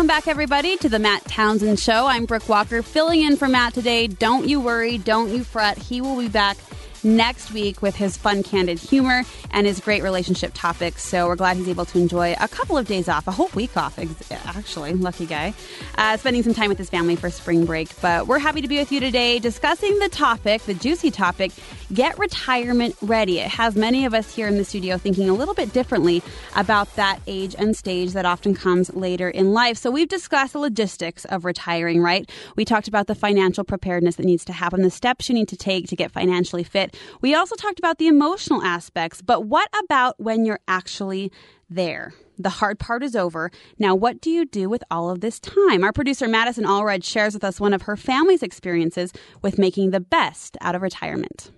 Welcome 0.00 0.16
back, 0.16 0.28
everybody, 0.28 0.78
to 0.78 0.88
the 0.88 0.98
Matt 0.98 1.26
Townsend 1.26 1.78
Show. 1.78 2.06
I'm 2.06 2.24
Brooke 2.24 2.48
Walker, 2.48 2.80
filling 2.80 3.20
in 3.20 3.36
for 3.36 3.48
Matt 3.48 3.74
today. 3.74 4.06
Don't 4.06 4.48
you 4.48 4.58
worry, 4.58 4.96
don't 4.96 5.28
you 5.28 5.44
fret. 5.44 5.76
He 5.76 6.00
will 6.00 6.18
be 6.18 6.26
back 6.26 6.56
next 7.04 7.52
week 7.52 7.82
with 7.82 7.96
his 7.96 8.16
fun, 8.16 8.42
candid 8.42 8.78
humor 8.78 9.22
and 9.50 9.66
his 9.66 9.80
great 9.80 10.02
relationship 10.02 10.52
topics. 10.54 11.04
So 11.04 11.26
we're 11.26 11.36
glad 11.36 11.56
he's 11.56 11.68
able 11.68 11.84
to 11.86 11.98
enjoy 11.98 12.34
a 12.40 12.48
couple 12.48 12.76
of 12.76 12.86
days 12.86 13.08
off, 13.08 13.26
a 13.26 13.32
whole 13.32 13.50
week 13.54 13.76
off, 13.76 13.98
actually. 14.30 14.94
Lucky 14.94 15.26
guy. 15.26 15.54
Uh, 15.96 16.16
spending 16.16 16.42
some 16.42 16.54
time 16.54 16.68
with 16.68 16.78
his 16.78 16.90
family 16.90 17.16
for 17.16 17.30
spring 17.30 17.64
break. 17.64 17.88
But 18.00 18.26
we're 18.26 18.38
happy 18.38 18.60
to 18.60 18.68
be 18.68 18.78
with 18.78 18.92
you 18.92 19.00
today 19.00 19.38
discussing 19.38 19.98
the 19.98 20.08
topic, 20.08 20.62
the 20.62 20.74
juicy 20.74 21.10
topic 21.10 21.52
get 21.92 22.18
retirement 22.18 22.96
ready. 23.02 23.38
It 23.38 23.48
has 23.48 23.74
many 23.74 24.04
of 24.04 24.14
us 24.14 24.34
here 24.34 24.46
in 24.46 24.56
the 24.56 24.64
studio 24.64 24.96
thinking 24.96 25.28
a 25.28 25.34
little 25.34 25.54
bit 25.54 25.72
differently 25.72 26.22
about 26.54 26.94
that 26.96 27.20
age 27.26 27.54
and 27.58 27.76
stage 27.76 28.12
that 28.12 28.24
often 28.24 28.54
comes 28.54 28.94
later 28.94 29.28
in 29.28 29.52
life. 29.52 29.76
So 29.76 29.90
we've 29.90 30.08
discussed 30.08 30.52
the 30.52 30.58
logistics 30.58 31.24
of 31.26 31.44
retiring, 31.44 32.00
right? 32.00 32.30
We 32.56 32.64
talked 32.64 32.88
about 32.88 33.06
the 33.06 33.14
financial 33.14 33.64
preparedness 33.64 34.16
that 34.16 34.26
needs 34.26 34.44
to 34.46 34.52
happen, 34.52 34.82
the 34.82 34.90
steps 34.90 35.28
you 35.28 35.34
need 35.34 35.48
to 35.48 35.56
take 35.56 35.88
to 35.88 35.96
get 35.96 36.12
financially 36.12 36.62
fit. 36.62 36.89
We 37.20 37.34
also 37.34 37.56
talked 37.56 37.78
about 37.78 37.98
the 37.98 38.08
emotional 38.08 38.62
aspects, 38.62 39.22
but 39.22 39.46
what 39.46 39.68
about 39.84 40.18
when 40.18 40.44
you're 40.44 40.60
actually 40.68 41.32
there? 41.68 42.12
The 42.38 42.48
hard 42.48 42.78
part 42.78 43.02
is 43.02 43.14
over. 43.14 43.50
Now, 43.78 43.94
what 43.94 44.20
do 44.20 44.30
you 44.30 44.46
do 44.46 44.68
with 44.68 44.82
all 44.90 45.10
of 45.10 45.20
this 45.20 45.38
time? 45.38 45.84
Our 45.84 45.92
producer, 45.92 46.26
Madison 46.26 46.64
Allred, 46.64 47.04
shares 47.04 47.34
with 47.34 47.44
us 47.44 47.60
one 47.60 47.74
of 47.74 47.82
her 47.82 47.96
family's 47.96 48.42
experiences 48.42 49.12
with 49.42 49.58
making 49.58 49.90
the 49.90 50.00
best 50.00 50.56
out 50.60 50.74
of 50.74 50.82
retirement 50.82 51.50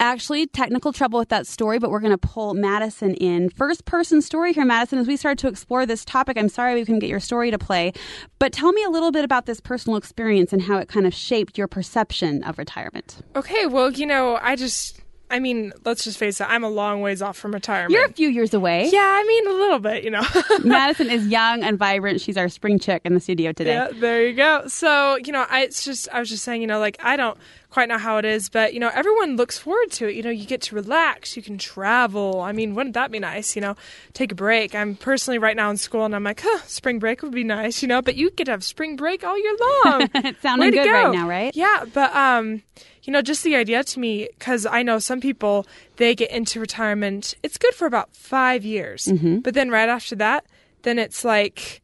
actually 0.00 0.46
technical 0.46 0.92
trouble 0.92 1.18
with 1.18 1.28
that 1.28 1.46
story, 1.46 1.78
but 1.78 1.90
we're 1.90 2.00
going 2.00 2.10
to 2.10 2.18
pull 2.18 2.54
Madison 2.54 3.14
in. 3.14 3.50
First 3.50 3.84
person 3.84 4.22
story 4.22 4.52
here, 4.52 4.64
Madison, 4.64 4.98
as 4.98 5.06
we 5.06 5.16
start 5.16 5.38
to 5.38 5.48
explore 5.48 5.86
this 5.86 6.04
topic. 6.04 6.36
I'm 6.36 6.48
sorry 6.48 6.74
we 6.74 6.84
couldn't 6.84 7.00
get 7.00 7.10
your 7.10 7.20
story 7.20 7.50
to 7.50 7.58
play, 7.58 7.92
but 8.38 8.52
tell 8.52 8.72
me 8.72 8.82
a 8.82 8.90
little 8.90 9.12
bit 9.12 9.24
about 9.24 9.46
this 9.46 9.60
personal 9.60 9.96
experience 9.96 10.52
and 10.52 10.62
how 10.62 10.78
it 10.78 10.88
kind 10.88 11.06
of 11.06 11.14
shaped 11.14 11.58
your 11.58 11.68
perception 11.68 12.42
of 12.44 12.58
retirement. 12.58 13.18
Okay, 13.36 13.66
well, 13.66 13.92
you 13.92 14.06
know, 14.06 14.38
I 14.42 14.56
just. 14.56 15.00
I 15.32 15.38
mean, 15.38 15.72
let's 15.84 16.02
just 16.02 16.18
face 16.18 16.40
it, 16.40 16.48
I'm 16.50 16.64
a 16.64 16.68
long 16.68 17.02
ways 17.02 17.22
off 17.22 17.36
from 17.36 17.52
retirement. 17.52 17.92
You're 17.92 18.04
a 18.04 18.12
few 18.12 18.28
years 18.28 18.52
away. 18.52 18.90
Yeah, 18.92 18.98
I 18.98 19.22
mean, 19.22 19.46
a 19.46 19.52
little 19.52 19.78
bit, 19.78 20.02
you 20.02 20.10
know. 20.10 20.26
Madison 20.64 21.08
is 21.08 21.24
young 21.28 21.62
and 21.62 21.78
vibrant. 21.78 22.20
She's 22.20 22.36
our 22.36 22.48
spring 22.48 22.80
chick 22.80 23.02
in 23.04 23.14
the 23.14 23.20
studio 23.20 23.52
today. 23.52 23.74
Yeah, 23.74 23.90
there 23.94 24.26
you 24.26 24.34
go. 24.34 24.66
So, 24.66 25.18
you 25.24 25.32
know, 25.32 25.46
I, 25.48 25.60
it's 25.60 25.84
just, 25.84 26.08
I 26.10 26.18
was 26.18 26.28
just 26.28 26.42
saying, 26.42 26.62
you 26.62 26.66
know, 26.66 26.80
like, 26.80 26.96
I 26.98 27.16
don't 27.16 27.38
quite 27.70 27.88
know 27.88 27.98
how 27.98 28.18
it 28.18 28.24
is, 28.24 28.48
but 28.48 28.74
you 28.74 28.80
know, 28.80 28.90
everyone 28.92 29.36
looks 29.36 29.58
forward 29.58 29.90
to 29.92 30.08
it. 30.08 30.14
You 30.14 30.22
know, 30.22 30.30
you 30.30 30.44
get 30.46 30.60
to 30.62 30.74
relax, 30.74 31.36
you 31.36 31.42
can 31.42 31.56
travel. 31.56 32.40
I 32.40 32.52
mean, 32.52 32.74
wouldn't 32.74 32.94
that 32.94 33.10
be 33.10 33.18
nice? 33.18 33.54
You 33.56 33.62
know, 33.62 33.76
take 34.12 34.32
a 34.32 34.34
break. 34.34 34.74
I'm 34.74 34.96
personally 34.96 35.38
right 35.38 35.56
now 35.56 35.70
in 35.70 35.76
school, 35.76 36.04
and 36.04 36.14
I'm 36.14 36.24
like, 36.24 36.40
huh, 36.44 36.60
spring 36.66 36.98
break 36.98 37.22
would 37.22 37.32
be 37.32 37.44
nice. 37.44 37.82
You 37.82 37.88
know, 37.88 38.02
but 38.02 38.16
you 38.16 38.30
get 38.30 38.44
to 38.44 38.50
have 38.50 38.64
spring 38.64 38.96
break 38.96 39.24
all 39.24 39.38
year 39.38 39.56
long. 39.84 40.08
it's 40.14 40.42
sounding 40.42 40.72
good 40.72 40.84
go. 40.84 40.92
right 40.92 41.12
now, 41.12 41.28
right? 41.28 41.54
Yeah, 41.54 41.84
but 41.92 42.14
um, 42.14 42.62
you 43.04 43.12
know, 43.12 43.22
just 43.22 43.44
the 43.44 43.56
idea 43.56 43.84
to 43.84 44.00
me, 44.00 44.28
because 44.38 44.66
I 44.66 44.82
know 44.82 44.98
some 44.98 45.20
people 45.20 45.66
they 45.96 46.14
get 46.14 46.30
into 46.30 46.60
retirement. 46.60 47.34
It's 47.42 47.56
good 47.56 47.74
for 47.74 47.86
about 47.86 48.14
five 48.14 48.64
years, 48.64 49.06
mm-hmm. 49.06 49.38
but 49.38 49.54
then 49.54 49.70
right 49.70 49.88
after 49.88 50.16
that, 50.16 50.44
then 50.82 50.98
it's 50.98 51.24
like, 51.24 51.82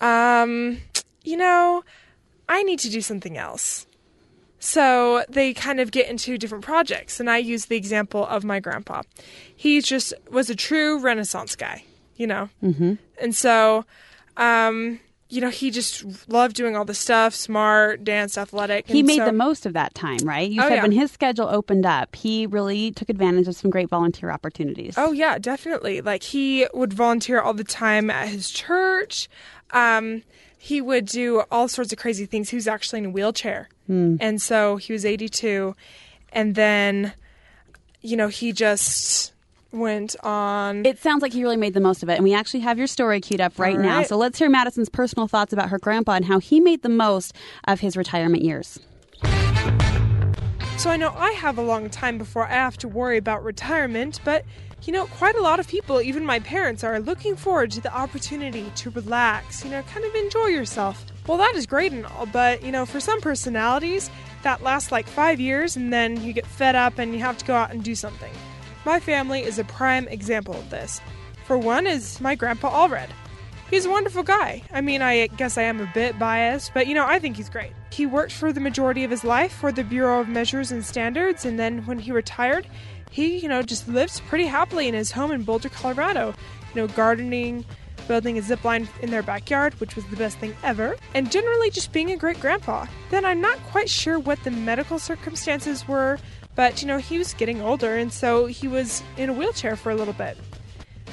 um, 0.00 0.78
you 1.22 1.36
know, 1.36 1.84
I 2.48 2.62
need 2.64 2.80
to 2.80 2.90
do 2.90 3.00
something 3.00 3.38
else. 3.38 3.86
So 4.60 5.24
they 5.28 5.54
kind 5.54 5.80
of 5.80 5.90
get 5.90 6.08
into 6.08 6.38
different 6.38 6.62
projects. 6.64 7.18
And 7.18 7.30
I 7.30 7.38
use 7.38 7.66
the 7.66 7.76
example 7.76 8.26
of 8.26 8.44
my 8.44 8.60
grandpa. 8.60 9.02
He 9.56 9.80
just 9.80 10.12
was 10.30 10.50
a 10.50 10.54
true 10.54 11.00
Renaissance 11.00 11.56
guy, 11.56 11.84
you 12.16 12.26
know? 12.26 12.50
Mm-hmm. 12.62 12.94
And 13.20 13.34
so, 13.34 13.86
um, 14.36 15.00
you 15.30 15.40
know, 15.40 15.48
he 15.48 15.70
just 15.70 16.28
loved 16.28 16.56
doing 16.56 16.76
all 16.76 16.84
the 16.84 16.94
stuff, 16.94 17.34
smart, 17.34 18.04
dance, 18.04 18.36
athletic. 18.36 18.86
He 18.86 19.02
made 19.02 19.18
so, 19.18 19.24
the 19.24 19.32
most 19.32 19.64
of 19.64 19.72
that 19.72 19.94
time, 19.94 20.18
right? 20.24 20.50
You 20.50 20.60
oh, 20.60 20.68
said 20.68 20.74
yeah. 20.76 20.82
when 20.82 20.92
his 20.92 21.10
schedule 21.10 21.48
opened 21.48 21.86
up, 21.86 22.14
he 22.14 22.46
really 22.46 22.90
took 22.90 23.08
advantage 23.08 23.48
of 23.48 23.56
some 23.56 23.70
great 23.70 23.88
volunteer 23.88 24.30
opportunities. 24.30 24.94
Oh, 24.98 25.12
yeah, 25.12 25.38
definitely. 25.38 26.02
Like 26.02 26.22
he 26.22 26.66
would 26.74 26.92
volunteer 26.92 27.40
all 27.40 27.54
the 27.54 27.64
time 27.64 28.10
at 28.10 28.28
his 28.28 28.50
church. 28.50 29.28
Um, 29.70 30.22
he 30.62 30.82
would 30.82 31.06
do 31.06 31.42
all 31.50 31.68
sorts 31.68 31.90
of 31.90 31.98
crazy 31.98 32.26
things. 32.26 32.50
He 32.50 32.56
was 32.56 32.68
actually 32.68 32.98
in 32.98 33.06
a 33.06 33.10
wheelchair. 33.10 33.70
Hmm. 33.86 34.16
And 34.20 34.42
so 34.42 34.76
he 34.76 34.92
was 34.92 35.06
82. 35.06 35.74
And 36.34 36.54
then, 36.54 37.14
you 38.02 38.14
know, 38.14 38.28
he 38.28 38.52
just 38.52 39.32
went 39.72 40.16
on. 40.22 40.84
It 40.84 40.98
sounds 40.98 41.22
like 41.22 41.32
he 41.32 41.42
really 41.42 41.56
made 41.56 41.72
the 41.72 41.80
most 41.80 42.02
of 42.02 42.10
it. 42.10 42.16
And 42.16 42.24
we 42.24 42.34
actually 42.34 42.60
have 42.60 42.76
your 42.76 42.88
story 42.88 43.22
queued 43.22 43.40
up 43.40 43.58
right, 43.58 43.74
All 43.74 43.82
now. 43.82 44.02
So 44.02 44.18
let's 44.18 44.38
hear 44.38 44.50
Madison's 44.50 44.90
personal 44.90 45.26
thoughts 45.26 45.54
about 45.54 45.70
her 45.70 45.78
grandpa 45.78 46.12
and 46.12 46.26
how 46.26 46.38
he 46.38 46.60
made 46.60 46.82
the 46.82 46.90
most 46.90 47.34
of 47.64 47.80
his 47.80 47.96
retirement 47.96 48.44
years. 48.44 48.78
So 50.76 50.90
I 50.90 50.98
know 50.98 51.14
I 51.16 51.32
have 51.32 51.56
a 51.56 51.62
long 51.62 51.88
time 51.88 52.18
before 52.18 52.44
I 52.44 52.52
have 52.52 52.76
to 52.78 52.88
worry 52.88 53.16
about 53.16 53.42
retirement, 53.42 54.20
but 54.26 54.44
you 54.84 54.92
know, 54.92 55.06
quite 55.06 55.36
a 55.36 55.42
lot 55.42 55.60
of 55.60 55.68
people, 55.68 56.00
even 56.00 56.24
my 56.24 56.40
parents, 56.40 56.82
are 56.82 57.00
looking 57.00 57.36
forward 57.36 57.70
to 57.72 57.80
the 57.80 57.94
opportunity 57.94 58.70
to 58.76 58.90
relax, 58.90 59.64
you 59.64 59.70
know, 59.70 59.82
kind 59.82 60.04
of 60.04 60.14
enjoy 60.14 60.46
yourself. 60.46 61.04
Well, 61.26 61.38
that 61.38 61.54
is 61.54 61.66
great 61.66 61.92
and 61.92 62.06
all, 62.06 62.26
but 62.26 62.62
you 62.62 62.72
know, 62.72 62.86
for 62.86 63.00
some 63.00 63.20
personalities, 63.20 64.10
that 64.42 64.62
lasts 64.62 64.90
like 64.90 65.06
five 65.06 65.38
years 65.38 65.76
and 65.76 65.92
then 65.92 66.22
you 66.22 66.32
get 66.32 66.46
fed 66.46 66.74
up 66.74 66.98
and 66.98 67.12
you 67.12 67.20
have 67.20 67.38
to 67.38 67.44
go 67.44 67.54
out 67.54 67.72
and 67.72 67.84
do 67.84 67.94
something. 67.94 68.32
My 68.84 68.98
family 68.98 69.42
is 69.42 69.58
a 69.58 69.64
prime 69.64 70.08
example 70.08 70.54
of 70.54 70.70
this. 70.70 71.00
For 71.44 71.58
one 71.58 71.86
is 71.86 72.20
my 72.20 72.34
grandpa 72.34 72.70
Allred. 72.70 73.10
He's 73.70 73.84
a 73.84 73.90
wonderful 73.90 74.24
guy. 74.24 74.62
I 74.72 74.80
mean, 74.80 75.00
I 75.00 75.28
guess 75.28 75.56
I 75.56 75.62
am 75.62 75.80
a 75.80 75.90
bit 75.94 76.18
biased, 76.18 76.74
but 76.74 76.88
you 76.88 76.94
know, 76.94 77.06
I 77.06 77.20
think 77.20 77.36
he's 77.36 77.48
great. 77.48 77.72
He 77.90 78.06
worked 78.06 78.32
for 78.32 78.52
the 78.52 78.60
majority 78.60 79.04
of 79.04 79.10
his 79.10 79.22
life 79.22 79.52
for 79.52 79.70
the 79.70 79.84
Bureau 79.84 80.20
of 80.20 80.28
Measures 80.28 80.72
and 80.72 80.84
Standards, 80.84 81.44
and 81.44 81.58
then 81.58 81.86
when 81.86 82.00
he 82.00 82.10
retired, 82.10 82.66
he, 83.10 83.38
you 83.38 83.48
know, 83.48 83.62
just 83.62 83.88
lives 83.88 84.20
pretty 84.20 84.46
happily 84.46 84.88
in 84.88 84.94
his 84.94 85.10
home 85.10 85.32
in 85.32 85.42
Boulder, 85.42 85.68
Colorado. 85.68 86.34
You 86.74 86.82
know, 86.82 86.88
gardening, 86.88 87.64
building 88.06 88.38
a 88.38 88.42
zip 88.42 88.64
line 88.64 88.88
in 89.02 89.10
their 89.10 89.22
backyard, 89.22 89.74
which 89.74 89.96
was 89.96 90.04
the 90.06 90.16
best 90.16 90.38
thing 90.38 90.54
ever, 90.62 90.96
and 91.14 91.30
generally 91.30 91.70
just 91.70 91.92
being 91.92 92.10
a 92.10 92.16
great 92.16 92.40
grandpa. 92.40 92.86
Then 93.10 93.24
I'm 93.24 93.40
not 93.40 93.58
quite 93.64 93.88
sure 93.88 94.18
what 94.18 94.42
the 94.44 94.50
medical 94.50 94.98
circumstances 94.98 95.86
were, 95.86 96.18
but 96.54 96.82
you 96.82 96.88
know, 96.88 96.98
he 96.98 97.18
was 97.18 97.34
getting 97.34 97.60
older, 97.60 97.96
and 97.96 98.12
so 98.12 98.46
he 98.46 98.68
was 98.68 99.02
in 99.16 99.30
a 99.30 99.32
wheelchair 99.32 99.76
for 99.76 99.90
a 99.90 99.94
little 99.94 100.14
bit. 100.14 100.36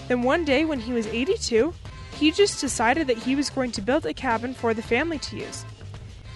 Then 0.07 0.21
one 0.21 0.45
day 0.45 0.65
when 0.65 0.79
he 0.79 0.93
was 0.93 1.07
82, 1.07 1.73
he 2.13 2.31
just 2.31 2.61
decided 2.61 3.07
that 3.07 3.17
he 3.17 3.35
was 3.35 3.49
going 3.49 3.71
to 3.73 3.81
build 3.81 4.05
a 4.05 4.13
cabin 4.13 4.53
for 4.53 4.73
the 4.73 4.81
family 4.81 5.19
to 5.19 5.37
use. 5.37 5.65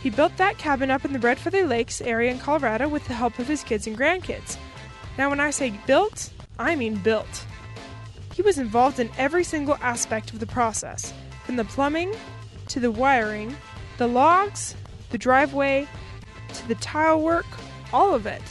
He 0.01 0.09
built 0.09 0.35
that 0.37 0.57
cabin 0.57 0.91
up 0.91 1.05
in 1.05 1.13
the 1.13 1.19
Red 1.19 1.39
Feather 1.39 1.65
Lakes 1.65 2.01
area 2.01 2.31
in 2.31 2.39
Colorado 2.39 2.87
with 2.87 3.07
the 3.07 3.13
help 3.13 3.39
of 3.39 3.47
his 3.47 3.63
kids 3.63 3.87
and 3.87 3.97
grandkids. 3.97 4.57
Now, 5.17 5.29
when 5.29 5.39
I 5.39 5.51
say 5.51 5.71
built, 5.85 6.31
I 6.57 6.75
mean 6.75 6.95
built. 6.95 7.45
He 8.33 8.41
was 8.41 8.57
involved 8.57 8.99
in 8.99 9.09
every 9.17 9.43
single 9.43 9.77
aspect 9.81 10.31
of 10.31 10.39
the 10.39 10.47
process, 10.47 11.13
from 11.45 11.57
the 11.57 11.65
plumbing 11.65 12.13
to 12.67 12.79
the 12.79 12.91
wiring, 12.91 13.55
the 13.97 14.07
logs, 14.07 14.75
the 15.09 15.17
driveway, 15.17 15.87
to 16.53 16.67
the 16.67 16.75
tile 16.75 17.21
work, 17.21 17.45
all 17.91 18.13
of 18.13 18.25
it. 18.25 18.41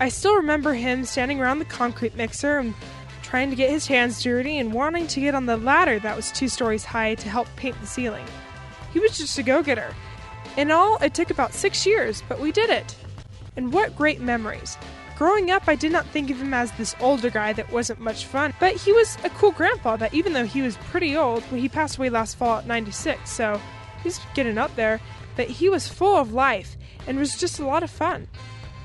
I 0.00 0.08
still 0.08 0.36
remember 0.36 0.74
him 0.74 1.04
standing 1.04 1.40
around 1.40 1.58
the 1.58 1.64
concrete 1.64 2.14
mixer 2.14 2.58
and 2.58 2.74
trying 3.22 3.50
to 3.50 3.56
get 3.56 3.70
his 3.70 3.86
hands 3.86 4.22
dirty 4.22 4.58
and 4.58 4.72
wanting 4.72 5.06
to 5.08 5.20
get 5.20 5.34
on 5.34 5.46
the 5.46 5.56
ladder 5.56 5.98
that 5.98 6.16
was 6.16 6.30
two 6.32 6.48
stories 6.48 6.84
high 6.84 7.14
to 7.16 7.28
help 7.28 7.48
paint 7.56 7.78
the 7.80 7.86
ceiling. 7.86 8.24
He 8.92 9.00
was 9.00 9.18
just 9.18 9.38
a 9.38 9.42
go 9.42 9.62
getter. 9.62 9.94
In 10.56 10.70
all, 10.70 10.96
it 11.02 11.14
took 11.14 11.30
about 11.30 11.52
six 11.52 11.84
years, 11.84 12.22
but 12.28 12.40
we 12.40 12.52
did 12.52 12.70
it. 12.70 12.96
And 13.56 13.72
what 13.72 13.96
great 13.96 14.20
memories. 14.20 14.78
Growing 15.18 15.50
up, 15.50 15.64
I 15.66 15.74
did 15.74 15.90
not 15.90 16.06
think 16.06 16.30
of 16.30 16.40
him 16.40 16.54
as 16.54 16.70
this 16.72 16.94
older 17.00 17.28
guy 17.28 17.52
that 17.54 17.72
wasn't 17.72 17.98
much 17.98 18.26
fun, 18.26 18.54
but 18.60 18.76
he 18.76 18.92
was 18.92 19.18
a 19.24 19.30
cool 19.30 19.50
grandpa 19.50 19.96
that 19.96 20.14
even 20.14 20.32
though 20.32 20.46
he 20.46 20.62
was 20.62 20.76
pretty 20.76 21.16
old, 21.16 21.42
well, 21.50 21.60
he 21.60 21.68
passed 21.68 21.98
away 21.98 22.08
last 22.08 22.36
fall 22.36 22.58
at 22.58 22.68
96, 22.68 23.28
so 23.28 23.60
he's 24.04 24.20
getting 24.34 24.58
up 24.58 24.76
there, 24.76 25.00
but 25.34 25.48
he 25.48 25.68
was 25.68 25.88
full 25.88 26.14
of 26.14 26.32
life 26.32 26.76
and 27.08 27.18
was 27.18 27.36
just 27.36 27.58
a 27.58 27.66
lot 27.66 27.82
of 27.82 27.90
fun. 27.90 28.28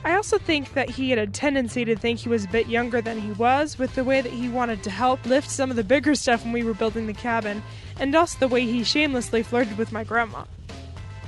I 0.03 0.15
also 0.15 0.39
think 0.39 0.73
that 0.73 0.89
he 0.89 1.11
had 1.11 1.19
a 1.19 1.27
tendency 1.27 1.85
to 1.85 1.95
think 1.95 2.17
he 2.17 2.29
was 2.29 2.45
a 2.45 2.49
bit 2.49 2.67
younger 2.67 2.99
than 2.99 3.21
he 3.21 3.31
was, 3.33 3.77
with 3.77 3.93
the 3.93 4.03
way 4.03 4.19
that 4.19 4.31
he 4.33 4.49
wanted 4.49 4.81
to 4.83 4.89
help 4.89 5.23
lift 5.27 5.51
some 5.51 5.69
of 5.69 5.75
the 5.75 5.83
bigger 5.83 6.15
stuff 6.15 6.43
when 6.43 6.51
we 6.51 6.63
were 6.63 6.73
building 6.73 7.05
the 7.05 7.13
cabin, 7.13 7.61
and 7.99 8.15
also 8.15 8.39
the 8.39 8.47
way 8.47 8.61
he 8.61 8.83
shamelessly 8.83 9.43
flirted 9.43 9.77
with 9.77 9.91
my 9.91 10.03
grandma. 10.03 10.45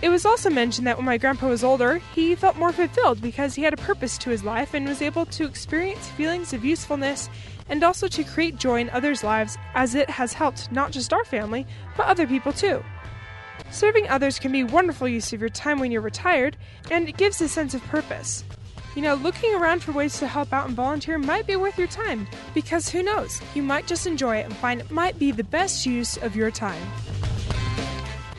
It 0.01 0.09
was 0.09 0.25
also 0.25 0.49
mentioned 0.49 0.85
that 0.87 0.97
when 0.97 1.05
my 1.05 1.17
grandpa 1.17 1.47
was 1.47 1.63
older, 1.63 1.99
he 2.13 2.35
felt 2.35 2.57
more 2.57 2.73
fulfilled 2.73 3.21
because 3.21 3.55
he 3.55 3.63
had 3.63 3.73
a 3.73 3.77
purpose 3.77 4.17
to 4.19 4.29
his 4.29 4.43
life 4.43 4.73
and 4.73 4.87
was 4.87 5.01
able 5.01 5.25
to 5.27 5.45
experience 5.45 6.09
feelings 6.09 6.53
of 6.53 6.65
usefulness 6.65 7.29
and 7.69 7.83
also 7.83 8.07
to 8.07 8.23
create 8.23 8.57
joy 8.57 8.81
in 8.81 8.89
others' 8.89 9.23
lives 9.23 9.57
as 9.73 9.95
it 9.95 10.09
has 10.09 10.33
helped 10.33 10.71
not 10.71 10.91
just 10.91 11.13
our 11.13 11.25
family, 11.25 11.65
but 11.97 12.07
other 12.07 12.27
people 12.27 12.53
too. 12.53 12.83
Serving 13.71 14.07
others 14.07 14.37
can 14.37 14.51
be 14.51 14.61
a 14.61 14.65
wonderful 14.65 15.07
use 15.07 15.33
of 15.33 15.39
your 15.39 15.49
time 15.49 15.79
when 15.79 15.91
you're 15.91 16.01
retired, 16.01 16.57
and 16.91 17.09
it 17.09 17.17
gives 17.17 17.41
a 17.41 17.47
sense 17.47 17.73
of 17.73 17.83
purpose. 17.85 18.43
You 18.95 19.01
know, 19.01 19.15
looking 19.15 19.53
around 19.55 19.81
for 19.81 19.91
ways 19.91 20.19
to 20.19 20.27
help 20.27 20.53
out 20.53 20.67
and 20.67 20.75
volunteer 20.75 21.17
might 21.17 21.47
be 21.47 21.55
worth 21.55 21.77
your 21.77 21.87
time, 21.87 22.27
because 22.53 22.89
who 22.89 23.01
knows, 23.01 23.41
you 23.53 23.63
might 23.63 23.87
just 23.87 24.07
enjoy 24.07 24.37
it 24.37 24.45
and 24.45 24.55
find 24.55 24.81
it 24.81 24.91
might 24.91 25.17
be 25.17 25.31
the 25.31 25.43
best 25.43 25.85
use 25.85 26.17
of 26.17 26.35
your 26.35 26.51
time. 26.51 26.81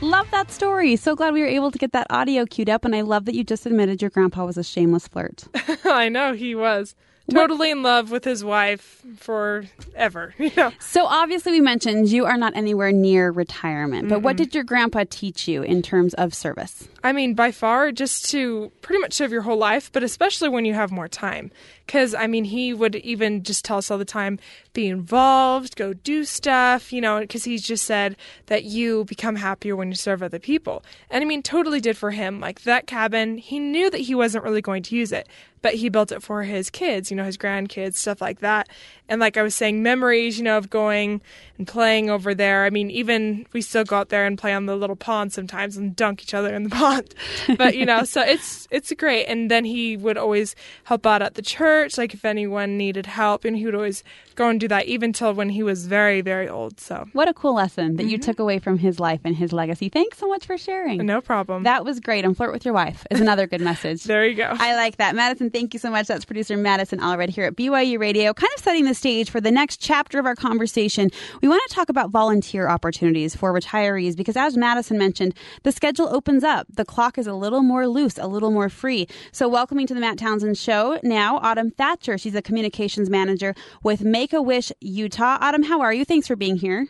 Love 0.01 0.29
that 0.31 0.51
story. 0.51 0.95
So 0.95 1.15
glad 1.15 1.33
we 1.33 1.41
were 1.41 1.47
able 1.47 1.71
to 1.71 1.77
get 1.79 1.91
that 1.93 2.07
audio 2.11 2.45
queued 2.45 2.69
up, 2.69 2.85
and 2.85 2.95
I 2.95 3.01
love 3.01 3.25
that 3.25 3.33
you 3.35 3.43
just 3.43 3.65
admitted 3.65 4.01
your 4.01 4.11
grandpa 4.11 4.45
was 4.45 4.57
a 4.57 4.63
shameless 4.63 5.07
flirt. 5.07 5.45
I 5.85 6.07
know 6.07 6.33
he 6.33 6.53
was 6.53 6.93
totally 7.33 7.71
in 7.71 7.81
love 7.83 8.11
with 8.11 8.23
his 8.23 8.43
wife 8.43 9.01
forever. 9.17 10.35
You 10.39 10.51
know? 10.55 10.71
So 10.79 11.05
obviously, 11.07 11.51
we 11.53 11.61
mentioned 11.61 12.09
you 12.09 12.25
are 12.25 12.37
not 12.37 12.55
anywhere 12.55 12.91
near 12.91 13.31
retirement, 13.31 14.07
but 14.07 14.21
what 14.21 14.35
Mhm. 14.35 14.37
did 14.37 14.55
your 14.55 14.63
grandpa 14.63 15.03
teach 15.09 15.47
you 15.47 15.63
in 15.63 15.81
terms 15.81 16.13
of 16.13 16.33
service? 16.33 16.87
I 17.03 17.11
mean, 17.11 17.33
by 17.33 17.51
far, 17.51 17.91
just 17.91 18.29
to 18.29 18.71
pretty 18.83 19.01
much 19.01 19.13
serve 19.13 19.31
your 19.31 19.41
whole 19.41 19.57
life, 19.57 19.91
but 19.91 20.03
especially 20.03 20.47
when 20.49 20.63
you 20.63 20.75
have 20.75 20.91
more 20.91 21.07
time. 21.07 21.49
Because, 21.87 22.13
I 22.13 22.27
mean, 22.27 22.43
he 22.43 22.73
would 22.73 22.97
even 22.97 23.41
just 23.43 23.65
tell 23.65 23.77
us 23.77 23.89
all 23.89 23.97
the 23.97 24.05
time 24.05 24.39
be 24.73 24.87
involved, 24.87 25.75
go 25.77 25.93
do 25.93 26.25
stuff, 26.25 26.93
you 26.93 27.01
know, 27.01 27.21
because 27.21 27.45
he's 27.45 27.63
just 27.63 27.85
said 27.85 28.15
that 28.47 28.65
you 28.65 29.05
become 29.05 29.37
happier 29.37 29.75
when 29.75 29.87
you 29.87 29.95
serve 29.95 30.21
other 30.21 30.37
people. 30.37 30.83
And 31.09 31.23
I 31.23 31.25
mean, 31.25 31.41
totally 31.41 31.79
did 31.79 31.97
for 31.97 32.11
him. 32.11 32.39
Like 32.39 32.61
that 32.63 32.85
cabin, 32.85 33.37
he 33.37 33.57
knew 33.57 33.89
that 33.89 34.01
he 34.01 34.13
wasn't 34.13 34.43
really 34.43 34.61
going 34.61 34.83
to 34.83 34.95
use 34.95 35.11
it, 35.11 35.29
but 35.61 35.75
he 35.75 35.89
built 35.89 36.11
it 36.11 36.21
for 36.21 36.43
his 36.43 36.69
kids, 36.69 37.09
you 37.09 37.17
know, 37.17 37.23
his 37.23 37.37
grandkids, 37.37 37.95
stuff 37.95 38.21
like 38.21 38.39
that. 38.41 38.69
And 39.09 39.21
like 39.21 39.37
I 39.37 39.41
was 39.41 39.55
saying, 39.55 39.83
memories, 39.83 40.37
you 40.37 40.43
know, 40.43 40.57
of 40.57 40.69
going 40.69 41.21
and 41.57 41.67
playing 41.67 42.09
over 42.09 42.35
there. 42.35 42.65
I 42.65 42.69
mean, 42.69 42.91
even 42.91 43.45
we 43.53 43.61
still 43.61 43.83
go 43.83 43.97
out 43.97 44.09
there 44.09 44.25
and 44.25 44.37
play 44.37 44.53
on 44.53 44.65
the 44.65 44.75
little 44.75 44.95
pond 44.95 45.33
sometimes 45.33 45.77
and 45.77 45.95
dunk 45.95 46.21
each 46.21 46.33
other 46.33 46.53
in 46.55 46.63
the 46.63 46.69
pond. 46.75 47.13
But 47.57 47.75
you 47.75 47.85
know, 47.85 48.03
so 48.03 48.21
it's 48.21 48.67
it's 48.71 48.91
great. 48.93 49.25
And 49.25 49.49
then 49.49 49.65
he 49.65 49.97
would 49.97 50.17
always 50.17 50.55
help 50.83 51.05
out 51.05 51.21
at 51.21 51.35
the 51.35 51.41
church, 51.41 51.97
like 51.97 52.13
if 52.13 52.25
anyone 52.25 52.77
needed 52.77 53.05
help, 53.05 53.45
and 53.45 53.55
he 53.55 53.65
would 53.65 53.75
always 53.75 54.03
go 54.37 54.47
and 54.49 54.59
do 54.59 54.67
that, 54.69 54.85
even 54.85 55.11
till 55.11 55.33
when 55.33 55.49
he 55.49 55.63
was 55.63 55.87
very 55.87 56.21
very 56.21 56.47
old. 56.47 56.79
So 56.79 57.07
What 57.13 57.27
a 57.27 57.33
cool 57.33 57.55
lesson 57.55 57.97
that 57.97 58.05
you 58.05 58.17
mm-hmm. 58.17 58.25
took 58.25 58.39
away 58.39 58.59
from 58.59 58.77
his 58.77 58.99
life 58.99 59.21
and 59.25 59.35
his 59.35 59.51
legacy. 59.51 59.89
Thanks 59.89 60.17
so 60.17 60.27
much 60.27 60.45
for 60.45 60.57
sharing. 60.57 61.05
No 61.05 61.19
problem. 61.21 61.63
That 61.63 61.83
was 61.83 61.99
great. 61.99 62.23
And 62.23 62.37
flirt 62.37 62.53
with 62.53 62.63
your 62.63 62.73
wife 62.73 63.05
is 63.11 63.19
another 63.19 63.47
good 63.47 63.61
message. 63.61 64.03
there 64.05 64.25
you 64.25 64.35
go. 64.35 64.53
I 64.57 64.75
like 64.75 64.97
that. 64.97 65.15
Madison, 65.15 65.49
thank 65.49 65.73
you 65.73 65.79
so 65.79 65.89
much. 65.89 66.07
That's 66.07 66.25
producer 66.25 66.55
Madison 66.55 66.99
Allred 66.99 67.29
here 67.29 67.45
at 67.45 67.55
BYU 67.55 67.99
Radio, 67.99 68.33
kind 68.33 68.51
of 68.55 68.63
setting 68.63 68.85
the 68.85 68.93
stage 68.93 69.29
for 69.29 69.41
the 69.41 69.51
next 69.51 69.81
chapter 69.81 70.19
of 70.19 70.25
our 70.25 70.35
conversation. 70.35 71.09
We 71.41 71.47
want 71.47 71.61
to 71.67 71.73
talk 71.73 71.89
about 71.89 72.11
volunteer 72.11 72.67
opportunities 72.67 73.35
for 73.35 73.53
retirees 73.53 74.15
because, 74.15 74.37
as 74.37 74.55
Madison 74.55 74.97
mentioned, 74.97 75.33
the 75.63 75.71
schedule 75.71 76.07
opens 76.09 76.43
up. 76.43 76.67
The 76.69 76.85
clock 76.85 77.17
is 77.17 77.27
a 77.27 77.33
little 77.33 77.63
more 77.63 77.87
loose, 77.87 78.17
a 78.17 78.27
little 78.27 78.51
more 78.51 78.69
free. 78.69 79.07
So, 79.31 79.47
welcoming 79.47 79.87
to 79.87 79.93
the 79.93 79.99
Matt 79.99 80.17
Townsend 80.17 80.57
Show 80.57 80.99
now, 81.03 81.37
Autumn 81.37 81.71
Thatcher. 81.71 82.17
She's 82.17 82.35
a 82.35 82.41
communications 82.41 83.09
manager 83.09 83.55
with 83.83 84.01
Make 84.01 84.26
a 84.33 84.41
Wish 84.41 84.71
Utah. 84.81 85.37
Autumn, 85.41 85.63
how 85.63 85.81
are 85.81 85.93
you? 85.93 86.05
Thanks 86.05 86.27
for 86.27 86.35
being 86.35 86.57
here. 86.57 86.87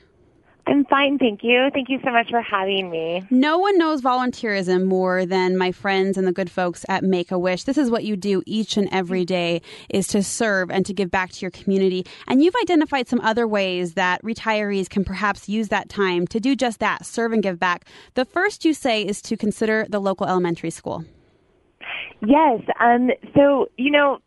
I'm 0.67 0.83
fine, 0.85 1.17
thank 1.17 1.43
you. 1.43 1.69
Thank 1.73 1.87
you 1.87 1.97
so 2.03 2.11
much 2.11 2.29
for 2.29 2.41
having 2.41 2.89
me. 2.89 3.25
No 3.29 3.57
one 3.57 3.77
knows 3.77 4.01
volunteerism 4.01 4.85
more 4.85 5.25
than 5.25 5.55
my 5.55 5.71
friends 5.71 6.17
and 6.17 6.27
the 6.27 6.33
good 6.33 6.51
folks 6.51 6.85
at 6.89 7.05
Make 7.05 7.31
a 7.31 7.39
Wish. 7.39 7.63
This 7.63 7.77
is 7.77 7.89
what 7.89 8.03
you 8.03 8.17
do 8.17 8.43
each 8.45 8.75
and 8.75 8.89
every 8.91 9.23
day 9.23 9.61
is 9.89 10.07
to 10.07 10.21
serve 10.21 10.69
and 10.69 10.85
to 10.85 10.93
give 10.93 11.09
back 11.09 11.31
to 11.31 11.39
your 11.39 11.51
community. 11.51 12.05
And 12.27 12.43
you've 12.43 12.55
identified 12.61 13.07
some 13.07 13.21
other 13.21 13.47
ways 13.47 13.93
that 13.93 14.21
retirees 14.23 14.89
can 14.89 15.05
perhaps 15.05 15.47
use 15.47 15.69
that 15.69 15.87
time 15.87 16.27
to 16.27 16.39
do 16.41 16.53
just 16.53 16.79
that, 16.79 17.05
serve 17.05 17.31
and 17.31 17.41
give 17.41 17.57
back. 17.57 17.85
The 18.15 18.25
first 18.25 18.65
you 18.65 18.73
say 18.73 19.03
is 19.03 19.21
to 19.21 19.37
consider 19.37 19.85
the 19.87 19.99
local 19.99 20.27
elementary 20.27 20.71
school. 20.71 21.05
Yes. 22.19 22.61
Um, 22.81 23.11
so 23.35 23.69
you 23.77 23.91
know, 23.91 24.19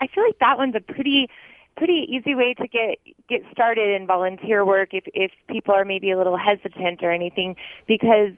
I 0.00 0.06
feel 0.06 0.24
like 0.24 0.38
that 0.40 0.56
one's 0.56 0.74
a 0.74 0.80
pretty 0.80 1.28
pretty 1.76 2.06
easy 2.08 2.34
way 2.34 2.54
to 2.54 2.68
get 2.68 2.98
get 3.28 3.42
started 3.52 3.88
in 3.88 4.06
volunteer 4.06 4.64
work 4.64 4.90
if 4.92 5.04
if 5.14 5.30
people 5.48 5.74
are 5.74 5.84
maybe 5.84 6.10
a 6.10 6.18
little 6.18 6.36
hesitant 6.36 7.02
or 7.02 7.10
anything 7.10 7.56
because 7.86 8.32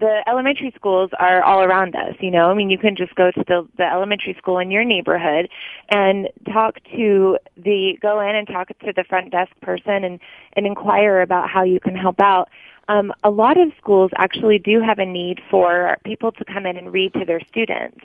the 0.00 0.22
elementary 0.26 0.72
schools 0.74 1.10
are 1.18 1.42
all 1.42 1.62
around 1.62 1.94
us 1.94 2.14
you 2.20 2.30
know? 2.30 2.50
I 2.50 2.54
mean 2.54 2.70
you 2.70 2.78
can 2.78 2.96
just 2.96 3.14
go 3.14 3.30
to 3.30 3.44
the 3.46 3.68
the 3.76 3.84
elementary 3.84 4.34
school 4.38 4.58
in 4.58 4.70
your 4.70 4.84
neighborhood 4.84 5.48
and 5.90 6.28
talk 6.52 6.76
to 6.96 7.38
the 7.56 7.98
go 8.00 8.20
in 8.20 8.34
and 8.34 8.46
talk 8.46 8.68
to 8.68 8.92
the 8.94 9.04
front 9.08 9.30
desk 9.30 9.52
person 9.60 10.04
and 10.04 10.18
and 10.54 10.66
inquire 10.66 11.20
about 11.20 11.50
how 11.50 11.62
you 11.62 11.80
can 11.80 11.94
help 11.94 12.20
out 12.20 12.48
um, 12.90 13.12
a 13.22 13.30
lot 13.30 13.56
of 13.56 13.70
schools 13.78 14.10
actually 14.16 14.58
do 14.58 14.80
have 14.80 14.98
a 14.98 15.06
need 15.06 15.40
for 15.48 15.96
people 16.04 16.32
to 16.32 16.44
come 16.44 16.66
in 16.66 16.76
and 16.76 16.92
read 16.92 17.14
to 17.14 17.24
their 17.24 17.40
students. 17.40 18.00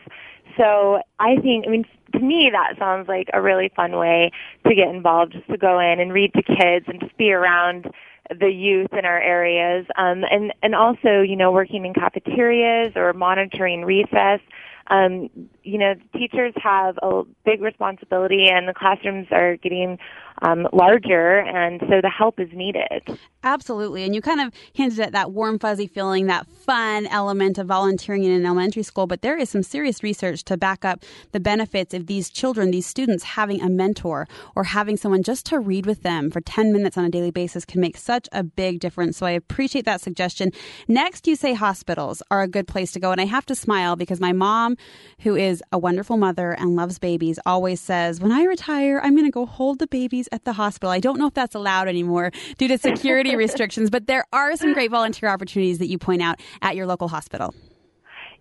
So 0.58 1.02
I 1.20 1.38
think, 1.38 1.66
I 1.68 1.72
mean, 1.72 1.86
to 2.14 2.20
me, 2.20 2.52
that 2.52 2.78
sounds 2.78 3.08
like 3.08 3.28
a 3.34 3.42
really 3.42 3.72
fun 3.76 3.98
way 3.98 4.32
to 4.68 4.76
get 4.76 4.90
involved, 4.90 5.34
just 5.34 5.48
to 5.48 5.58
go 5.58 5.80
in 5.80 6.00
and 6.00 6.14
read 6.14 6.34
to 6.36 6.44
kids 6.44 6.86
and 6.88 7.00
just 7.00 7.18
be 7.18 7.34
around 7.34 7.92
the 8.30 8.52
youth 8.52 8.94
in 8.94 9.06
our 9.06 9.20
areas. 9.20 9.88
Um, 9.98 10.24
and, 10.30 10.54
and 10.62 10.76
also, 10.76 11.22
you 11.22 11.36
know, 11.36 11.52
working 11.52 11.84
in 11.86 11.96
cafeterias 11.96 12.94
or 12.96 13.12
monitoring 13.14 13.86
recess. 13.86 14.40
Um, 14.88 15.30
you 15.64 15.80
know, 15.80 15.96
teachers 16.14 16.54
have 16.62 17.00
a 17.02 17.24
big 17.44 17.62
responsibility 17.62 18.50
and 18.50 18.68
the 18.68 18.74
classrooms 18.74 19.28
are 19.32 19.58
getting 19.58 19.98
um, 20.42 20.68
larger, 20.74 21.40
and 21.40 21.80
so 21.82 22.02
the 22.02 22.10
help 22.10 22.40
is 22.40 22.50
needed. 22.54 23.18
Absolutely. 23.44 24.04
And 24.04 24.16
you 24.16 24.22
kind 24.22 24.42
of 24.42 24.52
hinted 24.74 25.00
at 25.00 25.12
that 25.12 25.32
warm, 25.32 25.60
fuzzy 25.60 25.88
feeling, 25.88 26.26
that 26.28 26.48
fun 26.48 27.06
element 27.08 27.58
of 27.58 27.68
volunteering 27.68 28.24
in 28.24 28.32
an 28.32 28.46
elementary 28.46 28.82
school. 28.82 29.06
But 29.06 29.22
there 29.22 29.38
is 29.38 29.50
some 29.50 29.62
serious 29.62 30.02
research 30.02 30.44
to 30.46 30.58
back 30.58 30.84
up 30.84 31.04
the 31.32 31.40
benefits 31.40 31.94
of 31.94 32.08
these 32.08 32.30
children, 32.30 32.72
these 32.72 32.88
students 32.88 33.24
having 33.24 33.62
a 33.62 33.70
mentor 33.70 34.28
or 34.56 34.64
having 34.64 34.98
someone 34.98 35.22
just 35.22 35.46
to 35.48 35.60
read 35.60 35.86
with 35.86 36.02
them 36.02 36.32
for 36.32 36.42
10 36.42 36.74
minutes 36.74 36.98
on 36.98 37.06
a 37.06 37.10
daily 37.10 37.30
basis 37.30 37.66
can 37.66 37.80
make 37.80 37.98
such 37.98 38.28
a 38.32 38.44
big 38.44 38.80
difference. 38.80 39.18
So 39.18 39.28
I 39.28 39.32
appreciate 39.32 39.86
that 39.86 40.02
suggestion. 40.02 40.52
Next, 40.88 41.28
you 41.28 41.36
say 41.36 41.54
hospitals 41.54 42.24
are 42.32 42.42
a 42.42 42.48
good 42.48 42.68
place 42.68 42.92
to 42.94 43.00
go. 43.00 43.12
And 43.12 43.22
I 43.22 43.26
have 43.26 43.46
to 43.46 43.56
smile 43.56 43.96
because 43.96 44.20
my 44.20 44.34
mom, 44.34 44.76
who 45.20 45.36
is 45.36 45.64
a 45.72 45.78
wonderful 45.78 46.18
mother 46.18 46.52
and 46.52 46.76
loves 46.76 46.98
babies, 46.98 47.38
always 47.46 47.80
says, 47.80 48.20
when 48.20 48.32
I 48.32 48.44
retire, 48.44 49.00
I'm 49.04 49.14
going 49.14 49.26
to 49.26 49.32
go 49.32 49.46
hold 49.46 49.78
the 49.78 49.88
babies 49.88 50.25
at 50.32 50.44
the 50.46 50.54
hospital. 50.54 50.90
I 50.90 51.00
don't 51.00 51.20
know 51.20 51.28
if 51.28 51.34
that's 51.34 51.56
allowed 51.56 51.88
anymore 51.88 52.32
due 52.58 52.68
to 52.68 52.78
security 52.78 53.36
restrictions, 53.38 53.90
but 53.90 54.08
there 54.08 54.26
are 54.34 54.56
some 54.56 54.74
great 54.74 54.92
volunteer 54.92 55.30
opportunities 55.30 55.80
that 55.80 55.88
you 55.88 55.98
point 55.98 56.22
out 56.22 56.40
at 56.62 56.76
your 56.76 56.86
local 56.86 57.08
hospital. 57.08 57.54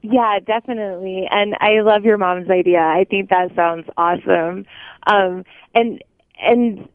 Yeah, 0.03 0.39
definitely. 0.47 1.27
And 1.31 1.55
I 1.61 1.81
love 1.81 2.05
your 2.05 2.19
mom's 2.19 2.51
idea. 2.51 2.81
I 2.81 3.07
think 3.09 3.31
that 3.31 3.55
sounds 3.57 3.87
awesome. 3.97 4.67
Um, 5.07 5.45
and 5.75 6.03
and 6.39 6.89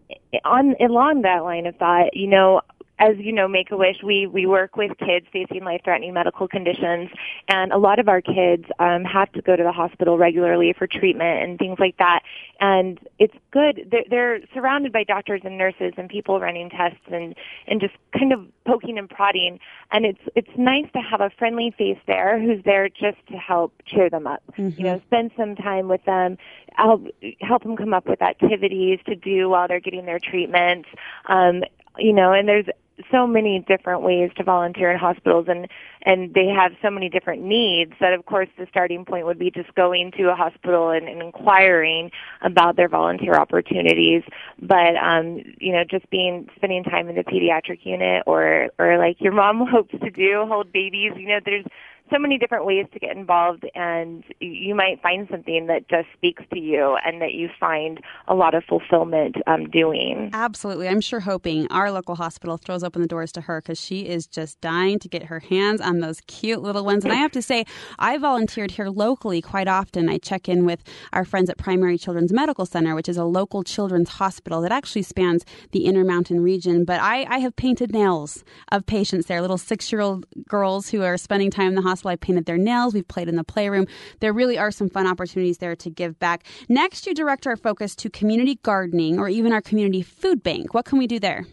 on 0.45 0.75
along 0.79 1.23
that 1.23 1.43
line 1.43 1.65
of 1.65 1.75
thought, 1.77 2.13
you 2.13 2.27
know, 2.27 2.61
as 2.99 3.15
you 3.17 3.31
know, 3.31 3.47
Make 3.47 3.71
a 3.71 3.77
Wish, 3.77 3.97
we 4.03 4.27
we 4.27 4.45
work 4.45 4.75
with 4.75 4.91
kids 4.97 5.25
facing 5.31 5.63
life-threatening 5.63 6.13
medical 6.13 6.47
conditions, 6.47 7.09
and 7.47 7.71
a 7.71 7.77
lot 7.77 7.97
of 7.97 8.09
our 8.09 8.21
kids 8.21 8.65
um, 8.79 9.05
have 9.05 9.31
to 9.31 9.41
go 9.41 9.55
to 9.55 9.63
the 9.63 9.71
hospital 9.71 10.17
regularly 10.17 10.73
for 10.77 10.85
treatment 10.85 11.41
and 11.43 11.57
things 11.57 11.79
like 11.79 11.97
that. 11.97 12.19
And 12.59 12.99
it's 13.17 13.33
good; 13.51 13.87
they're, 13.89 14.03
they're 14.09 14.39
surrounded 14.53 14.91
by 14.91 15.05
doctors 15.05 15.41
and 15.45 15.57
nurses 15.57 15.93
and 15.97 16.09
people 16.09 16.41
running 16.41 16.69
tests 16.69 16.99
and 17.11 17.35
and 17.67 17.79
just 17.79 17.93
kind 18.17 18.33
of 18.33 18.45
poking 18.65 18.97
and 18.97 19.09
prodding. 19.09 19.59
And 19.91 20.05
it's 20.05 20.21
it's 20.35 20.51
nice 20.57 20.91
to 20.91 20.99
have 20.99 21.21
a 21.21 21.29
friendly 21.39 21.73
face 21.77 21.99
there 22.05 22.37
who's 22.39 22.63
there 22.65 22.89
just 22.89 23.25
to 23.31 23.37
help 23.37 23.73
cheer 23.85 24.09
them 24.09 24.27
up. 24.27 24.43
Mm-hmm. 24.57 24.77
You 24.77 24.83
know, 24.87 25.01
spend 25.07 25.31
some 25.37 25.55
time 25.55 25.87
with 25.87 26.03
them, 26.03 26.37
help 26.73 27.07
help 27.39 27.63
them 27.63 27.77
come 27.77 27.93
up 27.93 28.07
with 28.07 28.21
activities 28.21 28.99
to 29.05 29.15
do 29.15 29.47
while 29.47 29.69
they're 29.69 29.79
getting 29.79 30.05
their 30.05 30.19
treatments. 30.19 30.89
Um, 31.29 31.63
you 31.97 32.13
know, 32.13 32.33
and 32.33 32.47
there's 32.47 32.65
so 33.11 33.25
many 33.25 33.63
different 33.67 34.01
ways 34.01 34.31
to 34.37 34.43
volunteer 34.43 34.91
in 34.91 34.97
hospitals 34.97 35.45
and 35.47 35.67
and 36.03 36.33
they 36.33 36.47
have 36.47 36.71
so 36.81 36.89
many 36.89 37.09
different 37.09 37.43
needs 37.43 37.91
that 37.99 38.13
of 38.13 38.25
course 38.25 38.47
the 38.57 38.65
starting 38.69 39.05
point 39.05 39.25
would 39.25 39.39
be 39.39 39.51
just 39.51 39.73
going 39.75 40.11
to 40.17 40.29
a 40.29 40.35
hospital 40.35 40.89
and, 40.89 41.07
and 41.07 41.21
inquiring 41.21 42.09
about 42.41 42.75
their 42.75 42.87
volunteer 42.87 43.33
opportunities. 43.33 44.23
But 44.61 44.95
um 44.95 45.41
you 45.59 45.73
know 45.73 45.83
just 45.83 46.09
being 46.09 46.47
spending 46.55 46.83
time 46.83 47.09
in 47.09 47.15
the 47.15 47.23
pediatric 47.23 47.85
unit 47.85 48.23
or 48.25 48.69
or 48.77 48.97
like 48.97 49.17
your 49.19 49.33
mom 49.33 49.65
hopes 49.71 49.95
to 49.99 50.09
do 50.09 50.45
hold 50.47 50.71
babies 50.71 51.13
you 51.15 51.27
know 51.27 51.39
there's 51.43 51.65
so 52.11 52.19
many 52.19 52.37
different 52.37 52.65
ways 52.65 52.85
to 52.93 52.99
get 52.99 53.15
involved 53.15 53.65
and 53.75 54.23
you 54.39 54.75
might 54.75 55.01
find 55.01 55.27
something 55.29 55.67
that 55.67 55.87
just 55.89 56.07
speaks 56.15 56.43
to 56.53 56.59
you 56.59 56.97
and 57.05 57.21
that 57.21 57.33
you 57.33 57.49
find 57.59 57.99
a 58.27 58.35
lot 58.35 58.53
of 58.53 58.63
fulfillment 58.65 59.35
um, 59.47 59.69
doing 59.69 60.29
Absolutely. 60.33 60.87
I'm 60.87 61.01
sure 61.01 61.19
hoping 61.19 61.67
our 61.71 61.91
local 61.91 62.15
hospital 62.15 62.57
throws 62.57 62.83
open 62.83 63.01
the 63.01 63.07
doors 63.07 63.31
to 63.33 63.41
her 63.41 63.61
because 63.61 63.79
she 63.79 64.01
is 64.01 64.27
just 64.27 64.59
dying 64.61 64.99
to 64.99 65.09
get 65.09 65.23
her 65.23 65.39
hands 65.39 65.81
on 65.81 65.99
those 65.99 66.21
cute 66.21 66.61
little 66.61 66.85
ones. 66.85 67.03
And 67.03 67.13
I 67.13 67.17
have 67.17 67.31
to 67.31 67.41
say, 67.41 67.65
I 67.97 68.17
volunteered 68.17 68.71
here 68.71 68.87
locally 68.87 69.41
quite 69.41 69.67
often. 69.67 70.09
I 70.09 70.17
check 70.17 70.49
in 70.49 70.65
with 70.65 70.83
our 71.13 71.25
friends 71.25 71.49
at 71.49 71.57
Primary 71.57 71.97
Children's 71.97 72.33
Medical 72.33 72.65
Center, 72.65 72.95
which 72.95 73.09
is 73.09 73.17
a 73.17 73.25
local 73.25 73.63
children's 73.63 74.09
hospital 74.09 74.61
that 74.61 74.71
actually 74.71 75.03
spans 75.03 75.45
the 75.71 75.85
Intermountain 75.85 76.41
region. 76.41 76.85
But 76.85 76.99
I, 77.01 77.25
I 77.29 77.39
have 77.39 77.55
painted 77.55 77.91
nails 77.91 78.43
of 78.71 78.85
patients 78.85 79.27
there, 79.27 79.41
little 79.41 79.57
six 79.57 79.91
year 79.91 80.01
old 80.01 80.25
girls 80.47 80.89
who 80.89 81.01
are 81.03 81.17
spending 81.17 81.51
time 81.51 81.69
in 81.69 81.75
the 81.75 81.81
hospital. 81.81 81.98
I 82.07 82.15
painted 82.15 82.45
their 82.45 82.57
nails. 82.57 82.93
We've 82.93 83.07
played 83.07 83.27
in 83.27 83.35
the 83.35 83.43
playroom. 83.43 83.87
There 84.21 84.31
really 84.31 84.57
are 84.57 84.71
some 84.71 84.89
fun 84.89 85.05
opportunities 85.05 85.57
there 85.57 85.75
to 85.75 85.89
give 85.89 86.17
back. 86.19 86.45
Next, 86.69 87.05
you 87.05 87.13
direct 87.13 87.45
our 87.45 87.57
focus 87.57 87.95
to 87.97 88.09
community 88.09 88.59
gardening 88.63 89.19
or 89.19 89.27
even 89.27 89.51
our 89.51 89.61
community 89.61 90.01
food 90.01 90.43
bank. 90.43 90.73
What 90.73 90.85
can 90.85 90.97
we 90.97 91.07
do 91.07 91.19
there? 91.19 91.45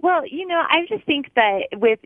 Well, 0.00 0.24
you 0.24 0.46
know, 0.46 0.62
I 0.68 0.86
just 0.88 1.04
think 1.06 1.34
that 1.34 1.66
with 1.74 1.98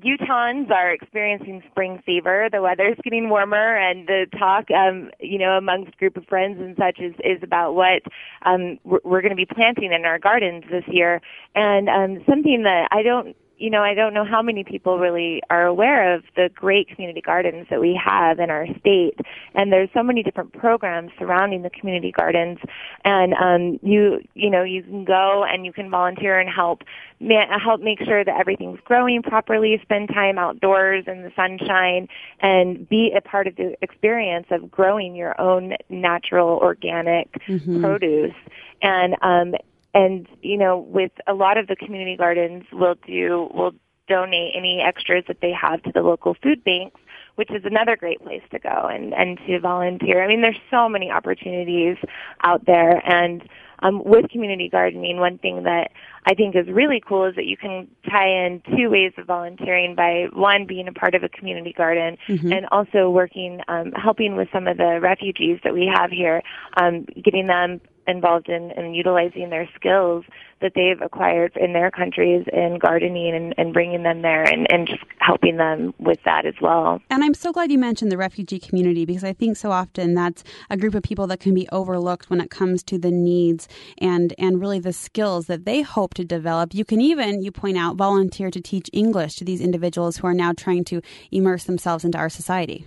Utahns 0.00 0.72
are 0.72 0.90
experiencing 0.90 1.62
spring 1.70 2.02
fever, 2.04 2.48
the 2.50 2.60
weather's 2.60 2.96
getting 3.04 3.28
warmer, 3.28 3.76
and 3.76 4.08
the 4.08 4.26
talk, 4.36 4.68
um, 4.72 5.10
you 5.20 5.38
know, 5.38 5.52
amongst 5.52 5.96
group 5.98 6.16
of 6.16 6.26
friends 6.26 6.58
and 6.60 6.76
such 6.76 6.98
is 6.98 7.14
is 7.22 7.40
about 7.44 7.74
what 7.76 8.02
um, 8.42 8.78
we're, 8.82 8.98
we're 9.04 9.20
going 9.22 9.30
to 9.30 9.36
be 9.36 9.46
planting 9.46 9.92
in 9.92 10.04
our 10.04 10.18
gardens 10.18 10.64
this 10.68 10.82
year, 10.88 11.20
and 11.54 11.88
um, 11.88 12.24
something 12.28 12.64
that 12.64 12.88
I 12.90 13.02
don't 13.02 13.36
you 13.58 13.70
know, 13.70 13.82
I 13.82 13.94
don't 13.94 14.14
know 14.14 14.24
how 14.24 14.40
many 14.40 14.62
people 14.62 14.98
really 14.98 15.42
are 15.50 15.66
aware 15.66 16.14
of 16.14 16.22
the 16.36 16.48
great 16.54 16.88
community 16.88 17.20
gardens 17.20 17.66
that 17.70 17.80
we 17.80 18.00
have 18.02 18.38
in 18.38 18.50
our 18.50 18.66
state. 18.78 19.18
And 19.54 19.72
there's 19.72 19.88
so 19.92 20.02
many 20.02 20.22
different 20.22 20.52
programs 20.52 21.10
surrounding 21.18 21.62
the 21.62 21.70
community 21.70 22.12
gardens. 22.12 22.58
And 23.04 23.34
um, 23.34 23.80
you, 23.82 24.20
you 24.34 24.48
know, 24.48 24.62
you 24.62 24.82
can 24.82 25.04
go 25.04 25.44
and 25.44 25.66
you 25.66 25.72
can 25.72 25.90
volunteer 25.90 26.38
and 26.38 26.48
help 26.48 26.84
ma- 27.20 27.58
help 27.58 27.80
make 27.80 28.00
sure 28.04 28.24
that 28.24 28.38
everything's 28.38 28.80
growing 28.84 29.22
properly. 29.22 29.78
Spend 29.82 30.08
time 30.08 30.38
outdoors 30.38 31.04
in 31.06 31.22
the 31.22 31.32
sunshine, 31.34 32.08
and 32.40 32.88
be 32.88 33.12
a 33.16 33.20
part 33.20 33.46
of 33.46 33.56
the 33.56 33.76
experience 33.82 34.46
of 34.50 34.70
growing 34.70 35.16
your 35.16 35.38
own 35.40 35.74
natural 35.88 36.58
organic 36.62 37.32
Mhm. 37.48 37.80
produce. 37.80 38.34
And 38.82 39.16
um, 39.22 39.54
and 39.98 40.28
you 40.42 40.56
know 40.56 40.78
with 40.78 41.12
a 41.26 41.34
lot 41.34 41.58
of 41.58 41.66
the 41.66 41.76
community 41.76 42.16
gardens 42.16 42.64
will 42.72 42.94
do 43.06 43.48
will 43.52 43.72
donate 44.08 44.52
any 44.54 44.80
extras 44.80 45.24
that 45.28 45.40
they 45.42 45.52
have 45.52 45.82
to 45.82 45.92
the 45.92 46.00
local 46.02 46.34
food 46.42 46.62
banks 46.64 47.00
which 47.34 47.50
is 47.50 47.62
another 47.64 47.96
great 47.96 48.20
place 48.22 48.42
to 48.50 48.58
go 48.58 48.88
and 48.90 49.12
and 49.14 49.38
to 49.46 49.58
volunteer 49.60 50.22
i 50.22 50.28
mean 50.28 50.40
there's 50.40 50.60
so 50.70 50.88
many 50.88 51.10
opportunities 51.10 51.96
out 52.42 52.64
there 52.64 53.02
and 53.10 53.48
um, 53.80 54.02
with 54.04 54.28
community 54.30 54.68
gardening, 54.68 55.18
one 55.18 55.38
thing 55.38 55.62
that 55.62 55.92
I 56.26 56.34
think 56.34 56.56
is 56.56 56.66
really 56.68 57.00
cool 57.06 57.26
is 57.26 57.36
that 57.36 57.46
you 57.46 57.56
can 57.56 57.86
tie 58.10 58.28
in 58.28 58.62
two 58.76 58.90
ways 58.90 59.12
of 59.16 59.26
volunteering 59.26 59.94
by 59.94 60.26
one 60.32 60.66
being 60.66 60.88
a 60.88 60.92
part 60.92 61.14
of 61.14 61.22
a 61.22 61.28
community 61.28 61.72
garden 61.72 62.18
Mhm. 62.28 62.56
and 62.56 62.66
also 62.72 63.08
working, 63.08 63.60
um, 63.68 63.92
helping 63.92 64.34
with 64.36 64.50
some 64.52 64.66
of 64.66 64.78
the 64.78 65.00
refugees 65.00 65.60
that 65.62 65.74
we 65.74 65.86
have 65.86 66.10
here, 66.10 66.42
um, 66.76 67.04
getting 67.22 67.46
them 67.46 67.80
involved 68.08 68.48
in, 68.48 68.72
in 68.72 68.94
utilizing 68.94 69.50
their 69.50 69.68
skills 69.76 70.24
that 70.60 70.72
they've 70.74 71.00
acquired 71.00 71.56
in 71.56 71.72
their 71.72 71.90
countries 71.90 72.44
in 72.52 72.78
gardening 72.78 73.34
and, 73.34 73.54
and 73.56 73.72
bringing 73.72 74.02
them 74.02 74.22
there 74.22 74.42
and, 74.42 74.66
and 74.72 74.88
just 74.88 75.02
helping 75.18 75.56
them 75.56 75.94
with 75.98 76.18
that 76.24 76.44
as 76.46 76.54
well. 76.60 77.00
And 77.10 77.22
I'm 77.22 77.34
so 77.34 77.52
glad 77.52 77.70
you 77.70 77.78
mentioned 77.78 78.10
the 78.10 78.16
refugee 78.16 78.58
community 78.58 79.04
because 79.04 79.22
I 79.22 79.32
think 79.32 79.56
so 79.56 79.70
often 79.70 80.14
that's 80.14 80.42
a 80.70 80.76
group 80.76 80.94
of 80.94 81.02
people 81.02 81.26
that 81.28 81.38
can 81.38 81.54
be 81.54 81.68
overlooked 81.70 82.28
when 82.28 82.40
it 82.40 82.50
comes 82.50 82.82
to 82.84 82.98
the 82.98 83.12
needs 83.12 83.68
and 83.98 84.34
and 84.38 84.60
really 84.60 84.80
the 84.80 84.92
skills 84.92 85.46
that 85.46 85.64
they 85.64 85.82
hope 85.82 86.14
to 86.14 86.24
develop. 86.24 86.74
You 86.74 86.84
can 86.84 87.00
even, 87.00 87.42
you 87.42 87.52
point 87.52 87.76
out, 87.76 87.96
volunteer 87.96 88.50
to 88.50 88.60
teach 88.60 88.90
English 88.92 89.36
to 89.36 89.44
these 89.44 89.60
individuals 89.60 90.16
who 90.16 90.26
are 90.26 90.34
now 90.34 90.52
trying 90.52 90.84
to 90.84 91.00
immerse 91.30 91.64
themselves 91.64 92.04
into 92.04 92.18
our 92.18 92.28
society. 92.28 92.84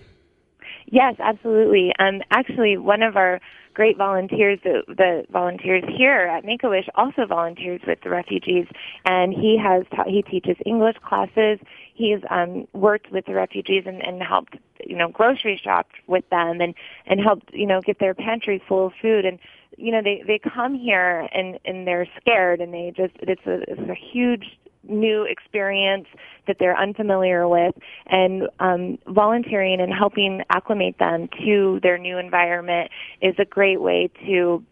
Yes, 0.86 1.14
absolutely. 1.20 1.92
Um, 1.98 2.20
actually, 2.30 2.76
one 2.76 3.02
of 3.02 3.16
our 3.16 3.40
great 3.74 3.96
volunteers, 3.96 4.58
the, 4.62 4.82
the 4.88 5.24
volunteers 5.30 5.84
here 5.96 6.22
at 6.22 6.44
Make 6.44 6.62
a 6.62 6.68
Wish, 6.68 6.88
also 6.94 7.26
volunteers 7.26 7.80
with 7.86 8.00
the 8.02 8.10
refugees, 8.10 8.66
and 9.04 9.32
he 9.32 9.58
has 9.58 9.84
ta- 9.94 10.04
he 10.06 10.22
teaches 10.22 10.56
English 10.64 10.96
classes. 11.04 11.58
He's 11.94 12.20
um, 12.30 12.66
worked 12.72 13.10
with 13.10 13.26
the 13.26 13.34
refugees 13.34 13.84
and, 13.86 14.04
and 14.04 14.22
helped 14.22 14.56
you 14.84 14.96
know 14.96 15.08
grocery 15.08 15.60
shop 15.62 15.88
with 16.06 16.28
them 16.30 16.60
and 16.60 16.74
and 17.06 17.20
helped 17.20 17.52
you 17.52 17.66
know 17.66 17.80
get 17.80 17.98
their 17.98 18.14
pantries 18.14 18.60
full 18.66 18.86
of 18.86 18.92
food 19.00 19.24
and 19.24 19.38
you 19.76 19.92
know 19.92 20.02
they 20.02 20.22
they 20.26 20.38
come 20.38 20.74
here 20.74 21.28
and 21.32 21.58
and 21.64 21.86
they're 21.86 22.08
scared 22.20 22.60
and 22.60 22.74
they 22.74 22.92
just 22.96 23.14
it's 23.20 23.46
a 23.46 23.60
it's 23.70 23.88
a 23.88 23.94
huge 23.94 24.58
new 24.84 25.24
experience 25.24 26.06
that 26.46 26.56
they're 26.58 26.76
unfamiliar 26.76 27.48
with 27.48 27.74
and 28.06 28.48
um, 28.60 28.98
volunteering 29.06 29.80
and 29.80 29.92
helping 29.92 30.42
acclimate 30.50 30.98
them 30.98 31.28
to 31.44 31.78
their 31.82 31.98
new 31.98 32.18
environment 32.18 32.90
is 33.20 33.34
a 33.38 33.44
great 33.44 33.80
way 33.80 34.10
to 34.26 34.64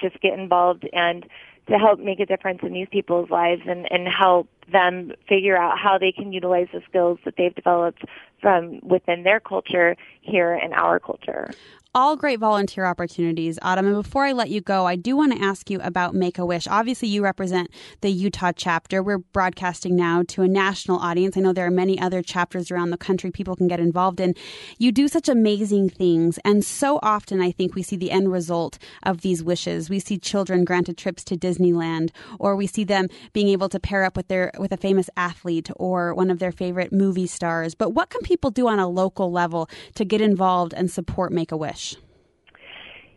just 0.00 0.18
get 0.20 0.38
involved 0.38 0.88
and 0.92 1.26
to 1.68 1.78
help 1.78 2.00
make 2.00 2.18
a 2.18 2.26
difference 2.26 2.60
in 2.62 2.72
these 2.72 2.88
people's 2.90 3.30
lives 3.30 3.62
and, 3.66 3.90
and 3.92 4.08
help 4.08 4.48
them 4.70 5.12
figure 5.28 5.56
out 5.56 5.78
how 5.78 5.96
they 5.98 6.10
can 6.10 6.32
utilize 6.32 6.66
the 6.72 6.80
skills 6.88 7.18
that 7.24 7.34
they've 7.36 7.54
developed 7.54 8.04
from 8.40 8.80
within 8.82 9.22
their 9.22 9.38
culture 9.38 9.96
here 10.20 10.54
in 10.54 10.72
our 10.72 10.98
culture. 10.98 11.50
All 11.94 12.16
great 12.16 12.38
volunteer 12.38 12.86
opportunities, 12.86 13.58
Autumn. 13.60 13.86
And 13.86 14.02
before 14.02 14.24
I 14.24 14.32
let 14.32 14.48
you 14.48 14.62
go, 14.62 14.86
I 14.86 14.96
do 14.96 15.14
want 15.14 15.32
to 15.32 15.44
ask 15.44 15.68
you 15.68 15.78
about 15.82 16.14
Make 16.14 16.38
a 16.38 16.46
Wish. 16.46 16.66
Obviously, 16.66 17.08
you 17.08 17.22
represent 17.22 17.70
the 18.00 18.08
Utah 18.08 18.52
chapter. 18.56 19.02
We're 19.02 19.18
broadcasting 19.18 19.94
now 19.94 20.22
to 20.28 20.42
a 20.42 20.48
national 20.48 20.98
audience. 21.00 21.36
I 21.36 21.40
know 21.40 21.52
there 21.52 21.66
are 21.66 21.70
many 21.70 22.00
other 22.00 22.22
chapters 22.22 22.70
around 22.70 22.90
the 22.90 22.96
country 22.96 23.30
people 23.30 23.56
can 23.56 23.68
get 23.68 23.78
involved 23.78 24.20
in. 24.20 24.34
You 24.78 24.90
do 24.90 25.06
such 25.06 25.28
amazing 25.28 25.90
things. 25.90 26.38
And 26.46 26.64
so 26.64 26.98
often, 27.02 27.42
I 27.42 27.50
think 27.50 27.74
we 27.74 27.82
see 27.82 27.96
the 27.96 28.10
end 28.10 28.32
result 28.32 28.78
of 29.02 29.20
these 29.20 29.44
wishes. 29.44 29.90
We 29.90 29.98
see 29.98 30.16
children 30.18 30.64
granted 30.64 30.96
trips 30.96 31.22
to 31.24 31.36
Disneyland, 31.36 32.08
or 32.38 32.56
we 32.56 32.66
see 32.66 32.84
them 32.84 33.08
being 33.34 33.48
able 33.48 33.68
to 33.68 33.78
pair 33.78 34.04
up 34.04 34.16
with 34.16 34.28
their 34.28 34.50
with 34.58 34.72
a 34.72 34.78
famous 34.78 35.10
athlete 35.14 35.68
or 35.76 36.14
one 36.14 36.30
of 36.30 36.38
their 36.38 36.52
favorite 36.52 36.90
movie 36.90 37.26
stars. 37.26 37.74
But 37.74 37.90
what 37.90 38.08
can 38.08 38.22
people 38.22 38.50
do 38.50 38.66
on 38.66 38.78
a 38.78 38.88
local 38.88 39.30
level 39.30 39.68
to 39.96 40.06
get 40.06 40.22
involved 40.22 40.72
and 40.72 40.90
support 40.90 41.32
Make 41.32 41.52
a 41.52 41.56
Wish? 41.56 41.81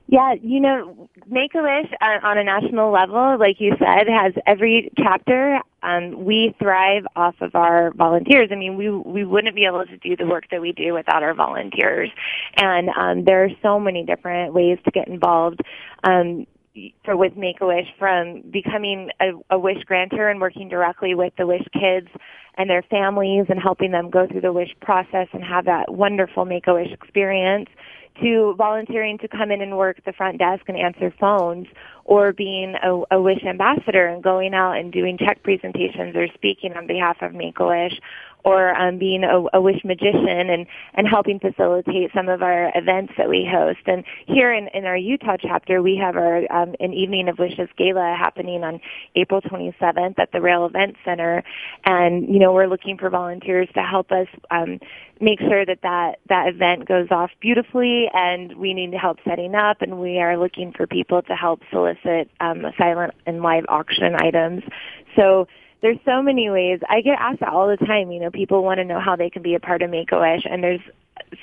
Yeah, 0.07 0.35
you 0.39 0.59
know, 0.59 1.09
Make 1.27 1.55
a 1.55 1.63
Wish 1.63 1.91
uh, 1.99 2.25
on 2.25 2.37
a 2.37 2.43
national 2.43 2.91
level, 2.91 3.37
like 3.39 3.59
you 3.59 3.73
said, 3.79 4.07
has 4.07 4.33
every 4.45 4.91
chapter. 4.97 5.59
Um, 5.81 6.23
we 6.23 6.55
thrive 6.59 7.05
off 7.15 7.35
of 7.41 7.55
our 7.55 7.91
volunteers. 7.91 8.49
I 8.51 8.55
mean, 8.55 8.77
we 8.77 8.89
we 8.91 9.25
wouldn't 9.25 9.55
be 9.55 9.65
able 9.65 9.85
to 9.85 9.97
do 9.97 10.15
the 10.15 10.27
work 10.27 10.45
that 10.51 10.61
we 10.61 10.73
do 10.73 10.93
without 10.93 11.23
our 11.23 11.33
volunteers. 11.33 12.09
And 12.55 12.89
um, 12.89 13.25
there 13.25 13.45
are 13.45 13.49
so 13.63 13.79
many 13.79 14.03
different 14.03 14.53
ways 14.53 14.77
to 14.85 14.91
get 14.91 15.07
involved. 15.07 15.61
Um, 16.03 16.45
for 17.03 17.15
with 17.15 17.35
Make 17.37 17.61
a 17.61 17.67
Wish, 17.67 17.87
from 17.97 18.43
becoming 18.51 19.09
a, 19.19 19.55
a 19.55 19.59
Wish 19.59 19.83
granter 19.85 20.29
and 20.29 20.41
working 20.41 20.69
directly 20.69 21.15
with 21.15 21.33
the 21.37 21.47
Wish 21.47 21.65
kids 21.73 22.07
and 22.57 22.69
their 22.69 22.83
families 22.83 23.45
and 23.49 23.59
helping 23.61 23.91
them 23.91 24.09
go 24.09 24.27
through 24.27 24.41
the 24.41 24.53
Wish 24.53 24.75
process 24.81 25.27
and 25.33 25.43
have 25.43 25.65
that 25.65 25.93
wonderful 25.93 26.45
Make 26.45 26.67
a 26.67 26.73
Wish 26.73 26.91
experience 26.91 27.69
to 28.21 28.55
volunteering 28.57 29.17
to 29.17 29.27
come 29.27 29.51
in 29.51 29.61
and 29.61 29.77
work 29.77 29.97
the 30.05 30.13
front 30.13 30.37
desk 30.37 30.63
and 30.67 30.77
answer 30.77 31.13
phones 31.19 31.67
or 32.05 32.31
being 32.31 32.75
a, 32.81 33.15
a 33.15 33.21
wish 33.21 33.43
ambassador 33.43 34.07
and 34.07 34.23
going 34.23 34.53
out 34.53 34.77
and 34.77 34.93
doing 34.93 35.17
check 35.17 35.43
presentations 35.43 36.15
or 36.15 36.27
speaking 36.33 36.73
on 36.73 36.87
behalf 36.87 37.17
of 37.21 37.33
make 37.33 37.59
a 37.59 37.65
wish 37.65 37.99
or 38.45 38.75
um, 38.75 38.99
being 38.99 39.23
a, 39.23 39.57
a 39.57 39.59
wish 39.59 39.83
magician 39.83 40.49
and, 40.51 40.67
and 40.93 41.07
helping 41.07 41.39
facilitate 41.39 42.11
some 42.13 42.29
of 42.29 42.43
our 42.43 42.71
events 42.75 43.11
that 43.17 43.27
we 43.27 43.49
host. 43.51 43.79
And 43.87 44.05
here 44.27 44.53
in, 44.53 44.67
in 44.73 44.85
our 44.85 44.95
Utah 44.95 45.35
chapter, 45.39 45.81
we 45.81 45.97
have 45.97 46.15
our 46.15 46.43
um, 46.53 46.75
an 46.79 46.93
evening 46.93 47.27
of 47.27 47.39
wishes 47.39 47.67
gala 47.75 48.15
happening 48.17 48.63
on 48.63 48.79
April 49.15 49.41
27th 49.41 50.19
at 50.19 50.31
the 50.31 50.41
Rail 50.41 50.65
Event 50.67 50.95
Center. 51.03 51.43
And 51.85 52.31
you 52.31 52.39
know 52.39 52.53
we're 52.53 52.67
looking 52.67 52.97
for 52.97 53.09
volunteers 53.09 53.67
to 53.73 53.81
help 53.81 54.11
us 54.11 54.27
um, 54.51 54.79
make 55.19 55.39
sure 55.39 55.65
that, 55.65 55.79
that 55.81 56.19
that 56.29 56.47
event 56.47 56.87
goes 56.87 57.07
off 57.09 57.31
beautifully. 57.41 58.09
And 58.13 58.55
we 58.57 58.75
need 58.75 58.93
help 58.93 59.17
setting 59.27 59.55
up. 59.55 59.81
And 59.81 59.99
we 59.99 60.19
are 60.19 60.37
looking 60.37 60.71
for 60.71 60.85
people 60.85 61.23
to 61.23 61.35
help 61.35 61.61
solicit 61.71 62.29
um, 62.39 62.63
silent 62.77 63.15
and 63.25 63.41
live 63.41 63.65
auction 63.69 64.13
items. 64.15 64.61
So 65.15 65.47
there's 65.85 65.99
so 66.03 66.19
many 66.19 66.49
ways. 66.49 66.79
I 66.89 67.01
get 67.01 67.19
asked 67.19 67.41
that 67.41 67.49
all 67.49 67.67
the 67.67 67.77
time. 67.85 68.11
You 68.11 68.19
know, 68.19 68.31
people 68.31 68.63
want 68.63 68.79
to 68.79 68.83
know 68.83 68.99
how 68.99 69.15
they 69.15 69.29
can 69.29 69.43
be 69.43 69.53
a 69.53 69.59
part 69.59 69.83
of 69.83 69.91
Make 69.91 70.11
a 70.11 70.19
Wish, 70.19 70.41
and 70.49 70.63
there's 70.63 70.81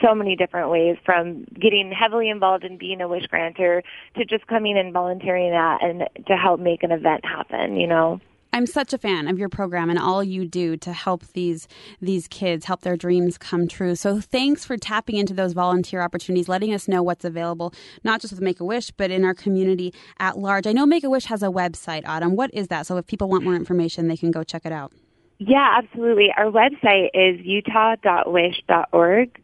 so 0.04 0.16
many 0.16 0.34
different 0.34 0.68
ways 0.68 0.96
from 1.04 1.44
getting 1.44 1.92
heavily 1.92 2.28
involved 2.28 2.64
in 2.64 2.76
being 2.76 3.00
a 3.00 3.06
wish 3.06 3.24
granter 3.28 3.84
to 4.16 4.24
just 4.24 4.44
coming 4.48 4.76
and 4.76 4.92
volunteering 4.92 5.52
that 5.52 5.80
and 5.84 6.08
to 6.26 6.36
help 6.36 6.58
make 6.58 6.82
an 6.82 6.90
event 6.90 7.24
happen. 7.24 7.76
You 7.76 7.86
know. 7.86 8.20
I'm 8.54 8.66
such 8.66 8.92
a 8.92 8.98
fan 8.98 9.28
of 9.28 9.38
your 9.38 9.48
program 9.48 9.88
and 9.88 9.98
all 9.98 10.22
you 10.22 10.44
do 10.44 10.76
to 10.78 10.92
help 10.92 11.24
these 11.32 11.66
these 12.00 12.28
kids 12.28 12.66
help 12.66 12.82
their 12.82 12.96
dreams 12.96 13.38
come 13.38 13.66
true. 13.66 13.94
So 13.94 14.20
thanks 14.20 14.62
for 14.64 14.76
tapping 14.76 15.16
into 15.16 15.32
those 15.32 15.54
volunteer 15.54 16.02
opportunities, 16.02 16.48
letting 16.48 16.74
us 16.74 16.86
know 16.86 17.02
what's 17.02 17.24
available, 17.24 17.72
not 18.04 18.20
just 18.20 18.32
with 18.32 18.42
Make 18.42 18.60
a 18.60 18.64
Wish, 18.64 18.90
but 18.90 19.10
in 19.10 19.24
our 19.24 19.34
community 19.34 19.94
at 20.18 20.36
large. 20.36 20.66
I 20.66 20.72
know 20.72 20.84
Make 20.84 21.04
a 21.04 21.10
Wish 21.10 21.24
has 21.26 21.42
a 21.42 21.46
website, 21.46 22.06
Autumn. 22.06 22.36
What 22.36 22.52
is 22.52 22.68
that? 22.68 22.86
So 22.86 22.98
if 22.98 23.06
people 23.06 23.28
want 23.28 23.44
more 23.44 23.56
information, 23.56 24.08
they 24.08 24.18
can 24.18 24.30
go 24.30 24.44
check 24.44 24.66
it 24.66 24.72
out. 24.72 24.92
Yeah, 25.38 25.78
absolutely. 25.78 26.28
Our 26.36 26.50
website 26.50 27.08
is 27.14 27.40
utah.wish.org. 27.44 29.38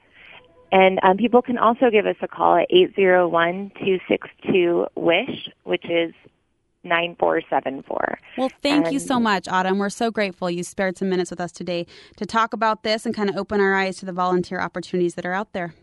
And 0.70 0.98
um, 1.02 1.16
people 1.16 1.40
can 1.40 1.56
also 1.56 1.88
give 1.90 2.04
us 2.04 2.16
a 2.20 2.28
call 2.28 2.56
at 2.56 2.68
801-262-WISH, 2.70 5.48
which 5.64 5.86
is 5.88 6.12
9474. 6.84 8.18
Well, 8.36 8.50
thank 8.62 8.86
and, 8.86 8.92
you 8.92 8.98
so 8.98 9.18
much, 9.18 9.48
Autumn. 9.48 9.78
We're 9.78 9.88
so 9.90 10.10
grateful 10.10 10.50
you 10.50 10.62
spared 10.62 10.96
some 10.96 11.08
minutes 11.08 11.30
with 11.30 11.40
us 11.40 11.52
today 11.52 11.86
to 12.16 12.26
talk 12.26 12.52
about 12.52 12.82
this 12.82 13.04
and 13.04 13.14
kind 13.14 13.28
of 13.28 13.36
open 13.36 13.60
our 13.60 13.74
eyes 13.74 13.96
to 13.98 14.06
the 14.06 14.12
volunteer 14.12 14.60
opportunities 14.60 15.14
that 15.14 15.26
are 15.26 15.32
out 15.32 15.52
there. 15.52 15.74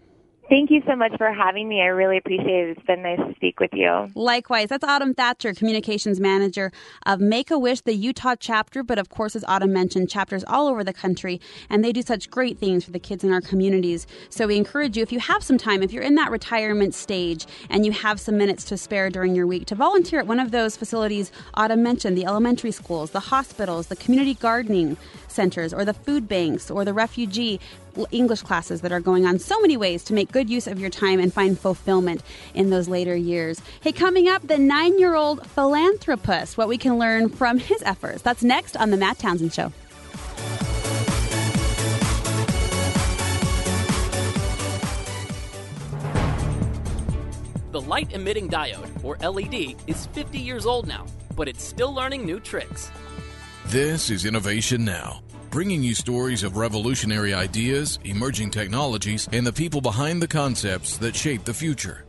Thank 0.47 0.69
you 0.69 0.83
so 0.85 0.95
much 0.95 1.11
for 1.17 1.33
having 1.33 1.67
me. 1.67 1.81
I 1.81 1.87
really 1.87 2.17
appreciate 2.17 2.69
it. 2.69 2.77
It's 2.77 2.85
been 2.85 3.01
nice 3.01 3.17
to 3.17 3.33
speak 3.35 3.59
with 3.59 3.71
you. 3.73 4.09
Likewise. 4.13 4.69
That's 4.69 4.83
Autumn 4.83 5.15
Thatcher, 5.15 5.55
Communications 5.55 6.19
Manager 6.19 6.71
of 7.03 7.19
Make 7.19 7.49
a 7.49 7.57
Wish, 7.57 7.81
the 7.81 7.93
Utah 7.93 8.35
chapter. 8.39 8.83
But 8.83 8.99
of 8.99 9.09
course, 9.09 9.35
as 9.35 9.43
Autumn 9.47 9.73
mentioned, 9.73 10.09
chapters 10.09 10.43
all 10.47 10.67
over 10.67 10.83
the 10.83 10.93
country, 10.93 11.41
and 11.67 11.83
they 11.83 11.91
do 11.91 12.03
such 12.03 12.29
great 12.29 12.59
things 12.59 12.85
for 12.85 12.91
the 12.91 12.99
kids 12.99 13.23
in 13.23 13.33
our 13.33 13.41
communities. 13.41 14.05
So 14.29 14.45
we 14.45 14.55
encourage 14.55 14.95
you, 14.95 15.01
if 15.01 15.11
you 15.11 15.19
have 15.19 15.43
some 15.43 15.57
time, 15.57 15.81
if 15.81 15.91
you're 15.91 16.03
in 16.03 16.13
that 16.15 16.29
retirement 16.29 16.93
stage 16.93 17.47
and 17.71 17.83
you 17.83 17.91
have 17.91 18.19
some 18.19 18.37
minutes 18.37 18.65
to 18.65 18.77
spare 18.77 19.09
during 19.09 19.35
your 19.35 19.47
week, 19.47 19.65
to 19.65 19.75
volunteer 19.75 20.19
at 20.19 20.27
one 20.27 20.39
of 20.39 20.51
those 20.51 20.77
facilities 20.77 21.31
Autumn 21.55 21.81
mentioned 21.81 22.15
the 22.15 22.25
elementary 22.25 22.71
schools, 22.71 23.11
the 23.11 23.19
hospitals, 23.19 23.87
the 23.87 23.95
community 23.95 24.35
gardening 24.35 24.95
centers, 25.27 25.73
or 25.73 25.83
the 25.83 25.93
food 25.93 26.27
banks, 26.27 26.69
or 26.69 26.85
the 26.85 26.93
refugee 26.93 27.59
English 28.11 28.41
classes 28.41 28.81
that 28.81 28.91
are 28.91 28.99
going 28.99 29.25
on. 29.25 29.39
So 29.39 29.59
many 29.59 29.77
ways 29.77 30.03
to 30.05 30.13
make 30.13 30.31
good 30.31 30.49
use 30.49 30.67
of 30.67 30.79
your 30.79 30.89
time 30.89 31.19
and 31.19 31.33
find 31.33 31.57
fulfillment 31.57 32.21
in 32.53 32.69
those 32.69 32.87
later 32.87 33.15
years. 33.15 33.61
Hey, 33.81 33.91
coming 33.91 34.27
up, 34.27 34.47
the 34.47 34.57
nine 34.57 34.99
year 34.99 35.15
old 35.15 35.45
philanthropist, 35.47 36.57
what 36.57 36.67
we 36.67 36.77
can 36.77 36.97
learn 36.97 37.29
from 37.29 37.57
his 37.57 37.81
efforts. 37.83 38.21
That's 38.21 38.43
next 38.43 38.75
on 38.77 38.91
The 38.91 38.97
Matt 38.97 39.19
Townsend 39.19 39.53
Show. 39.53 39.71
The 47.71 47.81
light 47.81 48.13
emitting 48.13 48.49
diode, 48.49 49.03
or 49.03 49.17
LED, 49.17 49.75
is 49.85 50.05
50 50.07 50.39
years 50.39 50.65
old 50.65 50.87
now, 50.87 51.05
but 51.35 51.49
it's 51.49 51.61
still 51.61 51.93
learning 51.93 52.25
new 52.25 52.39
tricks. 52.39 52.89
This 53.65 54.09
is 54.09 54.23
Innovation 54.23 54.85
Now 54.85 55.24
bringing 55.55 55.81
you 55.81 55.95
stories 55.95 56.43
of 56.43 56.57
revolutionary 56.57 57.33
ideas, 57.33 57.97
emerging 58.03 58.51
technologies, 58.51 59.29
and 59.31 59.47
the 59.47 59.53
people 59.53 59.79
behind 59.79 60.21
the 60.21 60.27
concepts 60.27 60.97
that 60.97 61.15
shape 61.15 61.45
the 61.45 61.53
future. 61.53 62.03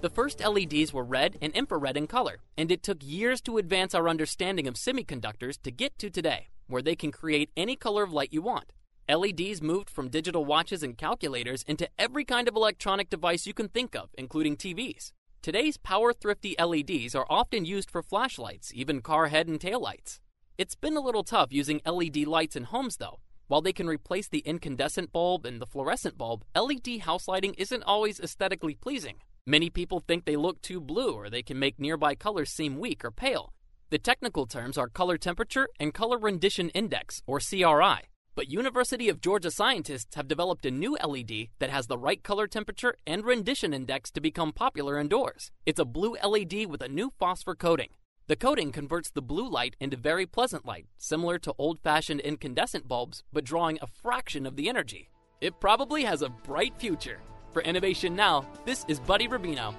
The 0.00 0.08
first 0.08 0.38
LEDs 0.38 0.92
were 0.92 1.02
red 1.02 1.36
and 1.42 1.52
infrared 1.54 1.96
in 1.96 2.06
color, 2.06 2.36
and 2.56 2.70
it 2.70 2.84
took 2.84 2.98
years 3.02 3.40
to 3.40 3.58
advance 3.58 3.96
our 3.96 4.08
understanding 4.08 4.68
of 4.68 4.74
semiconductors 4.74 5.60
to 5.62 5.72
get 5.72 5.98
to 5.98 6.08
today, 6.08 6.50
where 6.68 6.82
they 6.82 6.94
can 6.94 7.10
create 7.10 7.50
any 7.56 7.74
color 7.74 8.04
of 8.04 8.12
light 8.12 8.32
you 8.32 8.42
want. 8.42 8.72
LEDs 9.08 9.60
moved 9.60 9.90
from 9.90 10.08
digital 10.08 10.44
watches 10.44 10.84
and 10.84 10.96
calculators 10.96 11.64
into 11.64 11.88
every 11.98 12.24
kind 12.24 12.46
of 12.46 12.54
electronic 12.54 13.10
device 13.10 13.44
you 13.44 13.54
can 13.54 13.66
think 13.66 13.96
of, 13.96 14.10
including 14.16 14.56
TVs. 14.56 15.10
Today's 15.42 15.78
power 15.78 16.12
thrifty 16.12 16.54
LEDs 16.60 17.16
are 17.16 17.26
often 17.28 17.64
used 17.64 17.90
for 17.90 18.04
flashlights, 18.04 18.72
even 18.72 19.02
car 19.02 19.26
head 19.26 19.48
and 19.48 19.60
tail 19.60 19.80
lights. 19.80 20.20
It's 20.56 20.76
been 20.76 20.96
a 20.96 21.00
little 21.00 21.24
tough 21.24 21.48
using 21.50 21.80
LED 21.84 22.28
lights 22.28 22.54
in 22.54 22.62
homes, 22.62 22.98
though. 22.98 23.18
While 23.48 23.60
they 23.60 23.72
can 23.72 23.88
replace 23.88 24.28
the 24.28 24.38
incandescent 24.38 25.10
bulb 25.10 25.44
and 25.44 25.60
the 25.60 25.66
fluorescent 25.66 26.16
bulb, 26.16 26.44
LED 26.54 27.00
house 27.00 27.26
lighting 27.26 27.54
isn't 27.54 27.82
always 27.82 28.20
aesthetically 28.20 28.76
pleasing. 28.76 29.16
Many 29.48 29.68
people 29.68 29.98
think 29.98 30.24
they 30.24 30.36
look 30.36 30.62
too 30.62 30.80
blue 30.80 31.14
or 31.14 31.28
they 31.28 31.42
can 31.42 31.58
make 31.58 31.80
nearby 31.80 32.14
colors 32.14 32.50
seem 32.50 32.78
weak 32.78 33.04
or 33.04 33.10
pale. 33.10 33.52
The 33.90 33.98
technical 33.98 34.46
terms 34.46 34.78
are 34.78 34.88
color 34.88 35.18
temperature 35.18 35.68
and 35.80 35.92
color 35.92 36.18
rendition 36.18 36.68
index, 36.68 37.20
or 37.26 37.40
CRI. 37.40 38.02
But 38.36 38.48
University 38.48 39.08
of 39.08 39.20
Georgia 39.20 39.50
scientists 39.50 40.14
have 40.14 40.28
developed 40.28 40.66
a 40.66 40.70
new 40.70 40.96
LED 41.04 41.48
that 41.58 41.70
has 41.70 41.88
the 41.88 41.98
right 41.98 42.22
color 42.22 42.46
temperature 42.46 42.94
and 43.08 43.24
rendition 43.24 43.74
index 43.74 44.12
to 44.12 44.20
become 44.20 44.52
popular 44.52 45.00
indoors. 45.00 45.50
It's 45.66 45.80
a 45.80 45.84
blue 45.84 46.16
LED 46.24 46.66
with 46.66 46.80
a 46.80 46.88
new 46.88 47.12
phosphor 47.18 47.56
coating. 47.56 47.88
The 48.26 48.36
coating 48.36 48.72
converts 48.72 49.10
the 49.10 49.20
blue 49.20 49.50
light 49.50 49.76
into 49.80 49.98
very 49.98 50.24
pleasant 50.24 50.64
light, 50.64 50.86
similar 50.96 51.38
to 51.40 51.54
old 51.58 51.78
fashioned 51.80 52.20
incandescent 52.20 52.88
bulbs, 52.88 53.22
but 53.34 53.44
drawing 53.44 53.78
a 53.82 53.86
fraction 53.86 54.46
of 54.46 54.56
the 54.56 54.70
energy. 54.70 55.10
It 55.42 55.60
probably 55.60 56.04
has 56.04 56.22
a 56.22 56.30
bright 56.30 56.72
future. 56.78 57.20
For 57.52 57.60
Innovation 57.60 58.16
Now, 58.16 58.46
this 58.64 58.86
is 58.88 58.98
Buddy 58.98 59.28
Rubino. 59.28 59.74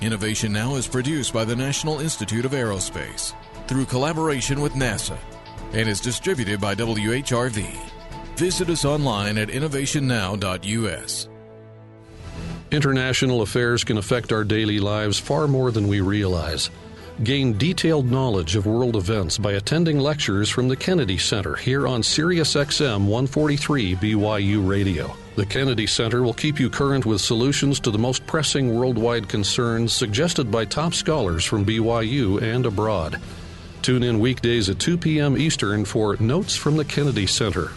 Innovation 0.00 0.52
Now 0.52 0.76
is 0.76 0.86
produced 0.86 1.32
by 1.32 1.44
the 1.44 1.56
National 1.56 1.98
Institute 1.98 2.44
of 2.44 2.52
Aerospace 2.52 3.34
through 3.66 3.86
collaboration 3.86 4.60
with 4.60 4.74
NASA 4.74 5.18
and 5.72 5.88
is 5.88 6.00
distributed 6.00 6.60
by 6.60 6.76
WHRV. 6.76 7.66
Visit 8.36 8.70
us 8.70 8.84
online 8.84 9.36
at 9.36 9.48
innovationnow.us. 9.48 11.28
International 12.70 13.42
affairs 13.42 13.82
can 13.82 13.98
affect 13.98 14.32
our 14.32 14.44
daily 14.44 14.78
lives 14.78 15.18
far 15.18 15.48
more 15.48 15.72
than 15.72 15.88
we 15.88 16.00
realize. 16.00 16.70
Gain 17.22 17.58
detailed 17.58 18.10
knowledge 18.10 18.56
of 18.56 18.64
world 18.64 18.96
events 18.96 19.36
by 19.36 19.52
attending 19.52 19.98
lectures 19.98 20.48
from 20.48 20.68
the 20.68 20.76
Kennedy 20.76 21.18
Center 21.18 21.54
here 21.54 21.86
on 21.86 22.00
SiriusXM 22.00 23.00
143 23.00 23.96
BYU 23.96 24.66
Radio. 24.66 25.14
The 25.36 25.44
Kennedy 25.44 25.86
Center 25.86 26.22
will 26.22 26.32
keep 26.32 26.58
you 26.58 26.70
current 26.70 27.04
with 27.04 27.20
solutions 27.20 27.78
to 27.80 27.90
the 27.90 27.98
most 27.98 28.26
pressing 28.26 28.74
worldwide 28.74 29.28
concerns 29.28 29.92
suggested 29.92 30.50
by 30.50 30.64
top 30.64 30.94
scholars 30.94 31.44
from 31.44 31.66
BYU 31.66 32.40
and 32.40 32.64
abroad. 32.64 33.20
Tune 33.82 34.02
in 34.02 34.18
weekdays 34.18 34.70
at 34.70 34.78
2 34.78 34.96
p.m. 34.96 35.36
Eastern 35.36 35.84
for 35.84 36.16
Notes 36.20 36.56
from 36.56 36.78
the 36.78 36.86
Kennedy 36.86 37.26
Center. 37.26 37.70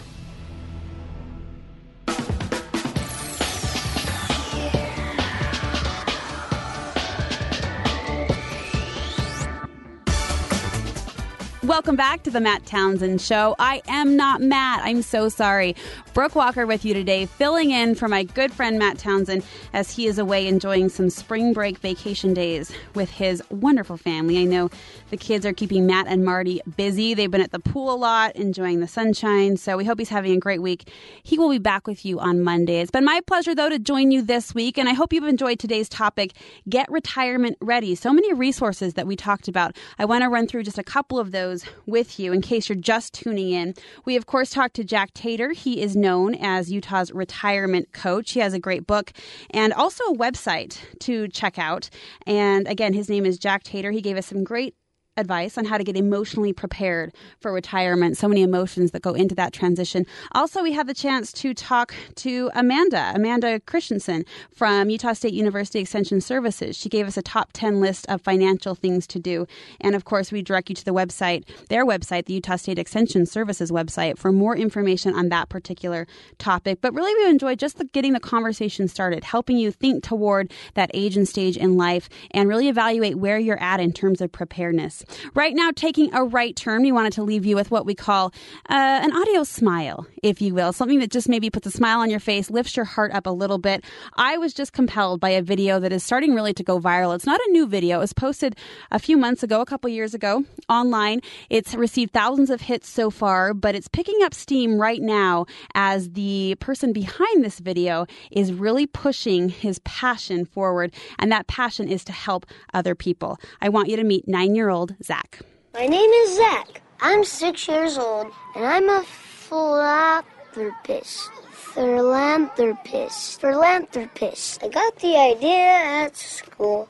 Welcome 11.84 11.96
back 11.96 12.22
to 12.22 12.30
the 12.30 12.40
Matt 12.40 12.64
Townsend 12.64 13.20
Show. 13.20 13.54
I 13.58 13.82
am 13.88 14.16
not 14.16 14.40
Matt. 14.40 14.80
I'm 14.84 15.02
so 15.02 15.28
sorry. 15.28 15.76
Brooke 16.14 16.34
Walker 16.34 16.66
with 16.66 16.82
you 16.82 16.94
today, 16.94 17.26
filling 17.26 17.72
in 17.72 17.94
for 17.94 18.08
my 18.08 18.22
good 18.22 18.54
friend 18.54 18.78
Matt 18.78 18.96
Townsend 18.96 19.44
as 19.74 19.90
he 19.90 20.06
is 20.06 20.18
away 20.18 20.46
enjoying 20.46 20.88
some 20.88 21.10
spring 21.10 21.52
break 21.52 21.76
vacation 21.76 22.32
days 22.32 22.72
with 22.94 23.10
his 23.10 23.42
wonderful 23.50 23.98
family. 23.98 24.38
I 24.38 24.44
know 24.44 24.70
the 25.10 25.18
kids 25.18 25.44
are 25.44 25.52
keeping 25.52 25.84
Matt 25.84 26.06
and 26.06 26.24
Marty 26.24 26.62
busy. 26.74 27.12
They've 27.12 27.30
been 27.30 27.42
at 27.42 27.52
the 27.52 27.58
pool 27.58 27.92
a 27.92 27.96
lot, 27.96 28.34
enjoying 28.34 28.80
the 28.80 28.88
sunshine. 28.88 29.58
So 29.58 29.76
we 29.76 29.84
hope 29.84 29.98
he's 29.98 30.08
having 30.08 30.32
a 30.32 30.40
great 30.40 30.62
week. 30.62 30.88
He 31.22 31.38
will 31.38 31.50
be 31.50 31.58
back 31.58 31.86
with 31.86 32.06
you 32.06 32.18
on 32.18 32.40
Monday. 32.40 32.80
It's 32.80 32.90
been 32.90 33.04
my 33.04 33.20
pleasure, 33.26 33.54
though, 33.54 33.68
to 33.68 33.78
join 33.78 34.10
you 34.10 34.22
this 34.22 34.54
week. 34.54 34.78
And 34.78 34.88
I 34.88 34.94
hope 34.94 35.12
you've 35.12 35.24
enjoyed 35.24 35.58
today's 35.58 35.90
topic 35.90 36.32
Get 36.66 36.90
Retirement 36.90 37.58
Ready. 37.60 37.94
So 37.94 38.10
many 38.10 38.32
resources 38.32 38.94
that 38.94 39.06
we 39.06 39.16
talked 39.16 39.48
about. 39.48 39.76
I 39.98 40.06
want 40.06 40.22
to 40.22 40.30
run 40.30 40.46
through 40.46 40.62
just 40.62 40.78
a 40.78 40.82
couple 40.82 41.18
of 41.18 41.30
those 41.30 41.66
with 41.86 42.18
you 42.18 42.32
in 42.32 42.40
case 42.40 42.68
you're 42.68 42.76
just 42.76 43.14
tuning 43.14 43.50
in. 43.50 43.74
We, 44.04 44.16
of 44.16 44.26
course, 44.26 44.50
talked 44.50 44.74
to 44.76 44.84
Jack 44.84 45.12
Tatar. 45.14 45.52
He 45.52 45.80
is 45.80 45.96
known 45.96 46.34
as 46.34 46.70
Utah's 46.70 47.12
retirement 47.12 47.92
coach. 47.92 48.32
He 48.32 48.40
has 48.40 48.54
a 48.54 48.58
great 48.58 48.86
book 48.86 49.12
and 49.50 49.72
also 49.72 50.04
a 50.04 50.16
website 50.16 50.78
to 51.00 51.28
check 51.28 51.58
out. 51.58 51.90
And 52.26 52.66
again, 52.68 52.92
his 52.92 53.08
name 53.08 53.26
is 53.26 53.38
Jack 53.38 53.62
Tatar. 53.62 53.90
He 53.90 54.00
gave 54.00 54.16
us 54.16 54.26
some 54.26 54.44
great 54.44 54.74
advice 55.16 55.56
on 55.56 55.64
how 55.64 55.78
to 55.78 55.84
get 55.84 55.96
emotionally 55.96 56.52
prepared 56.52 57.14
for 57.38 57.52
retirement. 57.52 58.16
So 58.16 58.26
many 58.26 58.42
emotions 58.42 58.90
that 58.90 59.02
go 59.02 59.14
into 59.14 59.34
that 59.36 59.52
transition. 59.52 60.06
Also, 60.32 60.62
we 60.62 60.72
had 60.72 60.88
the 60.88 60.94
chance 60.94 61.32
to 61.34 61.54
talk 61.54 61.94
to 62.16 62.50
Amanda, 62.54 63.12
Amanda 63.14 63.60
Christensen 63.60 64.24
from 64.52 64.90
Utah 64.90 65.12
State 65.12 65.32
University 65.32 65.78
Extension 65.78 66.20
Services. 66.20 66.76
She 66.76 66.88
gave 66.88 67.06
us 67.06 67.16
a 67.16 67.22
top 67.22 67.50
10 67.52 67.80
list 67.80 68.06
of 68.08 68.22
financial 68.22 68.74
things 68.74 69.06
to 69.08 69.20
do. 69.20 69.46
And 69.80 69.94
of 69.94 70.04
course, 70.04 70.32
we 70.32 70.42
direct 70.42 70.68
you 70.68 70.74
to 70.74 70.84
the 70.84 70.92
website, 70.92 71.44
their 71.68 71.86
website, 71.86 72.26
the 72.26 72.34
Utah 72.34 72.56
State 72.56 72.78
Extension 72.78 73.24
Services 73.24 73.70
website, 73.70 74.18
for 74.18 74.32
more 74.32 74.56
information 74.56 75.14
on 75.14 75.28
that 75.28 75.48
particular 75.48 76.08
topic. 76.38 76.80
But 76.80 76.92
really, 76.92 77.14
we 77.22 77.30
enjoyed 77.30 77.60
just 77.60 77.78
the, 77.78 77.84
getting 77.84 78.14
the 78.14 78.20
conversation 78.20 78.88
started, 78.88 79.22
helping 79.22 79.58
you 79.58 79.70
think 79.70 80.02
toward 80.02 80.52
that 80.74 80.90
age 80.92 81.16
and 81.16 81.28
stage 81.28 81.56
in 81.56 81.76
life 81.76 82.08
and 82.32 82.48
really 82.48 82.68
evaluate 82.68 83.16
where 83.16 83.38
you're 83.38 83.62
at 83.62 83.78
in 83.78 83.92
terms 83.92 84.20
of 84.20 84.32
preparedness. 84.32 85.03
Right 85.34 85.54
now, 85.54 85.70
taking 85.74 86.14
a 86.14 86.24
right 86.24 86.54
turn, 86.54 86.82
we 86.82 86.92
wanted 86.92 87.12
to 87.14 87.22
leave 87.22 87.44
you 87.44 87.56
with 87.56 87.70
what 87.70 87.86
we 87.86 87.94
call 87.94 88.32
uh, 88.68 89.00
an 89.02 89.14
audio 89.14 89.44
smile, 89.44 90.06
if 90.22 90.40
you 90.40 90.54
will, 90.54 90.72
something 90.72 91.00
that 91.00 91.10
just 91.10 91.28
maybe 91.28 91.50
puts 91.50 91.66
a 91.66 91.70
smile 91.70 92.00
on 92.00 92.10
your 92.10 92.20
face, 92.20 92.50
lifts 92.50 92.76
your 92.76 92.84
heart 92.84 93.12
up 93.12 93.26
a 93.26 93.30
little 93.30 93.58
bit. 93.58 93.84
I 94.16 94.38
was 94.38 94.54
just 94.54 94.72
compelled 94.72 95.20
by 95.20 95.30
a 95.30 95.42
video 95.42 95.80
that 95.80 95.92
is 95.92 96.04
starting 96.04 96.34
really 96.34 96.54
to 96.54 96.62
go 96.62 96.80
viral. 96.80 97.14
It's 97.14 97.26
not 97.26 97.40
a 97.46 97.50
new 97.50 97.66
video. 97.66 97.98
It 97.98 98.00
was 98.00 98.12
posted 98.12 98.56
a 98.90 98.98
few 98.98 99.16
months 99.16 99.42
ago, 99.42 99.60
a 99.60 99.66
couple 99.66 99.90
years 99.90 100.14
ago, 100.14 100.44
online. 100.68 101.20
It's 101.50 101.74
received 101.74 102.12
thousands 102.12 102.50
of 102.50 102.60
hits 102.60 102.88
so 102.88 103.10
far, 103.10 103.54
but 103.54 103.74
it's 103.74 103.88
picking 103.88 104.22
up 104.22 104.34
steam 104.34 104.78
right 104.78 105.02
now 105.02 105.46
as 105.74 106.10
the 106.10 106.56
person 106.60 106.92
behind 106.92 107.44
this 107.44 107.58
video 107.58 108.06
is 108.30 108.52
really 108.52 108.86
pushing 108.86 109.48
his 109.48 109.78
passion 109.80 110.44
forward, 110.44 110.94
and 111.18 111.30
that 111.32 111.46
passion 111.46 111.88
is 111.88 112.04
to 112.04 112.12
help 112.12 112.46
other 112.72 112.94
people. 112.94 113.38
I 113.60 113.68
want 113.68 113.88
you 113.88 113.96
to 113.96 114.04
meet 114.04 114.28
nine 114.28 114.54
year 114.54 114.68
old 114.68 114.93
Zach. 115.02 115.40
My 115.72 115.86
name 115.86 116.10
is 116.10 116.36
Zach. 116.36 116.82
I'm 117.00 117.24
six 117.24 117.66
years 117.68 117.96
old, 117.98 118.28
and 118.54 118.64
I'm 118.64 118.88
a 118.88 119.02
philanthropist. 119.02 121.30
Philanthropist. 121.50 123.40
Philanthropist. 123.40 124.62
I 124.62 124.68
got 124.68 124.94
the 124.96 125.16
idea 125.16 126.04
at 126.04 126.16
school. 126.16 126.88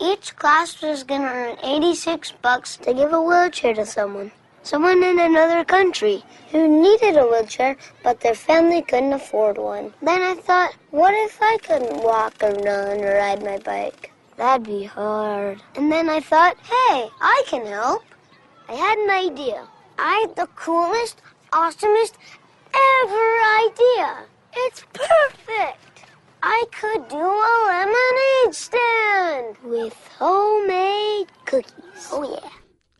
Each 0.00 0.34
class 0.36 0.82
was 0.82 1.04
gonna 1.04 1.26
earn 1.26 1.56
86 1.62 2.32
bucks 2.42 2.76
to 2.78 2.92
give 2.92 3.12
a 3.12 3.22
wheelchair 3.22 3.74
to 3.74 3.86
someone. 3.86 4.32
Someone 4.62 5.04
in 5.04 5.20
another 5.20 5.64
country 5.64 6.24
who 6.50 6.66
needed 6.66 7.16
a 7.16 7.24
wheelchair, 7.24 7.76
but 8.02 8.20
their 8.20 8.34
family 8.34 8.82
couldn't 8.82 9.12
afford 9.12 9.58
one. 9.58 9.94
Then 10.02 10.20
I 10.20 10.34
thought, 10.34 10.74
what 10.90 11.14
if 11.14 11.38
I 11.40 11.58
couldn't 11.62 12.02
walk 12.02 12.34
or 12.42 12.50
run 12.50 13.04
or 13.04 13.14
ride 13.14 13.44
my 13.44 13.58
bike? 13.58 14.10
That'd 14.36 14.66
be 14.66 14.84
hard. 14.84 15.62
And 15.76 15.90
then 15.90 16.10
I 16.10 16.20
thought, 16.20 16.56
hey, 16.58 17.08
I 17.20 17.42
can 17.46 17.66
help. 17.66 18.04
I 18.68 18.74
had 18.74 18.98
an 18.98 19.10
idea. 19.10 19.66
I 19.98 20.26
had 20.26 20.36
the 20.36 20.46
coolest, 20.54 21.22
awesomest 21.52 22.14
ever 23.02 23.28
idea. 23.66 24.26
It's 24.52 24.84
perfect. 24.92 26.04
I 26.42 26.64
could 26.70 27.08
do 27.08 27.16
a 27.16 27.54
lemonade 27.66 28.54
stand 28.54 29.56
with 29.64 29.94
homemade 30.18 31.28
cookies. 31.46 32.08
Oh, 32.12 32.22
yeah. 32.30 32.50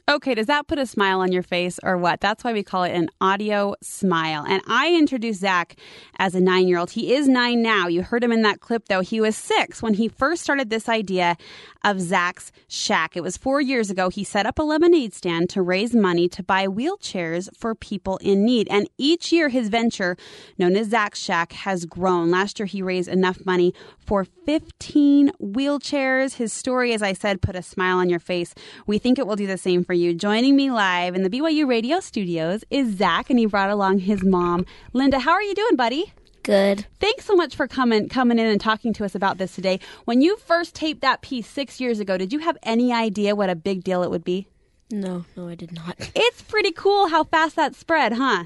Okay, 0.09 0.37
does 0.37 0.47
that 0.47 0.69
put 0.69 0.79
a 0.79 0.87
smile 0.87 1.19
on 1.19 1.33
your 1.33 1.43
face 1.43 1.81
or 1.83 1.99
what? 1.99 2.21
That's 2.21 2.45
why 2.45 2.53
we 2.53 2.63
call 2.63 2.85
it 2.85 2.93
an 2.93 3.09
audio 3.21 3.75
smile. 3.83 4.45
And 4.47 4.63
I 4.69 4.95
introduced 4.95 5.41
Zach 5.41 5.75
as 6.17 6.37
a 6.37 6.41
nine 6.41 6.69
year 6.69 6.79
old. 6.79 6.93
He 6.93 7.13
is 7.13 7.27
nine 7.27 7.61
now. 7.61 7.89
You 7.89 8.03
heard 8.03 8.23
him 8.23 8.31
in 8.31 8.43
that 8.43 8.61
clip, 8.61 8.87
though. 8.87 9.01
He 9.01 9.21
was 9.21 9.37
six 9.37 9.83
when 9.83 9.95
he 9.95 10.07
first 10.07 10.45
started 10.45 10.71
this 10.71 10.89
idea 10.89 11.37
of 11.83 12.01
Zach's 12.01 12.53
Shack. 12.69 13.17
It 13.17 13.23
was 13.25 13.37
four 13.37 13.61
years 13.61 13.91
ago. 13.91 14.09
He 14.09 14.23
set 14.23 14.47
up 14.47 14.61
a 14.61 14.63
lemonade 14.63 15.13
stand 15.13 15.51
to 15.51 15.63
raise 15.63 15.93
money 15.93 16.29
to 16.29 16.43
buy 16.43 16.69
wheelchairs 16.69 17.49
for 17.57 17.75
people 17.75 18.19
in 18.19 18.45
need. 18.45 18.69
And 18.71 18.89
each 18.99 19.33
year, 19.33 19.49
his 19.49 19.69
venture, 19.69 20.17
known 20.57 20.77
as 20.77 20.89
Zach's 20.89 21.21
Shack, 21.21 21.53
has 21.53 21.85
grown. 21.85 22.31
Last 22.31 22.61
year, 22.61 22.67
he 22.67 22.81
raised 22.81 23.09
enough 23.09 23.45
money 23.45 23.75
for 23.99 24.25
15 24.25 25.33
wheelchairs. 25.41 26.35
His 26.35 26.53
story, 26.53 26.93
as 26.93 27.03
I 27.03 27.13
said, 27.13 27.43
put 27.43 27.57
a 27.57 27.63
smile 27.63 27.99
on 27.99 28.09
your 28.09 28.21
face. 28.21 28.55
We 28.87 28.99
think 28.99 29.19
it 29.19 29.27
will 29.27 29.37
do 29.37 29.49
the 29.49 29.59
same 29.59 29.85
for 29.85 29.96
you. 29.97 30.15
Joining 30.15 30.55
me 30.55 30.71
live 30.71 31.15
in 31.15 31.23
the 31.23 31.31
BYU 31.31 31.67
radio 31.67 32.01
studios 32.01 32.65
is 32.71 32.97
Zach, 32.97 33.31
and 33.31 33.39
he 33.39 33.47
brought 33.47 33.71
along 33.71 34.01
his 34.01 34.23
mom, 34.23 34.67
Linda. 34.93 35.19
How 35.19 35.33
are 35.33 35.43
you 35.43 35.55
doing, 35.55 35.77
buddy? 35.77 36.13
Good. 36.43 36.87
Thanks 37.01 37.25
so 37.25 37.35
much 37.35 37.57
for 37.57 37.67
coming 37.67 38.09
coming 38.09 38.39
in 38.39 38.47
and 38.47 38.61
talking 38.61 38.93
to 38.93 39.05
us 39.05 39.17
about 39.17 39.39
this 39.39 39.55
today. 39.55 39.81
When 40.05 40.23
you 40.23 40.37
first 40.37 40.77
taped 40.77 41.01
that 41.01 41.21
piece 41.21 41.49
six 41.49 41.81
years 41.81 41.99
ago, 41.99 42.17
did 42.17 42.33
you 42.33 42.39
have 42.39 42.57
any 42.63 42.93
idea 42.93 43.35
what 43.35 43.51
a 43.51 43.57
big 43.57 43.83
deal 43.83 44.05
it 44.05 44.11
would 44.11 44.23
be? 44.23 44.47
No, 44.91 45.25
no, 45.37 45.49
I 45.49 45.57
did 45.57 45.73
not. 45.73 45.97
It's 46.15 46.43
pretty 46.43 46.71
cool 46.71 47.09
how 47.09 47.25
fast 47.25 47.57
that 47.57 47.75
spread, 47.75 48.13
huh? 48.13 48.45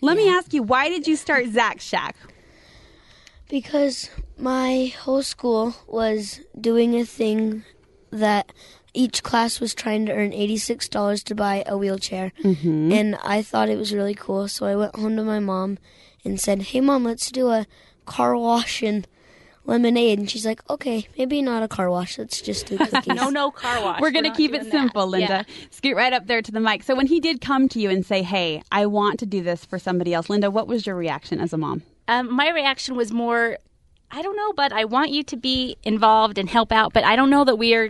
Let 0.00 0.16
me 0.16 0.28
ask 0.28 0.54
you, 0.54 0.62
why 0.62 0.88
did 0.88 1.08
you 1.08 1.16
start 1.16 1.46
Zach 1.48 1.80
Shack? 1.80 2.16
Because 3.48 4.08
my 4.38 4.92
whole 5.00 5.22
school 5.22 5.74
was 5.88 6.40
doing 6.58 6.94
a 6.94 7.04
thing 7.04 7.64
that 8.10 8.52
each 8.94 9.22
class 9.22 9.60
was 9.60 9.74
trying 9.74 10.06
to 10.06 10.12
earn 10.12 10.32
$86 10.32 11.22
to 11.24 11.34
buy 11.34 11.62
a 11.66 11.76
wheelchair. 11.78 12.32
Mhm. 12.42 12.92
And 12.92 13.16
I 13.22 13.42
thought 13.42 13.68
it 13.68 13.78
was 13.78 13.92
really 13.94 14.14
cool. 14.14 14.48
So 14.48 14.66
I 14.66 14.76
went 14.76 14.96
home 14.96 15.16
to 15.16 15.22
my 15.24 15.38
mom 15.40 15.78
and 16.24 16.40
said, 16.40 16.62
Hey, 16.62 16.80
mom, 16.80 17.04
let's 17.04 17.30
do 17.30 17.48
a 17.50 17.66
car 18.06 18.36
wash 18.36 18.82
and 18.82 19.06
lemonade. 19.64 20.18
And 20.18 20.30
she's 20.30 20.44
like, 20.46 20.60
Okay, 20.68 21.06
maybe 21.16 21.42
not 21.42 21.62
a 21.62 21.68
car 21.68 21.90
wash. 21.90 22.18
Let's 22.18 22.40
just 22.40 22.66
do 22.66 22.78
cookies. 22.90 23.14
no, 23.14 23.30
no 23.30 23.50
car 23.50 23.80
wash. 23.82 24.00
We're 24.00 24.10
going 24.10 24.24
to 24.24 24.32
keep 24.34 24.52
it 24.54 24.70
simple, 24.70 25.02
that. 25.10 25.18
Linda. 25.18 25.46
Scoot 25.70 25.96
right 25.96 26.12
up 26.12 26.26
there 26.26 26.42
to 26.42 26.50
the 26.52 26.60
mic. 26.60 26.82
So 26.82 26.94
when 26.94 27.06
he 27.06 27.20
did 27.20 27.40
come 27.40 27.68
to 27.70 27.80
you 27.80 27.90
and 27.90 28.04
say, 28.04 28.22
"Hey, 28.22 28.62
I 28.72 28.86
want 28.86 29.18
to 29.20 29.26
do 29.26 29.42
this 29.42 29.64
for 29.64 29.78
somebody 29.78 30.12
else," 30.14 30.28
Linda, 30.28 30.50
what 30.50 30.66
was 30.66 30.86
your 30.86 30.96
reaction 30.96 31.40
as 31.40 31.52
a 31.52 31.58
mom? 31.58 31.82
Um, 32.08 32.34
my 32.34 32.50
reaction 32.50 32.96
was 32.96 33.12
more, 33.12 33.58
I 34.10 34.22
don't 34.22 34.36
know, 34.36 34.52
but 34.52 34.72
I 34.72 34.84
want 34.84 35.10
you 35.10 35.22
to 35.24 35.36
be 35.36 35.76
involved 35.84 36.36
and 36.38 36.48
help 36.48 36.72
out. 36.72 36.92
But 36.92 37.04
I 37.04 37.16
don't 37.16 37.30
know 37.30 37.44
that 37.44 37.56
we 37.56 37.74
are. 37.74 37.88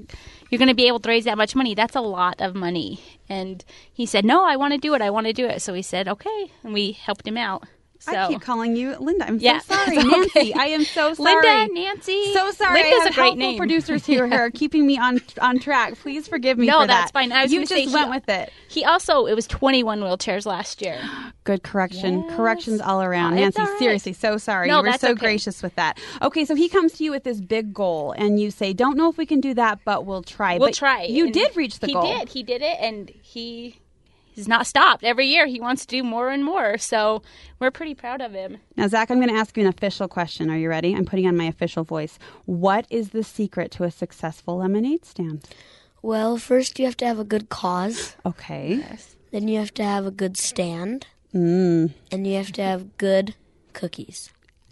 You're 0.51 0.59
going 0.59 0.69
to 0.69 0.75
be 0.75 0.87
able 0.87 1.01
to 1.01 1.09
raise 1.09 1.25
that 1.25 1.39
much 1.39 1.55
money. 1.55 1.75
That's 1.75 1.97
a 1.97 2.01
lot 2.01 2.41
of 2.41 2.55
money. 2.55 3.01
And 3.29 3.65
he 3.93 4.05
said, 4.07 4.25
"No, 4.25 4.45
I 4.45 4.57
want 4.57 4.75
to 4.75 4.79
do 4.79 4.95
it. 4.95 5.03
I 5.03 5.11
want 5.11 5.27
to 5.27 5.33
do 5.33 5.47
it." 5.47 5.63
So 5.63 5.73
we 5.73 5.83
said, 5.83 6.09
"Okay," 6.09 6.53
and 6.63 6.73
we 6.73 6.93
helped 6.93 7.27
him 7.27 7.37
out. 7.37 7.65
So 8.01 8.13
I 8.13 8.29
keep 8.29 8.41
calling 8.41 8.77
you 8.77 8.97
Linda. 8.99 9.27
I'm 9.27 9.39
Yeah, 9.39 9.59
so 9.69 9.75
sorry, 9.75 9.99
okay. 9.99 10.09
Nancy. 10.09 10.55
I 10.55 10.67
am 10.67 10.85
so 10.85 11.15
sorry. 11.15 11.35
Linda, 11.47 11.75
Nancy. 11.75 12.33
So 12.33 12.51
sorry. 12.51 12.83
Linda's 12.83 13.01
I 13.01 13.05
have 13.05 13.13
a 13.13 13.15
great 13.15 13.39
name. 13.39 13.59
producers 13.59 14.07
here 14.07 14.27
who 14.27 14.35
are 14.35 14.51
keeping 14.51 14.87
me 14.87 14.99
on 14.99 15.21
on 15.41 15.59
track. 15.61 15.99
Please 15.99 16.29
forgive 16.29 16.59
me 16.59 16.67
no, 16.67 16.81
for 16.81 16.87
that's 16.87 17.11
that. 17.13 17.13
fine. 17.13 17.33
I 17.33 17.43
was 17.43 17.53
you 17.53 17.61
just 17.61 17.73
say 17.73 17.87
went 17.87 18.07
he, 18.07 18.11
with 18.11 18.29
it. 18.29 18.53
He 18.69 18.85
also 18.85 19.27
it 19.27 19.35
was 19.35 19.47
21 19.47 20.01
wheelchairs 20.01 20.47
last 20.47 20.83
year. 20.83 21.01
Good 21.45 21.63
correction. 21.63 22.23
Corrections 22.31 22.81
all 22.81 23.03
around. 23.03 23.35
Oh, 23.35 23.37
Nancy, 23.37 23.61
all 23.61 23.69
right. 23.69 23.79
seriously, 23.79 24.13
so 24.13 24.37
sorry. 24.39 24.69
No, 24.69 24.79
you 24.79 24.85
were 24.91 24.93
so 24.99 25.11
okay. 25.13 25.21
gracious 25.21 25.63
with 25.63 25.75
that. 25.77 25.99
Okay, 26.23 26.45
so 26.45 26.55
he 26.55 26.69
comes 26.69 26.93
to 26.95 27.05
you 27.05 27.11
with 27.11 27.25
this 27.25 27.41
big 27.41 27.75
goal, 27.75 28.13
and 28.13 28.39
you 28.41 28.51
say, 28.51 28.73
"Don't 28.73 28.97
know 28.97 29.09
if 29.11 29.19
we 29.19 29.27
can 29.27 29.41
do 29.41 29.55
that, 29.55 29.81
but 29.85 30.07
we'll 30.07 30.23
try." 30.23 30.59
We'll 30.59 30.69
But 30.69 30.75
try. 30.75 31.05
You 31.05 31.25
And 31.25 31.35
did 31.35 31.57
reach 31.57 31.81
the 31.81 31.89
he 31.89 31.93
goal. 31.95 32.03
He 32.07 32.19
did. 32.19 32.29
He 32.31 32.43
did 32.45 32.63
it, 32.63 32.77
and 32.81 33.11
he 33.23 33.80
he's 34.41 34.49
not 34.49 34.67
stopped. 34.67 35.05
Every 35.05 35.27
year 35.27 35.47
he 35.47 35.61
wants 35.61 35.85
to 35.85 35.97
do 35.97 36.03
more 36.03 36.31
and 36.31 36.43
more. 36.43 36.79
So 36.79 37.23
we're 37.59 37.71
pretty 37.71 37.95
proud 37.95 38.23
of 38.23 38.33
him. 38.33 38.57
Now, 38.75 38.89
Zach, 38.89 39.11
I'm 39.11 39.19
going 39.19 39.29
to 39.29 39.39
ask 39.39 39.55
you 39.57 39.63
an 39.63 39.69
official 39.69 40.09
question. 40.09 40.49
Are 40.49 40.57
you 40.57 40.71
ready? 40.71 40.95
I'm 40.95 41.05
putting 41.05 41.27
on 41.27 41.37
my 41.37 41.45
official 41.45 41.85
voice. 41.85 42.19
What 42.47 42.87
is 42.89 43.11
the 43.11 43.23
secret 43.23 43.71
to 43.73 43.85
a 43.85 43.91
successful 43.91 44.57
lemonade 44.57 45.05
stand? 45.05 45.45
Well, 46.01 46.39
first 46.39 46.79
you 46.79 46.87
have 46.87 46.97
to 46.99 47.07
have 47.07 47.19
a 47.19 47.25
good 47.25 47.51
cause. 47.51 48.17
Okay. 48.25 48.83
Then 49.31 49.47
you 49.47 49.59
have 49.59 49.75
to 49.75 49.85
have 49.85 50.07
a 50.07 50.11
good 50.11 50.39
stand. 50.39 51.07
Mm. 51.35 51.93
And 52.11 52.27
you 52.27 52.37
have 52.37 52.53
to 52.53 52.63
have 52.63 52.97
good 52.97 53.35
cookies. 53.75 54.31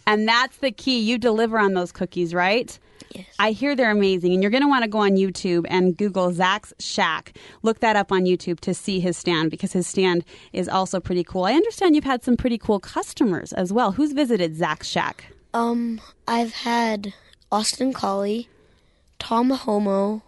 And 0.08 0.26
that's 0.26 0.56
the 0.56 0.72
key. 0.72 1.00
You 1.00 1.18
deliver 1.18 1.58
on 1.58 1.74
those 1.74 1.92
cookies, 1.92 2.32
right? 2.32 2.78
Yes. 3.14 3.26
I 3.38 3.52
hear 3.52 3.76
they're 3.76 3.90
amazing. 3.90 4.32
And 4.32 4.42
you're 4.42 4.50
going 4.50 4.62
to 4.62 4.68
want 4.68 4.82
to 4.84 4.88
go 4.88 5.00
on 5.00 5.12
YouTube 5.12 5.66
and 5.68 5.94
Google 5.96 6.32
Zach's 6.32 6.72
Shack. 6.78 7.36
Look 7.62 7.80
that 7.80 7.94
up 7.94 8.10
on 8.10 8.22
YouTube 8.22 8.58
to 8.60 8.72
see 8.72 9.00
his 9.00 9.18
stand 9.18 9.50
because 9.50 9.74
his 9.74 9.86
stand 9.86 10.24
is 10.54 10.66
also 10.66 10.98
pretty 10.98 11.24
cool. 11.24 11.44
I 11.44 11.52
understand 11.52 11.94
you've 11.94 12.04
had 12.04 12.24
some 12.24 12.38
pretty 12.38 12.56
cool 12.56 12.80
customers 12.80 13.52
as 13.52 13.70
well. 13.70 13.92
Who's 13.92 14.12
visited 14.12 14.56
Zach's 14.56 14.88
Shack? 14.88 15.26
Um, 15.52 16.00
I've 16.26 16.52
had 16.52 17.12
Austin 17.52 17.92
Collie, 17.92 18.48
Tom 19.18 19.50
Holmoe, 19.50 20.22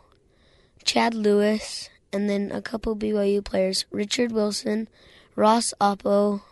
Chad 0.85 1.15
Lewis, 1.15 1.89
and 2.13 2.29
then 2.29 2.53
a 2.53 2.61
couple 2.61 2.97
BYU 2.97 3.43
players: 3.43 3.87
Richard 3.91 4.33
Wilson, 4.33 4.89
Ross 5.37 5.73
Apo, 5.81 6.43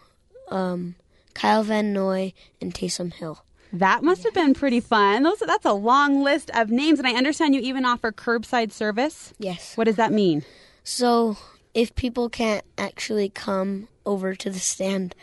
um, 0.50 0.94
Kyle 1.34 1.62
Van 1.62 1.92
Noy, 1.92 2.32
and 2.60 2.74
Taysom 2.74 3.12
Hill. 3.12 3.44
That 3.72 4.02
must 4.02 4.24
have 4.24 4.34
been 4.34 4.54
pretty 4.54 4.80
fun. 4.80 5.22
Those, 5.22 5.40
that's 5.40 5.66
a 5.66 5.72
long 5.72 6.22
list 6.22 6.50
of 6.54 6.70
names. 6.70 6.98
And 6.98 7.06
I 7.06 7.12
understand 7.12 7.54
you 7.54 7.60
even 7.60 7.84
offer 7.84 8.12
curbside 8.12 8.72
service. 8.72 9.34
Yes. 9.38 9.76
What 9.76 9.84
does 9.84 9.96
that 9.96 10.12
mean? 10.12 10.42
So, 10.84 11.36
if 11.74 11.94
people 11.94 12.30
can't 12.30 12.64
actually 12.78 13.28
come 13.28 13.88
over 14.06 14.34
to 14.34 14.48
the 14.48 14.58
stand, 14.58 15.14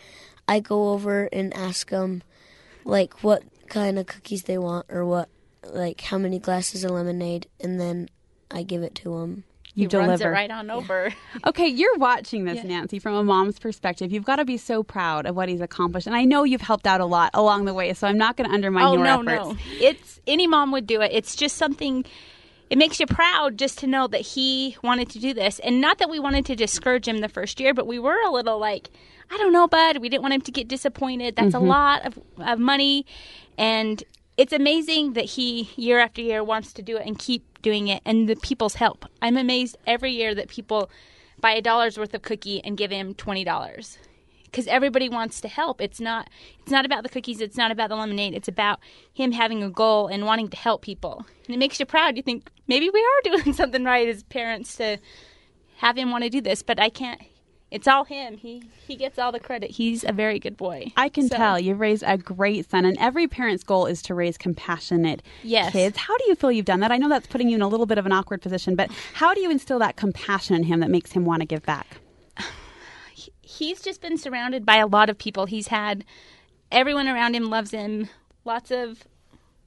I 0.48 0.60
go 0.60 0.90
over 0.90 1.26
and 1.34 1.53
ask 1.56 1.90
them, 1.90 2.22
like, 2.84 3.23
what 3.23 3.41
kind 3.68 3.98
of 3.98 4.06
cookies 4.06 4.44
they 4.44 4.60
want 4.60 4.86
or 4.90 5.03
what, 5.06 5.27
like, 5.64 6.02
how 6.02 6.19
many 6.19 6.38
glasses 6.38 6.84
of 6.84 6.91
lemonade, 6.91 7.48
and 7.60 7.80
then 7.82 8.10
I 8.52 8.61
give 8.61 8.84
it 8.84 8.94
to 8.95 9.19
them. 9.19 9.44
You 9.76 9.88
he 9.90 9.98
runs 9.98 10.14
it 10.14 10.24
deliver. 10.24 10.32
right 10.32 10.50
on 10.50 10.72
over. 10.72 11.14
Okay, 11.46 11.68
you're 11.68 11.96
watching 11.98 12.46
this, 12.46 12.64
Nancy, 12.64 12.98
from 12.98 13.14
a 13.14 13.24
mom's 13.24 13.60
perspective. 13.60 14.12
You've 14.12 14.24
got 14.26 14.38
to 14.38 14.46
be 14.46 14.58
so 14.58 14.82
proud 14.84 15.26
of 15.26 15.36
what 15.36 15.48
he's 15.50 15.62
accomplished. 15.62 16.08
And 16.08 16.16
I 16.16 16.24
know 16.24 16.44
you've 16.44 16.62
helped 16.62 16.88
out 16.88 17.02
a 17.02 17.06
lot 17.06 17.30
along 17.34 17.66
the 17.66 17.74
way, 17.74 17.94
so 17.94 18.08
I'm 18.08 18.18
not 18.18 18.38
going 18.38 18.50
to 18.50 18.54
undermine 18.54 18.86
oh 18.86 18.94
your 18.96 19.04
no, 19.04 19.22
efforts. 19.22 19.50
no. 19.50 19.58
It's 19.86 20.20
any 20.26 20.48
mom 20.48 20.72
would 20.72 20.88
do 20.88 21.02
it. 21.02 21.12
It's 21.14 21.36
just 21.36 21.58
something 21.58 22.06
it 22.70 22.78
makes 22.80 23.00
you 23.00 23.06
proud 23.06 23.60
just 23.60 23.78
to 23.80 23.88
know 23.88 24.08
that 24.08 24.22
he 24.22 24.76
wanted 24.84 25.10
to 25.12 25.20
do 25.20 25.34
this. 25.36 25.60
And 25.60 25.82
not 25.82 26.00
that 26.00 26.10
we 26.10 26.20
wanted 26.20 26.46
to 26.48 26.56
discourage 26.56 27.08
him 27.08 27.20
the 27.20 27.30
first 27.30 27.60
year, 27.60 27.74
but 27.76 27.86
we 27.86 28.00
were 28.00 28.20
a 28.26 28.32
little 28.32 28.58
like, 28.58 28.90
I 29.30 29.38
don't 29.38 29.54
know, 29.54 29.68
bud. 29.68 29.98
We 29.98 30.10
didn't 30.10 30.24
want 30.24 30.34
him 30.34 30.42
to 30.42 30.52
get 30.52 30.68
disappointed. 30.68 31.36
That's 31.36 31.54
Mhm. 31.54 31.62
a 31.62 31.64
lot 31.64 32.06
of, 32.08 32.20
of 32.40 32.58
money. 32.60 33.06
And 33.58 34.04
it's 34.38 34.52
amazing 34.52 35.14
that 35.14 35.26
he, 35.26 35.70
year 35.76 36.00
after 36.00 36.22
year, 36.22 36.44
wants 36.44 36.74
to 36.74 36.82
do 36.82 36.98
it 36.98 37.06
and 37.06 37.20
keep 37.20 37.55
doing 37.66 37.88
it. 37.88 38.02
And 38.06 38.30
the 38.30 38.36
people's 38.36 38.76
help. 38.76 39.06
I'm 39.24 39.38
amazed 39.38 39.76
every 39.88 40.12
year 40.12 40.36
that 40.36 40.50
people 40.50 40.92
buy 41.42 41.54
a 41.54 41.62
dollar's 41.62 41.98
worth 41.98 42.14
of 42.14 42.22
cookie 42.22 42.64
and 42.64 42.78
give 42.78 42.92
him 42.92 43.16
$20 43.16 43.98
because 44.44 44.68
everybody 44.68 45.10
wants 45.10 45.42
to 45.42 45.48
help. 45.48 45.82
It's 45.82 46.00
not 46.00 46.30
it's 46.62 46.72
not 46.72 46.86
about 46.86 47.02
the 47.02 47.10
cookies, 47.10 47.42
it's 47.42 47.58
not 47.58 47.72
about 47.72 47.90
the 47.90 47.96
lemonade. 47.96 48.36
It's 48.36 48.48
about 48.48 48.80
him 49.12 49.32
having 49.32 49.64
a 49.64 49.70
goal 49.70 50.08
and 50.08 50.26
wanting 50.26 50.50
to 50.50 50.58
help 50.58 50.84
people. 50.84 51.26
And 51.48 51.56
it 51.56 51.58
makes 51.58 51.80
you 51.80 51.88
proud. 51.88 52.18
You 52.18 52.22
think 52.22 52.52
maybe 52.68 52.88
we 52.90 53.02
are 53.02 53.22
doing 53.38 53.52
something 53.54 53.84
right 53.84 54.08
as 54.08 54.22
parents 54.22 54.76
to 54.76 55.00
have 55.78 55.98
him 55.98 56.12
want 56.12 56.24
to 56.24 56.30
do 56.30 56.42
this, 56.42 56.62
but 56.62 56.80
I 56.80 56.90
can't 56.90 57.20
it's 57.76 57.88
all 57.88 58.04
him. 58.06 58.38
He 58.38 58.64
he 58.88 58.96
gets 58.96 59.20
all 59.20 59.32
the 59.32 59.40
credit. 59.40 59.72
He's 59.72 60.04
a 60.04 60.12
very 60.12 60.40
good 60.40 60.56
boy. 60.58 60.92
I 60.98 61.10
can 61.10 61.28
So- 61.28 61.36
tell 61.38 61.60
you've 61.60 61.80
raised 61.80 62.04
a 62.08 62.18
great 62.18 62.70
son, 62.70 62.86
and 62.86 62.98
every 63.00 63.28
parent's 63.28 63.64
goal 63.64 63.86
is 63.86 64.02
to 64.04 64.16
raise 64.16 64.38
compassionate 64.38 65.22
Yes. 65.44 65.72
kids. 65.74 65.98
How 65.98 66.18
do 66.18 66.24
you 66.28 66.36
feel 66.36 66.52
you've 66.52 66.66
done 66.66 66.80
that? 66.80 66.92
I 66.92 66.98
know 66.98 67.10
that's 67.10 67.28
putting 67.28 67.50
you 67.50 67.56
in 67.56 67.62
a 67.62 67.68
little 67.68 67.86
bit 67.86 67.98
of 67.98 68.06
an 68.06 68.12
awkward 68.12 68.42
position, 68.42 68.76
but 68.76 68.90
how 69.14 69.34
do 69.34 69.42
you 69.42 69.52
instill 69.52 69.80
that 69.80 69.96
compassion 69.96 70.56
in 70.56 70.64
him 70.64 70.80
that 70.80 70.90
makes 70.90 71.12
him 71.12 71.26
want 71.26 71.42
to 71.42 71.46
give 71.46 71.64
back? 71.64 71.98
he's 73.42 73.82
just 73.82 74.02
been 74.02 74.18
surrounded 74.18 74.66
by 74.66 74.78
a 74.78 74.88
lot 74.88 75.10
of 75.10 75.18
people. 75.18 75.46
He's 75.46 75.68
had 75.68 76.04
everyone 76.72 77.08
around 77.08 77.36
him 77.36 77.50
loves 77.50 77.72
him. 77.72 78.10
Lots 78.44 78.72
of 78.72 79.04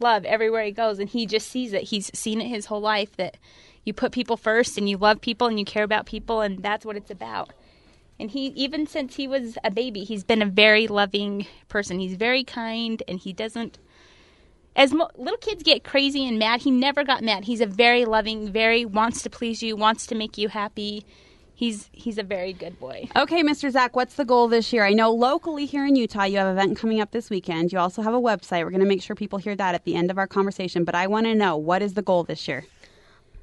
love 0.01 0.25
everywhere 0.25 0.65
he 0.65 0.71
goes, 0.73 0.99
and 0.99 1.09
he 1.09 1.27
just 1.27 1.49
sees 1.49 1.73
it. 1.73 1.85
He's 1.85 2.11
seen 2.17 2.41
it 2.41 2.47
his 2.49 2.67
whole 2.67 2.81
life 2.81 3.17
that 3.17 3.37
you 3.85 3.93
put 3.93 4.13
people 4.13 4.37
first, 4.37 4.79
and 4.79 4.89
you 4.89 4.97
love 4.97 5.21
people, 5.21 5.47
and 5.49 5.59
you 5.59 5.65
care 5.65 5.83
about 5.85 6.07
people, 6.07 6.41
and 6.41 6.63
that's 6.63 6.85
what 6.87 6.97
it's 6.97 7.11
about. 7.11 7.51
And 8.21 8.31
he, 8.31 8.47
even 8.49 8.87
since 8.87 9.15
he 9.17 9.29
was 9.29 9.57
a 9.63 9.71
baby, 9.71 10.05
he's 10.05 10.25
been 10.25 10.43
a 10.43 10.47
very 10.47 10.89
loving 10.89 11.47
person. 11.69 12.01
He's 12.01 12.17
very 12.17 12.43
kind, 12.43 13.03
and 13.07 13.19
he 13.19 13.33
doesn't. 13.33 13.79
As 14.75 14.93
mo- 14.93 15.11
little 15.17 15.39
kids 15.39 15.63
get 15.63 15.85
crazy 15.85 16.27
and 16.27 16.39
mad, 16.39 16.63
he 16.63 16.71
never 16.71 17.05
got 17.05 17.23
mad. 17.23 17.45
He's 17.45 17.61
a 17.61 17.67
very 17.67 18.05
loving, 18.05 18.51
very 18.51 18.85
wants 18.85 19.23
to 19.23 19.31
please 19.31 19.63
you, 19.63 19.77
wants 19.77 20.07
to 20.09 20.15
make 20.15 20.37
you 20.37 20.49
happy. 20.49 21.05
He's 21.55 21.91
he's 21.93 22.19
a 22.19 22.23
very 22.23 22.53
good 22.53 22.79
boy. 22.79 23.09
Okay, 23.17 23.43
Mr. 23.43 23.71
Zach, 23.71 23.97
what's 23.97 24.15
the 24.15 24.25
goal 24.25 24.47
this 24.47 24.73
year? 24.73 24.85
I 24.85 24.93
know 24.93 25.11
locally 25.13 25.67
here 25.67 25.85
in 25.85 25.97
Utah, 25.97 26.23
you 26.25 26.39
have 26.39 26.47
an 26.47 26.53
event 26.57 26.79
coming 26.79 27.01
up 27.01 27.11
this 27.11 27.31
weekend. 27.31 27.73
You 27.73 27.81
also 27.81 28.03
have 28.03 28.15
a 28.15 28.21
website. 28.21 28.63
We're 28.63 28.71
going 28.71 28.81
to 28.81 28.87
make 28.87 29.03
sure 29.03 29.17
people 29.17 29.41
hear 29.41 29.57
that 29.57 29.75
at 29.75 29.85
the 29.85 29.97
end 29.97 30.13
of 30.13 30.19
our 30.19 30.29
conversation. 30.29 30.85
But 30.85 30.95
I 30.95 31.09
want 31.09 31.27
to 31.27 31.35
know 31.35 31.57
what 31.57 31.83
is 31.83 31.95
the 31.95 32.03
goal 32.03 32.23
this 32.23 32.47
year? 32.47 32.65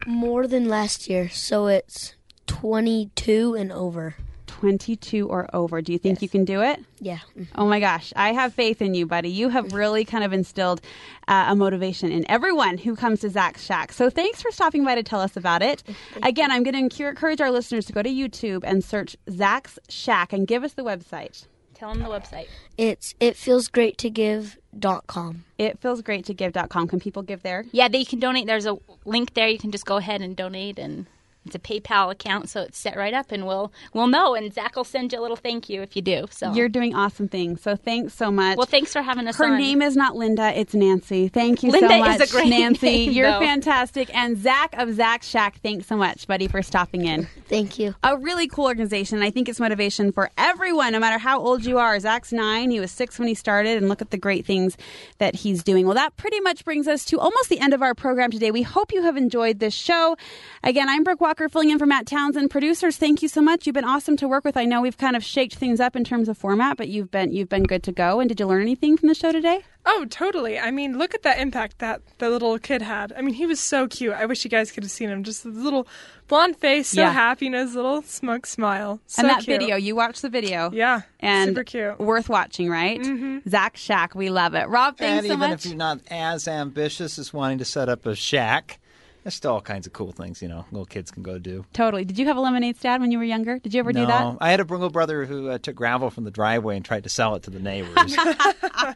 More 0.05 0.47
than 0.47 0.69
last 0.69 1.09
year, 1.09 1.27
so 1.27 1.67
it's 1.67 2.15
22 2.47 3.55
and 3.55 3.71
over. 3.71 4.15
22 4.59 5.27
or 5.27 5.49
over. 5.53 5.81
Do 5.81 5.91
you 5.91 5.99
think 5.99 6.21
you 6.21 6.29
can 6.29 6.45
do 6.45 6.61
it? 6.61 6.79
Yeah. 7.01 7.19
Oh 7.55 7.65
my 7.67 7.81
gosh, 7.81 8.13
I 8.15 8.31
have 8.31 8.53
faith 8.53 8.81
in 8.81 8.93
you, 8.93 9.05
buddy. 9.05 9.29
You 9.29 9.49
have 9.49 9.73
really 9.73 10.05
kind 10.05 10.23
of 10.23 10.31
instilled 10.31 10.79
uh, 11.27 11.47
a 11.49 11.55
motivation 11.55 12.09
in 12.09 12.29
everyone 12.31 12.77
who 12.77 12.95
comes 12.95 13.19
to 13.19 13.29
Zach's 13.29 13.65
Shack. 13.65 13.91
So 13.91 14.09
thanks 14.09 14.41
for 14.41 14.51
stopping 14.51 14.85
by 14.85 14.95
to 14.95 15.03
tell 15.03 15.19
us 15.19 15.35
about 15.35 15.61
it. 15.61 15.83
Again, 16.23 16.51
I'm 16.51 16.63
going 16.63 16.89
to 16.89 16.99
encourage 17.09 17.41
our 17.41 17.51
listeners 17.51 17.85
to 17.87 17.93
go 17.93 18.01
to 18.01 18.09
YouTube 18.09 18.61
and 18.63 18.81
search 18.81 19.17
Zach's 19.29 19.77
Shack 19.89 20.31
and 20.31 20.47
give 20.47 20.63
us 20.63 20.73
the 20.73 20.83
website. 20.83 21.47
Tell 21.73 21.93
them 21.93 22.01
the 22.01 22.09
website. 22.09 22.47
It's 22.77 23.13
it 23.19 23.35
feels 23.35 23.67
great 23.67 23.97
to 23.97 24.09
give.com. 24.09 25.43
It 25.57 25.79
feels 25.79 26.01
great 26.01 26.23
to 26.25 26.33
give.com. 26.33 26.87
Can 26.87 27.01
people 27.01 27.23
give 27.23 27.43
there? 27.43 27.65
Yeah, 27.73 27.89
they 27.89 28.05
can 28.05 28.19
donate. 28.19 28.47
There's 28.47 28.65
a 28.65 28.77
link 29.03 29.33
there. 29.33 29.49
You 29.49 29.59
can 29.59 29.71
just 29.71 29.85
go 29.85 29.97
ahead 29.97 30.21
and 30.21 30.37
donate, 30.37 30.79
and 30.79 31.07
it's 31.45 31.55
a 31.55 31.59
PayPal 31.59 32.11
account, 32.11 32.49
so 32.49 32.61
it's 32.61 32.77
set 32.77 32.95
right 32.97 33.13
up, 33.13 33.31
and 33.31 33.45
we'll 33.45 33.71
we'll 33.93 34.07
know. 34.07 34.33
And 34.35 34.53
Zach 34.53 34.75
will 34.75 34.83
send 34.83 35.13
you 35.13 35.19
a 35.19 35.21
little 35.21 35.35
thank 35.37 35.69
you 35.69 35.81
if 35.81 35.95
you 35.95 36.01
do. 36.01 36.25
So 36.31 36.51
You're 36.53 36.69
doing 36.69 36.95
awesome 36.95 37.27
things. 37.27 37.61
So 37.61 37.75
thanks 37.75 38.13
so 38.13 38.31
much. 38.31 38.57
well, 38.57 38.65
thanks 38.65 38.91
for 38.93 39.01
having 39.01 39.27
us. 39.27 39.37
Her 39.37 39.45
on. 39.45 39.57
name 39.57 39.81
is 39.81 39.95
not 39.95 40.15
Linda, 40.15 40.57
it's 40.57 40.73
Nancy. 40.73 41.27
Thank 41.27 41.63
you 41.63 41.71
Linda 41.71 41.87
so 41.89 41.95
is 41.95 42.19
much, 42.19 42.29
a 42.29 42.31
great 42.31 42.49
Nancy. 42.49 42.85
name, 42.85 43.11
You're 43.11 43.31
though. 43.31 43.39
fantastic. 43.39 44.13
And 44.15 44.37
Zach 44.37 44.75
of 44.77 44.93
Zach 44.95 45.23
Shack, 45.23 45.59
thanks 45.61 45.87
so 45.87 45.95
much, 45.97 46.27
buddy, 46.27 46.47
for 46.47 46.61
stopping 46.61 47.05
in. 47.05 47.27
Thank 47.47 47.77
you. 47.77 47.93
A 48.03 48.17
really 48.17 48.47
cool 48.47 48.65
organization. 48.65 49.21
I 49.21 49.29
think 49.31 49.49
it's 49.49 49.59
motivation 49.59 50.11
for 50.11 50.29
everyone, 50.37 50.93
no 50.93 50.99
matter 50.99 51.17
how 51.17 51.39
old 51.39 51.65
you 51.65 51.77
are. 51.77 51.99
Zach's 51.99 52.31
nine. 52.33 52.71
He 52.71 52.79
was 52.79 52.91
six 52.91 53.19
when 53.19 53.27
he 53.27 53.35
started, 53.35 53.77
and 53.77 53.89
look 53.89 54.01
at 54.01 54.09
the 54.11 54.17
great 54.17 54.45
things 54.45 54.77
that 55.19 55.35
he's 55.35 55.63
doing. 55.63 55.85
Well, 55.85 55.95
that 55.95 56.15
pretty 56.17 56.39
much 56.39 56.63
brings 56.65 56.87
us 56.87 57.05
to 57.05 57.19
almost 57.19 57.49
the 57.49 57.59
end 57.59 57.73
of 57.73 57.81
our 57.81 57.93
program 57.93 58.31
today. 58.31 58.51
We 58.51 58.61
hope 58.63 58.91
you 58.91 59.03
have 59.03 59.17
enjoyed 59.17 59.59
this 59.59 59.73
show. 59.73 60.15
Again, 60.63 60.89
I'm 60.89 61.03
Brooke 61.03 61.21
Walker, 61.21 61.34
filling 61.49 61.69
in 61.69 61.77
for 61.79 61.85
Matt 61.85 62.05
Townsend. 62.05 62.49
Producers, 62.49 62.97
thank 62.97 63.21
you 63.21 63.27
so 63.27 63.41
much. 63.41 63.65
You've 63.67 63.73
been 63.73 63.83
awesome 63.83 64.15
to 64.17 64.27
work 64.27 64.43
with. 64.45 64.57
I 64.57 64.65
know 64.65 64.81
we've 64.81 64.97
kind 64.97 65.15
of 65.15 65.23
shaked 65.23 65.55
things 65.55 65.79
up 65.79 65.95
in 65.95 66.03
terms 66.03 66.27
of 66.29 66.37
format, 66.37 66.77
but 66.77 66.87
you've 66.87 67.11
been 67.11 67.31
you've 67.31 67.49
been 67.49 67.63
good 67.63 67.83
to 67.83 67.91
go. 67.91 68.19
And 68.19 68.27
did 68.29 68.39
you 68.39 68.47
learn 68.47 68.61
anything 68.61 68.97
from 68.97 69.07
the 69.09 69.15
show 69.15 69.31
today? 69.31 69.63
Oh, 69.87 70.05
totally. 70.09 70.57
I 70.57 70.71
mean, 70.71 70.97
look 70.97 71.13
at 71.13 71.21
that 71.23 71.37
impact 71.39 71.77
that 71.77 72.01
the 72.17 72.29
little 72.31 72.57
kid 72.57 72.81
had. 72.81 73.13
I 73.15 73.21
mean, 73.21 73.35
he 73.35 73.45
was 73.45 73.59
so 73.59 73.87
cute. 73.87 74.13
I 74.13 74.25
wish 74.25 74.43
you 74.43 74.49
guys 74.49 74.71
could 74.71 74.81
have 74.83 74.89
seen 74.91 75.09
him. 75.09 75.23
Just 75.23 75.43
his 75.43 75.55
little 75.55 75.87
blonde 76.27 76.57
face, 76.57 76.87
so 76.87 77.01
Yeah. 77.01 77.11
happy, 77.11 77.45
and 77.45 77.53
his 77.55 77.75
little 77.75 78.01
smug 78.01 78.47
smile. 78.47 78.99
So 79.05 79.21
and 79.21 79.29
that 79.29 79.43
cute. 79.43 79.59
video, 79.59 79.75
you 79.75 79.95
watched 79.95 80.23
the 80.23 80.29
video. 80.29 80.71
Yeah, 80.73 81.01
And 81.19 81.49
super 81.51 81.63
cute. 81.63 81.99
worth 81.99 82.29
watching, 82.29 82.67
right? 82.67 82.99
Mhm. 82.99 83.47
Zach 83.47 83.77
Shack, 83.77 84.15
we 84.15 84.31
love 84.31 84.55
it. 84.55 84.67
Rob, 84.69 84.97
thanks 84.97 85.19
and 85.19 85.27
so 85.27 85.33
even 85.35 85.51
if 85.51 85.65
you're 85.67 85.75
not 85.75 85.99
as 86.09 86.47
ambitious 86.47 87.19
as 87.19 87.31
wanting 87.31 87.59
to 87.59 87.65
set 87.65 87.87
up 87.87 88.07
a 88.07 88.15
shack, 88.15 88.79
there's 89.25 89.33
still 89.33 89.53
all 89.53 89.61
kinds 89.61 89.87
of 89.87 89.93
cool 89.93 90.11
things 90.11 90.39
you 90.39 90.47
know 90.47 90.65
little 90.71 90.85
kids 90.85 91.09
can 91.09 91.23
go 91.23 91.39
do. 91.39 91.65
Totally. 91.73 92.05
Did 92.05 92.19
you 92.19 92.27
have 92.27 92.37
a 92.37 92.39
lemonade 92.39 92.77
stand 92.77 93.01
when 93.01 93.11
you 93.11 93.17
were 93.17 93.23
younger? 93.23 93.57
Did 93.57 93.73
you 93.73 93.79
ever 93.79 93.91
no, 93.91 94.01
do 94.01 94.05
that? 94.05 94.37
I 94.39 94.51
had 94.51 94.59
a 94.59 94.63
little 94.63 94.91
brother 94.91 95.25
who 95.25 95.49
uh, 95.49 95.57
took 95.57 95.75
gravel 95.75 96.11
from 96.11 96.25
the 96.25 96.31
driveway 96.31 96.75
and 96.75 96.85
tried 96.85 97.03
to 97.03 97.09
sell 97.09 97.33
it 97.33 97.41
to 97.43 97.49
the 97.49 97.59
neighbors. 97.59 98.15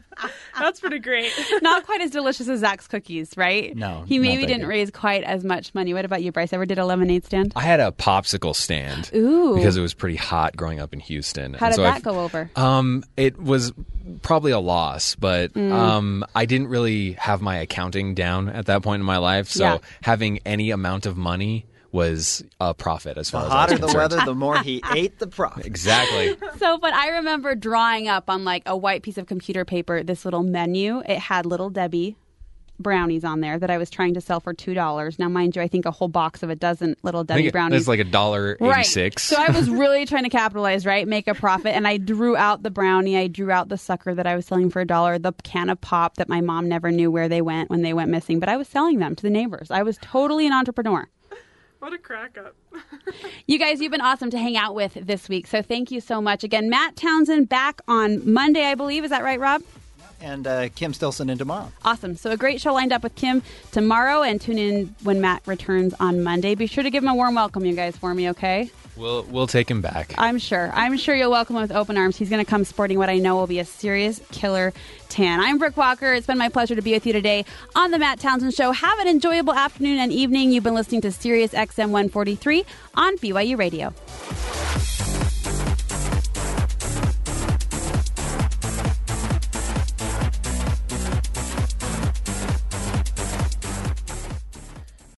That's 0.58 0.78
pretty 0.80 0.98
great. 0.98 1.32
Not 1.62 1.84
quite 1.84 2.00
as 2.00 2.10
delicious 2.10 2.48
as 2.48 2.60
Zach's 2.60 2.86
cookies, 2.86 3.32
right? 3.36 3.74
No, 3.74 4.04
He 4.06 4.18
maybe 4.18 4.46
didn't 4.46 4.62
good. 4.62 4.68
raise 4.68 4.90
quite 4.90 5.24
as 5.24 5.42
much 5.44 5.74
money. 5.74 5.94
What 5.94 6.04
about 6.04 6.22
you, 6.22 6.32
Bryce? 6.32 6.52
Ever 6.52 6.66
did 6.66 6.78
a 6.78 6.84
lemonade 6.84 7.24
stand? 7.24 7.52
I 7.56 7.62
had 7.62 7.80
a 7.80 7.90
popsicle 7.90 8.54
stand. 8.54 9.10
Ooh. 9.14 9.54
Because 9.56 9.76
it 9.76 9.80
was 9.80 9.94
pretty 9.94 10.16
hot 10.16 10.56
growing 10.56 10.78
up 10.78 10.92
in 10.92 11.00
Houston. 11.00 11.54
How 11.54 11.66
And 11.66 11.72
did 11.72 11.76
so 11.76 11.82
that 11.82 11.94
I've- 11.96 12.02
go 12.02 12.20
over? 12.20 12.50
Um, 12.56 13.02
it 13.16 13.40
was 13.40 13.72
probably 14.22 14.52
a 14.52 14.58
loss, 14.58 15.14
but 15.14 15.52
Mm. 15.54 15.72
um, 15.72 16.24
I 16.34 16.44
didn't 16.44 16.68
really 16.68 17.12
have 17.12 17.40
my 17.40 17.56
accounting 17.58 18.14
down 18.14 18.48
at 18.48 18.66
that 18.66 18.82
point 18.82 19.00
in 19.00 19.06
my 19.06 19.18
life. 19.18 19.48
So 19.48 19.64
Yeah. 19.64 19.78
having 20.02 20.19
any 20.46 20.70
amount 20.70 21.06
of 21.06 21.16
money 21.16 21.66
was 21.92 22.44
a 22.60 22.72
profit 22.72 23.18
as 23.18 23.28
The 23.30 23.38
far 23.38 23.46
as 23.46 23.50
hotter 23.52 23.72
I 23.72 23.74
was 23.74 23.80
the 23.80 23.86
concerned. 23.86 24.12
weather, 24.12 24.24
the 24.24 24.34
more 24.34 24.58
he 24.58 24.80
ate 24.94 25.18
the 25.18 25.26
profit. 25.26 25.66
Exactly. 25.66 26.36
So, 26.58 26.78
but 26.78 26.94
I 26.94 27.08
remember 27.10 27.54
drawing 27.56 28.06
up 28.06 28.30
on 28.30 28.44
like 28.44 28.62
a 28.66 28.76
white 28.76 29.02
piece 29.02 29.18
of 29.18 29.26
computer 29.26 29.64
paper 29.64 30.02
this 30.04 30.24
little 30.24 30.44
menu. 30.44 31.00
It 31.00 31.18
had 31.18 31.46
Little 31.46 31.68
Debbie 31.70 32.16
brownies 32.82 33.24
on 33.24 33.40
there 33.40 33.58
that 33.58 33.70
I 33.70 33.78
was 33.78 33.90
trying 33.90 34.14
to 34.14 34.20
sell 34.20 34.40
for 34.40 34.52
two 34.54 34.74
dollars. 34.74 35.18
Now, 35.18 35.28
mind 35.28 35.54
you, 35.56 35.62
I 35.62 35.68
think 35.68 35.86
a 35.86 35.90
whole 35.90 36.08
box 36.08 36.42
of 36.42 36.50
a 36.50 36.56
dozen 36.56 36.96
Little 37.02 37.20
I 37.20 37.24
Debbie 37.24 37.42
think 37.42 37.52
brownies. 37.52 37.82
is 37.82 37.88
like 37.88 38.00
a 38.00 38.04
dollar 38.04 38.56
Right. 38.60 38.78
eighty-six. 38.80 39.22
So 39.22 39.36
I 39.38 39.50
was 39.50 39.70
really 39.70 40.06
trying 40.06 40.24
to 40.24 40.30
capitalize, 40.30 40.84
right? 40.86 41.06
Make 41.06 41.28
a 41.28 41.34
profit. 41.34 41.74
And 41.74 41.86
I 41.86 41.96
drew 41.96 42.36
out 42.36 42.62
the 42.62 42.70
brownie. 42.70 43.16
I 43.16 43.26
drew 43.28 43.50
out 43.50 43.68
the 43.68 43.78
sucker 43.78 44.14
that 44.14 44.26
I 44.26 44.34
was 44.36 44.46
selling 44.46 44.70
for 44.70 44.80
a 44.80 44.86
dollar, 44.86 45.18
the 45.18 45.32
can 45.42 45.68
of 45.70 45.80
pop 45.80 46.16
that 46.16 46.28
my 46.28 46.40
mom 46.40 46.68
never 46.68 46.90
knew 46.90 47.10
where 47.10 47.28
they 47.28 47.42
went 47.42 47.70
when 47.70 47.82
they 47.82 47.92
went 47.92 48.10
missing. 48.10 48.40
But 48.40 48.48
I 48.48 48.56
was 48.56 48.68
selling 48.68 48.98
them 48.98 49.14
to 49.16 49.22
the 49.22 49.30
neighbors. 49.30 49.70
I 49.70 49.82
was 49.82 49.98
totally 50.02 50.46
an 50.46 50.52
entrepreneur. 50.52 51.08
What 51.78 51.92
a 51.94 51.98
crack 51.98 52.36
up. 52.38 52.54
You 53.46 53.58
guys, 53.58 53.80
you've 53.80 53.90
been 53.90 54.00
awesome 54.00 54.30
to 54.30 54.38
hang 54.38 54.56
out 54.56 54.74
with 54.76 54.94
this 54.94 55.28
week. 55.28 55.46
So 55.48 55.60
thank 55.62 55.90
you 55.90 56.00
so 56.00 56.20
much. 56.20 56.44
Again, 56.44 56.70
Matt 56.70 56.94
Townsend 56.94 57.48
back 57.48 57.80
on 57.88 58.32
Monday, 58.32 58.64
I 58.64 58.74
believe. 58.76 59.02
Is 59.02 59.10
that 59.10 59.24
right, 59.24 59.40
Rob? 59.40 59.62
And 60.20 60.46
uh, 60.46 60.68
Kim 60.70 60.92
Stilson 60.92 61.30
in 61.30 61.38
tomorrow. 61.38 61.72
Awesome. 61.84 62.16
So 62.16 62.30
a 62.30 62.36
great 62.36 62.60
show 62.60 62.74
lined 62.74 62.92
up 62.92 63.02
with 63.02 63.14
Kim 63.14 63.42
tomorrow, 63.72 64.22
and 64.22 64.40
tune 64.40 64.58
in 64.58 64.94
when 65.02 65.20
Matt 65.20 65.42
returns 65.46 65.94
on 65.98 66.22
Monday. 66.22 66.54
Be 66.54 66.66
sure 66.66 66.82
to 66.84 66.90
give 66.90 67.02
him 67.02 67.08
a 67.08 67.14
warm 67.14 67.34
welcome, 67.34 67.64
you 67.64 67.74
guys, 67.74 67.96
for 67.96 68.12
me, 68.14 68.30
okay? 68.30 68.70
We'll 68.96 69.22
we'll 69.24 69.46
take 69.46 69.70
him 69.70 69.80
back. 69.80 70.14
I'm 70.18 70.38
sure. 70.38 70.70
I'm 70.74 70.98
sure 70.98 71.14
you'll 71.14 71.30
welcome 71.30 71.56
him 71.56 71.62
with 71.62 71.72
open 71.72 71.96
arms. 71.96 72.18
He's 72.18 72.28
going 72.28 72.44
to 72.44 72.48
come 72.48 72.64
sporting 72.64 72.98
what 72.98 73.08
I 73.08 73.18
know 73.18 73.36
will 73.36 73.46
be 73.46 73.58
a 73.58 73.64
serious 73.64 74.20
killer 74.30 74.74
tan. 75.08 75.40
I'm 75.40 75.56
Brooke 75.58 75.76
Walker. 75.76 76.12
It's 76.12 76.26
been 76.26 76.38
my 76.38 76.50
pleasure 76.50 76.74
to 76.74 76.82
be 76.82 76.92
with 76.92 77.06
you 77.06 77.14
today 77.14 77.46
on 77.74 77.92
the 77.92 77.98
Matt 77.98 78.20
Townsend 78.20 78.52
Show. 78.52 78.72
Have 78.72 78.98
an 78.98 79.08
enjoyable 79.08 79.54
afternoon 79.54 79.98
and 79.98 80.12
evening. 80.12 80.52
You've 80.52 80.64
been 80.64 80.74
listening 80.74 81.00
to 81.02 81.12
Sirius 81.12 81.52
XM 81.52 81.90
143 81.90 82.64
on 82.94 83.16
BYU 83.16 83.56
Radio. 83.56 83.94